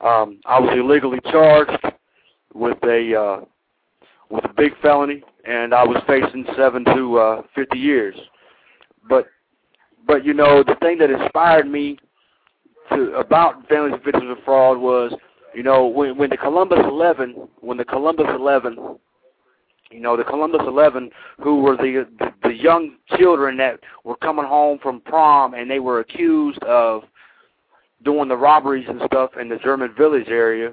Um, 0.00 0.40
I 0.46 0.58
was 0.58 0.76
illegally 0.76 1.20
charged 1.30 1.84
with 2.54 2.78
a 2.84 3.14
uh, 3.14 3.44
with 4.30 4.44
a 4.44 4.52
big 4.56 4.72
felony, 4.80 5.22
and 5.44 5.74
I 5.74 5.84
was 5.84 6.02
facing 6.06 6.44
seven 6.56 6.84
to 6.86 7.18
uh, 7.18 7.42
50 7.54 7.78
years. 7.78 8.16
But 9.08 9.26
but 10.06 10.24
you 10.24 10.34
know 10.34 10.62
the 10.62 10.76
thing 10.80 10.98
that 10.98 11.10
inspired 11.10 11.70
me 11.70 11.98
to 12.90 13.12
about 13.14 13.68
families 13.68 13.94
of 13.94 14.04
victims 14.04 14.30
of 14.30 14.44
fraud 14.44 14.78
was 14.78 15.12
you 15.54 15.62
know 15.62 15.86
when 15.86 16.16
when 16.16 16.30
the 16.30 16.36
Columbus 16.36 16.80
11 16.84 17.48
when 17.60 17.76
the 17.76 17.84
Columbus 17.84 18.26
11 18.28 18.98
you 19.92 20.00
know, 20.00 20.16
the 20.16 20.24
Columbus 20.24 20.62
11, 20.66 21.10
who 21.42 21.60
were 21.60 21.76
the, 21.76 22.06
the 22.18 22.32
the 22.42 22.54
young 22.54 22.96
children 23.16 23.56
that 23.58 23.80
were 24.04 24.16
coming 24.16 24.44
home 24.44 24.78
from 24.82 25.00
prom 25.00 25.54
and 25.54 25.70
they 25.70 25.78
were 25.78 26.00
accused 26.00 26.62
of 26.64 27.02
doing 28.04 28.28
the 28.28 28.36
robberies 28.36 28.86
and 28.88 29.00
stuff 29.06 29.30
in 29.40 29.48
the 29.48 29.56
German 29.56 29.94
village 29.96 30.28
area. 30.28 30.72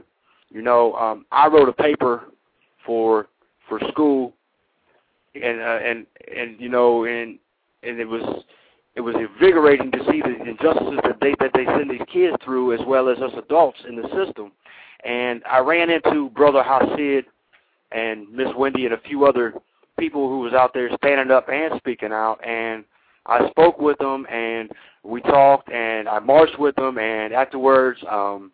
You 0.49 0.61
know, 0.61 0.93
um, 0.93 1.25
I 1.31 1.47
wrote 1.47 1.69
a 1.69 1.73
paper 1.73 2.23
for 2.85 3.27
for 3.67 3.79
school, 3.89 4.33
and 5.35 5.59
uh, 5.59 5.79
and 5.83 6.07
and 6.35 6.59
you 6.59 6.69
know, 6.69 7.05
and 7.05 7.37
and 7.83 7.99
it 7.99 8.07
was 8.07 8.43
it 8.95 9.01
was 9.01 9.15
invigorating 9.15 9.91
to 9.91 9.99
see 10.11 10.21
the 10.21 10.49
injustices 10.49 10.99
that 11.03 11.17
they 11.21 11.35
that 11.39 11.51
they 11.53 11.65
send 11.65 11.89
these 11.89 12.01
kids 12.11 12.35
through, 12.43 12.73
as 12.73 12.79
well 12.87 13.09
as 13.09 13.19
us 13.19 13.31
adults 13.37 13.79
in 13.87 13.95
the 13.95 14.07
system. 14.09 14.51
And 15.05 15.43
I 15.49 15.59
ran 15.59 15.89
into 15.89 16.29
Brother 16.31 16.63
Hasid 16.65 17.25
and 17.91 18.29
Miss 18.31 18.47
Wendy 18.57 18.85
and 18.85 18.93
a 18.93 19.01
few 19.01 19.25
other 19.25 19.53
people 19.99 20.29
who 20.29 20.39
was 20.39 20.53
out 20.53 20.73
there 20.73 20.89
standing 20.97 21.31
up 21.31 21.49
and 21.49 21.73
speaking 21.77 22.11
out 22.11 22.39
and 22.45 22.83
I 23.25 23.49
spoke 23.49 23.79
with 23.79 23.97
them 23.99 24.25
and 24.31 24.71
we 25.03 25.21
talked 25.21 25.69
and 25.71 26.07
I 26.07 26.19
marched 26.19 26.57
with 26.59 26.75
them 26.75 26.97
and 26.97 27.33
afterwards 27.33 27.99
um 28.09 28.51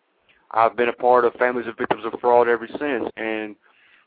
I've 0.51 0.75
been 0.75 0.89
a 0.89 0.93
part 0.93 1.25
of 1.25 1.33
Families 1.33 1.67
of 1.67 1.77
Victims 1.77 2.03
of 2.05 2.19
Fraud 2.19 2.47
ever 2.47 2.67
since 2.67 3.09
and 3.17 3.55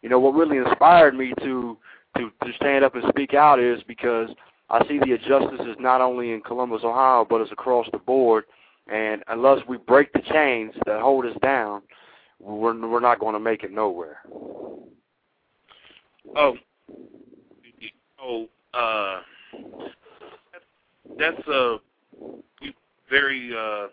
you 0.02 0.08
know 0.08 0.18
what 0.18 0.34
really 0.34 0.56
inspired 0.56 1.14
me 1.14 1.32
to 1.40 1.76
to 2.16 2.30
to 2.44 2.52
stand 2.56 2.84
up 2.84 2.94
and 2.94 3.04
speak 3.08 3.34
out 3.34 3.60
is 3.60 3.80
because 3.86 4.30
I 4.70 4.86
see 4.86 4.98
the 4.98 5.14
injustices 5.14 5.76
not 5.78 6.02
only 6.02 6.32
in 6.32 6.42
Columbus, 6.42 6.82
Ohio, 6.84 7.26
but 7.28 7.40
it's 7.40 7.52
across 7.52 7.86
the 7.92 7.98
board 7.98 8.44
and 8.88 9.22
unless 9.28 9.60
we 9.68 9.76
break 9.76 10.12
the 10.12 10.22
chains 10.30 10.72
that 10.86 11.00
hold 11.00 11.26
us 11.26 11.36
down, 11.42 11.82
we're 12.40 12.74
we're 12.88 13.00
not 13.00 13.20
going 13.20 13.34
to 13.34 13.40
make 13.40 13.62
it 13.62 13.72
nowhere. 13.72 14.22
Oh, 16.36 16.56
oh, 18.22 18.48
uh, 18.74 19.20
that's 21.18 21.48
a 21.48 21.76
very, 23.10 23.50
uh, 23.56 23.88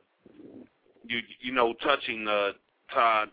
you 1.07 1.19
you 1.39 1.51
know, 1.53 1.73
touching, 1.83 2.27
uh, 2.27 2.51
Todd. 2.93 3.29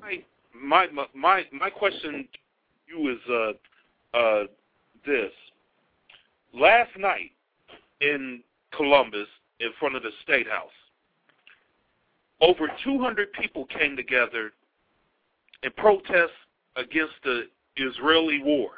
My 0.00 0.22
my 0.60 0.86
my 1.14 1.44
my 1.52 1.70
question 1.70 2.26
to 2.32 2.96
you 2.96 3.12
is 3.12 3.18
uh, 3.30 4.16
uh, 4.16 4.44
this. 5.04 5.32
Last 6.54 6.90
night 6.98 7.32
in 8.00 8.42
Columbus, 8.74 9.28
in 9.60 9.70
front 9.78 9.96
of 9.96 10.02
the 10.02 10.10
State 10.22 10.48
House, 10.48 10.70
over 12.40 12.68
200 12.84 13.32
people 13.32 13.66
came 13.66 13.96
together 13.96 14.52
in 15.62 15.70
protest 15.72 16.32
against 16.76 17.14
the 17.24 17.44
Israeli 17.76 18.42
war. 18.42 18.70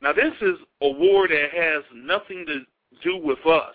Now, 0.00 0.12
this 0.12 0.34
is 0.40 0.56
a 0.80 0.88
war 0.88 1.28
that 1.28 1.50
has 1.54 1.84
nothing 1.94 2.44
to 2.46 2.60
do 3.02 3.16
with 3.16 3.44
us. 3.46 3.74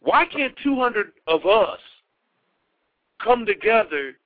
Why 0.00 0.24
can't 0.24 0.54
200 0.62 1.12
of 1.26 1.44
us 1.44 1.78
come 3.22 3.44
together, 3.44 4.16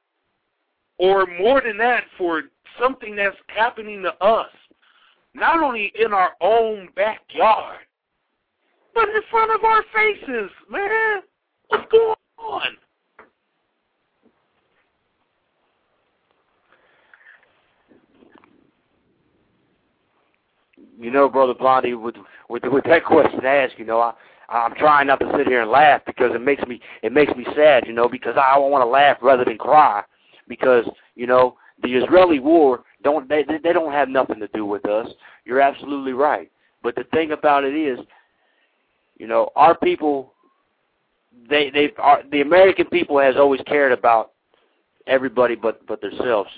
or 0.99 1.27
more 1.27 1.61
than 1.61 1.77
that, 1.79 2.05
for 2.17 2.43
something 2.81 3.17
that's 3.17 3.37
happening 3.49 4.03
to 4.03 4.15
us, 4.25 4.51
not 5.35 5.61
only 5.61 5.93
in 5.99 6.13
our 6.13 6.31
own 6.41 6.89
backyard, 6.95 7.81
but 8.95 9.09
in 9.09 9.21
front 9.31 9.51
of 9.53 9.65
our 9.65 9.83
faces, 9.93 10.51
man? 10.71 11.23
What's 11.69 11.91
going 11.91 12.15
on? 12.39 12.77
You 21.05 21.11
know, 21.11 21.29
brother 21.29 21.55
Blondie, 21.55 21.95
with 21.95 22.17
with 22.49 22.63
with 22.65 22.85
that 22.85 23.05
question 23.07 23.45
asked, 23.45 23.79
you 23.79 23.85
know, 23.85 24.01
I 24.01 24.15
I'm 24.49 24.75
trying 24.75 25.07
not 25.07 25.21
to 25.21 25.33
sit 25.37 25.47
here 25.47 25.63
and 25.63 25.71
laugh 25.71 26.03
because 26.07 26.35
it 26.35 26.41
makes 26.41 26.63
me 26.67 26.81
it 27.03 27.13
makes 27.13 27.35
me 27.37 27.47
sad, 27.55 27.87
you 27.87 27.93
know, 27.93 28.09
because 28.09 28.37
I 28.37 28.59
want 28.59 28.83
to 28.83 28.87
laugh 28.87 29.19
rather 29.23 29.45
than 29.45 29.59
cry, 29.59 30.03
because 30.49 30.85
you 31.15 31.27
know 31.27 31.57
the 31.83 31.95
Israeli 31.95 32.41
war 32.41 32.85
don't 33.03 33.29
they 33.29 33.45
they 33.63 33.73
don't 33.73 33.93
have 33.93 34.09
nothing 34.09 34.41
to 34.41 34.49
do 34.49 34.65
with 34.65 34.87
us. 34.89 35.09
You're 35.45 35.61
absolutely 35.61 36.13
right, 36.13 36.51
but 36.83 36.95
the 36.95 37.05
thing 37.13 37.33
about 37.33 37.65
it 37.65 37.75
is, 37.75 37.99
you 39.19 39.27
know, 39.27 39.51
our 39.57 39.77
people, 39.77 40.33
they 41.51 41.71
they 41.71 41.93
are 41.99 42.23
the 42.33 42.41
American 42.41 42.87
people 42.87 43.19
has 43.19 43.37
always 43.37 43.61
cared 43.67 43.93
about 43.93 44.33
everybody 45.07 45.55
but 45.55 45.87
but 45.87 46.01
themselves, 46.01 46.51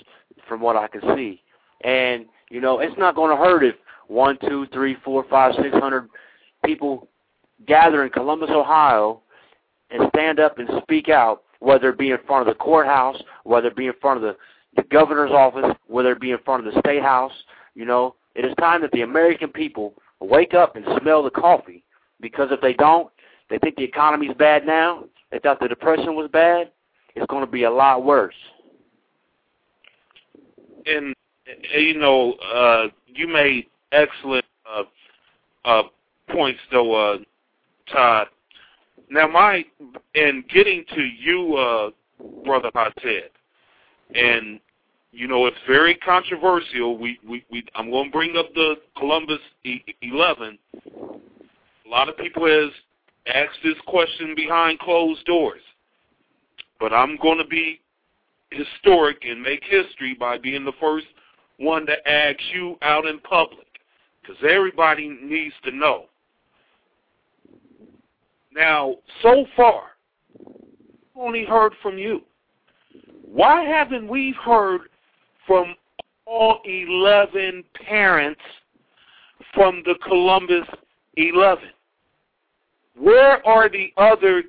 from 0.47 0.61
what 0.61 0.77
I 0.77 0.87
can 0.87 1.01
see, 1.15 1.41
and 1.81 2.25
you 2.49 2.61
know, 2.61 2.79
it's 2.79 2.97
not 2.97 3.15
going 3.15 3.35
to 3.35 3.43
hurt 3.43 3.63
if 3.63 3.75
one, 4.07 4.37
two, 4.47 4.67
three, 4.73 4.95
four, 5.03 5.25
five, 5.29 5.53
six 5.61 5.73
hundred 5.73 6.09
people 6.65 7.07
gather 7.65 8.03
in 8.03 8.09
Columbus, 8.09 8.49
Ohio, 8.51 9.21
and 9.91 10.09
stand 10.09 10.39
up 10.39 10.59
and 10.59 10.69
speak 10.81 11.09
out, 11.09 11.43
whether 11.59 11.89
it 11.89 11.97
be 11.97 12.11
in 12.11 12.17
front 12.27 12.47
of 12.47 12.53
the 12.53 12.63
courthouse, 12.63 13.21
whether 13.43 13.67
it 13.67 13.75
be 13.75 13.87
in 13.87 13.93
front 14.01 14.17
of 14.17 14.23
the, 14.23 14.35
the 14.81 14.87
governor's 14.89 15.31
office, 15.31 15.75
whether 15.87 16.11
it 16.11 16.19
be 16.19 16.31
in 16.31 16.37
front 16.45 16.65
of 16.65 16.73
the 16.73 16.79
state 16.79 17.01
house. 17.01 17.31
You 17.75 17.85
know, 17.85 18.15
it 18.35 18.45
is 18.45 18.53
time 18.59 18.81
that 18.81 18.91
the 18.91 19.01
American 19.01 19.49
people 19.49 19.93
wake 20.19 20.53
up 20.53 20.75
and 20.75 20.85
smell 21.01 21.23
the 21.23 21.29
coffee. 21.29 21.83
Because 22.19 22.49
if 22.51 22.61
they 22.61 22.73
don't, 22.73 23.09
they 23.49 23.59
think 23.59 23.75
the 23.75 23.83
economy's 23.83 24.33
bad 24.37 24.65
now. 24.65 25.05
They 25.31 25.39
thought 25.39 25.59
the 25.59 25.67
depression 25.67 26.15
was 26.15 26.29
bad. 26.31 26.71
It's 27.15 27.25
going 27.27 27.45
to 27.45 27.51
be 27.51 27.63
a 27.63 27.71
lot 27.71 28.03
worse. 28.03 28.35
And 30.85 31.13
you 31.75 31.97
know, 31.97 32.33
uh, 32.33 32.87
you 33.07 33.27
made 33.27 33.67
excellent 33.91 34.45
uh, 34.69 34.83
uh, 35.65 35.83
points, 36.29 36.59
though, 36.71 36.93
uh, 36.93 37.17
Todd. 37.91 38.27
Now, 39.09 39.27
my 39.27 39.63
in 40.15 40.43
getting 40.53 40.83
to 40.93 41.01
you, 41.01 41.55
uh, 41.55 41.89
brother 42.43 42.69
Hasid, 42.75 43.29
and 44.13 44.59
you 45.11 45.27
know 45.27 45.45
it's 45.45 45.57
very 45.67 45.95
controversial. 45.95 46.97
We, 46.97 47.19
we, 47.27 47.45
we 47.49 47.63
I'm 47.75 47.89
going 47.89 48.05
to 48.05 48.11
bring 48.11 48.35
up 48.35 48.53
the 48.53 48.75
Columbus 48.97 49.39
e- 49.63 49.83
11. 50.01 50.57
A 50.85 51.89
lot 51.89 52.09
of 52.09 52.17
people 52.17 52.45
has 52.45 52.71
asked 53.33 53.59
this 53.63 53.77
question 53.87 54.33
behind 54.35 54.79
closed 54.79 55.25
doors, 55.25 55.61
but 56.79 56.91
I'm 56.91 57.17
going 57.17 57.37
to 57.37 57.47
be 57.47 57.79
historic 58.51 59.23
and 59.23 59.41
make 59.41 59.63
history 59.63 60.15
by 60.19 60.37
being 60.37 60.65
the 60.65 60.73
first 60.81 61.07
one 61.57 61.85
to 61.85 62.09
ask 62.09 62.39
you 62.53 62.77
out 62.81 63.05
in 63.05 63.19
public 63.19 63.66
because 64.27 64.41
everybody 64.47 65.17
needs 65.21 65.53
to 65.63 65.71
know. 65.71 66.05
Now, 68.53 68.95
so 69.21 69.45
far, 69.55 69.83
only 71.15 71.45
heard 71.45 71.73
from 71.81 71.97
you. 71.97 72.21
Why 73.23 73.63
haven't 73.63 74.07
we 74.07 74.35
heard 74.43 74.81
from 75.45 75.75
all 76.25 76.59
11 76.65 77.63
parents 77.85 78.41
from 79.53 79.83
the 79.85 79.95
Columbus 80.03 80.67
11? 81.15 81.65
Where 82.97 83.45
are 83.45 83.69
the 83.69 83.93
other 83.97 84.43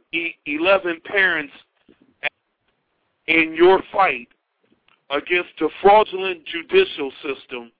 11 0.46 1.00
parents 1.04 1.52
in 3.26 3.54
your 3.54 3.82
fight 3.92 4.28
against 5.10 5.50
the 5.58 5.68
fraudulent 5.82 6.40
judicial 6.46 7.12
system, 7.22 7.70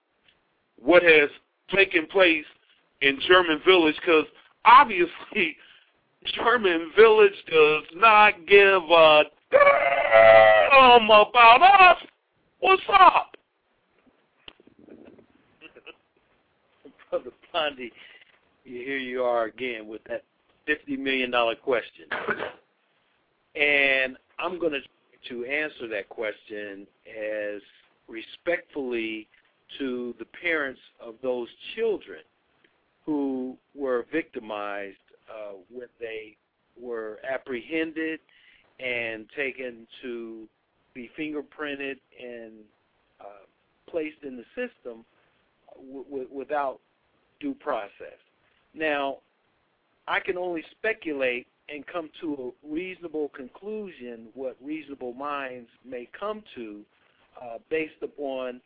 what 0.79 1.03
has 1.03 1.29
taken 1.75 2.05
place 2.07 2.45
in 3.01 3.19
German 3.27 3.59
Village? 3.65 3.95
Because 3.95 4.25
obviously, 4.65 5.57
German 6.35 6.91
Village 6.97 7.33
does 7.51 7.83
not 7.95 8.33
give 8.47 8.83
a 8.83 9.23
damn 9.51 11.05
about 11.05 11.61
us. 11.61 11.97
What's 12.59 12.81
up? 12.93 13.35
Brother 17.09 17.31
Blondie, 17.51 17.91
here 18.63 18.97
you 18.97 19.23
are 19.23 19.45
again 19.45 19.87
with 19.87 20.01
that 20.09 20.23
$50 20.67 20.99
million 20.99 21.33
question. 21.63 22.05
and 23.55 24.17
I'm 24.37 24.59
going 24.59 24.73
to 24.73 24.81
to 25.27 25.45
answer 25.45 25.87
that 25.89 26.07
question 26.09 26.87
as 27.07 27.61
respectfully 28.07 29.27
to 29.77 30.15
the 30.19 30.25
parents 30.25 30.79
of 31.01 31.15
those 31.21 31.47
children 31.75 32.19
who 33.05 33.57
were 33.75 34.05
victimized 34.11 34.97
uh, 35.29 35.53
when 35.71 35.87
they 35.99 36.35
were 36.79 37.19
apprehended 37.29 38.19
and 38.79 39.25
taken 39.35 39.87
to 40.01 40.47
be 40.93 41.09
fingerprinted 41.17 41.97
and 42.21 42.53
uh, 43.19 43.45
placed 43.89 44.23
in 44.23 44.37
the 44.37 44.45
system 44.55 45.05
w- 45.75 46.05
w- 46.05 46.29
without 46.31 46.79
due 47.39 47.53
process. 47.53 48.17
Now, 48.73 49.17
I 50.07 50.19
can 50.19 50.37
only 50.37 50.63
speculate 50.71 51.47
and 51.67 51.85
come 51.85 52.09
to 52.21 52.53
a 52.65 52.67
reasonable 52.67 53.29
conclusion, 53.29 54.27
what 54.33 54.55
reasonable 54.63 55.13
minds 55.13 55.69
may 55.85 56.09
come 56.19 56.43
to, 56.55 56.81
uh, 57.41 57.57
based 57.69 58.01
upon 58.01 58.59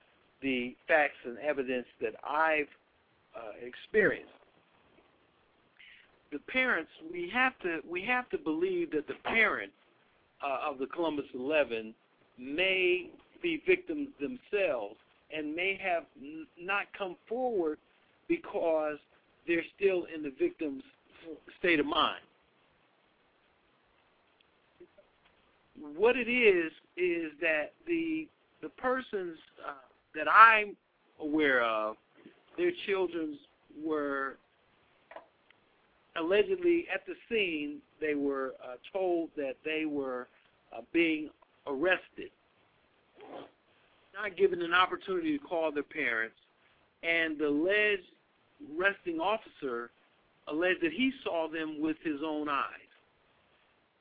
the 0.43 0.75
facts 0.87 1.17
and 1.25 1.37
evidence 1.39 1.87
that 2.01 2.13
I've 2.23 2.67
uh, 3.35 3.65
experienced. 3.65 4.29
The 6.31 6.39
parents, 6.51 6.91
we 7.11 7.31
have 7.33 7.57
to 7.59 7.79
we 7.89 8.03
have 8.05 8.29
to 8.29 8.37
believe 8.37 8.91
that 8.91 9.07
the 9.07 9.15
parents 9.23 9.73
uh, 10.43 10.69
of 10.69 10.77
the 10.79 10.87
Columbus 10.87 11.25
11 11.33 11.93
may 12.37 13.09
be 13.41 13.61
victims 13.65 14.09
themselves 14.19 14.95
and 15.35 15.55
may 15.55 15.79
have 15.81 16.03
n- 16.21 16.47
not 16.59 16.85
come 16.97 17.15
forward 17.29 17.77
because 18.27 18.97
they're 19.47 19.65
still 19.75 20.05
in 20.13 20.23
the 20.23 20.33
victim's 20.39 20.83
state 21.59 21.79
of 21.79 21.85
mind. 21.85 22.21
What 25.95 26.15
it 26.17 26.29
is 26.29 26.71
is 26.97 27.31
that 27.41 27.73
the 27.87 28.27
the 28.61 28.69
persons 28.69 29.37
uh, 29.67 29.73
that 30.15 30.27
I'm 30.29 30.75
aware 31.19 31.63
of, 31.63 31.95
their 32.57 32.71
children 32.85 33.37
were 33.83 34.37
allegedly 36.15 36.85
at 36.93 37.01
the 37.05 37.13
scene. 37.29 37.79
They 37.99 38.15
were 38.15 38.53
uh, 38.63 38.75
told 38.91 39.29
that 39.35 39.55
they 39.65 39.85
were 39.85 40.27
uh, 40.75 40.81
being 40.91 41.29
arrested, 41.67 42.29
not 44.13 44.37
given 44.37 44.61
an 44.61 44.73
opportunity 44.73 45.37
to 45.37 45.43
call 45.43 45.71
their 45.71 45.83
parents, 45.83 46.35
and 47.03 47.37
the 47.37 47.47
alleged 47.47 48.03
arresting 48.77 49.19
officer 49.19 49.89
alleged 50.47 50.81
that 50.81 50.91
he 50.91 51.11
saw 51.23 51.47
them 51.47 51.81
with 51.81 51.97
his 52.03 52.19
own 52.25 52.49
eyes. 52.49 52.65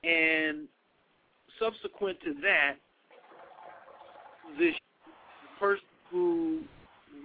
And 0.05 0.67
subsequent 1.59 2.19
to 2.25 2.35
that, 2.43 2.75
the 4.59 4.73
person 5.61 5.85
who 6.13 6.61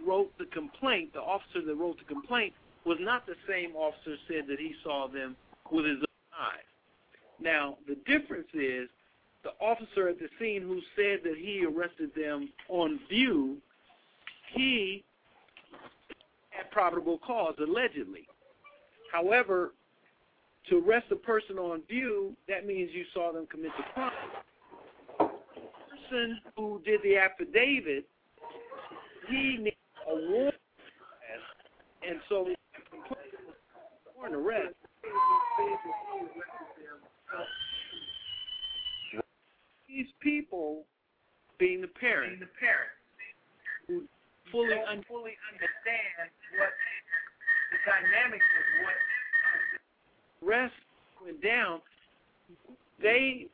wrote 0.07 0.31
the 0.39 0.45
complaint, 0.45 1.13
the 1.13 1.21
officer 1.21 1.61
that 1.65 1.75
wrote 1.75 1.97
the 1.99 2.05
complaint, 2.05 2.53
was 2.85 2.97
not 3.01 3.25
the 3.27 3.35
same 3.47 3.75
officer 3.75 4.15
said 4.27 4.45
that 4.47 4.59
he 4.59 4.73
saw 4.83 5.07
them 5.07 5.35
with 5.69 5.85
his 5.85 5.97
own 5.97 6.39
eyes. 6.39 6.63
Now, 7.39 7.77
the 7.87 7.95
difference 8.07 8.47
is 8.53 8.87
the 9.43 9.51
officer 9.61 10.07
at 10.07 10.17
the 10.19 10.29
scene 10.39 10.61
who 10.61 10.79
said 10.95 11.19
that 11.23 11.37
he 11.37 11.65
arrested 11.65 12.11
them 12.15 12.49
on 12.69 12.99
view, 13.09 13.57
he 14.53 15.03
had 16.49 16.71
probable 16.71 17.19
cause, 17.19 17.55
allegedly. 17.59 18.27
However, 19.11 19.73
to 20.69 20.83
arrest 20.85 21.07
a 21.11 21.15
person 21.15 21.57
on 21.57 21.81
view, 21.87 22.35
that 22.47 22.65
means 22.65 22.89
you 22.93 23.05
saw 23.13 23.31
them 23.31 23.47
commit 23.49 23.71
the 23.77 23.83
crime. 23.93 24.11
The 25.19 25.29
person 26.09 26.39
who 26.55 26.81
did 26.83 27.01
the 27.03 27.17
affidavit, 27.17 28.07
he 29.29 29.57
needs 29.57 29.75
a 30.09 30.15
warrant, 30.15 30.55
and 32.07 32.19
so 32.29 32.47
warrant 34.15 34.35
arrest. 34.35 34.75
These 39.87 40.07
people, 40.21 40.83
being 41.59 41.81
the 41.81 41.87
parents, 41.87 42.37
being 42.37 42.39
the 42.39 42.59
parents, 42.59 42.93
who 43.87 44.03
fully 44.51 44.73
un- 44.89 45.03
fully 45.07 45.33
understand 45.51 46.29
what 46.59 46.69
the 47.71 47.77
dynamics 47.85 48.45
of 48.45 48.85
what 48.85 48.95
rest 50.49 50.73
went 51.23 51.41
down, 51.41 51.81
they 53.01 53.47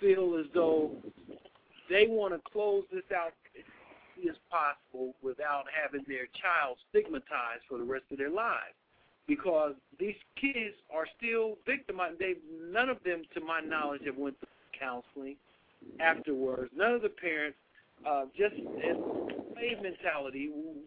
feel 0.00 0.36
as 0.38 0.46
though 0.52 0.90
they 1.88 2.06
want 2.08 2.34
to 2.34 2.40
close 2.50 2.84
this 2.92 3.04
out 3.14 3.32
quickly 4.24 4.30
as 4.30 4.36
possible 4.50 5.14
without 5.22 5.64
having 5.70 6.04
their 6.08 6.26
child 6.40 6.76
stigmatized 6.90 7.62
for 7.68 7.78
the 7.78 7.84
rest 7.84 8.04
of 8.10 8.18
their 8.18 8.30
lives. 8.30 8.74
Because 9.26 9.72
these 9.98 10.16
kids 10.38 10.76
are 10.94 11.06
still 11.16 11.56
victimized. 11.66 12.18
They 12.18 12.34
none 12.70 12.90
of 12.90 12.98
them, 13.04 13.22
to 13.34 13.40
my 13.40 13.60
knowledge, 13.60 14.02
have 14.04 14.18
went 14.18 14.38
through 14.38 14.78
counseling 14.78 15.36
afterwards. 15.98 16.70
None 16.76 16.92
of 16.92 17.02
the 17.02 17.08
parents, 17.08 17.56
uh, 18.06 18.24
just 18.36 18.54
slave 18.54 19.78
mentality, 19.82 20.50
you 20.52 20.84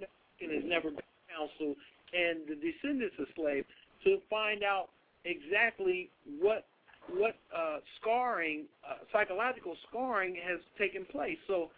know, 0.00 0.08
has 0.40 0.64
never 0.66 0.90
been 0.90 1.00
counseled, 1.32 1.76
and 2.12 2.40
the 2.46 2.56
descendants 2.60 3.16
of 3.18 3.26
slaves 3.34 3.66
to 4.04 4.18
find 4.28 4.62
out 4.62 4.88
exactly 5.24 6.10
what 6.40 6.66
what 7.16 7.36
uh, 7.56 7.78
scarring, 8.00 8.64
uh, 8.88 8.96
psychological 9.12 9.74
scarring, 9.88 10.36
has 10.46 10.60
taken 10.78 11.04
place. 11.06 11.38
So, 11.46 11.70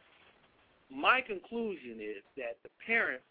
my 0.94 1.20
conclusion 1.20 1.98
is 2.00 2.22
that 2.36 2.56
the 2.62 2.68
parents 2.86 3.24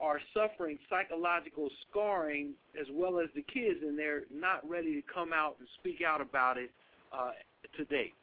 are 0.00 0.20
suffering 0.34 0.78
psychological 0.90 1.68
scarring 1.88 2.50
as 2.78 2.86
well 2.92 3.18
as 3.18 3.28
the 3.34 3.42
kids, 3.42 3.80
and 3.82 3.98
they're 3.98 4.24
not 4.32 4.68
ready 4.68 4.94
to 4.94 5.02
come 5.12 5.32
out 5.32 5.56
and 5.58 5.68
speak 5.78 6.02
out 6.06 6.20
about 6.20 6.58
it 6.58 6.70
uh, 7.12 7.30
to 7.76 7.84
date. 7.86 8.14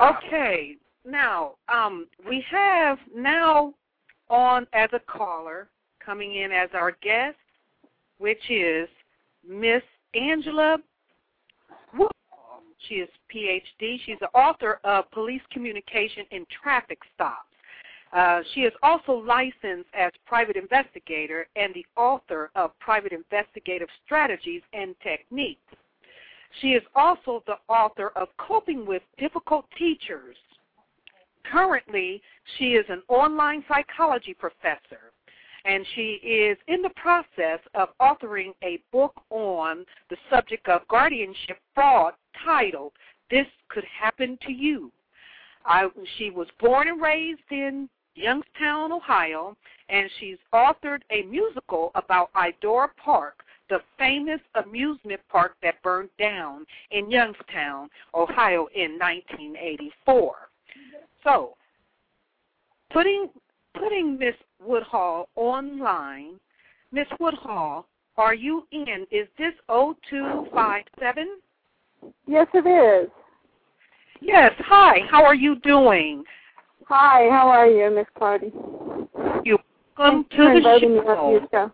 Okay, 0.00 0.76
now 1.04 1.52
um, 1.68 2.06
we 2.26 2.44
have 2.50 2.98
now 3.14 3.74
on 4.30 4.66
as 4.72 4.88
a 4.92 5.00
caller 5.00 5.68
coming 6.04 6.36
in 6.36 6.52
as 6.52 6.70
our 6.72 6.96
guest, 7.02 7.36
which 8.18 8.50
is 8.50 8.88
Miss 9.46 9.82
Angela. 10.14 10.78
She 12.88 12.96
is 12.96 13.08
PhD. 13.34 13.98
She's 14.04 14.18
the 14.20 14.28
author 14.34 14.80
of 14.84 15.10
Police 15.10 15.42
Communication 15.50 16.24
in 16.30 16.46
Traffic 16.62 16.98
Stops. 17.14 17.48
Uh, 18.12 18.40
she 18.54 18.60
is 18.60 18.72
also 18.82 19.12
licensed 19.12 19.88
as 19.92 20.12
private 20.24 20.56
investigator 20.56 21.48
and 21.56 21.74
the 21.74 21.84
author 21.96 22.50
of 22.54 22.78
Private 22.78 23.12
Investigative 23.12 23.88
Strategies 24.04 24.62
and 24.72 24.94
Techniques. 25.02 25.60
She 26.60 26.68
is 26.68 26.82
also 26.94 27.42
the 27.46 27.58
author 27.68 28.12
of 28.14 28.28
Coping 28.36 28.86
with 28.86 29.02
Difficult 29.18 29.66
Teachers. 29.76 30.36
Currently, 31.50 32.22
she 32.56 32.74
is 32.74 32.84
an 32.88 33.02
online 33.08 33.64
psychology 33.66 34.34
professor, 34.34 35.10
and 35.64 35.86
she 35.94 36.20
is 36.22 36.58
in 36.68 36.82
the 36.82 36.90
process 36.90 37.60
of 37.74 37.88
authoring 38.00 38.52
a 38.62 38.80
book 38.92 39.14
on 39.30 39.84
the 40.10 40.16
subject 40.30 40.68
of 40.68 40.86
guardianship 40.88 41.58
fraud 41.74 42.14
titled 42.44 42.92
This 43.30 43.46
Could 43.68 43.84
Happen 43.84 44.38
to 44.46 44.52
You. 44.52 44.92
I, 45.64 45.88
she 46.18 46.30
was 46.30 46.48
born 46.60 46.88
and 46.88 47.00
raised 47.00 47.40
in 47.50 47.88
Youngstown, 48.14 48.92
Ohio, 48.92 49.56
and 49.88 50.10
she's 50.20 50.38
authored 50.52 51.00
a 51.10 51.22
musical 51.22 51.90
about 51.94 52.32
Idora 52.34 52.88
Park 53.02 53.44
the 53.70 53.80
famous 53.98 54.40
amusement 54.54 55.20
park 55.30 55.54
that 55.62 55.82
burned 55.82 56.10
down 56.18 56.66
in 56.90 57.10
Youngstown, 57.10 57.88
Ohio 58.14 58.68
in 58.74 58.98
1984. 58.98 60.34
So, 61.22 61.56
putting 62.92 63.28
putting 63.78 64.18
Miss 64.18 64.34
Woodhull 64.64 65.28
online, 65.36 66.40
Miss 66.92 67.06
Woodhull, 67.20 67.86
are 68.16 68.34
you 68.34 68.66
in? 68.70 69.06
Is 69.10 69.26
this 69.38 69.52
0257? 69.68 71.28
Yes, 72.26 72.46
it 72.54 72.66
is. 72.66 73.10
Yes. 74.20 74.52
Hi. 74.60 75.00
How 75.10 75.24
are 75.24 75.34
you 75.34 75.56
doing? 75.56 76.24
Hi. 76.86 77.28
How 77.30 77.48
are 77.48 77.66
you, 77.66 77.94
Miss 77.94 78.06
Clardy? 78.18 78.52
You 79.44 79.58
welcome 79.98 80.24
Thanks 80.24 80.36
to 80.36 80.42
the 80.42 80.56
inviting 80.56 80.92
me 80.94 80.98
on 81.00 81.40
show. 81.40 81.48
show. 81.50 81.72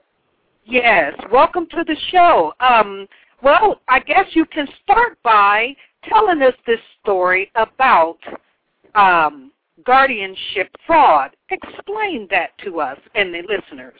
Yes. 0.65 1.15
Welcome 1.31 1.67
to 1.71 1.85
the 1.87 1.97
show. 2.11 2.53
Um, 2.61 3.07
well, 3.43 3.81
I 3.89 4.01
guess 4.01 4.27
you 4.33 4.47
can 4.47 4.67
start 4.83 5.19
by 5.23 5.75
telling 6.09 6.43
us 6.43 6.55
this 6.67 6.81
story 7.03 7.51
about 7.55 8.19
um, 8.95 9.53
guardianship 9.85 10.69
fraud. 10.87 11.31
Explain 11.51 12.29
that 12.31 12.51
to 12.65 12.81
us 12.81 12.99
and 13.15 13.35
the 13.35 13.43
listeners. 13.43 13.99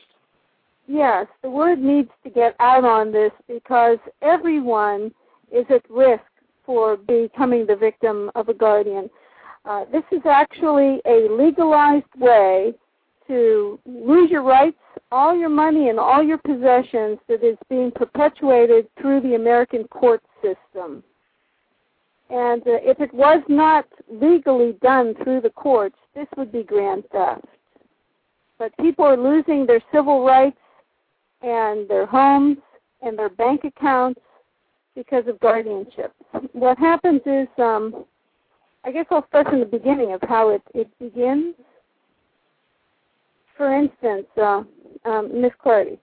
Yes, 0.87 1.27
the 1.43 1.51
word 1.51 1.81
needs 1.81 2.11
to 2.25 2.31
get 2.31 2.57
out 2.61 2.85
on 2.85 3.13
this 3.13 3.33
because 3.49 3.99
everyone 4.23 5.13
is 5.53 5.65
at 5.71 5.89
risk 5.91 6.23
for 6.65 6.97
becoming 6.97 7.67
the 7.67 7.77
victim 7.77 8.31
of 8.35 8.49
a 8.49 8.55
guardian. 8.55 9.11
Uh, 9.65 9.85
this 9.93 10.05
is 10.11 10.23
actually 10.25 11.01
a 11.07 11.29
legalized 11.31 12.07
way 12.19 12.75
to 13.27 13.79
lose 13.87 14.31
your 14.31 14.43
rights, 14.43 14.79
all 15.13 15.37
your 15.37 15.49
money, 15.49 15.89
and 15.91 15.99
all 16.01 16.23
your 16.23 16.39
possessions 16.39 17.19
that 17.29 17.45
is 17.45 17.57
being 17.69 17.93
perpetuated 17.93 18.89
through 19.01 19.21
the 19.21 19.35
American 19.35 19.87
court 19.89 20.23
system. 20.43 21.05
And 22.31 22.63
uh, 22.63 22.79
if 22.83 23.01
it 23.01 23.13
was 23.13 23.43
not 23.49 23.87
legally 24.09 24.77
done 24.83 25.15
through 25.23 25.41
the 25.41 25.51
courts, 25.51 25.97
this 26.15 26.29
would 26.37 26.53
be 26.53 26.63
grand 26.63 27.05
theft. 27.11 27.45
But 28.59 28.77
people 28.79 29.05
are 29.05 29.17
losing 29.17 29.67
their 29.67 29.83
civil 29.93 30.25
rights 30.25 30.59
and 31.43 31.89
their 31.89 32.07
homes 32.07 32.59
and 33.03 33.19
their 33.19 33.31
bank 33.31 33.65
accounts 33.65 34.21
because 34.95 35.27
of 35.27 35.41
guardianship. 35.41 36.13
What 36.53 36.79
happens 36.79 37.23
is, 37.27 37.49
um, 37.59 38.05
I 38.85 38.93
guess 38.93 39.07
I'll 39.11 39.27
start 39.29 39.49
from 39.49 39.61
the 39.61 39.67
beginning 39.67 40.13
of 40.13 40.21
how 40.29 40.51
it, 40.51 40.63
it 40.75 40.89
begins. 40.99 41.55
For 43.57 43.75
instance, 43.75 44.27
uh, 44.41 44.63
um, 45.05 45.41
Miss 45.41 45.53
Clardy, 45.65 45.99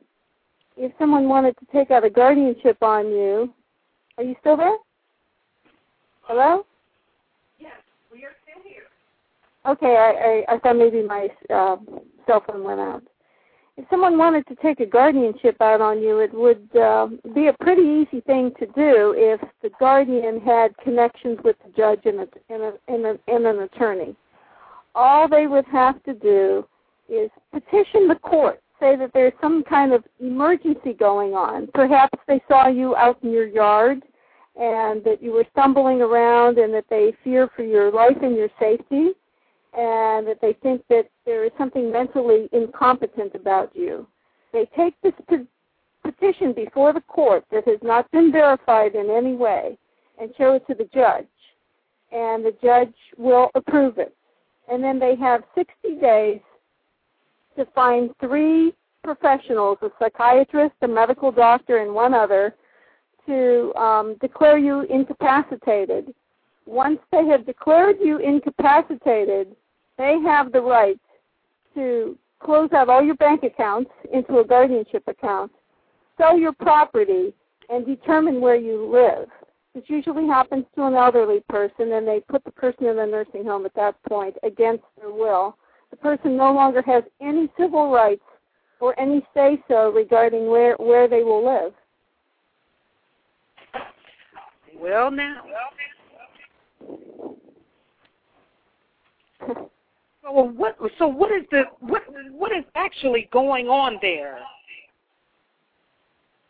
if 0.76 0.92
someone 1.00 1.30
wanted 1.30 1.56
to 1.58 1.66
take 1.72 1.90
out 1.90 2.04
a 2.04 2.10
guardianship 2.10 2.78
on 2.82 3.08
you, 3.08 3.54
are 4.18 4.24
you 4.24 4.36
still 4.42 4.58
there? 4.58 4.76
Hello? 6.28 6.66
Yes, 7.58 7.72
we 8.12 8.26
are 8.26 8.36
still 8.44 8.62
here. 8.62 8.84
Okay, 9.66 9.96
I, 9.96 10.52
I, 10.52 10.56
I 10.56 10.60
thought 10.60 10.76
maybe 10.76 11.02
my 11.02 11.30
uh, 11.50 11.78
cell 12.26 12.44
phone 12.46 12.66
went 12.66 12.82
out. 12.82 13.02
If 13.78 13.86
someone 13.90 14.18
wanted 14.18 14.46
to 14.48 14.56
take 14.56 14.82
a 14.82 14.86
guardianship 14.86 15.56
out 15.62 15.80
on 15.80 16.02
you, 16.02 16.20
it 16.20 16.34
would 16.34 16.68
uh, 16.76 17.08
be 17.34 17.48
a 17.48 17.54
pretty 17.54 17.84
easy 17.84 18.20
thing 18.22 18.52
to 18.60 18.66
do 18.66 19.16
if 19.16 19.40
the 19.62 19.70
guardian 19.80 20.42
had 20.42 20.78
connections 20.80 21.38
with 21.46 21.56
the 21.66 21.72
judge 21.78 22.02
and, 22.04 22.20
a, 22.20 22.28
and, 22.50 22.62
a, 22.62 22.74
and, 22.90 23.06
a, 23.06 23.18
and 23.30 23.46
an 23.46 23.60
attorney. 23.62 24.14
All 24.96 25.30
they 25.30 25.48
would 25.48 25.66
have 25.72 26.04
to 26.04 26.14
do 26.14 26.68
is 27.08 27.30
petition 27.54 28.10
the 28.10 28.20
court, 28.22 28.62
say 28.82 28.98
that 28.98 29.12
there's 29.14 29.34
some 29.40 29.64
kind 29.64 29.94
of 29.94 30.04
emergency 30.20 30.92
going 30.92 31.36
on. 31.36 31.70
Perhaps 31.74 32.20
they 32.28 32.42
saw 32.50 32.68
you 32.68 32.98
out 32.98 33.18
in 33.24 33.32
your 33.32 33.48
yard 33.48 34.04
and 34.60 35.04
that 35.04 35.22
you 35.22 35.32
were 35.32 35.46
stumbling 35.52 36.02
around 36.02 36.58
and 36.58 36.74
that 36.74 36.86
they 36.90 37.14
fear 37.24 37.50
for 37.56 37.64
your 37.64 37.92
life 37.92 38.18
and 38.22 38.36
your 38.36 38.50
safety 38.60 39.12
and 39.78 40.26
that 40.26 40.40
they 40.42 40.54
think 40.64 40.82
that 40.90 41.08
there 41.26 41.44
is 41.46 41.52
something 41.58 41.92
mentally 41.92 42.50
incompetent 42.52 43.36
about 43.36 43.76
you. 43.76 44.08
They 44.52 44.68
take 44.76 44.96
this 45.02 45.14
pe- 45.30 45.46
petition 46.04 46.54
before 46.54 46.94
the 46.94 47.02
court 47.02 47.46
that 47.52 47.68
has 47.68 47.78
not 47.84 48.10
been 48.12 48.32
verified 48.32 48.96
in 48.96 49.10
any 49.12 49.36
way 49.36 49.78
and 50.20 50.34
show 50.38 50.54
it 50.54 50.66
to 50.68 50.74
the 50.74 50.90
judge, 50.94 51.28
and 52.12 52.44
the 52.44 52.56
judge 52.64 52.94
will 53.18 53.52
approve 53.54 54.00
it. 54.00 54.16
And 54.72 54.84
then 54.84 54.98
they 54.98 55.16
have 55.16 55.44
60 55.54 55.74
days 56.02 56.40
to 57.56 57.66
find 57.76 58.10
three 58.20 58.74
professionals, 59.04 59.78
a 59.82 59.90
psychiatrist, 60.00 60.74
a 60.82 60.88
medical 60.88 61.32
doctor, 61.32 61.78
and 61.78 61.94
one 61.94 62.14
other, 62.14 62.56
to 63.28 63.74
um, 63.76 64.16
declare 64.20 64.58
you 64.58 64.82
incapacitated. 64.82 66.14
Once 66.66 67.00
they 67.12 67.26
have 67.26 67.46
declared 67.46 67.98
you 68.04 68.18
incapacitated, 68.18 69.56
they 69.98 70.20
have 70.26 70.52
the 70.52 70.62
right 70.62 71.00
to 71.76 72.18
close 72.40 72.70
out 72.74 72.90
all 72.90 73.04
your 73.04 73.16
bank 73.16 73.44
accounts 73.44 73.92
into 74.12 74.40
a 74.40 74.46
guardianship 74.46 75.04
account, 75.08 75.52
sell 76.18 76.38
your 76.38 76.54
property, 76.54 77.34
and 77.70 77.86
determine 77.86 78.42
where 78.42 78.56
you 78.56 78.90
live. 78.92 79.28
This 79.74 79.84
usually 79.88 80.26
happens 80.26 80.66
to 80.76 80.86
an 80.86 80.96
elderly 80.96 81.42
person, 81.50 81.94
and 81.94 82.08
they 82.08 82.22
put 82.28 82.44
the 82.44 82.52
person 82.52 82.86
in 82.88 83.00
a 83.00 83.06
nursing 83.06 83.46
home 83.46 83.66
at 83.66 83.76
that 83.76 83.96
point 84.10 84.36
against 84.44 84.84
their 84.98 85.12
will. 85.12 85.56
The 85.92 85.98
person 85.98 86.36
no 86.36 86.52
longer 86.52 86.82
has 86.82 87.04
any 87.22 87.50
civil 87.60 87.92
rights 87.92 88.24
or 88.80 89.00
any 89.00 89.26
say 89.34 89.62
so 89.68 89.92
regarding 89.92 90.48
where, 90.48 90.76
where 90.76 91.08
they 91.08 91.24
will 91.24 91.46
live. 91.46 91.74
Well, 94.80 95.12
now. 95.12 95.42
So 100.24 100.32
what? 100.32 100.78
So 100.98 101.08
what 101.08 101.32
is 101.32 101.46
the 101.52 101.64
what? 101.80 102.04
What 102.32 102.52
is 102.52 102.64
actually 102.76 103.30
going 103.32 103.68
on 103.68 103.98
there? 104.02 104.40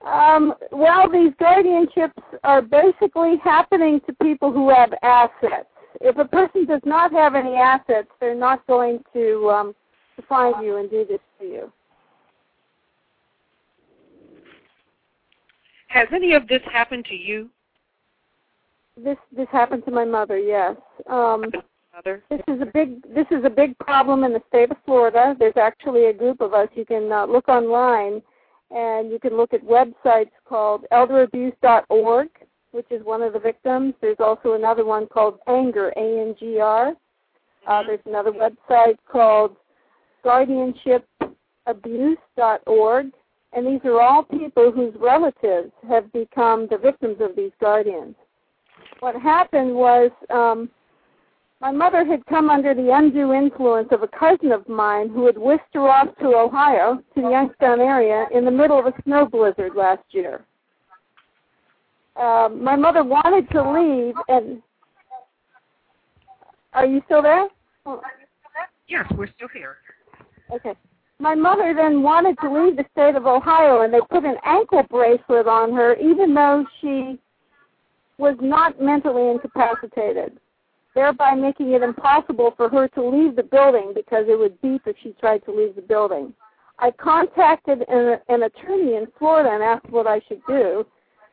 Um, 0.05 0.53
well, 0.71 1.09
these 1.09 1.31
guardianships 1.41 2.11
are 2.43 2.61
basically 2.61 3.37
happening 3.43 3.99
to 4.07 4.13
people 4.21 4.51
who 4.51 4.69
have 4.69 4.93
assets. 5.03 5.67
If 6.01 6.17
a 6.17 6.25
person 6.25 6.65
does 6.65 6.81
not 6.85 7.11
have 7.11 7.33
any 7.33 7.55
assets, 7.55 8.07
they're 8.19 8.35
not 8.35 8.65
going 8.67 9.03
to 9.13 9.49
um, 9.49 9.75
to 10.15 10.21
find 10.23 10.63
you 10.63 10.77
and 10.77 10.89
do 10.89 11.05
this 11.05 11.19
to 11.39 11.45
you. 11.45 11.71
Has 15.87 16.07
any 16.13 16.33
of 16.33 16.47
this 16.47 16.61
happened 16.71 17.05
to 17.05 17.15
you? 17.15 17.49
This 19.03 19.17
this 19.35 19.47
happened 19.51 19.85
to 19.85 19.91
my 19.91 20.05
mother. 20.05 20.39
Yes. 20.39 20.75
Um, 21.07 21.51
Mother? 21.95 22.23
this 22.29 22.41
is 22.47 22.61
a 22.61 22.65
big 22.65 23.01
this 23.13 23.27
is 23.31 23.45
a 23.45 23.49
big 23.49 23.77
problem 23.77 24.23
in 24.23 24.33
the 24.33 24.41
state 24.47 24.71
of 24.71 24.77
Florida. 24.85 25.35
There's 25.37 25.57
actually 25.57 26.05
a 26.05 26.13
group 26.13 26.41
of 26.41 26.53
us. 26.53 26.69
You 26.73 26.85
can 26.85 27.11
uh, 27.11 27.27
look 27.27 27.47
online, 27.47 28.23
and 28.71 29.11
you 29.11 29.19
can 29.19 29.37
look 29.37 29.53
at 29.53 29.63
websites 29.63 30.31
called 30.47 30.85
elderabuse.org, 30.91 32.29
which 32.71 32.87
is 32.89 33.05
one 33.05 33.21
of 33.21 33.33
the 33.33 33.39
victims. 33.39 33.93
There's 34.01 34.19
also 34.19 34.53
another 34.53 34.85
one 34.85 35.05
called 35.07 35.37
Anger, 35.47 35.93
A-N-G-R. 35.95 36.95
Uh, 37.67 37.83
there's 37.83 37.99
another 38.05 38.31
website 38.31 38.97
called 39.11 39.57
guardianshipabuse.org, 40.25 43.11
and 43.53 43.67
these 43.67 43.81
are 43.83 44.01
all 44.01 44.23
people 44.23 44.71
whose 44.71 44.95
relatives 44.99 45.71
have 45.87 46.11
become 46.13 46.67
the 46.69 46.77
victims 46.77 47.17
of 47.19 47.35
these 47.35 47.51
guardians. 47.59 48.15
What 48.99 49.15
happened 49.15 49.75
was 49.75 50.11
um, 50.29 50.69
my 51.59 51.71
mother 51.71 52.05
had 52.05 52.25
come 52.27 52.49
under 52.49 52.73
the 52.73 52.93
undue 52.93 53.33
influence 53.33 53.89
of 53.91 54.03
a 54.03 54.07
cousin 54.07 54.51
of 54.51 54.67
mine 54.67 55.09
who 55.09 55.25
had 55.25 55.37
whisked 55.37 55.73
her 55.73 55.89
off 55.89 56.07
to 56.19 56.35
Ohio, 56.35 57.01
to 57.15 57.21
the 57.21 57.29
Youngstown 57.29 57.79
area, 57.79 58.25
in 58.33 58.45
the 58.45 58.51
middle 58.51 58.79
of 58.79 58.85
a 58.85 58.93
snow 59.03 59.25
blizzard 59.25 59.75
last 59.75 60.03
year. 60.11 60.45
Um, 62.15 62.63
my 62.63 62.75
mother 62.75 63.03
wanted 63.03 63.49
to 63.51 63.71
leave, 63.71 64.15
and 64.27 64.61
are 66.73 66.85
you 66.85 67.01
still 67.05 67.21
there? 67.21 67.47
Yes, 68.87 69.05
we're 69.15 69.27
still 69.35 69.49
here. 69.53 69.77
Okay. 70.53 70.73
My 71.19 71.35
mother 71.35 71.73
then 71.75 72.03
wanted 72.03 72.37
to 72.41 72.53
leave 72.53 72.77
the 72.77 72.85
state 72.91 73.15
of 73.15 73.25
Ohio, 73.25 73.81
and 73.81 73.93
they 73.93 73.99
put 74.09 74.23
an 74.23 74.37
ankle 74.45 74.83
bracelet 74.89 75.47
on 75.47 75.73
her, 75.73 75.95
even 75.95 76.33
though 76.33 76.65
she 76.79 77.19
was 78.17 78.35
not 78.41 78.81
mentally 78.81 79.29
incapacitated, 79.29 80.39
thereby 80.95 81.33
making 81.35 81.73
it 81.73 81.83
impossible 81.83 82.53
for 82.57 82.69
her 82.69 82.87
to 82.89 83.07
leave 83.07 83.35
the 83.35 83.43
building 83.43 83.91
because 83.93 84.25
it 84.27 84.37
would 84.37 84.59
beep 84.61 84.81
if 84.85 84.95
she 85.03 85.15
tried 85.19 85.43
to 85.45 85.51
leave 85.51 85.75
the 85.75 85.81
building. 85.81 86.33
I 86.79 86.91
contacted 86.91 87.83
an, 87.87 88.19
an 88.29 88.43
attorney 88.43 88.95
in 88.95 89.07
Florida 89.17 89.49
and 89.51 89.63
asked 89.63 89.89
what 89.89 90.07
I 90.07 90.21
should 90.27 90.41
do. 90.47 90.85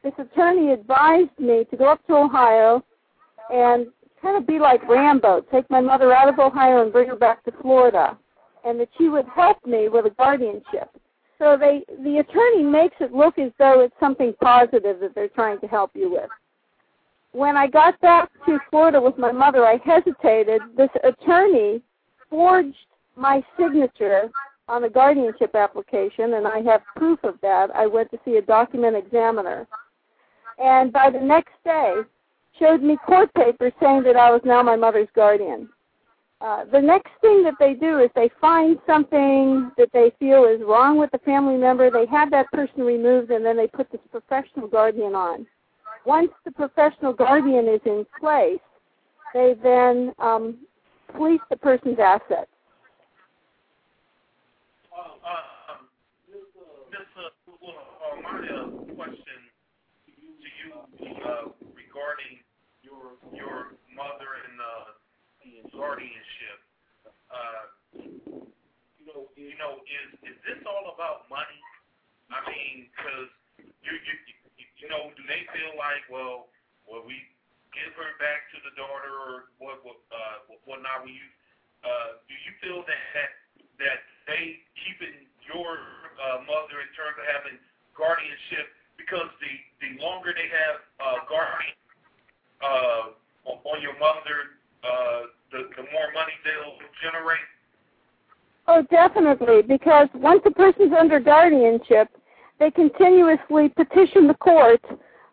This 0.03 0.15
attorney 0.19 0.73
advised 0.73 1.39
me 1.39 1.65
to 1.71 1.77
go 1.77 1.91
up 1.91 2.07
to 2.07 2.15
Ohio 2.15 2.85
and 3.51 3.87
kind 4.21 4.37
of 4.37 4.47
be 4.47 4.59
like 4.59 4.87
Rambo, 4.89 5.43
take 5.53 5.69
my 5.71 5.81
mother 5.81 6.13
out 6.13 6.29
of 6.29 6.39
Ohio 6.39 6.83
and 6.83 6.93
bring 6.93 7.09
her 7.09 7.17
back 7.17 7.45
to 7.45 7.53
Florida, 7.61 8.17
and 8.65 8.81
that 8.81 8.89
she 8.97 9.09
would 9.09 9.27
help 9.35 9.65
me 9.67 9.89
with 9.89 10.07
a 10.07 10.11
guardianship. 10.11 10.91
So 11.39 11.57
they 11.59 11.85
the 12.03 12.19
attorney 12.19 12.63
makes 12.63 12.97
it 13.01 13.13
look 13.13 13.39
as 13.39 13.51
though 13.59 13.81
it's 13.81 13.95
something 14.01 14.33
positive 14.41 15.01
that 15.01 15.15
they're 15.15 15.29
trying 15.29 15.61
to 15.61 15.67
help 15.67 15.91
you 15.95 16.11
with. 16.11 16.31
When 17.35 17.57
I 17.57 17.67
got 17.67 18.01
back 18.01 18.31
to 18.47 18.61
Florida 18.71 19.01
with 19.01 19.19
my 19.19 19.33
mother, 19.33 19.67
I 19.67 19.81
hesitated. 19.85 20.63
This 20.77 20.89
attorney 21.03 21.83
forged 22.31 22.77
my 23.17 23.43
signature 23.59 24.31
on 24.69 24.83
the 24.83 24.89
guardianship 24.89 25.57
application, 25.57 26.35
and 26.35 26.47
I 26.47 26.61
have 26.61 26.83
proof 26.95 27.19
of 27.25 27.35
that. 27.43 27.73
I 27.75 27.89
went 27.89 28.13
to 28.13 28.21
see 28.25 28.37
a 28.37 28.43
document 28.43 28.95
examiner. 28.95 29.67
And 30.63 30.93
by 30.93 31.11
the 31.11 31.19
next 31.19 31.55
day, 31.65 32.03
showed 32.61 32.85
me 32.85 32.97
court 33.05 33.35
papers 33.35 33.73
saying 33.83 34.05
that 34.05 34.15
I 34.15 34.31
was 34.31 34.43
now 34.45 34.63
my 34.63 34.77
mother's 34.77 35.09
guardian. 35.17 35.69
Uh, 36.41 36.67
the 36.71 36.81
next 36.81 37.11
thing 37.21 37.43
that 37.43 37.55
they 37.59 37.75
do 37.75 37.99
is 37.99 38.11
they 38.15 38.31
find 38.41 38.79
something 38.87 39.73
that 39.77 39.89
they 39.93 40.13
feel 40.21 40.45
is 40.45 40.61
wrong 40.65 40.99
with 40.99 41.11
the 41.11 41.19
family 41.19 41.57
member. 41.57 41.91
They 41.91 42.07
have 42.07 42.31
that 42.31 42.47
person 42.53 42.83
removed, 42.83 43.33
and 43.33 43.45
then 43.45 43.57
they 43.57 43.67
put 43.67 43.91
this 43.91 44.01
professional 44.13 44.69
guardian 44.69 45.17
on. 45.17 45.49
Once 46.07 46.31
the 46.45 46.51
professional 46.51 47.13
guardian 47.13 47.69
is 47.69 47.81
in 47.87 48.07
place, 48.21 48.61
they 49.33 49.55
then 49.63 50.13
um, 50.19 50.59
police 51.15 51.41
the 51.51 51.57
person's 51.57 51.99
assets. 51.99 52.51
Uh, 54.93 55.01
um. 55.01 55.89
Uh, 57.15 57.21
uh, 57.21 57.31
uh, 58.21 58.69
question 58.95 59.41
to 60.07 60.49
you 60.61 60.71
regarding 61.75 62.43
your 62.83 63.75
mother 63.95 64.31
and 64.45 64.55
guardianship. 65.73 66.59
Uh, 67.31 67.65
you 67.95 69.05
know, 69.07 69.27
you 69.37 69.57
know, 69.59 69.83
is 69.85 70.09
is 70.23 70.39
this 70.47 70.61
all 70.67 70.95
about 70.95 71.27
money? 71.31 71.61
I 72.31 72.41
mean, 72.49 72.89
because 72.95 73.31
you, 73.59 73.93
you 73.93 74.44
you 74.85 74.93
know, 74.93 75.09
do 75.17 75.25
they 75.25 75.49
feel 75.57 75.73
like, 75.81 76.05
well, 76.13 76.53
well, 76.85 77.01
we 77.09 77.17
give 77.73 77.97
her 77.97 78.13
back 78.21 78.53
to 78.53 78.61
the 78.69 78.77
daughter 78.77 79.09
or 79.09 79.49
what 79.57 79.81
what 79.81 79.97
uh 80.13 80.45
what 80.69 80.85
not? 80.85 81.09
Will 81.09 81.17
you 81.17 81.29
uh, 81.81 82.21
do 82.29 82.37
you 82.37 82.53
feel 82.61 82.85
that 82.85 83.33
that, 83.81 84.05
they 84.29 84.61
keeping 84.77 85.25
your 85.49 85.81
uh, 86.21 86.45
mother 86.45 86.85
in 86.85 86.91
terms 86.93 87.17
of 87.17 87.25
having 87.33 87.57
guardianship 87.97 88.69
because 89.01 89.29
the 89.41 89.53
the 89.81 89.91
longer 90.05 90.37
they 90.37 90.53
have 90.53 90.77
uh, 91.01 91.19
guardian 91.25 91.77
uh, 92.61 93.57
on 93.65 93.81
your 93.81 93.97
mother, 93.97 94.61
uh, 94.85 95.33
the 95.49 95.73
the 95.81 95.85
more 95.89 96.13
money 96.13 96.37
they'll 96.45 96.77
generate. 97.01 97.49
Oh, 98.69 98.85
definitely, 98.93 99.65
because 99.65 100.09
once 100.13 100.45
a 100.45 100.53
person's 100.53 100.93
under 100.93 101.21
guardianship, 101.21 102.09
they 102.59 102.71
continuously 102.71 103.69
petition 103.71 104.27
the 104.27 104.35
court 104.35 104.83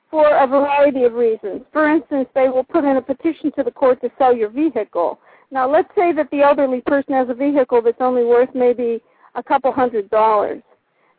for 0.09 0.27
a 0.37 0.45
variety 0.47 1.03
of 1.03 1.13
reasons. 1.13 1.61
For 1.71 1.89
instance, 1.89 2.27
they 2.35 2.49
will 2.49 2.63
put 2.63 2.83
in 2.83 2.97
a 2.97 3.01
petition 3.01 3.51
to 3.53 3.63
the 3.63 3.71
court 3.71 4.01
to 4.01 4.11
sell 4.17 4.35
your 4.35 4.49
vehicle. 4.49 5.19
Now, 5.51 5.69
let's 5.69 5.89
say 5.95 6.11
that 6.13 6.29
the 6.31 6.41
elderly 6.41 6.81
person 6.81 7.13
has 7.13 7.29
a 7.29 7.33
vehicle 7.33 7.81
that's 7.81 8.01
only 8.01 8.23
worth 8.23 8.49
maybe 8.53 9.01
a 9.35 9.43
couple 9.43 9.71
hundred 9.71 10.09
dollars. 10.09 10.61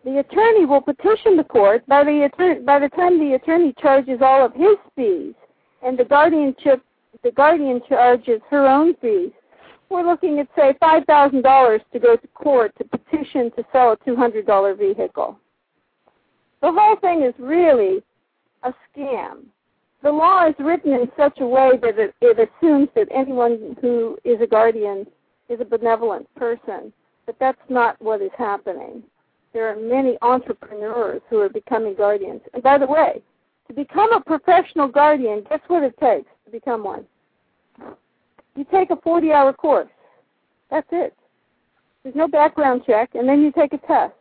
The 0.04 0.18
attorney 0.18 0.66
will 0.66 0.80
petition 0.80 1.36
the 1.36 1.44
court. 1.44 1.86
By 1.86 2.04
the 2.04 2.24
attorney, 2.24 2.60
by 2.60 2.78
the 2.80 2.88
time 2.88 3.18
the 3.18 3.34
attorney 3.34 3.72
charges 3.80 4.18
all 4.20 4.44
of 4.44 4.52
his 4.52 4.76
fees, 4.96 5.34
and 5.82 5.98
the 5.98 6.04
guardianship, 6.04 6.82
the 7.22 7.30
guardian 7.30 7.80
charges 7.88 8.40
her 8.50 8.66
own 8.66 8.94
fees, 8.96 9.30
we're 9.88 10.04
looking 10.04 10.40
at 10.40 10.48
say 10.56 10.74
five 10.80 11.04
thousand 11.04 11.42
dollars 11.42 11.82
to 11.92 12.00
go 12.00 12.16
to 12.16 12.26
court 12.28 12.72
to 12.78 12.84
petition 12.84 13.50
to 13.52 13.64
sell 13.72 13.92
a 13.92 13.96
two 14.04 14.16
hundred 14.16 14.46
dollar 14.46 14.74
vehicle. 14.74 15.38
The 16.62 16.72
whole 16.72 16.97
thing 16.97 17.22
is 17.22 17.34
really 17.39 18.02
a 18.62 18.72
scam. 18.89 19.47
The 20.02 20.12
law 20.12 20.47
is 20.47 20.55
written 20.59 20.93
in 20.93 21.10
such 21.16 21.40
a 21.40 21.47
way 21.47 21.72
that 21.82 21.98
it, 21.98 22.14
it 22.20 22.39
assumes 22.39 22.89
that 22.94 23.09
anyone 23.12 23.76
who 23.80 24.16
is 24.24 24.40
a 24.40 24.47
guardian 24.47 25.06
is 25.48 25.60
a 25.60 25.64
benevolent 25.64 26.32
person, 26.36 26.93
but 27.26 27.36
that's 27.40 27.60
not 27.68 28.01
what 28.01 28.22
is 28.22 28.30
happening. 28.39 29.02
There 29.52 29.68
are 29.68 29.76
many 29.76 30.16
entrepreneurs 30.22 31.20
who 31.28 31.40
are 31.40 31.48
becoming 31.48 31.94
guardians. 31.94 32.40
And 32.55 32.62
by 32.62 32.78
the 32.78 32.86
way, 32.86 33.22
to 33.68 33.74
become 33.74 34.12
a 34.12 34.20
professional 34.20 34.89
guardian, 34.89 35.44
guess 35.48 35.60
what 35.66 35.82
it 35.82 35.98
takes 35.98 36.30
to 36.44 36.51
become 36.51 36.84
one? 36.84 37.05
You 38.55 38.64
take 38.70 38.90
a 38.90 38.97
40 38.97 39.32
hour 39.32 39.52
course. 39.52 39.89
That's 40.70 40.89
it. 40.93 41.16
There's 42.02 42.14
no 42.14 42.28
background 42.28 42.82
check, 42.86 43.10
and 43.14 43.28
then 43.28 43.43
you 43.43 43.52
take 43.52 43.72
a 43.72 43.78
test. 43.78 44.14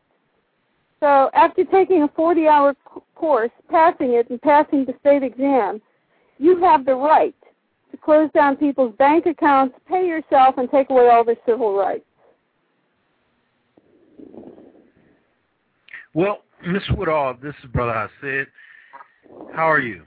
So 1.02 1.32
after 1.34 1.66
taking 1.66 2.04
a 2.04 2.08
40 2.16 2.48
hour 2.48 2.76
course, 3.16 3.52
passing 3.70 4.14
it, 4.14 4.30
and 4.30 4.42
passing 4.42 4.86
the 4.86 4.94
state 5.00 5.24
exam, 5.24 5.82
you 6.38 6.62
have 6.62 6.86
the 6.86 6.96
right 6.96 7.36
to 7.90 7.98
close 7.98 8.30
down 8.34 8.56
people's 8.56 8.96
bank 8.98 9.26
accounts, 9.26 9.76
pay 9.90 10.08
yourself, 10.08 10.56
and 10.58 10.70
take 10.70 10.90
away 10.90 11.10
all 11.10 11.26
their 11.26 11.36
civil 11.46 11.76
rights. 11.76 12.06
Well, 16.14 16.44
Miss 16.66 16.84
Woodhull, 16.92 17.36
this 17.42 17.56
is 17.64 17.72
Brother 17.72 18.10
Hasid. 18.24 18.46
How 19.54 19.70
are 19.70 19.80
you? 19.80 20.04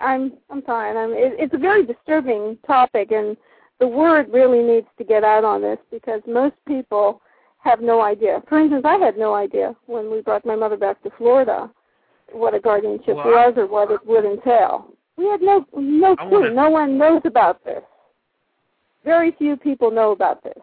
I'm 0.00 0.32
I'm 0.50 0.62
fine. 0.62 0.96
I'm. 0.96 1.10
It, 1.10 1.34
it's 1.38 1.54
a 1.54 1.58
very 1.58 1.84
disturbing 1.84 2.58
topic, 2.66 3.12
and 3.12 3.36
the 3.78 3.86
word 3.86 4.26
really 4.32 4.62
needs 4.62 4.86
to 4.98 5.04
get 5.04 5.22
out 5.22 5.44
on 5.44 5.60
this 5.60 5.78
because 5.90 6.22
most 6.26 6.54
people 6.66 7.20
have 7.66 7.80
no 7.80 8.00
idea. 8.00 8.42
For 8.48 8.58
instance, 8.58 8.84
I 8.84 8.96
had 8.96 9.18
no 9.18 9.34
idea 9.34 9.74
when 9.86 10.10
we 10.10 10.20
brought 10.22 10.46
my 10.46 10.56
mother 10.56 10.76
back 10.76 11.02
to 11.02 11.10
Florida 11.18 11.70
what 12.32 12.54
a 12.54 12.60
guardianship 12.60 13.16
well, 13.16 13.26
was 13.26 13.54
or 13.56 13.66
what 13.66 13.90
it 13.90 14.00
would 14.06 14.24
entail. 14.24 14.88
We 15.16 15.26
had 15.26 15.40
no 15.40 15.66
no 15.76 16.16
clue. 16.16 16.40
Wanna... 16.40 16.54
No 16.54 16.70
one 16.70 16.98
knows 16.98 17.22
about 17.24 17.64
this. 17.64 17.82
Very 19.04 19.32
few 19.32 19.56
people 19.56 19.90
know 19.90 20.12
about 20.12 20.42
this. 20.42 20.58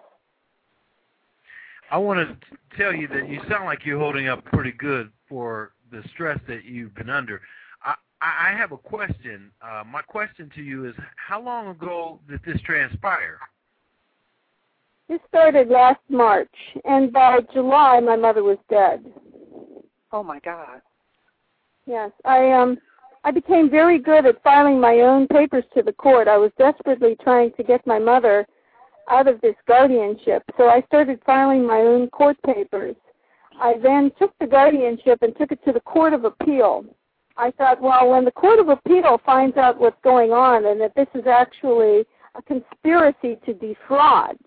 I 1.92 1.98
want 1.98 2.20
to 2.28 2.78
tell 2.78 2.94
you 2.94 3.08
that 3.10 3.30
you 3.30 3.40
sound 3.50 3.66
like 3.66 3.86
you're 3.86 4.00
holding 4.00 4.28
up 4.28 4.44
pretty 4.46 4.72
good 4.72 5.12
for 5.30 5.74
the 5.92 6.04
stress 6.14 6.40
that 6.48 6.66
you've 6.66 6.96
been 6.96 7.10
under. 7.10 7.42
I, 7.84 7.96
I 8.22 8.58
have 8.58 8.72
a 8.72 8.78
question. 8.78 9.52
Uh, 9.62 9.84
my 9.86 10.02
question 10.02 10.50
to 10.56 10.62
you 10.62 10.88
is, 10.88 10.96
how 11.16 11.42
long 11.42 11.68
ago 11.68 12.20
did 12.28 12.42
this 12.46 12.60
transpire? 12.62 13.38
This 15.10 15.20
started 15.28 15.70
last 15.70 16.00
March, 16.10 16.54
and 16.86 17.12
by 17.12 17.40
July, 17.54 18.00
my 18.00 18.16
mother 18.16 18.44
was 18.44 18.58
dead. 18.70 19.04
Oh 20.12 20.24
my 20.24 20.40
God. 20.40 20.82
Yes, 21.86 22.12
I 22.24 22.52
um, 22.52 22.78
I 23.26 23.32
became 23.32 23.70
very 23.70 24.00
good 24.00 24.26
at 24.26 24.42
filing 24.44 24.80
my 24.80 25.02
own 25.02 25.28
papers 25.28 25.66
to 25.76 25.84
the 25.84 25.94
court. 25.94 26.28
I 26.28 26.38
was 26.38 26.52
desperately 26.58 27.18
trying 27.22 27.52
to 27.58 27.64
get 27.64 27.86
my 27.86 28.00
mother 28.00 28.46
out 29.10 29.28
of 29.28 29.42
this 29.42 29.56
guardianship. 29.68 30.44
So 30.58 30.68
I 30.68 30.82
started 30.88 31.20
filing 31.26 31.66
my 31.66 31.80
own 31.80 32.10
court 32.10 32.38
papers. 32.46 32.96
I 33.60 33.76
then 33.82 34.12
took 34.18 34.34
the 34.40 34.48
guardianship 34.48 35.20
and 35.22 35.36
took 35.36 35.52
it 35.52 35.64
to 35.66 35.72
the 35.72 35.80
Court 35.82 36.14
of 36.14 36.26
Appeal. 36.26 36.86
I 37.38 37.52
thought, 37.52 37.82
well, 37.82 38.10
when 38.10 38.26
the 38.26 38.32
Court 38.32 38.60
of 38.60 38.70
Appeal 38.70 39.20
finds 39.26 39.58
out 39.58 39.80
what's 39.80 40.02
going 40.04 40.32
on 40.32 40.66
and 40.66 40.80
that 40.82 40.96
this 40.96 41.08
is 41.14 41.28
actually 41.28 42.06
a 42.36 42.42
conspiracy 42.42 43.38
to 43.46 43.54
defraud, 43.54 44.38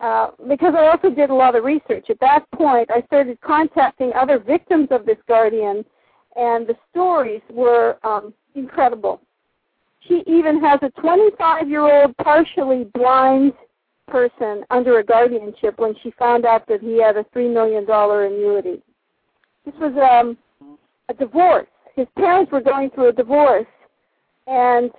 uh, 0.00 0.28
because 0.48 0.74
I 0.76 0.86
also 0.86 1.10
did 1.10 1.30
a 1.30 1.34
lot 1.34 1.54
of 1.54 1.64
research. 1.64 2.08
At 2.08 2.20
that 2.20 2.50
point, 2.52 2.90
I 2.90 3.02
started 3.02 3.40
contacting 3.42 4.12
other 4.14 4.38
victims 4.38 4.88
of 4.90 5.04
this 5.04 5.18
guardian, 5.28 5.84
and 6.36 6.66
the 6.66 6.74
stories 6.90 7.42
were 7.50 7.98
um, 8.02 8.32
incredible. 8.54 9.20
She 10.08 10.22
even 10.26 10.60
has 10.62 10.80
a 10.82 10.90
25 11.00 11.68
year 11.68 11.82
old 11.82 12.16
partially 12.16 12.84
blind 12.94 13.52
person 14.08 14.64
under 14.70 14.98
a 14.98 15.04
guardianship 15.04 15.78
when 15.78 15.94
she 16.02 16.10
found 16.18 16.44
out 16.44 16.66
that 16.66 16.80
he 16.80 17.00
had 17.00 17.16
a 17.16 17.24
three 17.32 17.48
million 17.48 17.84
dollar 17.84 18.24
annuity. 18.24 18.82
This 19.64 19.74
was 19.78 19.92
um, 20.10 20.38
a 21.08 21.14
divorce. 21.14 21.68
His 21.94 22.06
parents 22.16 22.50
were 22.50 22.62
going 22.62 22.90
through 22.90 23.10
a 23.10 23.12
divorce, 23.12 23.66
and 24.46 24.90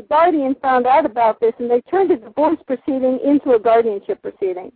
the 0.00 0.06
guardian 0.06 0.56
found 0.62 0.86
out 0.86 1.04
about 1.04 1.40
this, 1.40 1.52
and 1.58 1.70
they 1.70 1.82
turned 1.82 2.10
the 2.10 2.16
divorce 2.16 2.58
proceeding 2.66 3.20
into 3.22 3.52
a 3.52 3.58
guardianship 3.58 4.22
proceeding. 4.22 4.72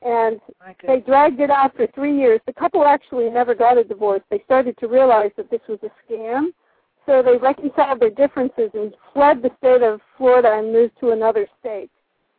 And 0.00 0.40
they 0.86 1.00
dragged 1.00 1.40
it 1.40 1.50
out 1.50 1.76
for 1.76 1.86
three 1.88 2.16
years. 2.16 2.40
The 2.46 2.52
couple 2.54 2.84
actually 2.84 3.28
never 3.28 3.54
got 3.54 3.76
a 3.76 3.84
divorce. 3.84 4.22
They 4.30 4.42
started 4.44 4.76
to 4.78 4.88
realize 4.88 5.32
that 5.36 5.50
this 5.50 5.60
was 5.68 5.78
a 5.82 5.90
scam, 6.02 6.48
so 7.04 7.22
they 7.22 7.36
reconciled 7.36 8.00
their 8.00 8.10
differences 8.10 8.70
and 8.72 8.94
fled 9.12 9.42
the 9.42 9.50
state 9.58 9.82
of 9.82 10.00
Florida 10.16 10.52
and 10.58 10.72
moved 10.72 10.98
to 11.00 11.10
another 11.10 11.46
state 11.60 11.90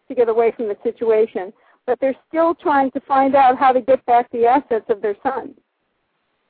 to 0.07 0.15
get 0.15 0.29
away 0.29 0.51
from 0.55 0.67
the 0.67 0.77
situation. 0.83 1.53
But 1.85 1.99
they're 1.99 2.17
still 2.27 2.55
trying 2.55 2.89
to 2.91 2.99
find 3.01 3.35
out 3.35 3.57
how 3.57 3.71
to 3.71 3.81
get 3.81 4.03
back 4.07 4.31
the 4.31 4.47
assets 4.47 4.85
of 4.89 5.01
their 5.01 5.15
son. 5.21 5.53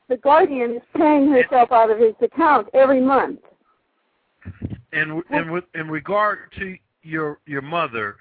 The 0.07 0.17
guardian 0.17 0.75
is 0.75 0.81
paying 0.95 1.29
herself 1.29 1.73
out 1.73 1.91
of 1.91 1.97
his 1.97 2.13
account 2.21 2.67
every 2.73 3.01
month. 3.01 3.39
And 4.95 5.21
and 5.29 5.51
with 5.51 5.65
in 5.75 5.89
regard 5.89 6.39
to 6.59 6.75
your 7.03 7.39
your 7.45 7.61
mother, 7.61 8.15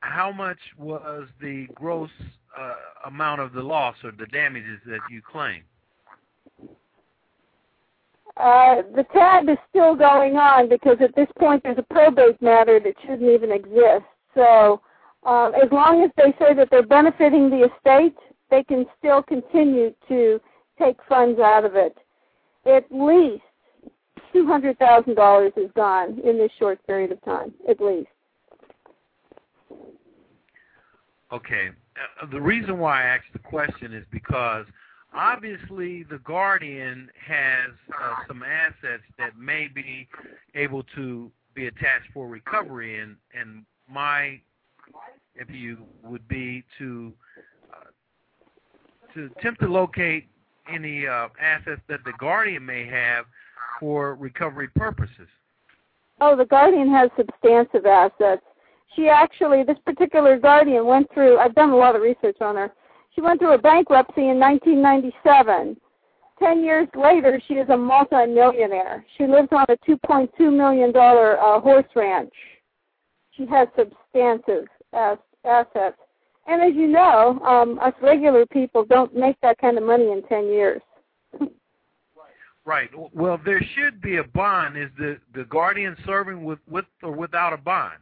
how 0.00 0.30
much 0.30 0.58
was 0.78 1.26
the 1.40 1.66
gross 1.74 2.10
uh, 2.58 2.74
amount 3.06 3.40
of 3.40 3.52
the 3.52 3.62
loss 3.62 3.96
or 4.04 4.12
the 4.12 4.26
damages 4.26 4.78
that 4.86 5.00
you 5.10 5.20
claim? 5.20 5.62
Uh, 8.36 8.82
the 8.94 9.04
tab 9.12 9.48
is 9.48 9.58
still 9.68 9.96
going 9.96 10.36
on 10.36 10.68
because 10.68 10.96
at 11.00 11.14
this 11.16 11.26
point 11.38 11.62
there's 11.64 11.78
a 11.78 11.94
probate 11.94 12.40
matter 12.40 12.78
that 12.78 12.94
shouldn't 13.02 13.28
even 13.28 13.50
exist. 13.50 14.04
So 14.34 14.80
uh, 15.26 15.50
as 15.62 15.70
long 15.72 16.04
as 16.04 16.10
they 16.16 16.32
say 16.38 16.54
that 16.54 16.68
they're 16.70 16.86
benefiting 16.86 17.50
the 17.50 17.68
estate, 17.74 18.16
they 18.50 18.62
can 18.62 18.86
still 18.98 19.22
continue 19.22 19.92
to 20.08 20.40
take 20.78 20.96
funds 21.08 21.40
out 21.40 21.64
of 21.64 21.74
it. 21.74 21.98
At 22.64 22.84
least 22.90 23.42
two 24.32 24.46
hundred 24.46 24.78
thousand 24.78 25.14
dollars 25.14 25.52
is 25.56 25.70
gone 25.74 26.18
in 26.24 26.38
this 26.38 26.50
short 26.58 26.84
period 26.86 27.12
of 27.12 27.22
time, 27.24 27.52
at 27.68 27.80
least. 27.80 28.08
Okay. 31.32 31.70
Uh, 32.20 32.26
the 32.30 32.40
reason 32.40 32.78
why 32.78 33.02
I 33.02 33.06
asked 33.06 33.32
the 33.32 33.38
question 33.38 33.92
is 33.92 34.04
because 34.10 34.66
obviously 35.14 36.04
the 36.04 36.18
guardian 36.24 37.08
has 37.26 37.70
uh, 37.92 38.14
some 38.26 38.42
assets 38.42 39.02
that 39.18 39.36
may 39.38 39.68
be 39.68 40.08
able 40.54 40.82
to 40.96 41.30
be 41.54 41.66
attached 41.66 42.06
for 42.14 42.28
recovery, 42.28 43.00
and 43.00 43.16
and 43.38 43.64
my 43.88 44.40
if 45.34 45.50
you 45.50 45.78
would 46.04 46.26
be 46.28 46.64
to 46.78 47.12
uh, 47.72 49.14
to 49.14 49.30
attempt 49.38 49.60
to 49.60 49.68
locate 49.68 50.28
any 50.72 51.06
uh, 51.06 51.28
assets 51.40 51.80
that 51.88 52.00
the 52.04 52.12
guardian 52.18 52.64
may 52.64 52.86
have 52.86 53.24
for 53.80 54.14
recovery 54.14 54.68
purposes. 54.76 55.26
Oh, 56.20 56.36
the 56.36 56.44
guardian 56.44 56.90
has 56.90 57.10
substantive 57.16 57.86
assets. 57.86 58.42
She 58.94 59.08
actually, 59.08 59.62
this 59.62 59.78
particular 59.86 60.38
guardian 60.38 60.84
went 60.84 61.12
through, 61.14 61.38
I've 61.38 61.54
done 61.54 61.70
a 61.70 61.76
lot 61.76 61.96
of 61.96 62.02
research 62.02 62.36
on 62.40 62.56
her. 62.56 62.70
She 63.14 63.22
went 63.22 63.40
through 63.40 63.54
a 63.54 63.58
bankruptcy 63.58 64.28
in 64.28 64.38
1997. 64.38 65.76
Ten 66.38 66.62
years 66.62 66.88
later, 66.94 67.40
she 67.48 67.54
is 67.54 67.68
a 67.70 67.76
multimillionaire. 67.76 69.04
She 69.16 69.26
lives 69.26 69.48
on 69.52 69.66
a 69.68 69.76
$2.2 69.88 70.30
million 70.54 70.92
uh, 70.94 71.60
horse 71.60 71.86
ranch. 71.96 72.32
She 73.32 73.46
has 73.46 73.68
substantive 73.76 74.66
as, 74.92 75.18
assets. 75.44 75.96
And 76.46 76.62
as 76.62 76.74
you 76.74 76.86
know, 76.86 77.38
um, 77.40 77.78
us 77.80 77.94
regular 78.02 78.46
people 78.46 78.84
don't 78.84 79.14
make 79.14 79.36
that 79.40 79.58
kind 79.58 79.78
of 79.78 79.84
money 79.84 80.10
in 80.10 80.22
10 80.28 80.46
years. 80.46 80.82
Right. 82.64 82.90
Well, 83.14 83.40
there 83.44 83.62
should 83.74 84.00
be 84.02 84.18
a 84.18 84.24
bond. 84.24 84.76
Is 84.76 84.90
the 84.98 85.18
the 85.34 85.44
guardian 85.44 85.96
serving 86.04 86.44
with 86.44 86.58
with 86.68 86.84
or 87.02 87.12
without 87.12 87.52
a 87.52 87.56
bond? 87.56 87.98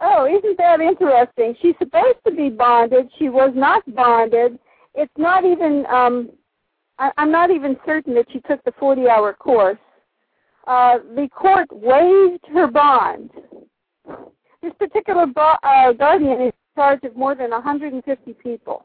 Oh, 0.00 0.26
isn't 0.26 0.58
that 0.58 0.80
interesting? 0.80 1.54
She's 1.62 1.76
supposed 1.78 2.18
to 2.26 2.32
be 2.32 2.50
bonded. 2.50 3.08
She 3.18 3.28
was 3.28 3.52
not 3.54 3.82
bonded. 3.94 4.58
It's 4.94 5.12
not 5.16 5.44
even. 5.44 5.86
Um, 5.86 6.30
I, 6.98 7.10
I'm 7.16 7.30
not 7.30 7.50
even 7.50 7.76
certain 7.86 8.14
that 8.14 8.26
she 8.32 8.40
took 8.40 8.62
the 8.64 8.70
40-hour 8.72 9.34
course. 9.34 9.78
Uh, 10.66 10.98
the 11.14 11.28
court 11.34 11.68
waived 11.72 12.44
her 12.52 12.68
bond. 12.68 13.30
This 14.62 14.72
particular 14.78 15.26
bo- 15.26 15.56
uh, 15.62 15.92
guardian 15.92 16.40
is 16.40 16.46
in 16.46 16.52
charge 16.76 17.02
of 17.04 17.16
more 17.16 17.34
than 17.34 17.50
150 17.50 18.32
people. 18.34 18.84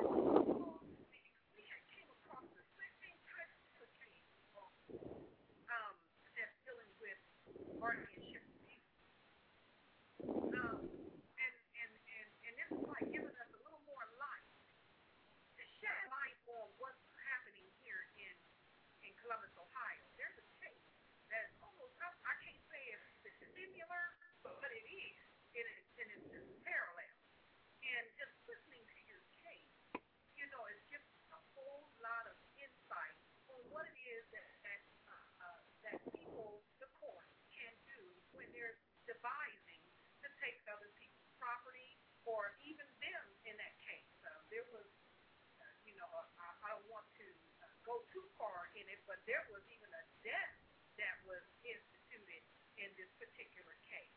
but 49.11 49.19
there 49.27 49.43
was 49.51 49.59
even 49.67 49.91
a 49.91 50.03
death 50.23 50.55
that 50.95 51.19
was 51.27 51.43
instituted 51.67 52.39
in 52.79 52.87
this 52.95 53.11
particular 53.19 53.75
case. 53.83 54.15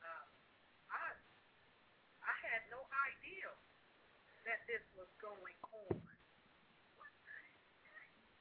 Um, 0.00 0.26
I 0.88 1.12
I 2.24 2.34
had 2.48 2.64
no 2.72 2.80
idea 3.04 3.52
that 4.48 4.64
this 4.64 4.80
was 4.96 5.12
going 5.20 5.60
on. 5.76 5.92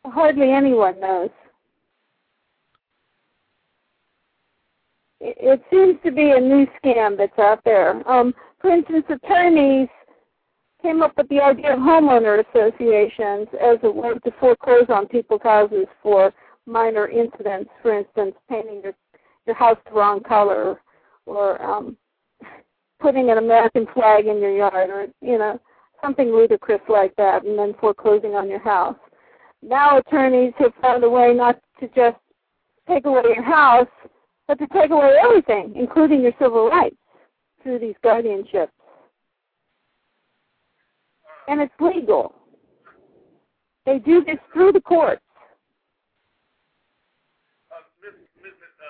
Hardly 0.08 0.56
anyone 0.56 0.96
knows. 1.04 1.36
It, 5.20 5.36
it 5.36 5.60
seems 5.68 6.00
to 6.08 6.16
be 6.16 6.32
a 6.32 6.40
new 6.40 6.64
scam 6.80 7.20
that's 7.20 7.38
out 7.38 7.60
there. 7.68 8.00
Um, 8.08 8.34
for 8.64 8.72
instance, 8.72 9.04
attorneys 9.12 9.92
came 10.82 11.02
up 11.02 11.14
with 11.18 11.28
the 11.30 11.42
idea 11.42 11.74
of 11.74 11.80
homeowner 11.80 12.44
associations 12.48 13.48
as 13.62 13.78
a 13.84 13.92
way 13.92 14.14
to 14.24 14.32
foreclose 14.40 14.86
on 14.90 15.08
people's 15.08 15.42
houses 15.44 15.88
for 16.02 16.34
minor 16.66 17.08
incidents. 17.08 17.70
For 17.82 17.98
instance, 17.98 18.36
painting 18.50 18.82
your 18.84 18.94
your 19.46 19.56
house 19.56 19.78
the 19.86 19.96
wrong 19.96 20.22
color, 20.22 20.80
or 21.26 21.62
um, 21.62 21.98
putting 23.00 23.32
an 23.32 23.40
American 23.40 23.88
flag 23.94 24.28
in 24.28 24.40
your 24.40 24.56
yard, 24.56 24.90
or 24.90 25.08
you 25.22 25.38
know 25.38 25.60
something 26.02 26.32
ludicrous 26.32 26.82
like 26.88 27.16
that, 27.16 27.44
and 27.44 27.58
then 27.58 27.74
foreclosing 27.80 28.36
on 28.36 28.50
your 28.50 28.60
house. 28.60 28.98
Now 29.62 29.98
attorneys 29.98 30.54
have 30.60 30.74
found 30.82 31.04
a 31.04 31.10
way 31.10 31.34
not 31.34 31.60
to 31.80 31.88
just 31.90 32.18
take 32.88 33.06
away 33.06 33.24
your 33.26 33.44
house, 33.44 33.88
but 34.48 34.58
to 34.60 34.68
take 34.68 34.92
away 34.92 35.16
everything, 35.22 35.74
including 35.76 36.22
your 36.22 36.34
civil 36.40 36.70
rights 36.70 36.96
through 37.64 37.80
these 37.80 37.96
guardianships. 38.04 38.70
And 41.50 41.60
it's 41.66 41.74
legal. 41.82 42.36
They 43.90 43.98
do 43.98 44.24
this 44.24 44.38
through 44.54 44.72
the 44.72 44.86
courts. 44.86 45.26
Uh, 47.74 47.82
Miss, 48.06 48.14
Miss, 48.38 48.54
uh, 48.54 48.86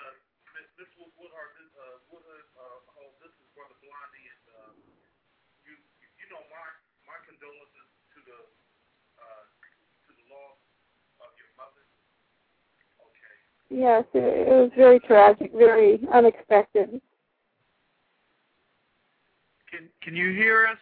Miss, 0.51 0.67
Miss 0.75 0.91
Woodhart, 0.99 1.55
this, 1.55 1.71
uh, 1.79 2.03
Woodhart, 2.11 2.43
uh, 2.59 2.99
oh, 2.99 3.15
this 3.23 3.31
is 3.31 3.47
Brother 3.55 3.79
Blondie, 3.79 4.27
and 4.27 4.43
uh, 4.59 4.75
you, 5.63 5.79
you 6.19 6.27
know, 6.27 6.43
my 6.51 6.67
my 7.07 7.15
condolences 7.23 7.87
to 8.11 8.19
the 8.27 8.39
uh, 8.43 9.43
to 10.03 10.11
the 10.19 10.25
loss 10.27 10.59
of 11.23 11.31
your 11.39 11.55
mother. 11.55 11.87
Okay. 13.07 13.39
Yes, 13.71 14.03
it, 14.11 14.51
it 14.51 14.51
was 14.51 14.75
very 14.75 14.99
tragic, 14.99 15.55
very 15.55 16.03
unexpected. 16.11 16.99
Can 19.71 19.87
can 20.03 20.11
you 20.19 20.35
hear 20.35 20.67
us? 20.67 20.81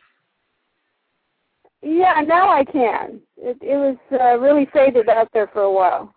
Yeah, 1.81 2.21
now 2.25 2.49
I 2.49 2.63
can. 2.63 3.21
It, 3.37 3.57
it 3.61 3.77
was 3.77 3.97
uh, 4.11 4.39
really 4.39 4.67
faded 4.73 5.09
out 5.09 5.29
there 5.33 5.47
for 5.47 5.61
a 5.61 5.71
while. 5.71 6.13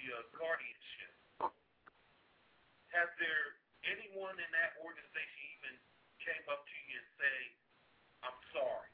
the 0.00 0.16
uh, 0.16 0.24
guardianship. 0.32 1.12
Has 2.96 3.08
there 3.20 3.60
anyone 3.84 4.32
in 4.40 4.50
that 4.56 4.80
organization 4.80 5.40
even 5.60 5.76
came 6.24 6.44
up 6.48 6.64
to 6.64 6.76
you 6.88 6.96
and 6.96 7.10
say, 7.20 7.36
"I'm 8.24 8.38
sorry"? 8.56 8.88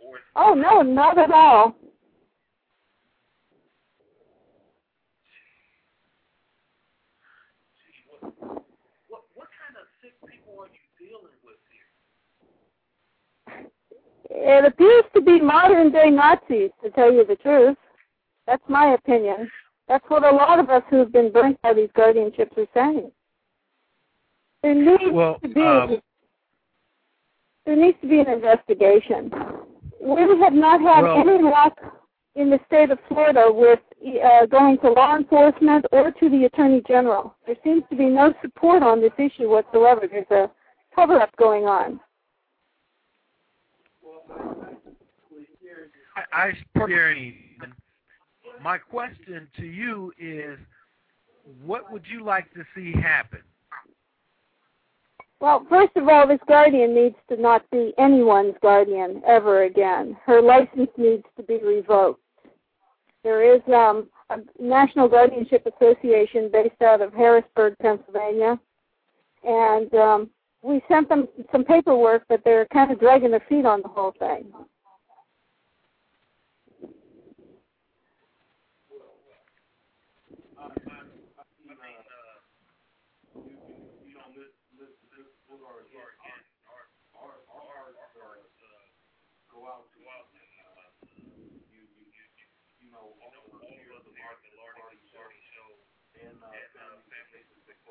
Or 0.00 0.24
oh 0.40 0.54
no, 0.56 0.80
not 0.80 1.18
at 1.18 1.30
all. 1.30 1.76
What 9.36 9.50
kind 9.52 9.76
of 9.76 9.84
sick 10.00 10.16
people 10.24 10.64
are 10.64 10.72
you 10.72 10.80
dealing 10.96 11.36
with 11.44 11.60
here? 11.68 11.90
It 14.32 14.64
appears 14.64 15.04
to 15.14 15.20
be 15.20 15.40
modern 15.40 15.92
day 15.92 16.08
Nazis, 16.10 16.70
to 16.82 16.90
tell 16.90 17.12
you 17.12 17.24
the 17.26 17.36
truth. 17.36 17.76
That's 18.46 18.62
my 18.68 18.94
opinion. 18.94 19.50
That's 19.88 20.04
what 20.08 20.24
a 20.24 20.34
lot 20.34 20.58
of 20.58 20.70
us 20.70 20.82
who've 20.88 21.12
been 21.12 21.30
burnt 21.32 21.60
by 21.62 21.74
these 21.74 21.90
guardianships 21.96 22.56
are 22.56 22.66
saying. 22.72 23.10
There 24.62 24.74
needs 24.74 25.12
Well, 25.12 25.38
to 25.40 25.48
be 25.48 25.60
um, 25.60 26.00
there 27.66 27.76
needs 27.76 27.98
to 28.02 28.08
be 28.08 28.20
an 28.20 28.28
investigation. 28.28 29.30
We 30.00 30.20
have 30.20 30.52
not 30.52 30.80
had 30.80 31.02
Well- 31.02 31.18
any 31.28 31.42
luck 31.42 31.78
in 32.34 32.50
the 32.50 32.58
state 32.66 32.90
of 32.90 32.98
Florida 33.08 33.50
with 33.52 33.78
uh, 34.22 34.46
going 34.46 34.78
to 34.78 34.90
law 34.90 35.16
enforcement 35.16 35.86
or 35.92 36.10
to 36.10 36.28
the 36.28 36.44
attorney 36.44 36.82
general. 36.86 37.34
There 37.46 37.56
seems 37.62 37.84
to 37.90 37.96
be 37.96 38.06
no 38.06 38.34
support 38.42 38.82
on 38.82 39.00
this 39.00 39.12
issue 39.18 39.48
whatsoever. 39.48 40.06
There's 40.10 40.30
a 40.30 40.50
cover-up 40.94 41.34
going 41.36 41.64
on. 41.64 42.00
I, 46.16 46.22
I 46.32 46.52
support 46.72 46.90
Gary. 46.90 47.56
and 47.62 47.72
My 48.62 48.78
question 48.78 49.48
to 49.56 49.66
you 49.66 50.12
is, 50.18 50.58
what 51.64 51.92
would 51.92 52.04
you 52.10 52.24
like 52.24 52.52
to 52.54 52.64
see 52.74 52.92
happen? 52.92 53.40
Well, 55.40 55.66
first 55.68 55.94
of 55.96 56.08
all, 56.08 56.26
this 56.26 56.40
guardian 56.48 56.94
needs 56.94 57.16
to 57.28 57.36
not 57.36 57.68
be 57.70 57.92
anyone's 57.98 58.54
guardian 58.62 59.20
ever 59.26 59.64
again. 59.64 60.16
Her 60.24 60.40
license 60.40 60.88
needs 60.96 61.24
to 61.36 61.42
be 61.42 61.58
revoked. 61.58 62.22
There 63.22 63.54
is 63.54 63.60
um, 63.68 64.08
a 64.30 64.38
National 64.58 65.08
Guardianship 65.08 65.66
Association 65.66 66.50
based 66.50 66.80
out 66.82 67.00
of 67.02 67.12
Harrisburg, 67.12 67.74
Pennsylvania, 67.80 68.58
and 69.42 69.94
um, 69.94 70.30
we 70.62 70.80
sent 70.88 71.08
them 71.08 71.28
some 71.52 71.64
paperwork, 71.64 72.24
but 72.28 72.40
they're 72.44 72.66
kind 72.72 72.90
of 72.90 72.98
dragging 72.98 73.30
their 73.30 73.44
feet 73.48 73.66
on 73.66 73.82
the 73.82 73.88
whole 73.88 74.14
thing. 74.18 74.46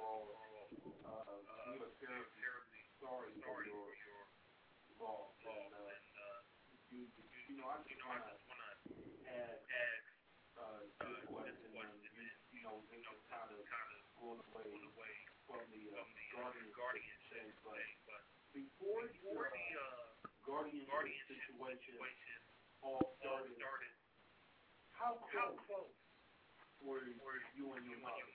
Before 0.04 0.36
you 7.48 7.56
know, 7.56 7.72
I 7.72 7.80
just 7.88 8.04
want 8.04 8.20
to 8.20 8.84
ask 9.32 9.64
a 10.60 10.68
good 11.00 11.24
question. 11.32 11.72
they 11.72 12.60
know 12.60 12.84
kind 13.32 13.48
of 13.48 14.04
going 14.20 14.44
away 14.44 15.16
from 15.48 15.64
the 15.72 15.84
guardian 16.36 16.68
guardian. 16.76 17.18
before 18.52 19.08
the 19.08 19.68
uh, 19.80 20.28
guardian, 20.44 20.84
situation 21.32 22.40
all 22.84 23.16
started, 23.24 23.96
how 24.92 25.16
close, 25.32 25.96
were, 26.84 27.00
you 27.56 27.72
and 27.72 27.86
your 27.88 28.00
mother? 28.04 28.33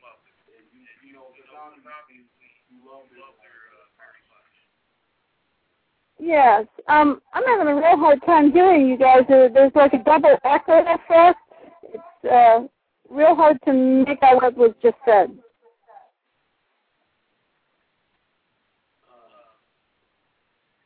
You, 1.09 1.14
know, 1.16 1.32
because 1.32 1.48
obviously 1.56 2.52
you 2.68 2.85
loved 2.85 3.09
her 3.16 3.60
uh, 3.80 3.89
very 3.97 4.22
much. 4.28 4.52
Yes, 6.20 6.66
um, 6.89 7.22
I'm 7.32 7.44
having 7.44 7.68
a 7.68 7.76
real 7.76 7.97
hard 7.97 8.20
time 8.26 8.52
hearing 8.52 8.89
you 8.89 8.98
guys. 8.98 9.22
There's 9.28 9.72
like 9.74 9.94
a 9.94 10.05
double 10.05 10.36
echo 10.44 10.80
effect. 10.85 11.40
It's 11.85 12.24
uh, 12.30 12.68
real 13.09 13.35
hard 13.35 13.59
to 13.66 13.72
make 13.72 14.22
out 14.22 14.43
what 14.43 14.56
was 14.56 14.74
just 14.82 14.97
said. 15.06 15.32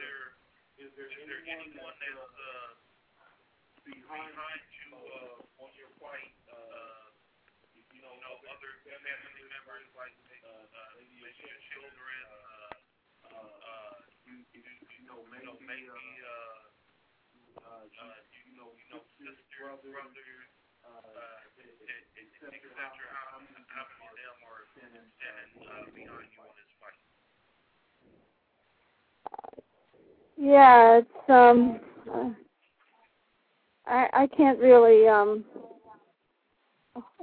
is 0.82 0.90
there 0.98 1.42
anyone 1.48 1.94
that's, 2.02 2.36
uh, 2.36 2.70
behind 3.86 4.34
you, 4.34 4.90
uh, 4.98 5.62
on 5.64 5.70
your 5.78 5.90
fight, 6.02 6.34
uh, 6.50 7.14
you 7.94 8.02
know, 8.02 8.14
other 8.50 8.74
family 9.04 9.44
members, 9.52 9.86
like, 9.94 10.16
uh, 10.42 10.92
maybe 10.98 11.44
your 11.44 11.60
children, 11.76 12.20
uh, 12.32 12.72
uh, 13.28 13.96
you, 14.26 14.34
you, 14.56 14.62
you 14.64 15.02
know, 15.06 15.20
maybe, 15.30 15.86
uh, 15.86 16.64
uh, 17.60 18.18
you 18.48 18.54
know, 18.58 18.70
you 18.74 18.86
know, 18.92 19.02
sisters, 19.20 19.78
brothers, 19.84 20.50
uh, 20.86 21.50
et 22.20 22.28
cetera, 22.40 23.12
how 23.30 23.40
many 23.44 23.62
of 23.62 23.88
them 24.16 24.38
are 24.48 24.64
standing, 24.74 25.08
uh, 25.68 25.86
behind 25.94 26.28
you 26.32 26.40
on 26.42 26.52
this 26.58 26.72
fight? 26.80 27.00
Yeah, 30.38 30.98
it's 30.98 31.30
um, 31.30 31.80
uh, 32.12 32.30
I 33.86 34.08
I 34.24 34.28
can't 34.36 34.58
really 34.60 35.08
um. 35.08 35.44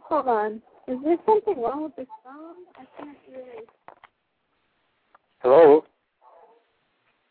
Hold 0.04 0.28
on. 0.28 0.62
Is 0.92 0.98
there 1.06 1.16
something 1.26 1.62
wrong 1.62 1.84
with 1.84 1.96
this 1.96 2.08
phone? 2.22 2.66
I 2.76 2.84
can't 3.00 3.18
really. 3.32 3.64
Hello? 5.40 5.86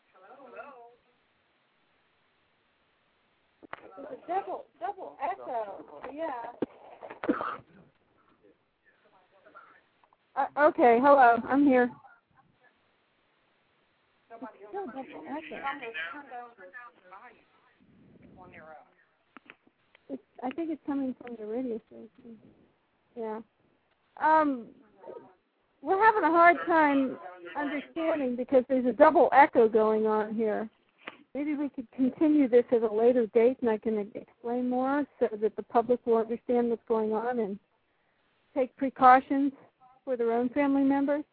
Hello? 0.09 0.89
There's 3.97 4.17
a 4.17 4.27
double 4.27 4.65
double 4.79 5.15
echo. 5.21 5.85
Yeah. 6.11 6.31
Uh, 10.35 10.69
okay. 10.69 10.97
Hello. 10.99 11.37
I'm 11.47 11.63
here. 11.63 11.91
Still 14.69 14.87
double 14.87 15.03
echo. 15.03 15.57
It's, 20.09 20.23
I 20.43 20.49
think 20.49 20.71
it's 20.71 20.81
coming 20.87 21.15
from 21.21 21.35
the 21.39 21.45
radio 21.45 21.79
station. 21.87 22.37
Yeah. 23.15 23.39
Um, 24.21 24.65
we're 25.81 26.03
having 26.03 26.23
a 26.23 26.31
hard 26.31 26.57
time 26.67 27.17
understanding 27.57 28.35
because 28.35 28.63
there's 28.69 28.85
a 28.85 28.93
double 28.93 29.29
echo 29.33 29.67
going 29.67 30.05
on 30.05 30.35
here. 30.35 30.69
Maybe 31.33 31.55
we 31.55 31.69
could 31.69 31.87
continue 31.95 32.47
this 32.47 32.65
at 32.71 32.83
a 32.83 32.93
later 32.93 33.25
date 33.27 33.57
and 33.61 33.69
I 33.69 33.77
can 33.77 33.97
explain 34.13 34.69
more 34.69 35.05
so 35.19 35.29
that 35.41 35.55
the 35.55 35.63
public 35.63 35.99
will 36.05 36.17
understand 36.17 36.69
what's 36.69 36.81
going 36.87 37.13
on 37.13 37.39
and 37.39 37.57
take 38.53 38.75
precautions 38.75 39.53
for 40.03 40.17
their 40.17 40.33
own 40.33 40.49
family 40.49 40.83
members. 40.83 41.23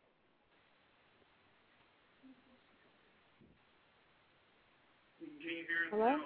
Hello? 5.91 6.17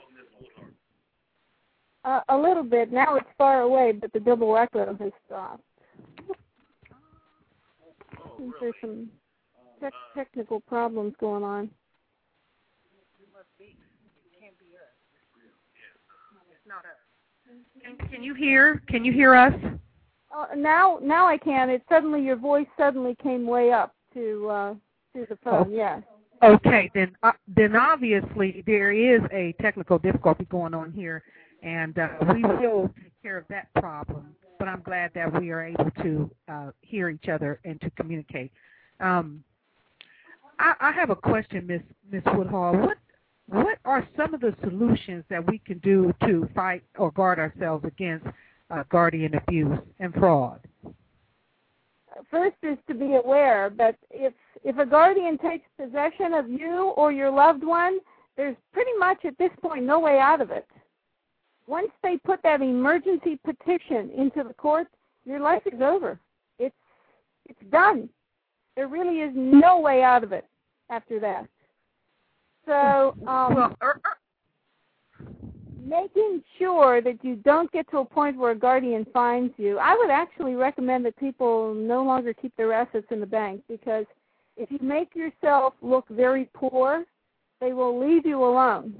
Uh, 2.04 2.20
a 2.28 2.36
little 2.36 2.64
bit. 2.64 2.92
Now 2.92 3.14
it's 3.14 3.26
far 3.38 3.60
away, 3.60 3.92
but 3.92 4.12
the 4.12 4.20
double 4.20 4.56
echo 4.56 4.96
has 4.96 5.12
stopped. 5.26 5.62
I 8.12 8.38
think 8.38 8.54
There's 8.60 8.74
some 8.80 9.08
tech 9.80 9.92
technical 10.14 10.60
problems 10.60 11.14
going 11.20 11.44
on. 11.44 11.70
Can, 17.82 18.08
can 18.08 18.22
you 18.22 18.34
hear? 18.34 18.82
Can 18.88 19.04
you 19.04 19.12
hear 19.12 19.34
us? 19.34 19.52
Uh, 20.34 20.46
now, 20.56 20.98
now 21.02 21.26
I 21.26 21.36
can. 21.36 21.68
It 21.70 21.82
suddenly 21.88 22.22
your 22.22 22.36
voice 22.36 22.66
suddenly 22.76 23.16
came 23.22 23.46
way 23.46 23.72
up 23.72 23.94
to 24.14 24.48
uh, 24.48 24.74
to 25.14 25.26
the 25.28 25.36
phone. 25.44 25.66
Oh. 25.68 25.70
Yes. 25.70 26.02
Okay, 26.42 26.90
then 26.94 27.14
uh, 27.22 27.32
then 27.46 27.76
obviously 27.76 28.64
there 28.66 28.90
is 28.92 29.20
a 29.30 29.54
technical 29.60 29.98
difficulty 29.98 30.44
going 30.46 30.74
on 30.74 30.90
here, 30.92 31.22
and 31.62 31.98
uh, 31.98 32.08
we 32.34 32.42
will 32.42 32.90
take 33.02 33.12
care 33.22 33.38
of 33.38 33.44
that 33.48 33.72
problem. 33.74 34.34
But 34.58 34.68
I'm 34.68 34.82
glad 34.82 35.10
that 35.14 35.40
we 35.40 35.50
are 35.50 35.64
able 35.64 35.90
to 36.02 36.30
uh, 36.48 36.70
hear 36.82 37.08
each 37.08 37.28
other 37.28 37.60
and 37.64 37.80
to 37.80 37.90
communicate. 37.90 38.52
Um, 39.00 39.42
I, 40.58 40.74
I 40.80 40.92
have 40.92 41.10
a 41.10 41.16
question, 41.16 41.66
Miss 41.66 41.82
Miss 42.10 42.22
Woodhull. 42.34 42.76
What 42.76 42.98
what 43.46 43.78
are 43.84 44.06
some 44.16 44.34
of 44.34 44.40
the 44.40 44.54
solutions 44.62 45.24
that 45.28 45.46
we 45.46 45.58
can 45.58 45.78
do 45.78 46.14
to 46.24 46.48
fight 46.54 46.82
or 46.96 47.10
guard 47.10 47.38
ourselves 47.38 47.84
against 47.84 48.26
uh, 48.70 48.84
guardian 48.88 49.34
abuse 49.34 49.78
and 49.98 50.14
fraud? 50.14 50.60
First 52.30 52.56
is 52.62 52.78
to 52.88 52.94
be 52.94 53.16
aware, 53.16 53.68
but 53.68 53.96
if 54.10 54.32
if 54.62 54.78
a 54.78 54.86
guardian 54.86 55.38
takes 55.38 55.66
possession 55.76 56.34
of 56.34 56.48
you 56.48 56.92
or 56.96 57.10
your 57.10 57.30
loved 57.30 57.64
one, 57.64 57.98
there's 58.36 58.56
pretty 58.72 58.92
much 58.98 59.24
at 59.24 59.36
this 59.38 59.50
point 59.60 59.84
no 59.84 59.98
way 59.98 60.18
out 60.18 60.40
of 60.40 60.50
it. 60.50 60.66
Once 61.66 61.90
they 62.02 62.16
put 62.18 62.42
that 62.42 62.60
emergency 62.60 63.38
petition 63.44 64.10
into 64.16 64.42
the 64.46 64.54
court, 64.54 64.88
your 65.24 65.40
life 65.40 65.62
is 65.66 65.80
over. 65.80 66.18
It's 66.58 66.74
it's 67.48 67.70
done. 67.70 68.08
There 68.76 68.88
really 68.88 69.20
is 69.20 69.32
no 69.34 69.80
way 69.80 70.02
out 70.02 70.24
of 70.24 70.32
it 70.32 70.46
after 70.90 71.20
that. 71.20 71.46
So, 72.66 73.14
um, 73.26 73.76
er, 73.82 74.00
er, 74.04 74.18
making 75.84 76.42
sure 76.58 77.00
that 77.00 77.24
you 77.24 77.36
don't 77.36 77.70
get 77.72 77.90
to 77.90 77.98
a 77.98 78.04
point 78.04 78.36
where 78.36 78.52
a 78.52 78.56
guardian 78.56 79.06
finds 79.12 79.52
you, 79.56 79.78
I 79.78 79.94
would 79.96 80.10
actually 80.10 80.54
recommend 80.54 81.04
that 81.06 81.16
people 81.16 81.74
no 81.74 82.02
longer 82.04 82.32
keep 82.32 82.56
their 82.56 82.72
assets 82.72 83.06
in 83.10 83.20
the 83.20 83.26
bank 83.26 83.62
because 83.68 84.06
if 84.56 84.70
you 84.70 84.78
make 84.80 85.14
yourself 85.14 85.74
look 85.82 86.08
very 86.08 86.48
poor, 86.54 87.04
they 87.60 87.72
will 87.72 87.98
leave 87.98 88.24
you 88.24 88.44
alone. 88.44 88.94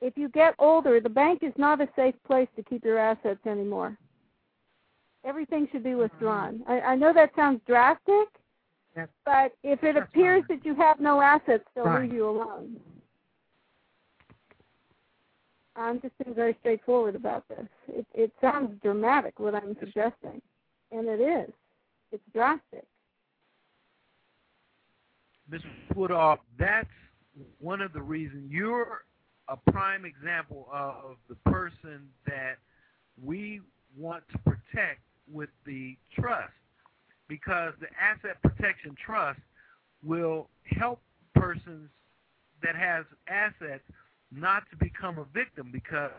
If 0.00 0.16
you 0.16 0.28
get 0.28 0.54
older, 0.58 1.00
the 1.00 1.08
bank 1.08 1.42
is 1.42 1.52
not 1.56 1.80
a 1.80 1.88
safe 1.96 2.14
place 2.26 2.48
to 2.56 2.62
keep 2.62 2.84
your 2.84 2.98
assets 2.98 3.40
anymore. 3.46 3.96
Everything 5.24 5.68
should 5.72 5.82
be 5.82 5.94
withdrawn. 5.94 6.58
Mm-hmm. 6.60 6.70
I, 6.70 6.80
I 6.80 6.96
know 6.96 7.12
that 7.12 7.34
sounds 7.34 7.60
drastic, 7.66 8.28
Yes. 8.96 9.08
but 9.24 9.52
if 9.62 9.82
it 9.84 9.96
appears 9.96 10.44
fine. 10.46 10.58
that 10.58 10.66
you 10.66 10.74
have 10.76 11.00
no 11.00 11.20
assets, 11.20 11.64
they'll 11.74 11.84
Right. 11.84 12.02
leave 12.02 12.12
you 12.14 12.28
alone. 12.28 12.80
I'm 15.74 16.00
just 16.00 16.16
being 16.18 16.34
very 16.34 16.56
straightforward 16.60 17.14
about 17.14 17.46
this. 17.48 17.66
It, 17.88 18.06
it 18.14 18.32
sounds 18.40 18.80
dramatic 18.82 19.38
what 19.38 19.54
I'm 19.54 19.76
suggesting, 19.78 20.40
and 20.90 21.06
it 21.06 21.20
is. 21.20 21.52
It's 22.12 22.22
drastic. 22.32 22.84
Ms. 25.50 25.60
Woodhull, 25.94 26.38
that's 26.58 26.88
one 27.58 27.80
of 27.82 27.92
the 27.92 28.00
reasons 28.00 28.50
you're 28.50 29.02
a 29.48 29.56
prime 29.70 30.04
example 30.04 30.68
of 30.72 31.16
the 31.28 31.36
person 31.50 32.08
that 32.26 32.56
we 33.22 33.60
want 33.96 34.22
to 34.32 34.38
protect 34.38 35.00
with 35.32 35.50
the 35.64 35.96
trust 36.12 36.52
because 37.28 37.72
the 37.80 37.86
asset 38.00 38.40
protection 38.42 38.94
trust 39.04 39.40
will 40.04 40.48
help 40.64 41.00
persons 41.34 41.88
that 42.62 42.76
has 42.76 43.04
assets 43.28 43.82
not 44.32 44.64
to 44.70 44.76
become 44.76 45.18
a 45.18 45.24
victim 45.32 45.70
because 45.72 46.10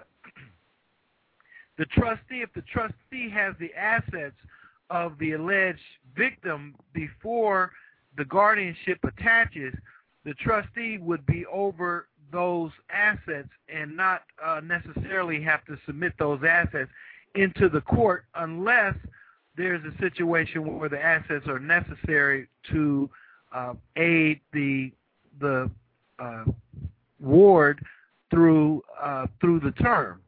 the 1.78 1.86
trustee 1.86 2.42
if 2.42 2.54
the 2.54 2.62
trustee 2.62 3.30
has 3.30 3.54
the 3.60 3.74
assets 3.76 4.36
of 4.90 5.18
the 5.20 5.34
alleged 5.34 5.80
victim 6.16 6.76
before 6.94 7.72
the 8.18 8.26
guardianship 8.26 9.00
attaches, 9.04 9.74
the 10.26 10.34
trustee 10.36 10.98
would 10.98 11.26
be 11.26 11.46
over 11.46 12.08
those 12.32 12.72
assets 12.90 13.50
and 13.74 13.96
not 13.96 14.24
uh, 14.44 14.62
necessarily 14.64 15.42
have 15.42 15.66
to 15.66 15.78
submit 15.86 16.14
those 16.20 16.40
assets 16.48 16.90
into 17.36 17.70
the 17.70 17.82
court 17.82 18.26
unless 18.36 18.96
there's 19.56 19.82
a 19.86 19.98
situation 20.00 20.78
where 20.78 20.90
the 20.90 21.02
assets 21.04 21.48
are 21.48 21.60
necessary 21.60 22.48
to 22.72 23.10
uh, 23.54 23.74
aid 23.96 24.40
the 24.54 24.92
the 25.40 25.70
uh, 26.20 26.44
ward 27.20 27.84
through 28.30 28.84
uh, 29.02 29.28
through 29.40 29.60
the 29.60 29.72
term. 29.72 30.22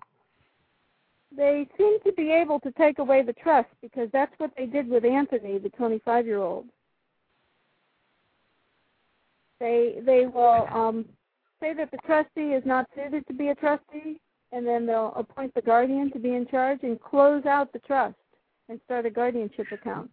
They 1.35 1.67
seem 1.77 1.99
to 2.05 2.11
be 2.13 2.31
able 2.31 2.59
to 2.61 2.71
take 2.71 2.99
away 2.99 3.21
the 3.21 3.34
trust 3.34 3.69
because 3.81 4.09
that's 4.11 4.34
what 4.39 4.51
they 4.57 4.65
did 4.65 4.89
with 4.89 5.05
Anthony, 5.05 5.57
the 5.57 5.69
25 5.69 6.26
year 6.26 6.39
old. 6.39 6.65
They 9.59 9.99
they 10.05 10.26
will 10.26 10.67
um, 10.71 11.05
say 11.61 11.73
that 11.73 11.91
the 11.91 11.98
trustee 12.06 12.53
is 12.53 12.64
not 12.65 12.88
suited 12.95 13.26
to 13.27 13.34
be 13.34 13.49
a 13.49 13.56
trustee, 13.56 14.19
and 14.52 14.65
then 14.65 14.86
they'll 14.86 15.14
appoint 15.15 15.53
the 15.53 15.61
guardian 15.61 16.11
to 16.11 16.19
be 16.19 16.36
in 16.36 16.48
charge 16.48 16.80
and 16.84 16.99
close 17.02 17.45
out 17.45 17.72
the 17.73 17.80
trust 17.80 18.15
and 18.69 18.80
start 18.86 19.06
a 19.06 19.10
guardianship 19.10 19.68
account. 19.72 20.10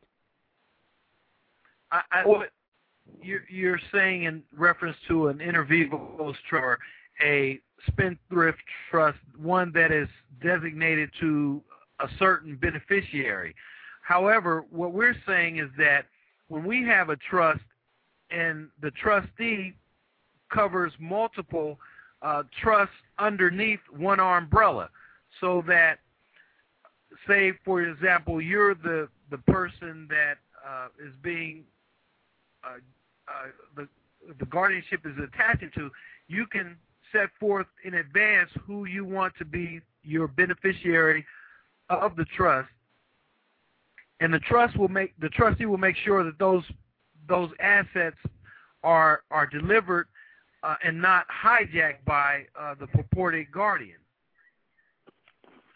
I, 1.93 2.01
I, 2.11 2.27
what 2.27 2.51
you're, 3.23 3.45
you're 3.49 3.81
saying 3.93 4.25
in 4.25 4.43
reference 4.57 4.97
to 5.09 5.29
an 5.29 5.41
inter 5.41 5.65
vivos 5.65 6.37
trust 6.49 6.65
or 6.65 6.79
a 7.23 7.61
spendthrift 7.87 8.59
trust, 8.91 9.19
one 9.39 9.73
that 9.73 9.93
is 9.93 10.09
designated 10.43 11.11
to 11.21 11.63
a 12.01 12.09
certain 12.19 12.57
beneficiary. 12.57 13.55
However, 14.03 14.65
what 14.71 14.93
we're 14.93 15.17
saying 15.27 15.59
is 15.59 15.71
that 15.79 16.07
when 16.49 16.65
we 16.65 16.85
have 16.85 17.09
a 17.09 17.17
trust 17.17 17.63
and 18.31 18.69
the 18.81 18.91
trustee 18.93 19.75
covers 20.51 20.93
multiple 20.99 21.79
uh, 22.23 22.43
trusts 22.63 22.95
underneath 23.19 23.81
one 23.97 24.21
umbrella, 24.21 24.89
so 25.41 25.63
that, 25.67 25.99
say, 27.29 27.53
for 27.65 27.83
example, 27.83 28.41
you're 28.41 28.75
the 28.75 29.09
the 29.31 29.39
person 29.39 30.07
that 30.09 30.39
uh, 30.67 30.89
is 31.05 31.13
being 31.23 31.65
uh, 32.65 32.79
uh, 33.29 33.49
the 33.77 33.89
the 34.39 34.47
guardianship 34.47 35.01
is 35.05 35.13
attaching 35.23 35.71
to, 35.75 35.91
you 36.29 36.47
can 36.47 36.77
set 37.13 37.29
forth 37.39 37.67
in 37.85 37.95
advance 37.95 38.51
who 38.67 38.87
you 38.87 39.05
want 39.05 39.33
to 39.39 39.45
be 39.45 39.81
your 40.03 40.27
beneficiary 40.27 41.25
of 41.91 42.17
the 42.17 42.25
trust, 42.37 42.69
and 44.21 44.33
the 44.33 44.41
trust 44.41 44.77
will 44.77 44.89
make 44.89 45.13
the 45.21 45.29
trustee 45.29 45.67
will 45.67 45.79
make 45.79 45.97
sure 45.97 46.25
that 46.25 46.39
those 46.39 46.65
those 47.29 47.51
assets 47.61 48.17
are 48.83 49.23
are 49.31 49.47
delivered 49.47 50.07
uh, 50.67 50.75
and 50.85 51.01
not 51.01 51.27
hijacked 51.29 52.05
by 52.05 52.45
uh, 52.59 52.75
the 52.81 52.89
purported 52.89 53.51
guardian. 53.53 53.99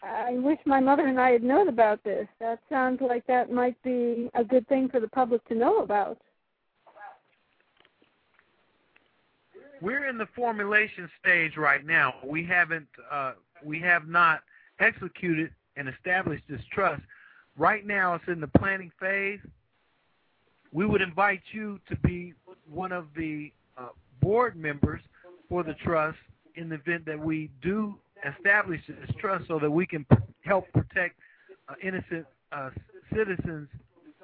I 0.03 0.33
wish 0.33 0.57
my 0.65 0.79
mother 0.79 1.05
and 1.05 1.19
I 1.19 1.29
had 1.29 1.43
known 1.43 1.69
about 1.69 2.03
this. 2.03 2.27
That 2.39 2.59
sounds 2.69 2.99
like 3.01 3.25
that 3.27 3.51
might 3.51 3.81
be 3.83 4.29
a 4.33 4.43
good 4.43 4.67
thing 4.67 4.89
for 4.89 4.99
the 4.99 5.07
public 5.07 5.47
to 5.47 5.55
know 5.55 5.79
about. 5.79 6.17
We're 9.79 10.09
in 10.09 10.17
the 10.17 10.27
formulation 10.35 11.09
stage 11.19 11.55
right 11.55 11.85
now. 11.85 12.15
We 12.25 12.45
haven't 12.45 12.87
uh, 13.09 13.33
we 13.63 13.79
have 13.79 14.07
not 14.07 14.41
executed 14.79 15.51
and 15.77 15.87
established 15.87 16.43
this 16.49 16.61
trust. 16.71 17.01
Right 17.57 17.85
now, 17.85 18.15
it's 18.15 18.27
in 18.27 18.41
the 18.41 18.47
planning 18.59 18.91
phase. 18.99 19.39
We 20.71 20.85
would 20.85 21.01
invite 21.01 21.41
you 21.51 21.79
to 21.89 21.95
be 21.97 22.33
one 22.69 22.91
of 22.91 23.07
the 23.15 23.51
uh, 23.77 23.89
board 24.21 24.55
members 24.55 25.01
for 25.49 25.63
the 25.63 25.73
trust 25.83 26.17
in 26.55 26.69
the 26.69 26.75
event 26.75 27.05
that 27.05 27.19
we 27.19 27.49
do 27.61 27.95
establish 28.37 28.81
this 28.87 29.15
trust 29.19 29.47
so 29.47 29.59
that 29.59 29.69
we 29.69 29.85
can 29.85 30.05
help 30.41 30.65
protect 30.73 31.17
uh, 31.67 31.73
innocent 31.83 32.25
uh, 32.51 32.69
citizens 33.13 33.67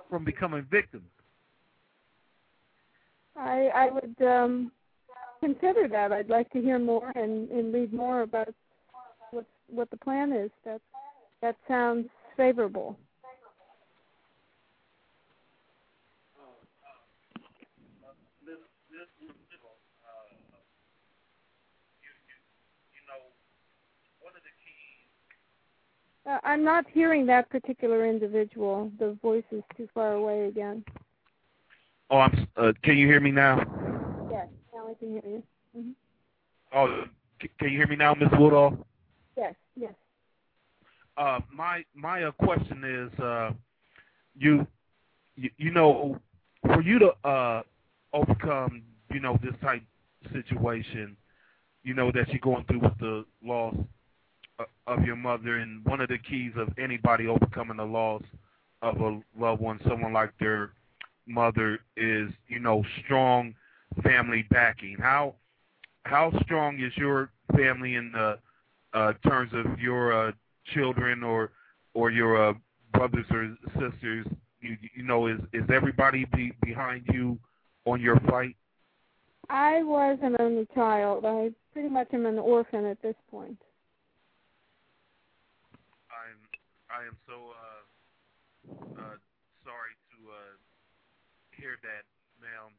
from 0.10 0.24
becoming 0.24 0.66
victims. 0.70 1.04
I 3.36 3.70
I 3.74 3.90
would 3.92 4.28
um, 4.28 4.72
consider 5.40 5.88
that. 5.88 6.12
I'd 6.12 6.30
like 6.30 6.50
to 6.52 6.62
hear 6.62 6.80
more 6.80 7.12
and, 7.16 7.50
and 7.52 7.74
read 7.74 7.94
more 7.94 8.22
about 8.22 8.54
what 9.32 9.46
what 9.68 9.90
the 9.92 9.98
plan 9.98 10.32
is. 10.34 10.52
That 10.66 10.82
that 11.42 11.56
sounds 11.68 12.08
favorable. 12.36 12.98
Uh, 26.28 26.40
I'm 26.44 26.64
not 26.64 26.86
hearing 26.92 27.26
that 27.28 27.50
particular 27.50 28.06
individual. 28.06 28.92
The 29.00 29.18
voice 29.22 29.46
is 29.52 29.64
too 29.78 29.88
far 29.94 30.14
away 30.14 30.48
again. 30.48 30.84
Oh, 32.10 32.20
I'm. 32.20 32.48
Uh, 32.58 32.74
can 32.84 32.98
you 32.98 33.08
hear 33.08 33.20
me 33.20 33.32
now? 33.32 33.58
Yes, 34.30 34.48
now 34.74 34.90
I 34.90 34.94
can 34.96 35.12
hear 35.12 35.22
you. 35.26 35.44
hmm 35.76 35.92
Oh, 36.74 37.06
can 37.40 37.70
you 37.70 37.78
hear 37.78 37.88
me 37.88 37.96
now, 37.96 38.14
Ms. 38.14 38.30
Woodhull? 38.34 38.86
Yes, 39.38 39.54
yes. 39.76 39.94
Uh, 41.16 41.40
my 41.52 41.84
my 41.96 42.24
uh, 42.24 42.32
question 42.32 42.84
is, 42.84 43.20
uh, 43.20 43.52
you, 44.38 44.68
you 45.36 45.50
you 45.58 45.72
know, 45.72 46.20
for 46.66 46.82
you 46.82 47.00
to 47.00 47.14
uh, 47.28 47.62
overcome, 48.12 48.84
you 49.14 49.22
know, 49.22 49.40
this 49.42 49.54
type 49.62 49.82
situation, 50.34 51.16
you 51.84 51.94
know 51.94 52.12
that 52.12 52.28
you're 52.30 52.40
going 52.40 52.66
through 52.66 52.80
with 52.80 52.98
the 53.00 53.26
loss 53.42 53.76
of 54.88 55.04
your 55.04 55.16
mother, 55.16 55.58
and 55.58 55.84
one 55.86 56.02
of 56.02 56.10
the 56.10 56.18
keys 56.18 56.52
of 56.56 56.70
anybody 56.78 57.28
overcoming 57.28 57.78
the 57.78 57.86
loss 57.86 58.24
of 58.82 59.00
a 59.02 59.20
loved 59.40 59.62
one, 59.62 59.80
someone 59.88 60.14
like 60.14 60.32
their 60.40 60.72
mother, 61.28 61.80
is 61.96 62.30
you 62.48 62.60
know 62.60 62.84
strong 63.04 63.54
family 64.04 64.46
backing. 64.50 64.98
How 65.00 65.36
how 66.06 66.32
strong 66.44 66.80
is 66.80 66.96
your 66.96 67.32
family 67.56 67.96
in 67.96 68.12
the 68.12 68.40
uh, 68.94 69.14
terms 69.28 69.52
of 69.54 69.80
your 69.80 70.30
uh, 70.30 70.32
children 70.74 71.24
or 71.24 71.52
or 71.94 72.12
your 72.12 72.50
uh, 72.50 72.54
brothers 72.94 73.26
or 73.32 73.56
sisters? 73.74 74.26
You, 74.62 74.78
you 74.96 75.04
know, 75.04 75.28
is 75.28 75.40
is 75.54 75.64
everybody 75.72 76.26
be, 76.34 76.52
behind 76.64 77.04
you 77.12 77.38
on 77.86 78.02
your 78.02 78.20
fight? 78.22 78.56
I 79.50 79.84
was 79.84 80.18
an 80.22 80.36
only 80.40 80.68
child. 80.74 81.26
I 81.26 81.52
pretty 81.74 81.90
much 81.90 82.08
am 82.14 82.26
an 82.26 82.40
orphan 82.40 82.86
at 82.86 83.02
this 83.02 83.16
point. 83.32 83.58
I'm 86.12 86.50
I 86.98 87.06
am 87.06 87.18
so 87.30 87.54
uh, 87.54 87.82
uh, 88.74 89.18
sorry 89.62 89.94
to 90.10 90.18
uh, 90.34 90.58
hear 91.54 91.78
that, 91.86 92.04
ma'am. 92.42 92.74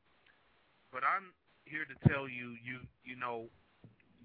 But 0.91 1.03
I'm 1.07 1.31
here 1.65 1.87
to 1.87 2.09
tell 2.09 2.29
you, 2.29 2.59
you 2.59 2.83
you 3.05 3.15
know, 3.15 3.45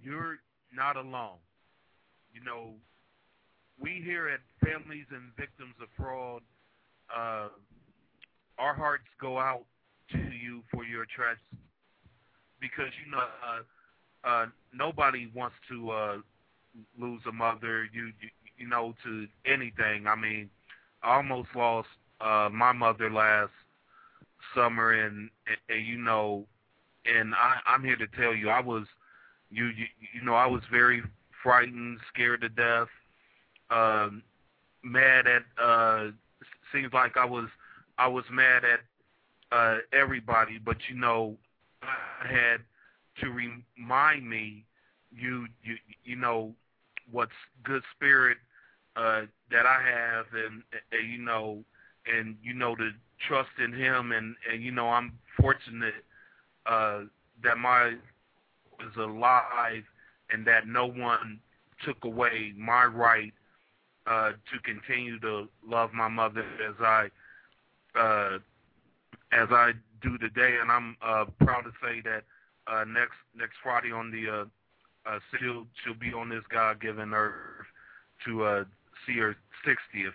you're 0.02 0.40
not 0.74 0.98
alone. 0.98 1.38
You 2.34 2.44
know, 2.44 2.74
we 3.80 4.02
here 4.04 4.30
at 4.30 4.42
Families 4.66 5.06
and 5.12 5.30
Victims 5.38 5.76
of 5.80 5.90
Fraud, 5.96 6.42
uh, 7.16 7.50
our 8.58 8.74
hearts 8.74 9.06
go 9.22 9.38
out 9.38 9.66
to 10.12 10.18
you 10.18 10.64
for 10.74 10.84
your 10.84 11.06
tragedy 11.06 11.62
because 12.60 12.90
you 13.06 13.12
know 13.12 13.20
uh, 13.46 14.28
uh, 14.28 14.46
nobody 14.74 15.30
wants 15.36 15.56
to 15.70 15.92
uh, 15.92 16.18
lose 17.00 17.22
a 17.30 17.32
mother. 17.32 17.88
You, 17.94 18.08
you 18.08 18.30
you 18.58 18.68
know 18.68 18.94
to 19.04 19.28
anything. 19.46 20.08
I 20.08 20.16
mean, 20.16 20.50
I 21.02 21.16
almost 21.16 21.50
lost 21.56 21.88
uh, 22.22 22.50
my 22.52 22.72
mother 22.72 23.10
last 23.10 23.52
summer, 24.56 24.92
and, 24.92 25.30
and, 25.48 25.58
and 25.70 25.86
you 25.86 25.98
know, 25.98 26.46
and 27.06 27.34
I, 27.36 27.58
I'm 27.66 27.84
here 27.84 27.98
to 27.98 28.08
tell 28.08 28.34
you, 28.34 28.50
I 28.50 28.62
was 28.62 28.86
you 29.50 29.66
you 29.66 29.86
you 30.14 30.24
know 30.24 30.36
I 30.36 30.48
was 30.48 30.62
very 30.72 31.02
frightened, 31.42 32.00
scared 32.14 32.42
to 32.42 32.50
death, 32.50 32.88
um, 33.70 34.24
mad 34.84 35.26
at. 35.28 35.44
Uh, 35.62 36.12
seems 36.74 36.92
like 36.94 37.18
I 37.18 37.26
was 37.26 37.48
I 37.98 38.08
was 38.08 38.24
mad 38.32 38.64
at 38.66 38.80
uh, 39.52 39.78
everybody, 39.94 40.60
but 40.64 40.78
you 40.90 40.96
know, 40.96 41.36
I 41.84 42.28
had 42.28 42.62
to 43.22 43.30
remind 43.30 44.28
me, 44.28 44.66
you 45.16 45.48
you 45.64 45.76
you 46.04 46.16
know, 46.16 46.54
what's 47.14 47.32
good 47.64 47.84
spirit 47.96 48.38
uh, 48.96 49.22
that 49.52 49.66
I 49.66 49.82
have, 49.82 50.26
and, 50.34 50.64
and 50.92 51.12
you 51.12 51.20
know, 51.20 51.64
and 52.06 52.36
you 52.44 52.54
know 52.54 52.76
to 52.76 52.90
trust 53.28 53.50
in 53.64 53.72
Him, 53.72 54.12
and 54.12 54.36
and 54.52 54.62
you 54.62 54.72
know 54.72 54.90
I'm 54.90 55.14
fortunate 55.40 55.94
uh, 56.66 57.02
that 57.44 57.58
my 57.58 57.90
is 58.80 58.96
alive, 58.98 59.84
and 60.30 60.46
that 60.46 60.68
no 60.68 60.86
one 60.86 61.40
took 61.86 62.04
away 62.04 62.54
my 62.58 62.86
right 62.86 63.34
uh, 64.08 64.32
to 64.32 64.60
continue 64.64 65.20
to 65.20 65.48
love 65.66 65.94
my 65.94 66.08
mother 66.08 66.46
as 66.68 66.76
I 66.80 67.10
uh, 67.98 68.40
as 69.32 69.48
I 69.52 69.72
do 70.02 70.18
today, 70.18 70.58
and 70.62 70.72
I'm 70.72 70.98
uh, 71.02 71.26
proud 71.44 71.62
to 71.62 71.72
say 71.82 72.02
that 72.02 72.24
uh, 72.68 72.84
next 72.86 73.16
next 73.36 73.56
Friday 73.64 73.92
on 73.92 74.12
the 74.12 74.30
uh, 74.30 74.46
uh, 75.06 75.20
she'll 75.40 75.66
she'll 75.84 75.94
be 75.94 76.14
on 76.14 76.30
this 76.30 76.44
God-given 76.50 77.14
earth 77.14 77.66
to 78.26 78.44
uh, 78.44 78.64
see 79.06 79.18
her 79.18 79.36
60th. 79.66 80.14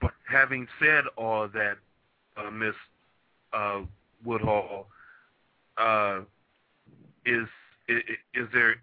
But 0.00 0.12
having 0.28 0.66
said 0.80 1.04
all 1.16 1.48
that, 1.48 1.76
uh, 2.36 2.50
Miss 2.50 2.74
uh, 3.52 3.80
Woodhull, 4.24 4.86
uh, 5.76 6.20
is, 7.26 7.46
is 7.88 8.02
is 8.34 8.48
there 8.52 8.76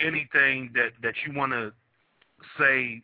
anything 0.00 0.70
that 0.74 0.90
that 1.02 1.14
you 1.26 1.32
want 1.32 1.52
to 1.52 1.72
say 2.58 3.02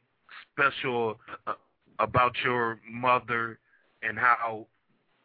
special 0.52 1.18
uh, 1.46 1.54
about 1.98 2.34
your 2.44 2.80
mother 2.88 3.58
and 4.02 4.18
how 4.18 4.66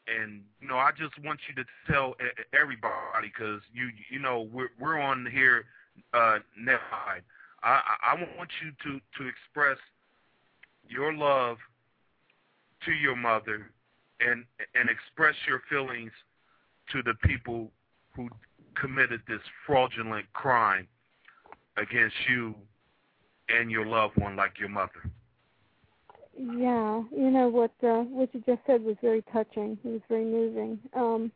and 0.07 0.41
you 0.61 0.67
know 0.67 0.77
I 0.77 0.91
just 0.91 1.13
want 1.23 1.39
you 1.47 1.55
to 1.55 1.69
tell 1.91 2.15
everybody 2.59 2.91
because 3.23 3.61
you 3.73 3.89
you 4.09 4.19
know 4.19 4.47
we're 4.51 4.69
we're 4.79 4.99
on 4.99 5.27
here 5.31 5.65
uh 6.13 6.39
I 7.61 7.81
I 8.03 8.13
want 8.37 8.49
you 8.63 8.71
to 8.83 8.99
to 9.17 9.27
express 9.27 9.77
your 10.87 11.13
love 11.13 11.57
to 12.85 12.91
your 12.91 13.15
mother 13.15 13.71
and 14.19 14.45
and 14.75 14.89
express 14.89 15.35
your 15.47 15.61
feelings 15.69 16.11
to 16.91 17.03
the 17.03 17.13
people 17.27 17.71
who 18.15 18.29
committed 18.79 19.21
this 19.27 19.41
fraudulent 19.65 20.31
crime 20.33 20.87
against 21.77 22.15
you 22.29 22.55
and 23.49 23.69
your 23.71 23.85
loved 23.85 24.17
one 24.17 24.35
like 24.35 24.59
your 24.59 24.69
mother. 24.69 25.09
Yeah, 26.37 27.03
you 27.11 27.29
know 27.31 27.49
what 27.49 27.71
uh, 27.83 28.03
what 28.03 28.33
you 28.33 28.41
just 28.45 28.61
said 28.65 28.81
was 28.83 28.95
very 29.01 29.23
touching. 29.33 29.77
It 29.83 29.87
was 29.87 30.01
very 30.07 30.25
moving. 30.25 30.79
Um, 30.93 31.31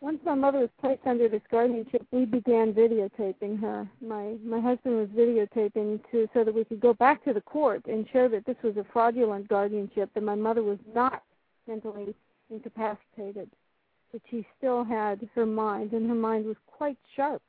once 0.00 0.18
my 0.24 0.34
mother 0.34 0.60
was 0.60 0.70
placed 0.80 1.06
under 1.06 1.28
this 1.28 1.42
guardianship, 1.50 2.06
we 2.10 2.24
began 2.24 2.72
videotaping 2.72 3.60
her. 3.60 3.88
My 4.00 4.36
my 4.42 4.60
husband 4.60 4.96
was 4.96 5.08
videotaping 5.08 6.00
to 6.10 6.28
so 6.32 6.42
that 6.42 6.54
we 6.54 6.64
could 6.64 6.80
go 6.80 6.94
back 6.94 7.22
to 7.24 7.34
the 7.34 7.40
court 7.40 7.84
and 7.86 8.06
show 8.12 8.26
that 8.28 8.46
this 8.46 8.56
was 8.62 8.76
a 8.76 8.86
fraudulent 8.92 9.48
guardianship, 9.48 10.10
that 10.14 10.22
my 10.22 10.34
mother 10.34 10.62
was 10.62 10.78
not 10.94 11.22
mentally 11.68 12.14
incapacitated, 12.50 13.50
that 14.12 14.22
she 14.30 14.46
still 14.56 14.84
had 14.84 15.28
her 15.34 15.46
mind, 15.46 15.92
and 15.92 16.08
her 16.08 16.14
mind 16.14 16.46
was 16.46 16.56
quite 16.66 16.98
sharp. 17.14 17.42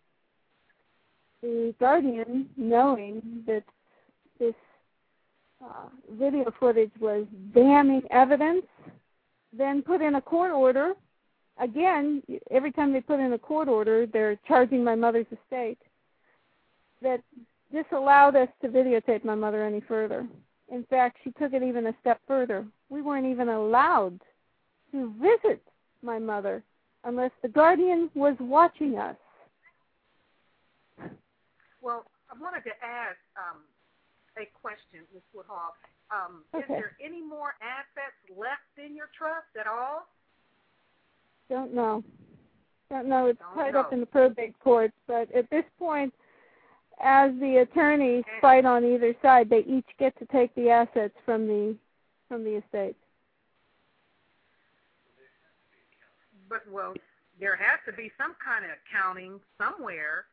The 1.42 1.74
guardian, 1.80 2.50
knowing 2.58 3.44
that 3.48 3.64
this 4.40 4.54
uh, 5.64 5.88
video 6.12 6.52
footage 6.60 6.92
was 7.00 7.26
damning 7.54 8.04
evidence, 8.12 8.66
then 9.58 9.82
put 9.82 10.02
in 10.02 10.16
a 10.16 10.22
court 10.22 10.52
order. 10.52 10.94
Again, 11.62 12.24
every 12.50 12.72
time 12.72 12.92
they 12.92 13.02
put 13.02 13.20
in 13.20 13.34
a 13.34 13.38
court 13.38 13.68
order, 13.68 14.08
they're 14.08 14.38
charging 14.48 14.84
my 14.84 14.96
mother's 14.96 15.28
estate. 15.32 15.78
That 17.02 17.22
disallowed 17.72 18.36
us 18.36 18.50
to 18.62 18.68
videotape 18.68 19.24
my 19.24 19.36
mother 19.36 19.64
any 19.64 19.82
further. 19.82 20.28
In 20.72 20.84
fact, 20.86 21.18
she 21.24 21.32
took 21.32 21.54
it 21.54 21.64
even 21.64 21.88
a 21.88 21.96
step 22.02 22.20
further. 22.28 22.66
We 22.90 23.02
weren't 23.02 23.28
even 23.28 23.50
allowed 23.50 24.20
to 24.92 25.14
visit 25.22 25.62
my 26.02 26.20
mother 26.20 26.64
unless 27.04 27.32
the 27.42 27.48
guardian 27.48 28.10
was 28.16 28.36
watching 28.40 28.98
us. 28.98 29.16
Well, 31.82 32.06
I 32.30 32.40
wanted 32.40 32.64
to 32.64 32.76
ask 32.84 33.18
um, 33.36 33.62
a 34.38 34.48
question, 34.62 35.02
Ms. 35.14 35.24
Woodhull. 35.34 35.74
Um, 36.12 36.44
okay. 36.54 36.62
Is 36.62 36.68
there 36.70 36.92
any 37.04 37.22
more 37.22 37.54
assets 37.62 38.18
left 38.38 38.78
in 38.78 38.96
your 38.96 39.10
trust 39.18 39.48
at 39.60 39.68
all? 39.68 40.08
Don't 41.50 41.74
know. 41.74 42.04
Don't 42.90 43.08
know. 43.08 43.28
It's 43.28 43.40
Don't 43.40 43.56
tied 43.56 43.74
know. 43.74 43.80
up 43.82 43.94
in 43.94 44.00
the 44.00 44.06
probate 44.06 44.58
court, 44.60 44.92
but 45.08 45.34
at 45.34 45.50
this 45.50 45.64
point, 45.80 46.14
as 47.04 47.32
the 47.40 47.58
attorneys 47.58 48.24
fight 48.42 48.66
on 48.66 48.86
either 48.86 49.16
side, 49.22 49.50
they 49.50 49.64
each 49.68 49.88
get 49.98 50.18
to 50.20 50.26
take 50.26 50.54
the 50.56 50.70
assets 50.70 51.16
from 51.26 51.48
the 51.48 51.76
from 52.28 52.44
the 52.44 52.58
estate. 52.58 52.96
But 56.50 56.62
well, 56.70 56.94
there 57.40 57.56
has 57.56 57.80
to 57.86 57.94
be 57.94 58.12
some 58.18 58.36
kind 58.44 58.66
of 58.66 58.72
accounting 58.86 59.40
somewhere. 59.58 60.26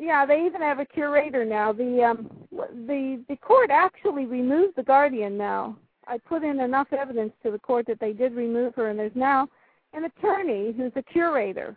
Yeah, 0.00 0.24
they 0.26 0.44
even 0.46 0.60
have 0.60 0.78
a 0.78 0.84
curator 0.86 1.44
now. 1.44 1.72
The 1.72 2.04
um 2.04 2.30
the 2.50 3.22
the 3.28 3.36
court 3.36 3.70
actually 3.70 4.26
removed 4.26 4.76
the 4.76 4.82
guardian 4.82 5.36
now. 5.36 5.76
I 6.06 6.18
put 6.18 6.42
in 6.42 6.60
enough 6.60 6.88
evidence 6.92 7.32
to 7.42 7.50
the 7.50 7.58
court 7.58 7.86
that 7.86 8.00
they 8.00 8.12
did 8.12 8.32
remove 8.34 8.74
her 8.76 8.88
and 8.88 8.98
there's 8.98 9.12
now 9.14 9.48
an 9.92 10.04
attorney 10.04 10.72
who's 10.76 10.92
a 10.96 11.02
curator 11.02 11.76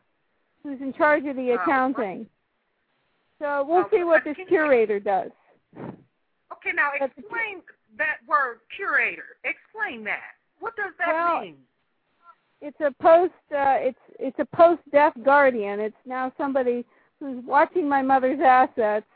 who's 0.63 0.79
in 0.81 0.93
charge 0.93 1.25
of 1.25 1.35
the 1.35 1.51
Oh, 1.51 1.55
accounting. 1.55 2.27
So 3.39 3.65
we'll 3.67 3.89
see 3.91 4.03
what 4.03 4.23
this 4.23 4.37
curator 4.47 4.99
does. 4.99 5.31
Okay, 5.77 6.71
now 6.75 6.91
explain 6.93 7.61
that 7.97 8.17
word 8.27 8.59
curator. 8.75 9.37
Explain 9.43 10.03
that. 10.03 10.35
What 10.59 10.75
does 10.75 10.93
that 10.99 11.07
Well, 11.07 11.41
mean? 11.41 11.55
It's 12.61 12.79
a 12.79 12.91
post 13.01 13.33
uh 13.51 13.77
it's 13.79 13.99
it's 14.19 14.37
a 14.37 14.45
post 14.55 14.81
death 14.91 15.13
guardian. 15.23 15.79
It's 15.79 15.95
now 16.05 16.31
somebody 16.37 16.85
who's 17.19 17.43
watching 17.45 17.89
my 17.89 18.03
mother's 18.03 18.39
assets 18.39 19.07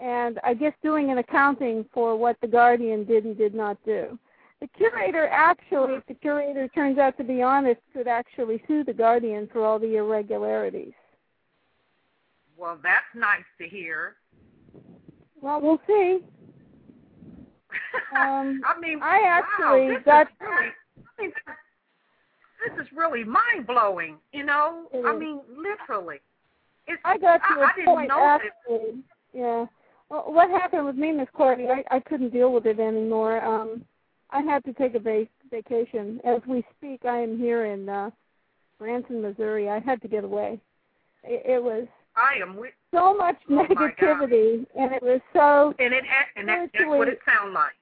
and 0.00 0.40
I 0.42 0.54
guess 0.54 0.72
doing 0.82 1.10
an 1.10 1.18
accounting 1.18 1.84
for 1.92 2.16
what 2.16 2.36
the 2.40 2.48
guardian 2.48 3.04
did 3.04 3.24
and 3.24 3.36
did 3.36 3.54
not 3.54 3.76
do. 3.84 4.18
The 4.60 4.68
curator 4.76 5.26
actually, 5.28 5.94
if 5.94 6.06
the 6.06 6.14
curator 6.14 6.68
turns 6.68 6.98
out 6.98 7.16
to 7.16 7.24
be 7.24 7.40
honest, 7.42 7.80
could 7.94 8.06
actually 8.08 8.62
sue 8.68 8.84
the 8.84 8.92
guardian 8.92 9.48
for 9.52 9.64
all 9.64 9.78
the 9.78 9.96
irregularities. 9.96 10.92
Well, 12.58 12.78
that's 12.82 13.04
nice 13.14 13.44
to 13.58 13.66
hear. 13.68 14.16
Well, 15.40 15.60
we'll 15.60 15.80
see. 15.86 16.18
Um, 18.16 18.60
I 18.66 18.78
mean, 18.80 19.00
I 19.02 19.20
actually 19.24 19.86
wow, 19.88 19.94
this 19.94 20.04
got- 20.04 20.26
Is 20.26 20.32
really, 20.40 20.66
I 20.98 21.22
mean, 21.22 21.32
this 22.76 22.84
is 22.86 22.92
really 22.92 23.22
mind 23.22 23.66
blowing. 23.68 24.16
You 24.32 24.44
know, 24.44 24.86
It 24.92 25.04
I 25.06 25.14
is. 25.14 25.20
mean, 25.20 25.40
literally. 25.56 26.16
It's, 26.88 27.00
I 27.04 27.16
got 27.18 27.36
to 27.38 27.42
I, 27.48 27.56
a 27.56 27.64
I 27.66 27.72
didn't 27.76 27.86
point 27.86 28.08
know 28.08 28.16
that. 28.16 28.40
actually. 28.44 29.02
Yeah. 29.32 29.66
Well, 30.08 30.24
what 30.26 30.50
happened 30.50 30.86
with 30.86 30.96
me, 30.96 31.12
Miss 31.12 31.28
Courtney? 31.32 31.68
I 31.68 31.84
I 31.96 32.00
couldn't 32.00 32.30
deal 32.30 32.52
with 32.52 32.66
it 32.66 32.80
anymore. 32.80 33.42
Um, 33.44 33.84
I 34.32 34.42
had 34.42 34.64
to 34.64 34.72
take 34.72 34.94
a 34.94 34.98
vac- 34.98 35.28
vacation. 35.50 36.20
As 36.24 36.40
we 36.46 36.64
speak, 36.76 37.04
I 37.04 37.18
am 37.18 37.38
here 37.38 37.66
in 37.66 37.88
uh, 37.88 38.10
Branson, 38.78 39.22
Missouri. 39.22 39.68
I 39.68 39.80
had 39.80 40.00
to 40.02 40.08
get 40.08 40.24
away. 40.24 40.60
It, 41.24 41.42
it 41.46 41.62
was 41.62 41.86
I 42.16 42.40
am 42.40 42.56
with, 42.56 42.72
so 42.92 43.14
much 43.14 43.36
Oh, 43.48 43.52
negativity, 43.52 44.66
and 44.78 44.92
it 44.92 45.02
was 45.02 45.20
so 45.32 45.74
and 45.78 45.94
it 45.94 46.04
and 46.36 46.48
that, 46.48 46.70
that's 46.72 46.88
what 46.88 47.08
it 47.08 47.20
sounds 47.26 47.54
like. 47.54 47.72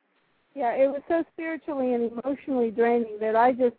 yeah, 0.55 0.75
it 0.75 0.89
was 0.89 1.03
so 1.09 1.25
spiritually 1.33 1.95
and 1.95 2.13
emotionally 2.13 2.71
draining 2.71 3.19
that 3.21 3.37
I 3.37 3.53
just 3.53 3.77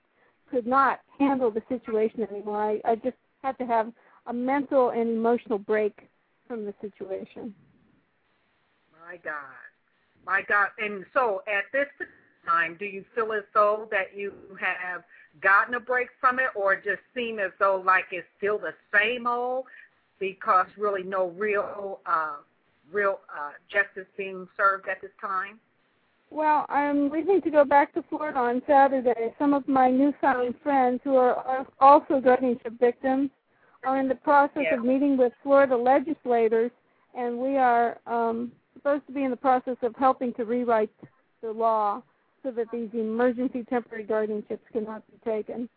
could 0.50 0.66
not 0.66 1.02
handle 1.18 1.52
the 1.52 1.62
situation 1.70 2.28
anymore. 2.30 2.62
I, 2.62 2.82
I 2.92 2.96
just 2.96 3.18
had 3.44 3.58
to 3.60 3.66
have 3.66 3.92
a 4.26 4.34
mental 4.34 4.90
and 4.90 5.10
emotional 5.10 5.60
break 5.60 6.10
from 6.48 6.66
the 6.66 6.74
situation. 6.82 7.54
My 9.08 9.18
God. 9.18 9.34
My 10.26 10.42
God. 10.42 10.70
And 10.78 11.06
so 11.14 11.42
at 11.48 11.66
this 11.72 11.88
time, 12.60 12.76
do 12.80 12.86
you 12.86 13.04
feel 13.16 13.32
as 13.34 13.44
though 13.54 13.88
that 13.92 14.16
you 14.16 14.34
have 14.60 15.04
gotten 15.42 15.76
a 15.76 15.80
break 15.80 16.10
from 16.20 16.40
it 16.40 16.48
or 16.56 16.76
just 16.76 17.02
seem 17.16 17.40
as 17.40 17.52
though 17.60 17.82
like 17.86 18.06
it's 18.12 18.28
still 18.38 18.58
the 18.58 18.74
same 18.94 19.28
old 19.28 19.66
because 20.20 20.66
really 20.78 21.04
no 21.04 21.30
real 21.30 22.00
uh, 22.06 22.36
real 22.92 23.20
uh, 23.34 23.52
justice 23.72 24.10
being 24.18 24.48
served 24.58 24.88
at 24.90 25.02
this 25.02 25.12
time? 25.22 25.60
Well, 26.32 26.66
I'm 26.70 27.10
leaving 27.10 27.42
to 27.42 27.50
go 27.50 27.66
back 27.66 27.94
to 27.94 28.04
Florida 28.10 28.38
on 28.38 28.62
Saturday. 28.68 29.34
Some 29.40 29.54
of 29.54 29.68
my 29.68 29.90
newfound 29.90 30.56
friends 30.62 31.00
who 31.04 31.16
are 31.16 31.66
also 31.80 32.20
guardianship 32.20 32.74
victims 32.80 33.32
are 33.84 34.00
in 34.00 34.08
the 34.08 34.16
process 34.16 34.64
yeah. 34.64 34.76
of 34.76 34.86
meeting 34.86 35.18
with 35.18 35.34
Florida 35.42 35.76
legislators, 35.76 36.72
and 37.16 37.40
we 37.40 37.58
are 37.58 37.98
um, 38.06 38.52
supposed 38.74 39.08
to 39.08 39.14
be 39.14 39.24
in 39.24 39.32
the 39.32 39.38
process 39.38 39.78
of 39.82 39.96
helping 39.96 40.34
to 40.34 40.46
rewrite 40.46 40.92
the 41.42 41.52
law 41.52 42.04
so 42.44 42.52
that 42.52 42.68
these 42.72 42.90
emergency 42.94 43.64
temporary 43.70 44.06
guardianships 44.06 44.60
cannot 44.72 45.04
be 45.08 45.18
taken. 45.30 45.70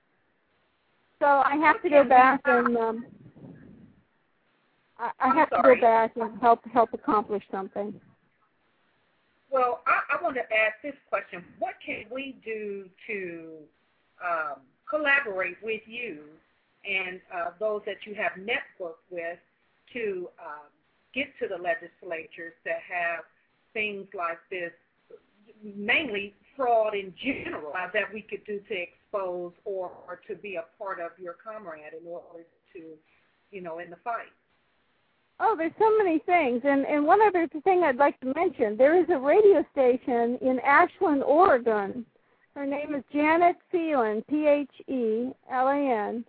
So 1.18 1.26
I 1.26 1.56
have 1.56 1.80
to 1.82 1.90
go 1.90 2.04
back 2.04 2.40
and 2.44 2.76
um, 2.76 3.06
I, 4.98 5.10
I 5.20 5.34
have 5.34 5.50
to 5.50 5.60
go 5.62 5.80
back 5.80 6.16
and 6.16 6.40
help 6.40 6.60
help 6.72 6.92
accomplish 6.94 7.44
something. 7.50 8.00
Well, 9.50 9.82
I, 9.86 10.16
I 10.16 10.22
want 10.22 10.34
to 10.36 10.42
ask 10.42 10.82
this 10.82 10.94
question: 11.08 11.44
What 11.58 11.74
can 11.84 12.04
we 12.10 12.36
do 12.44 12.88
to 13.06 13.52
um, 14.24 14.60
collaborate 14.88 15.56
with 15.62 15.82
you 15.86 16.24
and 16.84 17.20
uh, 17.32 17.50
those 17.60 17.82
that 17.86 18.04
you 18.04 18.14
have 18.14 18.32
networked 18.32 19.06
with 19.10 19.38
to 19.92 20.28
um, 20.40 20.68
get 21.14 21.26
to 21.40 21.48
the 21.48 21.56
legislatures 21.56 22.54
that 22.64 22.80
have 22.88 23.24
things 23.72 24.06
like 24.14 24.38
this, 24.50 24.72
mainly 25.62 26.34
fraud 26.56 26.94
in 26.94 27.12
general, 27.22 27.72
that 27.74 28.12
we 28.12 28.22
could 28.22 28.44
do 28.44 28.60
to 28.68 28.74
expose 28.74 29.52
or, 29.64 29.90
or 30.08 30.20
to 30.28 30.34
be 30.34 30.56
a 30.56 30.64
part 30.78 31.00
of 31.00 31.10
your 31.18 31.34
comrade 31.44 31.92
in 31.98 32.06
order 32.06 32.44
to, 32.72 32.80
you 33.50 33.60
know, 33.60 33.78
in 33.78 33.90
the 33.90 33.96
fight? 33.96 34.32
Oh, 35.40 35.56
there's 35.56 35.72
so 35.78 35.96
many 35.98 36.20
things. 36.20 36.62
And 36.64 36.86
and 36.86 37.04
one 37.04 37.20
other 37.20 37.48
thing 37.64 37.82
I'd 37.82 37.96
like 37.96 38.18
to 38.20 38.32
mention, 38.34 38.76
there 38.76 38.98
is 38.98 39.06
a 39.10 39.18
radio 39.18 39.64
station 39.72 40.38
in 40.40 40.60
Ashland, 40.64 41.22
Oregon. 41.24 42.06
Her 42.54 42.66
name 42.66 42.94
is 42.94 43.02
Janet 43.12 43.56
Phelan, 43.70 44.22
P 44.28 44.46
H 44.46 44.70
E 44.88 45.30
L 45.50 45.68
A 45.68 45.76
N. 45.76 46.24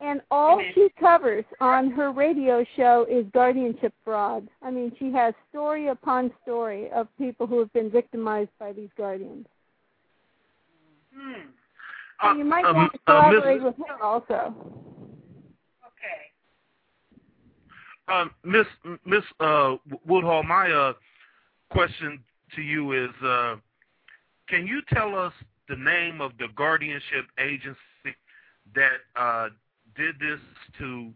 And 0.00 0.20
all 0.32 0.58
Amen. 0.58 0.72
she 0.74 0.88
covers 0.98 1.44
on 1.60 1.92
her 1.92 2.10
radio 2.10 2.64
show 2.76 3.06
is 3.08 3.24
guardianship 3.32 3.94
fraud. 4.04 4.48
I 4.60 4.70
mean, 4.72 4.92
she 4.98 5.12
has 5.12 5.32
story 5.48 5.88
upon 5.88 6.32
story 6.42 6.90
of 6.90 7.06
people 7.18 7.46
who 7.46 7.60
have 7.60 7.72
been 7.72 7.88
victimized 7.88 8.50
by 8.58 8.72
these 8.72 8.90
guardians. 8.96 9.46
Hmm. 11.14 11.32
So 12.20 12.28
Uh, 12.28 12.34
you 12.34 12.44
might 12.44 12.64
um, 12.64 12.76
want 12.76 12.92
to 12.92 12.98
uh, 13.12 13.30
Miss- 13.30 13.40
collaborate 13.40 13.62
with 13.62 13.76
him 13.76 13.96
also. 14.00 14.54
Okay. 15.86 16.32
Um, 18.08 18.30
Miss 18.44 18.66
Miss 19.04 19.24
uh, 19.40 19.76
Woodhull, 20.06 20.42
my 20.42 20.70
uh, 20.70 20.92
question 21.70 22.22
to 22.54 22.62
you 22.62 22.92
is, 22.92 23.10
uh, 23.24 23.56
can 24.48 24.66
you 24.66 24.82
tell 24.92 25.16
us 25.18 25.32
the 25.68 25.76
name 25.76 26.20
of 26.20 26.32
the 26.38 26.48
guardianship 26.54 27.26
agency 27.38 27.78
that 28.74 29.00
uh, 29.16 29.48
did 29.96 30.18
this 30.18 30.40
to 30.78 31.12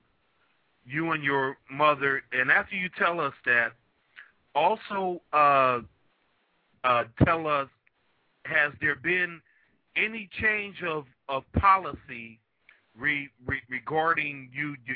you 0.84 1.12
and 1.12 1.22
your 1.22 1.58
mother? 1.70 2.22
And 2.32 2.50
after 2.50 2.76
you 2.76 2.88
tell 2.96 3.20
us 3.20 3.34
that, 3.44 3.72
also 4.54 5.20
uh, 5.32 5.80
uh, 6.84 7.04
tell 7.24 7.46
us, 7.46 7.68
has 8.46 8.72
there 8.80 8.94
been 8.96 9.40
any 9.96 10.28
change 10.40 10.82
of, 10.82 11.04
of 11.28 11.42
policy 11.58 12.40
re, 12.98 13.28
re, 13.46 13.60
regarding 13.68 14.50
you, 14.52 14.76
you 14.86 14.94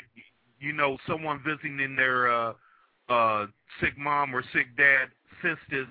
you 0.59 0.73
know, 0.73 0.97
someone 1.07 1.41
visiting 1.43 1.95
their 1.95 2.31
uh, 2.31 2.53
uh, 3.09 3.47
sick 3.81 3.97
mom 3.97 4.33
or 4.33 4.43
sick 4.53 4.67
dad 4.77 5.07
since 5.41 5.59
this? 5.69 5.87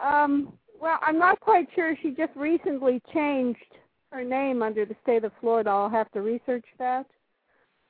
Um, 0.00 0.52
well, 0.80 0.98
I'm 1.02 1.18
not 1.18 1.40
quite 1.40 1.68
sure. 1.74 1.96
She 2.02 2.10
just 2.10 2.34
recently 2.36 3.00
changed 3.12 3.58
her 4.10 4.22
name 4.22 4.62
under 4.62 4.84
the 4.84 4.96
state 5.02 5.24
of 5.24 5.32
Florida. 5.40 5.70
I'll 5.70 5.88
have 5.88 6.10
to 6.12 6.20
research 6.20 6.64
that. 6.78 7.06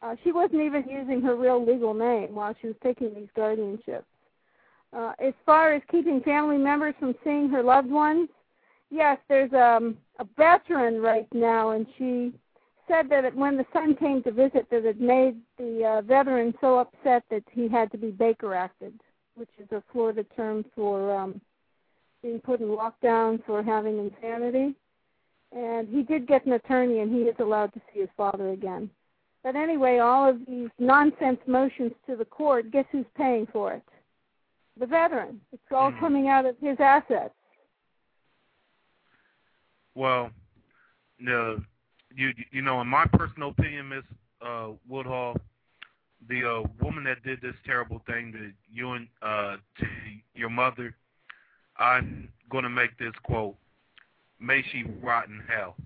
Uh, 0.01 0.15
she 0.23 0.33
wasn't 0.33 0.63
even 0.63 0.85
using 0.89 1.21
her 1.23 1.37
real 1.37 1.65
legal 1.65 1.95
name 1.95 2.35
while 2.35 2.55
she 2.61 2.69
was 2.69 2.77
taking 2.83 3.15
these 3.15 3.29
guardianships. 3.37 4.05
Uh, 4.97 5.13
as 5.19 5.33
far 5.47 5.73
as 5.73 5.83
keeping 5.91 6.21
family 6.21 6.59
members 6.59 6.95
from 6.99 7.15
seeing 7.25 7.49
her 7.49 7.63
loved 7.63 7.91
ones, 7.91 8.29
yes, 8.91 9.19
there's 9.29 9.53
um, 9.55 9.97
a 10.19 10.27
veteran 10.37 11.01
right 11.01 11.27
now, 11.33 11.71
and 11.71 11.87
she 11.97 12.33
said 12.87 13.09
that 13.09 13.35
when 13.35 13.57
the 13.57 13.65
son 13.73 13.95
came 13.95 14.23
to 14.23 14.31
visit, 14.31 14.69
that 14.71 14.85
it 14.85 15.01
made 15.01 15.37
the 15.57 15.85
uh, 15.85 16.03
veteran 16.03 16.55
so 16.61 16.79
upset 16.79 17.25
that 17.31 17.43
he 17.51 17.69
had 17.69 17.91
to 17.91 17.97
be 17.97 18.11
Baker 18.11 18.55
acted, 18.55 18.93
which 19.35 19.49
is 19.59 19.71
a 19.73 19.83
Florida 19.93 20.25
term 20.37 20.65
for 20.75 21.17
um, 21.17 21.41
being 22.23 22.39
put 22.41 22.61
in 22.61 22.67
lockdown 22.67 23.43
for 23.47 23.63
having 23.63 23.99
insanity. 23.99 24.75
And 25.55 25.89
he 25.89 26.03
did 26.03 26.27
get 26.27 26.45
an 26.45 26.53
attorney, 26.53 27.01
and 27.01 27.13
he 27.13 27.23
is 27.23 27.37
allowed 27.39 27.73
to 27.75 27.81
see 27.93 28.01
his 28.01 28.09
father 28.17 28.51
again. 28.51 28.91
But 29.43 29.57
anyway, 29.57 29.99
all 29.99 30.29
of 30.29 30.39
these 30.47 30.71
nonsense 30.79 31.39
motions 31.47 31.93
to 32.07 32.17
the 32.17 32.25
court, 32.25 32.71
guess 32.71 32.85
who's 32.93 33.07
paying 33.17 33.47
for 33.53 33.73
it? 33.73 33.83
The 34.79 34.87
veteran. 34.87 35.41
It's 35.53 35.63
all 35.71 35.93
Mhm. 35.93 36.01
coming 36.01 36.29
out 36.29 36.47
of 36.47 36.59
his 36.59 36.81
assets. 36.81 37.35
Well, 39.95 40.33
no, 41.19 41.63
you 42.15 42.33
you 42.51 42.63
know, 42.63 42.81
in 42.81 42.87
my 42.89 43.07
personal 43.07 43.51
opinion, 43.51 43.89
Miss 43.91 44.05
uh, 44.41 44.73
Woodhull, 44.89 45.37
the 46.29 46.45
uh, 46.45 46.63
woman 46.81 47.05
that 47.05 47.23
did 47.23 47.41
this 47.41 47.55
terrible 47.65 48.01
thing 48.01 48.33
to 48.33 48.53
you 48.71 48.93
and 48.93 49.09
uh, 49.21 49.59
to 49.79 49.87
your 50.35 50.51
mother, 50.51 50.97
I'm 51.77 52.33
going 52.49 52.65
to 52.65 52.71
make 52.71 52.97
this 52.99 53.15
quote: 53.23 53.57
"May 54.41 54.63
she 54.63 54.85
rot 55.03 55.29
in 55.29 55.41
hell." 55.41 55.77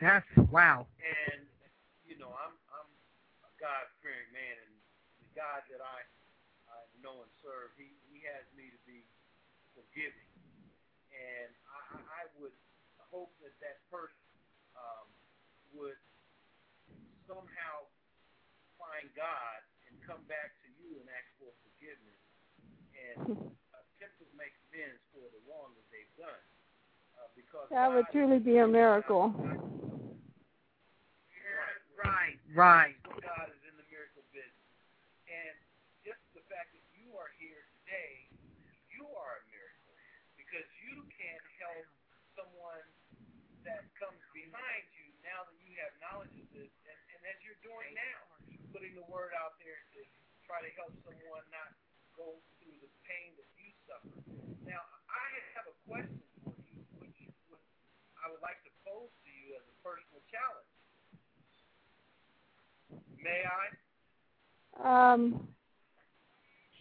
That's 0.00 0.26
wow. 0.50 0.86
And 1.00 1.46
you 2.04 2.18
know, 2.18 2.28
I'm 2.28 2.54
I'm 2.76 2.88
a 3.46 3.50
God 3.56 3.88
fearing 4.02 4.28
man, 4.34 4.56
and 4.68 4.74
the 5.22 5.23
God 5.34 5.66
that 5.70 5.82
I 5.82 5.98
I 6.70 6.78
know 7.02 7.22
and 7.22 7.32
serve, 7.44 7.74
he 7.76 7.90
he 8.10 8.24
has 8.30 8.46
me 8.56 8.70
to 8.70 8.80
be 8.88 9.04
forgiving, 9.74 10.30
and 11.12 11.50
I 11.68 11.82
I 12.00 12.22
would 12.40 12.54
hope 13.10 13.30
that 13.42 13.54
that 13.62 13.78
person 13.90 14.26
um, 14.74 15.06
would 15.74 15.98
somehow 17.26 17.86
find 18.78 19.06
God 19.14 19.58
and 19.88 19.94
come 20.04 20.22
back 20.26 20.54
to 20.64 20.68
you 20.82 20.98
and 20.98 21.06
ask 21.08 21.28
for 21.38 21.50
forgiveness 21.64 22.22
and 22.94 23.16
attempt 23.78 24.16
to 24.20 24.26
make 24.36 24.54
amends 24.70 25.00
for 25.14 25.26
the 25.30 25.40
wrong 25.46 25.72
that 25.78 25.86
they've 25.94 26.16
done. 26.18 26.42
Uh, 27.14 27.30
because 27.38 27.66
That 27.70 27.94
would 27.94 28.06
truly 28.10 28.38
be 28.38 28.58
a 28.58 28.68
miracle. 28.68 29.32
Right, 31.94 32.36
right. 32.52 33.00
God 33.08 33.48
is 33.48 33.62
in 33.64 33.80
the 33.80 33.86
miracle 33.88 34.26
business. 34.28 34.68
And 35.24 35.54
just 36.04 36.20
the 36.36 36.44
fact 36.52 36.68
that 36.76 36.84
you 36.92 37.16
are 37.16 37.32
here 37.40 37.64
today, 37.80 38.28
you 38.92 39.08
are 39.08 39.32
a 39.40 39.44
miracle. 39.48 39.96
Because 40.36 40.68
you 40.84 41.00
can 41.16 41.40
help 41.64 41.86
someone 42.36 42.84
that 43.64 43.88
comes 43.96 44.20
behind 44.36 44.84
you 45.00 45.08
now 45.24 45.48
that 46.22 46.30
you 46.30 46.38
have 46.38 46.38
knowledge 46.38 46.38
of 46.38 46.48
this. 46.54 46.70
And, 46.86 46.98
and 47.10 47.20
as 47.26 47.38
you're 47.42 47.58
doing 47.66 47.90
now, 47.94 48.20
putting 48.70 48.94
the 48.94 49.06
word 49.10 49.34
out 49.38 49.54
there 49.62 49.78
to 49.94 50.00
try 50.46 50.62
to 50.62 50.70
help 50.78 50.94
someone 51.02 51.46
not 51.50 51.70
go 52.14 52.38
through 52.58 52.78
the 52.82 52.90
pain 53.06 53.34
that 53.38 53.50
you 53.58 53.70
suffer. 53.86 54.14
Now, 54.66 54.82
I 55.10 55.26
have 55.58 55.66
a 55.70 55.76
question 55.86 56.22
for 56.42 56.54
you, 56.58 56.82
which, 56.98 57.18
which 57.50 57.66
I 58.18 58.30
would 58.30 58.42
like 58.42 58.62
to 58.62 58.72
pose 58.86 59.10
to 59.10 59.30
you 59.30 59.58
as 59.58 59.64
a 59.66 59.76
personal 59.82 60.22
challenge. 60.30 60.70
May 63.18 63.42
I? 63.46 63.66
Um, 64.82 65.48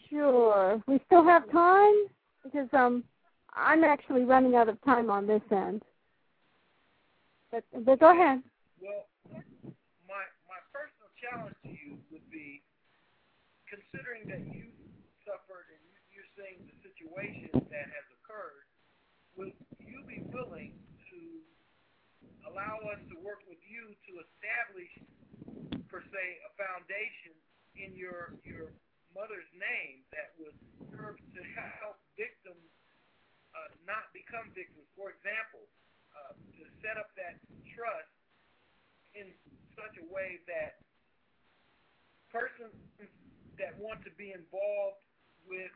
sure. 0.09 0.81
We 0.87 0.99
still 1.05 1.23
have 1.23 1.49
time 1.51 2.09
because 2.43 2.69
um, 2.73 3.03
I'm 3.53 3.83
actually 3.83 4.25
running 4.25 4.55
out 4.55 4.69
of 4.69 4.81
time 4.83 5.09
on 5.09 5.25
this 5.25 5.41
end. 5.51 5.83
But 7.51 7.63
but 7.85 7.99
go 7.99 8.11
ahead. 8.11 8.41
Well, 8.41 8.41
my 8.41 8.41
my 8.41 8.41
personal 8.81 9.12
challenge 11.23 11.55
to 11.63 11.71
you 11.71 11.95
would 12.11 12.27
be, 12.27 12.59
considering 13.71 14.27
that 14.27 14.43
you 14.51 14.67
suffered 15.23 15.71
and 15.71 15.79
you, 15.87 15.95
you're 16.11 16.31
seeing 16.35 16.67
the 16.67 16.75
situation 16.83 17.47
that 17.71 17.87
has 17.87 18.07
occurred, 18.19 18.67
would 19.39 19.55
you 19.79 20.03
be 20.03 20.19
willing 20.35 20.75
to 21.07 21.21
allow 22.51 22.75
us 22.91 22.99
to 23.07 23.15
work 23.23 23.39
with 23.47 23.59
you 23.63 23.95
to 24.11 24.11
establish, 24.19 24.91
per 25.87 26.03
se, 26.03 26.23
a 26.43 26.51
foundation 26.59 27.33
in 27.79 27.95
your 27.95 28.35
your 28.43 28.75
mother's 29.15 29.47
name 29.55 30.03
that 30.11 30.35
would 30.41 30.57
serve 30.91 31.15
to 31.17 31.41
help 31.79 31.97
victims 32.19 32.67
uh, 33.55 33.71
not 33.87 34.11
become 34.11 34.51
victims? 34.51 34.85
For 34.99 35.15
example, 35.15 35.63
uh, 36.11 36.35
to 36.35 36.63
set 36.83 36.99
up 36.99 37.15
that 37.15 37.39
trust 37.71 38.11
in 39.15 39.31
such 39.73 39.97
a 39.97 40.05
way 40.11 40.43
that 40.45 40.82
persons 42.33 42.73
that 43.61 43.77
want 43.77 44.01
to 44.01 44.11
be 44.17 44.33
involved 44.33 44.97
with 45.45 45.69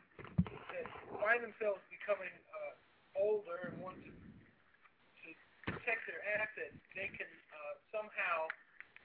that 0.74 0.86
find 1.22 1.46
themselves 1.46 1.78
becoming 1.86 2.34
uh, 2.50 3.22
older 3.22 3.70
and 3.70 3.78
want 3.78 3.94
to 4.02 4.10
to 4.10 5.28
protect 5.70 6.02
their 6.10 6.18
assets, 6.34 6.74
they 6.98 7.06
can 7.14 7.30
uh, 7.30 7.74
somehow 7.94 8.50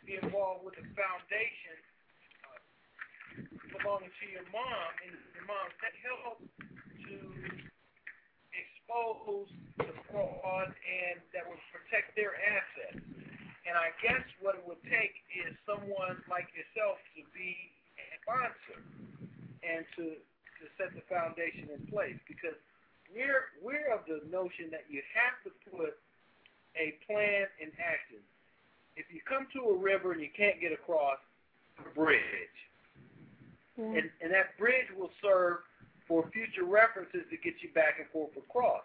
be 0.01 0.17
involved 0.17 0.65
with 0.65 0.75
a 0.81 0.85
foundation 0.97 1.77
uh, 2.49 2.59
belonging 3.77 4.09
to 4.09 4.25
your 4.33 4.43
mom, 4.49 4.91
and 5.05 5.13
your 5.37 5.45
mom 5.45 5.67
that 5.85 5.93
help 6.01 6.41
to 7.05 7.17
expose 8.57 9.49
the 9.77 9.93
fraud 10.09 10.69
and 10.73 11.21
that 11.37 11.45
would 11.45 11.61
protect 11.69 12.17
their 12.17 12.33
assets. 12.33 13.22
And 13.63 13.79
I 13.79 13.95
guess 14.03 14.23
what 14.43 14.59
it 14.59 14.63
would 14.67 14.83
take 14.83 15.15
is 15.31 15.55
someone 15.63 16.19
like 16.27 16.51
yourself 16.51 16.99
to 17.15 17.23
be 17.31 17.55
a 17.95 18.05
sponsor 18.23 18.79
and 19.63 19.87
to 19.95 20.19
to 20.59 20.63
set 20.79 20.95
the 20.95 21.03
foundation 21.11 21.67
in 21.71 21.79
place 21.91 22.15
because 22.27 22.55
we're 23.11 23.51
we're 23.63 23.91
of 23.91 24.03
the 24.07 24.23
notion 24.31 24.71
that 24.71 24.87
you 24.87 24.99
have 25.15 25.35
to 25.47 25.51
put 25.71 25.95
a 26.75 26.95
plan 27.07 27.47
in 27.59 27.69
action. 27.79 28.19
If 28.95 29.07
you 29.09 29.21
come 29.25 29.47
to 29.53 29.73
a 29.73 29.75
river 29.77 30.11
and 30.11 30.21
you 30.21 30.29
can't 30.35 30.59
get 30.61 30.71
across, 30.71 31.17
a 31.79 31.87
bridge. 31.95 32.57
Yeah. 33.77 33.85
And 33.85 34.05
and 34.21 34.29
that 34.31 34.57
bridge 34.57 34.91
will 34.95 35.11
serve 35.21 35.63
for 36.07 36.29
future 36.31 36.65
references 36.65 37.23
to 37.31 37.37
get 37.37 37.63
you 37.63 37.69
back 37.73 37.97
and 37.99 38.07
forth 38.09 38.35
across. 38.37 38.83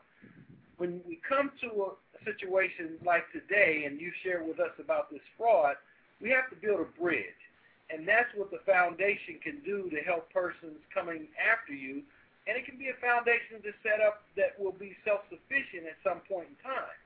When 0.79 1.03
we 1.07 1.19
come 1.29 1.51
to 1.61 1.69
a, 1.69 1.91
a 1.91 2.08
situation 2.25 2.99
like 3.05 3.25
today 3.33 3.85
and 3.87 4.01
you 4.01 4.13
share 4.23 4.43
with 4.43 4.61
us 4.61 4.73
about 4.79 5.11
this 5.11 5.25
fraud, 5.37 5.77
we 6.21 6.31
have 6.31 6.49
to 6.51 6.57
build 6.57 6.81
a 6.81 6.91
bridge. 7.01 7.43
And 7.91 8.07
that's 8.07 8.29
what 8.37 8.51
the 8.51 8.61
foundation 8.67 9.41
can 9.43 9.61
do 9.65 9.89
to 9.91 10.01
help 10.05 10.29
persons 10.33 10.77
coming 10.93 11.29
after 11.41 11.73
you. 11.73 12.03
And 12.47 12.57
it 12.57 12.65
can 12.65 12.79
be 12.79 12.89
a 12.89 12.99
foundation 13.01 13.61
to 13.65 13.73
set 13.83 14.05
up 14.05 14.25
that 14.37 14.59
will 14.59 14.77
be 14.77 14.97
self-sufficient 15.05 15.89
at 15.89 15.97
some 16.05 16.21
point 16.29 16.49
in 16.53 16.57
time. 16.61 16.97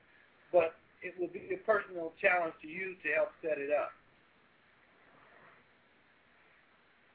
But 0.51 0.75
it 1.01 1.15
will 1.19 1.31
be 1.31 1.55
a 1.55 1.59
personal 1.63 2.11
challenge 2.21 2.53
to 2.61 2.67
you 2.67 2.95
to 3.03 3.09
help 3.15 3.31
set 3.41 3.57
it 3.57 3.71
up. 3.71 3.91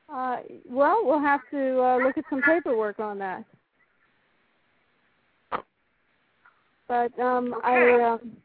Uh, 0.09 0.39
well, 0.69 1.01
we'll 1.05 1.21
have 1.21 1.41
to 1.51 1.83
uh, 1.83 1.97
look 1.99 2.17
at 2.17 2.25
some 2.31 2.41
paperwork 2.43 2.99
on 2.99 3.19
that. 3.19 3.45
But 6.89 7.19
um, 7.21 7.55
I 7.63 8.01
um, 8.01 8.37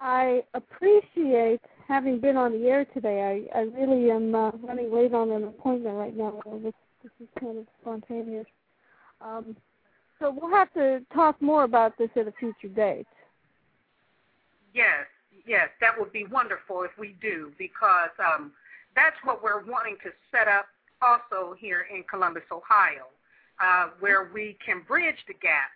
I 0.00 0.42
appreciate 0.54 1.60
having 1.86 2.18
been 2.18 2.36
on 2.36 2.52
the 2.52 2.66
air 2.66 2.86
today. 2.86 3.46
I, 3.54 3.58
I 3.58 3.62
really 3.62 4.10
am 4.10 4.34
uh, 4.34 4.50
running 4.62 4.92
late 4.92 5.14
on 5.14 5.30
an 5.30 5.44
appointment 5.44 5.96
right 5.96 6.16
now. 6.16 6.40
This, 6.62 6.72
this 7.02 7.12
is 7.20 7.28
kind 7.38 7.58
of 7.58 7.66
spontaneous. 7.80 8.46
Um, 9.20 9.56
so 10.18 10.36
we'll 10.36 10.50
have 10.50 10.72
to 10.74 11.02
talk 11.14 11.40
more 11.40 11.64
about 11.64 11.96
this 11.98 12.10
at 12.16 12.26
a 12.26 12.32
future 12.32 12.68
date. 12.74 13.06
Yes, 14.74 15.06
yes, 15.46 15.68
that 15.80 15.98
would 15.98 16.12
be 16.12 16.24
wonderful 16.24 16.82
if 16.82 16.90
we 16.98 17.14
do 17.20 17.52
because 17.58 18.10
um, 18.18 18.52
that's 18.96 19.16
what 19.24 19.42
we're 19.42 19.64
wanting 19.64 19.96
to 20.02 20.10
set 20.30 20.48
up 20.48 20.66
also 21.02 21.54
here 21.58 21.86
in 21.94 22.04
Columbus, 22.08 22.44
Ohio, 22.50 23.06
uh, 23.62 23.90
where 24.00 24.30
we 24.32 24.56
can 24.64 24.82
bridge 24.86 25.18
the 25.28 25.34
gap 25.34 25.70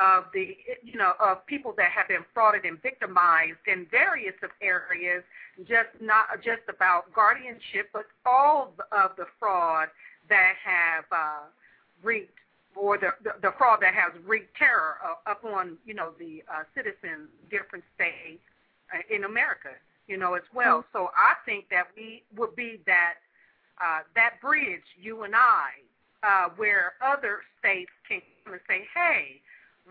of 0.00 0.24
the 0.32 0.56
you 0.82 0.98
know 0.98 1.12
of 1.20 1.44
people 1.46 1.74
that 1.76 1.90
have 1.90 2.08
been 2.08 2.24
frauded 2.34 2.66
and 2.66 2.80
victimized 2.82 3.58
in 3.66 3.86
various 3.90 4.34
of 4.42 4.50
areas, 4.60 5.22
just 5.60 5.88
not 6.00 6.42
just 6.44 6.62
about 6.68 7.12
guardianship, 7.14 7.88
but 7.92 8.04
all 8.24 8.72
of 8.92 9.16
the 9.16 9.26
fraud 9.38 9.88
that 10.28 10.54
have 10.62 11.04
uh, 11.10 11.46
wreaked 12.02 12.38
or 12.74 12.98
the, 12.98 13.08
the 13.24 13.32
the 13.40 13.52
fraud 13.56 13.80
that 13.80 13.94
has 13.94 14.12
wreaked 14.26 14.54
terror 14.56 14.96
uh, 15.04 15.30
upon 15.30 15.78
you 15.86 15.94
know 15.94 16.10
the 16.18 16.42
uh, 16.52 16.62
citizens, 16.74 17.28
different 17.50 17.84
states 17.94 18.42
uh, 18.94 19.14
in 19.14 19.24
America, 19.24 19.70
you 20.08 20.16
know 20.16 20.34
as 20.34 20.44
well. 20.54 20.84
So 20.92 21.10
I 21.16 21.34
think 21.46 21.68
that 21.70 21.88
we 21.96 22.22
would 22.36 22.54
be 22.54 22.80
that 22.86 23.14
uh, 23.82 24.00
that 24.14 24.40
bridge, 24.42 24.84
you 25.00 25.22
and 25.22 25.34
I, 25.34 25.70
uh, 26.22 26.50
where 26.56 26.94
other 27.00 27.40
states 27.58 27.90
can 28.08 28.20
come 28.44 28.54
and 28.54 28.62
say, 28.68 28.86
hey 28.94 29.40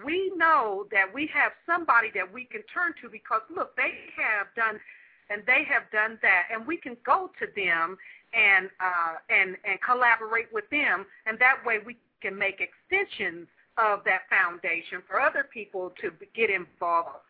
we 0.03 0.31
know 0.35 0.87
that 0.91 1.05
we 1.13 1.29
have 1.33 1.51
somebody 1.65 2.11
that 2.15 2.31
we 2.31 2.45
can 2.45 2.61
turn 2.73 2.93
to 3.01 3.09
because 3.09 3.41
look, 3.53 3.75
they 3.75 3.93
have 4.17 4.47
done 4.55 4.79
and 5.29 5.41
they 5.47 5.63
have 5.67 5.89
done 5.91 6.19
that, 6.21 6.43
and 6.53 6.67
we 6.67 6.77
can 6.77 6.95
go 7.05 7.31
to 7.39 7.47
them 7.55 7.97
and 8.33 8.69
uh, 8.79 9.15
and 9.29 9.55
and 9.63 9.79
collaborate 9.81 10.51
with 10.53 10.69
them, 10.69 11.05
and 11.25 11.39
that 11.39 11.57
way 11.65 11.79
we 11.83 11.97
can 12.21 12.37
make 12.37 12.61
extensions 12.61 13.47
of 13.77 14.03
that 14.05 14.21
foundation 14.29 15.01
for 15.07 15.19
other 15.19 15.45
people 15.51 15.93
to 16.01 16.11
get 16.35 16.49
involved. 16.49 17.25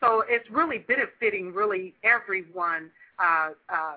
So 0.00 0.24
it's 0.28 0.48
really 0.50 0.78
benefiting 0.78 1.54
really 1.54 1.94
everyone, 2.04 2.90
uh, 3.18 3.50
uh, 3.68 3.94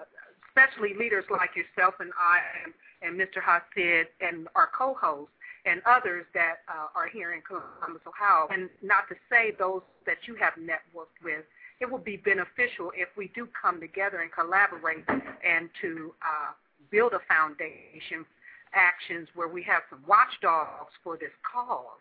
especially 0.48 0.94
leaders 0.98 1.26
like 1.30 1.52
yourself 1.56 1.96
and 2.00 2.12
I 2.18 2.40
and, 2.64 2.74
and 3.02 3.20
Mr. 3.20 3.42
Hasid 3.42 4.06
and 4.22 4.48
our 4.56 4.70
co-hosts 4.78 5.34
and 5.66 5.82
others 5.86 6.26
that 6.34 6.58
uh, 6.68 6.88
are 6.96 7.08
here 7.08 7.34
in 7.34 7.42
Columbus, 7.42 8.02
Ohio. 8.08 8.48
And 8.52 8.70
not 8.82 9.08
to 9.10 9.16
say 9.30 9.54
those 9.58 9.82
that 10.06 10.18
you 10.28 10.36
have 10.36 10.54
networked 10.54 11.20
with, 11.24 11.44
it 11.80 11.90
will 11.90 12.00
be 12.00 12.18
beneficial 12.18 12.92
if 12.96 13.10
we 13.18 13.32
do 13.36 13.48
come 13.60 13.80
together 13.80 14.22
and 14.22 14.32
collaborate 14.32 15.06
and 15.08 15.70
to 15.82 16.14
uh, 16.22 16.52
build 16.92 17.14
a 17.14 17.20
foundation 17.28 18.26
actions 18.74 19.28
where 19.36 19.48
we 19.48 19.64
have 19.64 19.82
some 19.90 20.04
watchdogs 20.08 20.92
for 21.04 21.18
this 21.18 21.32
cause. 21.50 22.00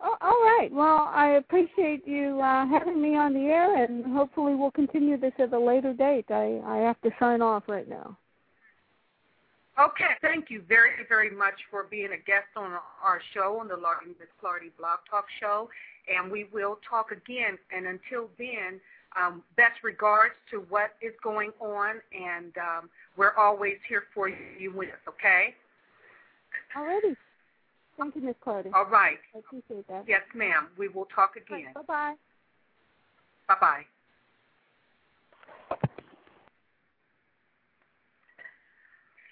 Oh, 0.00 0.16
all 0.20 0.42
right. 0.42 0.68
Well, 0.70 1.10
I 1.12 1.36
appreciate 1.38 2.06
you 2.06 2.40
uh, 2.40 2.66
having 2.66 3.00
me 3.00 3.16
on 3.16 3.32
the 3.32 3.46
air, 3.46 3.82
and 3.82 4.04
hopefully 4.04 4.54
we'll 4.54 4.70
continue 4.70 5.18
this 5.18 5.32
at 5.38 5.52
a 5.52 5.58
later 5.58 5.94
date. 5.94 6.26
I, 6.30 6.60
I 6.66 6.78
have 6.78 7.00
to 7.00 7.10
sign 7.18 7.40
off 7.40 7.64
right 7.66 7.88
now. 7.88 8.16
Okay, 9.78 10.16
thank 10.22 10.48
you 10.48 10.62
very, 10.66 10.90
very 11.06 11.30
much 11.30 11.54
for 11.70 11.84
being 11.84 12.12
a 12.12 12.16
guest 12.16 12.48
on 12.56 12.72
our 13.04 13.20
show, 13.34 13.58
on 13.60 13.68
the 13.68 13.76
Lardy 13.76 14.14
Miss 14.18 14.28
Clardy 14.42 14.70
Blog 14.78 15.00
Talk 15.10 15.26
Show. 15.38 15.68
And 16.08 16.32
we 16.32 16.46
will 16.52 16.78
talk 16.88 17.10
again. 17.10 17.58
And 17.74 17.86
until 17.86 18.30
then, 18.38 18.80
um, 19.20 19.42
best 19.56 19.82
regards 19.84 20.34
to 20.50 20.64
what 20.70 20.92
is 21.02 21.12
going 21.22 21.50
on. 21.60 21.96
And 22.18 22.56
um, 22.56 22.88
we're 23.18 23.34
always 23.34 23.76
here 23.86 24.04
for 24.14 24.28
you 24.30 24.72
with 24.74 24.88
us, 24.88 25.00
okay? 25.08 25.54
Alrighty. 26.74 27.16
Thank 27.98 28.16
you, 28.16 28.22
Miss 28.22 28.36
Clardy. 28.44 28.72
All 28.72 28.86
right. 28.86 29.18
I 29.34 29.38
appreciate 29.38 29.86
that. 29.88 30.04
Yes, 30.06 30.22
ma'am. 30.34 30.68
We 30.78 30.88
will 30.88 31.08
talk 31.14 31.36
again. 31.36 31.72
Bye 31.74 31.80
bye 31.86 32.14
bye. 33.48 33.56
Bye 33.60 33.86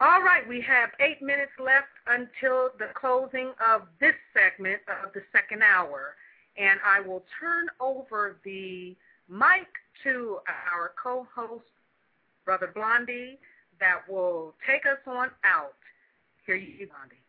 All 0.04 0.20
right, 0.20 0.46
we 0.46 0.60
have 0.60 0.90
eight 1.00 1.22
minutes 1.22 1.52
left 1.58 1.88
until 2.06 2.68
the 2.78 2.92
closing 2.92 3.52
of 3.72 3.88
this 4.00 4.12
segment 4.34 4.82
of 5.02 5.14
the 5.14 5.22
second 5.32 5.62
hour. 5.62 6.16
And 6.58 6.78
I 6.84 7.00
will 7.00 7.24
turn 7.40 7.68
over 7.80 8.36
the 8.44 8.94
mic 9.30 9.66
to 10.02 10.40
our 10.74 10.92
co 11.02 11.26
host, 11.34 11.64
Brother 12.44 12.70
Blondie, 12.74 13.38
that 13.80 14.00
will 14.06 14.52
take 14.68 14.84
us 14.84 15.00
on 15.06 15.30
out. 15.42 15.72
Here 16.44 16.56
you 16.56 16.86
go, 16.86 16.92
Blondie. 16.92 17.24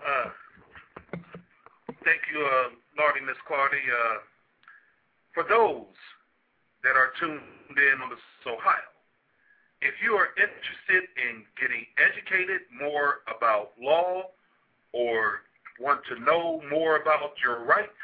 Uh, 0.00 0.30
thank 2.02 2.22
you, 2.32 2.40
uh, 2.40 2.70
Lardy 2.98 3.20
Miss 3.20 3.36
Clardy. 3.46 3.84
Uh, 3.92 4.20
for 5.34 5.44
those 5.46 5.84
that 6.82 6.96
are 6.96 7.12
tuned 7.20 7.42
in 7.76 8.00
on 8.00 8.08
this 8.08 8.18
Ohio, 8.46 8.91
if 9.82 9.98
you 9.98 10.14
are 10.14 10.30
interested 10.38 11.10
in 11.18 11.42
getting 11.58 11.82
educated 11.98 12.62
more 12.70 13.26
about 13.26 13.74
law 13.82 14.30
or 14.94 15.42
want 15.80 16.00
to 16.06 16.22
know 16.22 16.62
more 16.70 17.02
about 17.02 17.34
your 17.42 17.66
rights, 17.66 17.98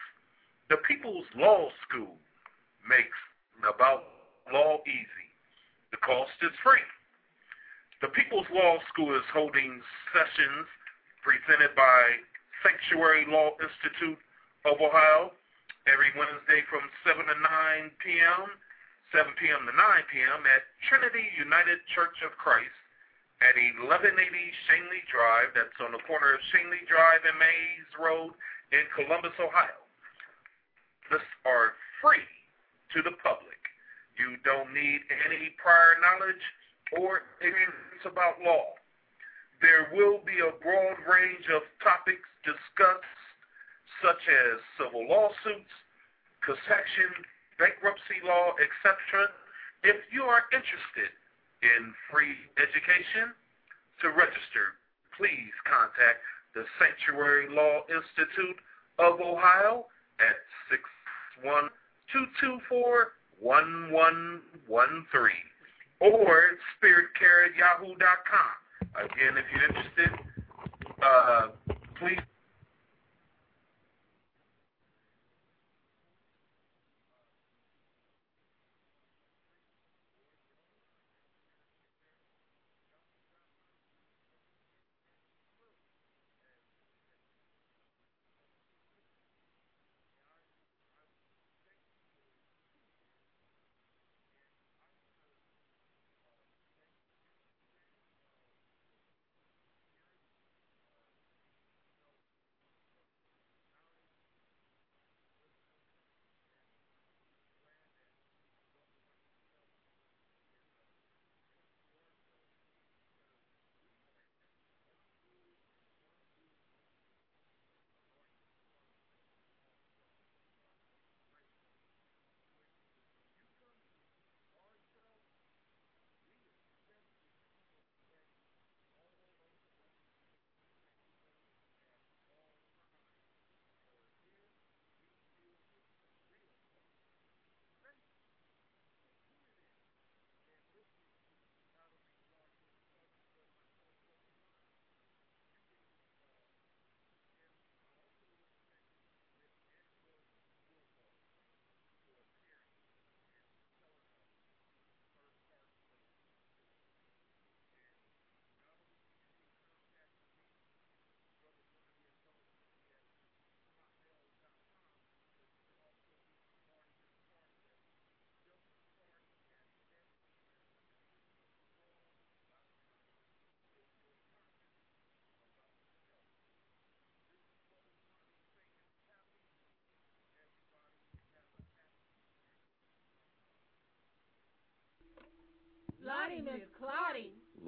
the 0.69 0.77
People's 0.83 1.27
Law 1.37 1.71
School 1.87 2.19
makes 2.83 3.17
about 3.63 4.11
law 4.53 4.83
easy. 4.87 5.29
The 5.93 6.03
cost 6.03 6.35
is 6.43 6.51
free. 6.67 6.83
The 8.03 8.09
People's 8.09 8.51
Law 8.53 8.79
School 8.91 9.15
is 9.15 9.27
holding 9.33 9.81
sessions 10.11 10.67
presented 11.23 11.75
by 11.79 12.19
Sanctuary 12.67 13.25
Law 13.31 13.55
Institute 13.63 14.19
of 14.67 14.83
Ohio 14.83 15.31
every 15.87 16.11
Wednesday 16.19 16.67
from 16.67 16.83
7 17.07 17.23
to 17.23 17.39
9 17.39 17.91
p.m., 18.03 18.51
7 19.13 19.25
p.m. 19.41 19.65
to 19.65 19.73
9 19.73 20.13
p.m. 20.13 20.45
at 20.45 20.69
Trinity 20.85 21.25
United 21.41 21.81
Church 21.97 22.17
of 22.21 22.37
Christ 22.37 22.77
at 23.41 23.57
1180 23.57 24.21
Shanley 24.69 25.01
Drive. 25.09 25.57
That's 25.57 25.79
on 25.81 25.97
the 25.97 26.03
corner 26.05 26.37
of 26.37 26.43
Shanley 26.53 26.85
Drive 26.85 27.25
and 27.25 27.39
Maize 27.41 27.93
Road 27.97 28.37
in 28.75 28.85
Columbus, 28.93 29.33
Ohio. 29.41 29.81
This 31.09 31.25
are 31.49 31.73
free 32.05 32.27
to 32.93 33.01
the 33.01 33.17
public. 33.25 33.57
You 34.21 34.37
don't 34.45 34.75
need 34.77 35.01
any 35.25 35.57
prior 35.57 35.97
knowledge 36.05 36.45
or 37.01 37.25
ignorance 37.41 38.05
about 38.05 38.43
law. 38.45 38.77
There 39.65 39.89
will 39.97 40.21
be 40.23 40.37
a 40.45 40.53
broad 40.61 41.01
range 41.09 41.49
of 41.49 41.65
topics 41.81 42.29
discussed, 42.45 43.17
such 44.05 44.23
as 44.29 44.61
civil 44.77 45.09
lawsuits, 45.09 45.73
concession, 46.45 47.11
bankruptcy 47.59 48.23
law, 48.25 48.55
etc. 48.59 49.29
If 49.83 49.99
you 50.11 50.23
are 50.25 50.47
interested 50.55 51.11
in 51.63 51.93
free 52.11 52.39
education, 52.59 53.35
to 54.01 54.09
register, 54.11 54.79
please 55.17 55.51
contact 55.67 56.23
the 56.55 56.65
Sanctuary 56.79 57.49
Law 57.51 57.83
Institute 57.91 58.59
of 58.99 59.21
Ohio 59.21 59.87
at 60.23 60.39
612241113 61.43 61.83
or 66.01 66.59
spiritcare 66.79 67.51
at 67.51 67.57
yahoo.com. 67.59 68.55
Again, 68.95 69.37
if 69.37 69.45
you're 69.53 69.67
interested, 69.67 70.11
uh, 71.03 71.49
please 71.99 72.23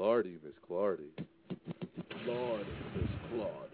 Lordy, 0.01 0.39
Miss 0.43 0.55
Clardy. 0.67 1.13
Lord, 2.27 2.65
Miss 2.97 3.11
Claudy. 3.29 3.70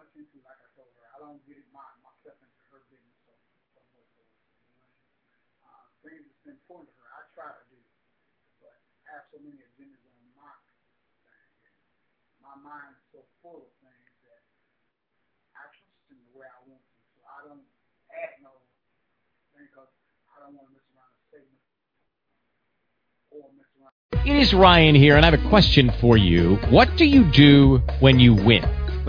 Much 0.00 0.16
into 0.16 0.40
like 0.40 0.56
I 0.56 0.68
told 0.72 0.88
her. 0.96 1.04
I 1.12 1.20
don't 1.20 1.44
get 1.44 1.60
my 1.76 1.84
into 2.24 2.60
her 2.72 2.80
business 2.88 3.20
so, 3.28 3.36
so 3.76 3.80
much. 3.92 4.08
So, 4.16 4.24
you 4.64 4.80
know, 4.80 4.88
uh, 5.60 5.84
things 6.00 6.24
that's 6.24 6.48
important 6.48 6.88
to 6.88 6.96
her, 7.04 7.10
I 7.12 7.20
try 7.36 7.52
to 7.52 7.64
do, 7.68 7.76
but 8.64 8.72
I 9.04 9.20
have 9.20 9.28
so 9.28 9.44
many 9.44 9.60
agendas 9.60 10.00
on 10.08 10.16
my 10.32 10.56
thing. 10.64 10.80
My 12.40 12.56
mind 12.64 12.96
is 12.96 13.04
so 13.12 13.20
full 13.44 13.68
of 13.68 13.72
things 13.84 14.08
that 14.24 14.40
I 15.60 15.68
the 15.68 16.16
way 16.32 16.48
I 16.48 16.60
want 16.64 16.80
to. 16.80 16.96
So 17.12 17.20
I 17.28 17.38
don't 17.44 17.66
add 18.08 18.40
no 18.40 18.56
thing 19.52 19.68
because 19.68 19.92
I 20.32 20.48
don't 20.48 20.56
want 20.56 20.72
to 20.72 20.80
mess 20.80 20.88
around 20.96 21.12
and 21.12 21.24
say 21.28 21.44
or 23.36 23.52
mess 23.52 23.68
around. 23.76 23.92
It 24.24 24.40
is 24.40 24.56
Ryan 24.56 24.96
here, 24.96 25.20
and 25.20 25.28
I 25.28 25.30
have 25.30 25.36
a 25.36 25.48
question 25.52 25.92
for 26.00 26.16
you. 26.16 26.56
What 26.72 26.96
do 26.96 27.04
you 27.04 27.28
do 27.28 27.84
when 28.00 28.16
you 28.16 28.32
win? 28.32 28.79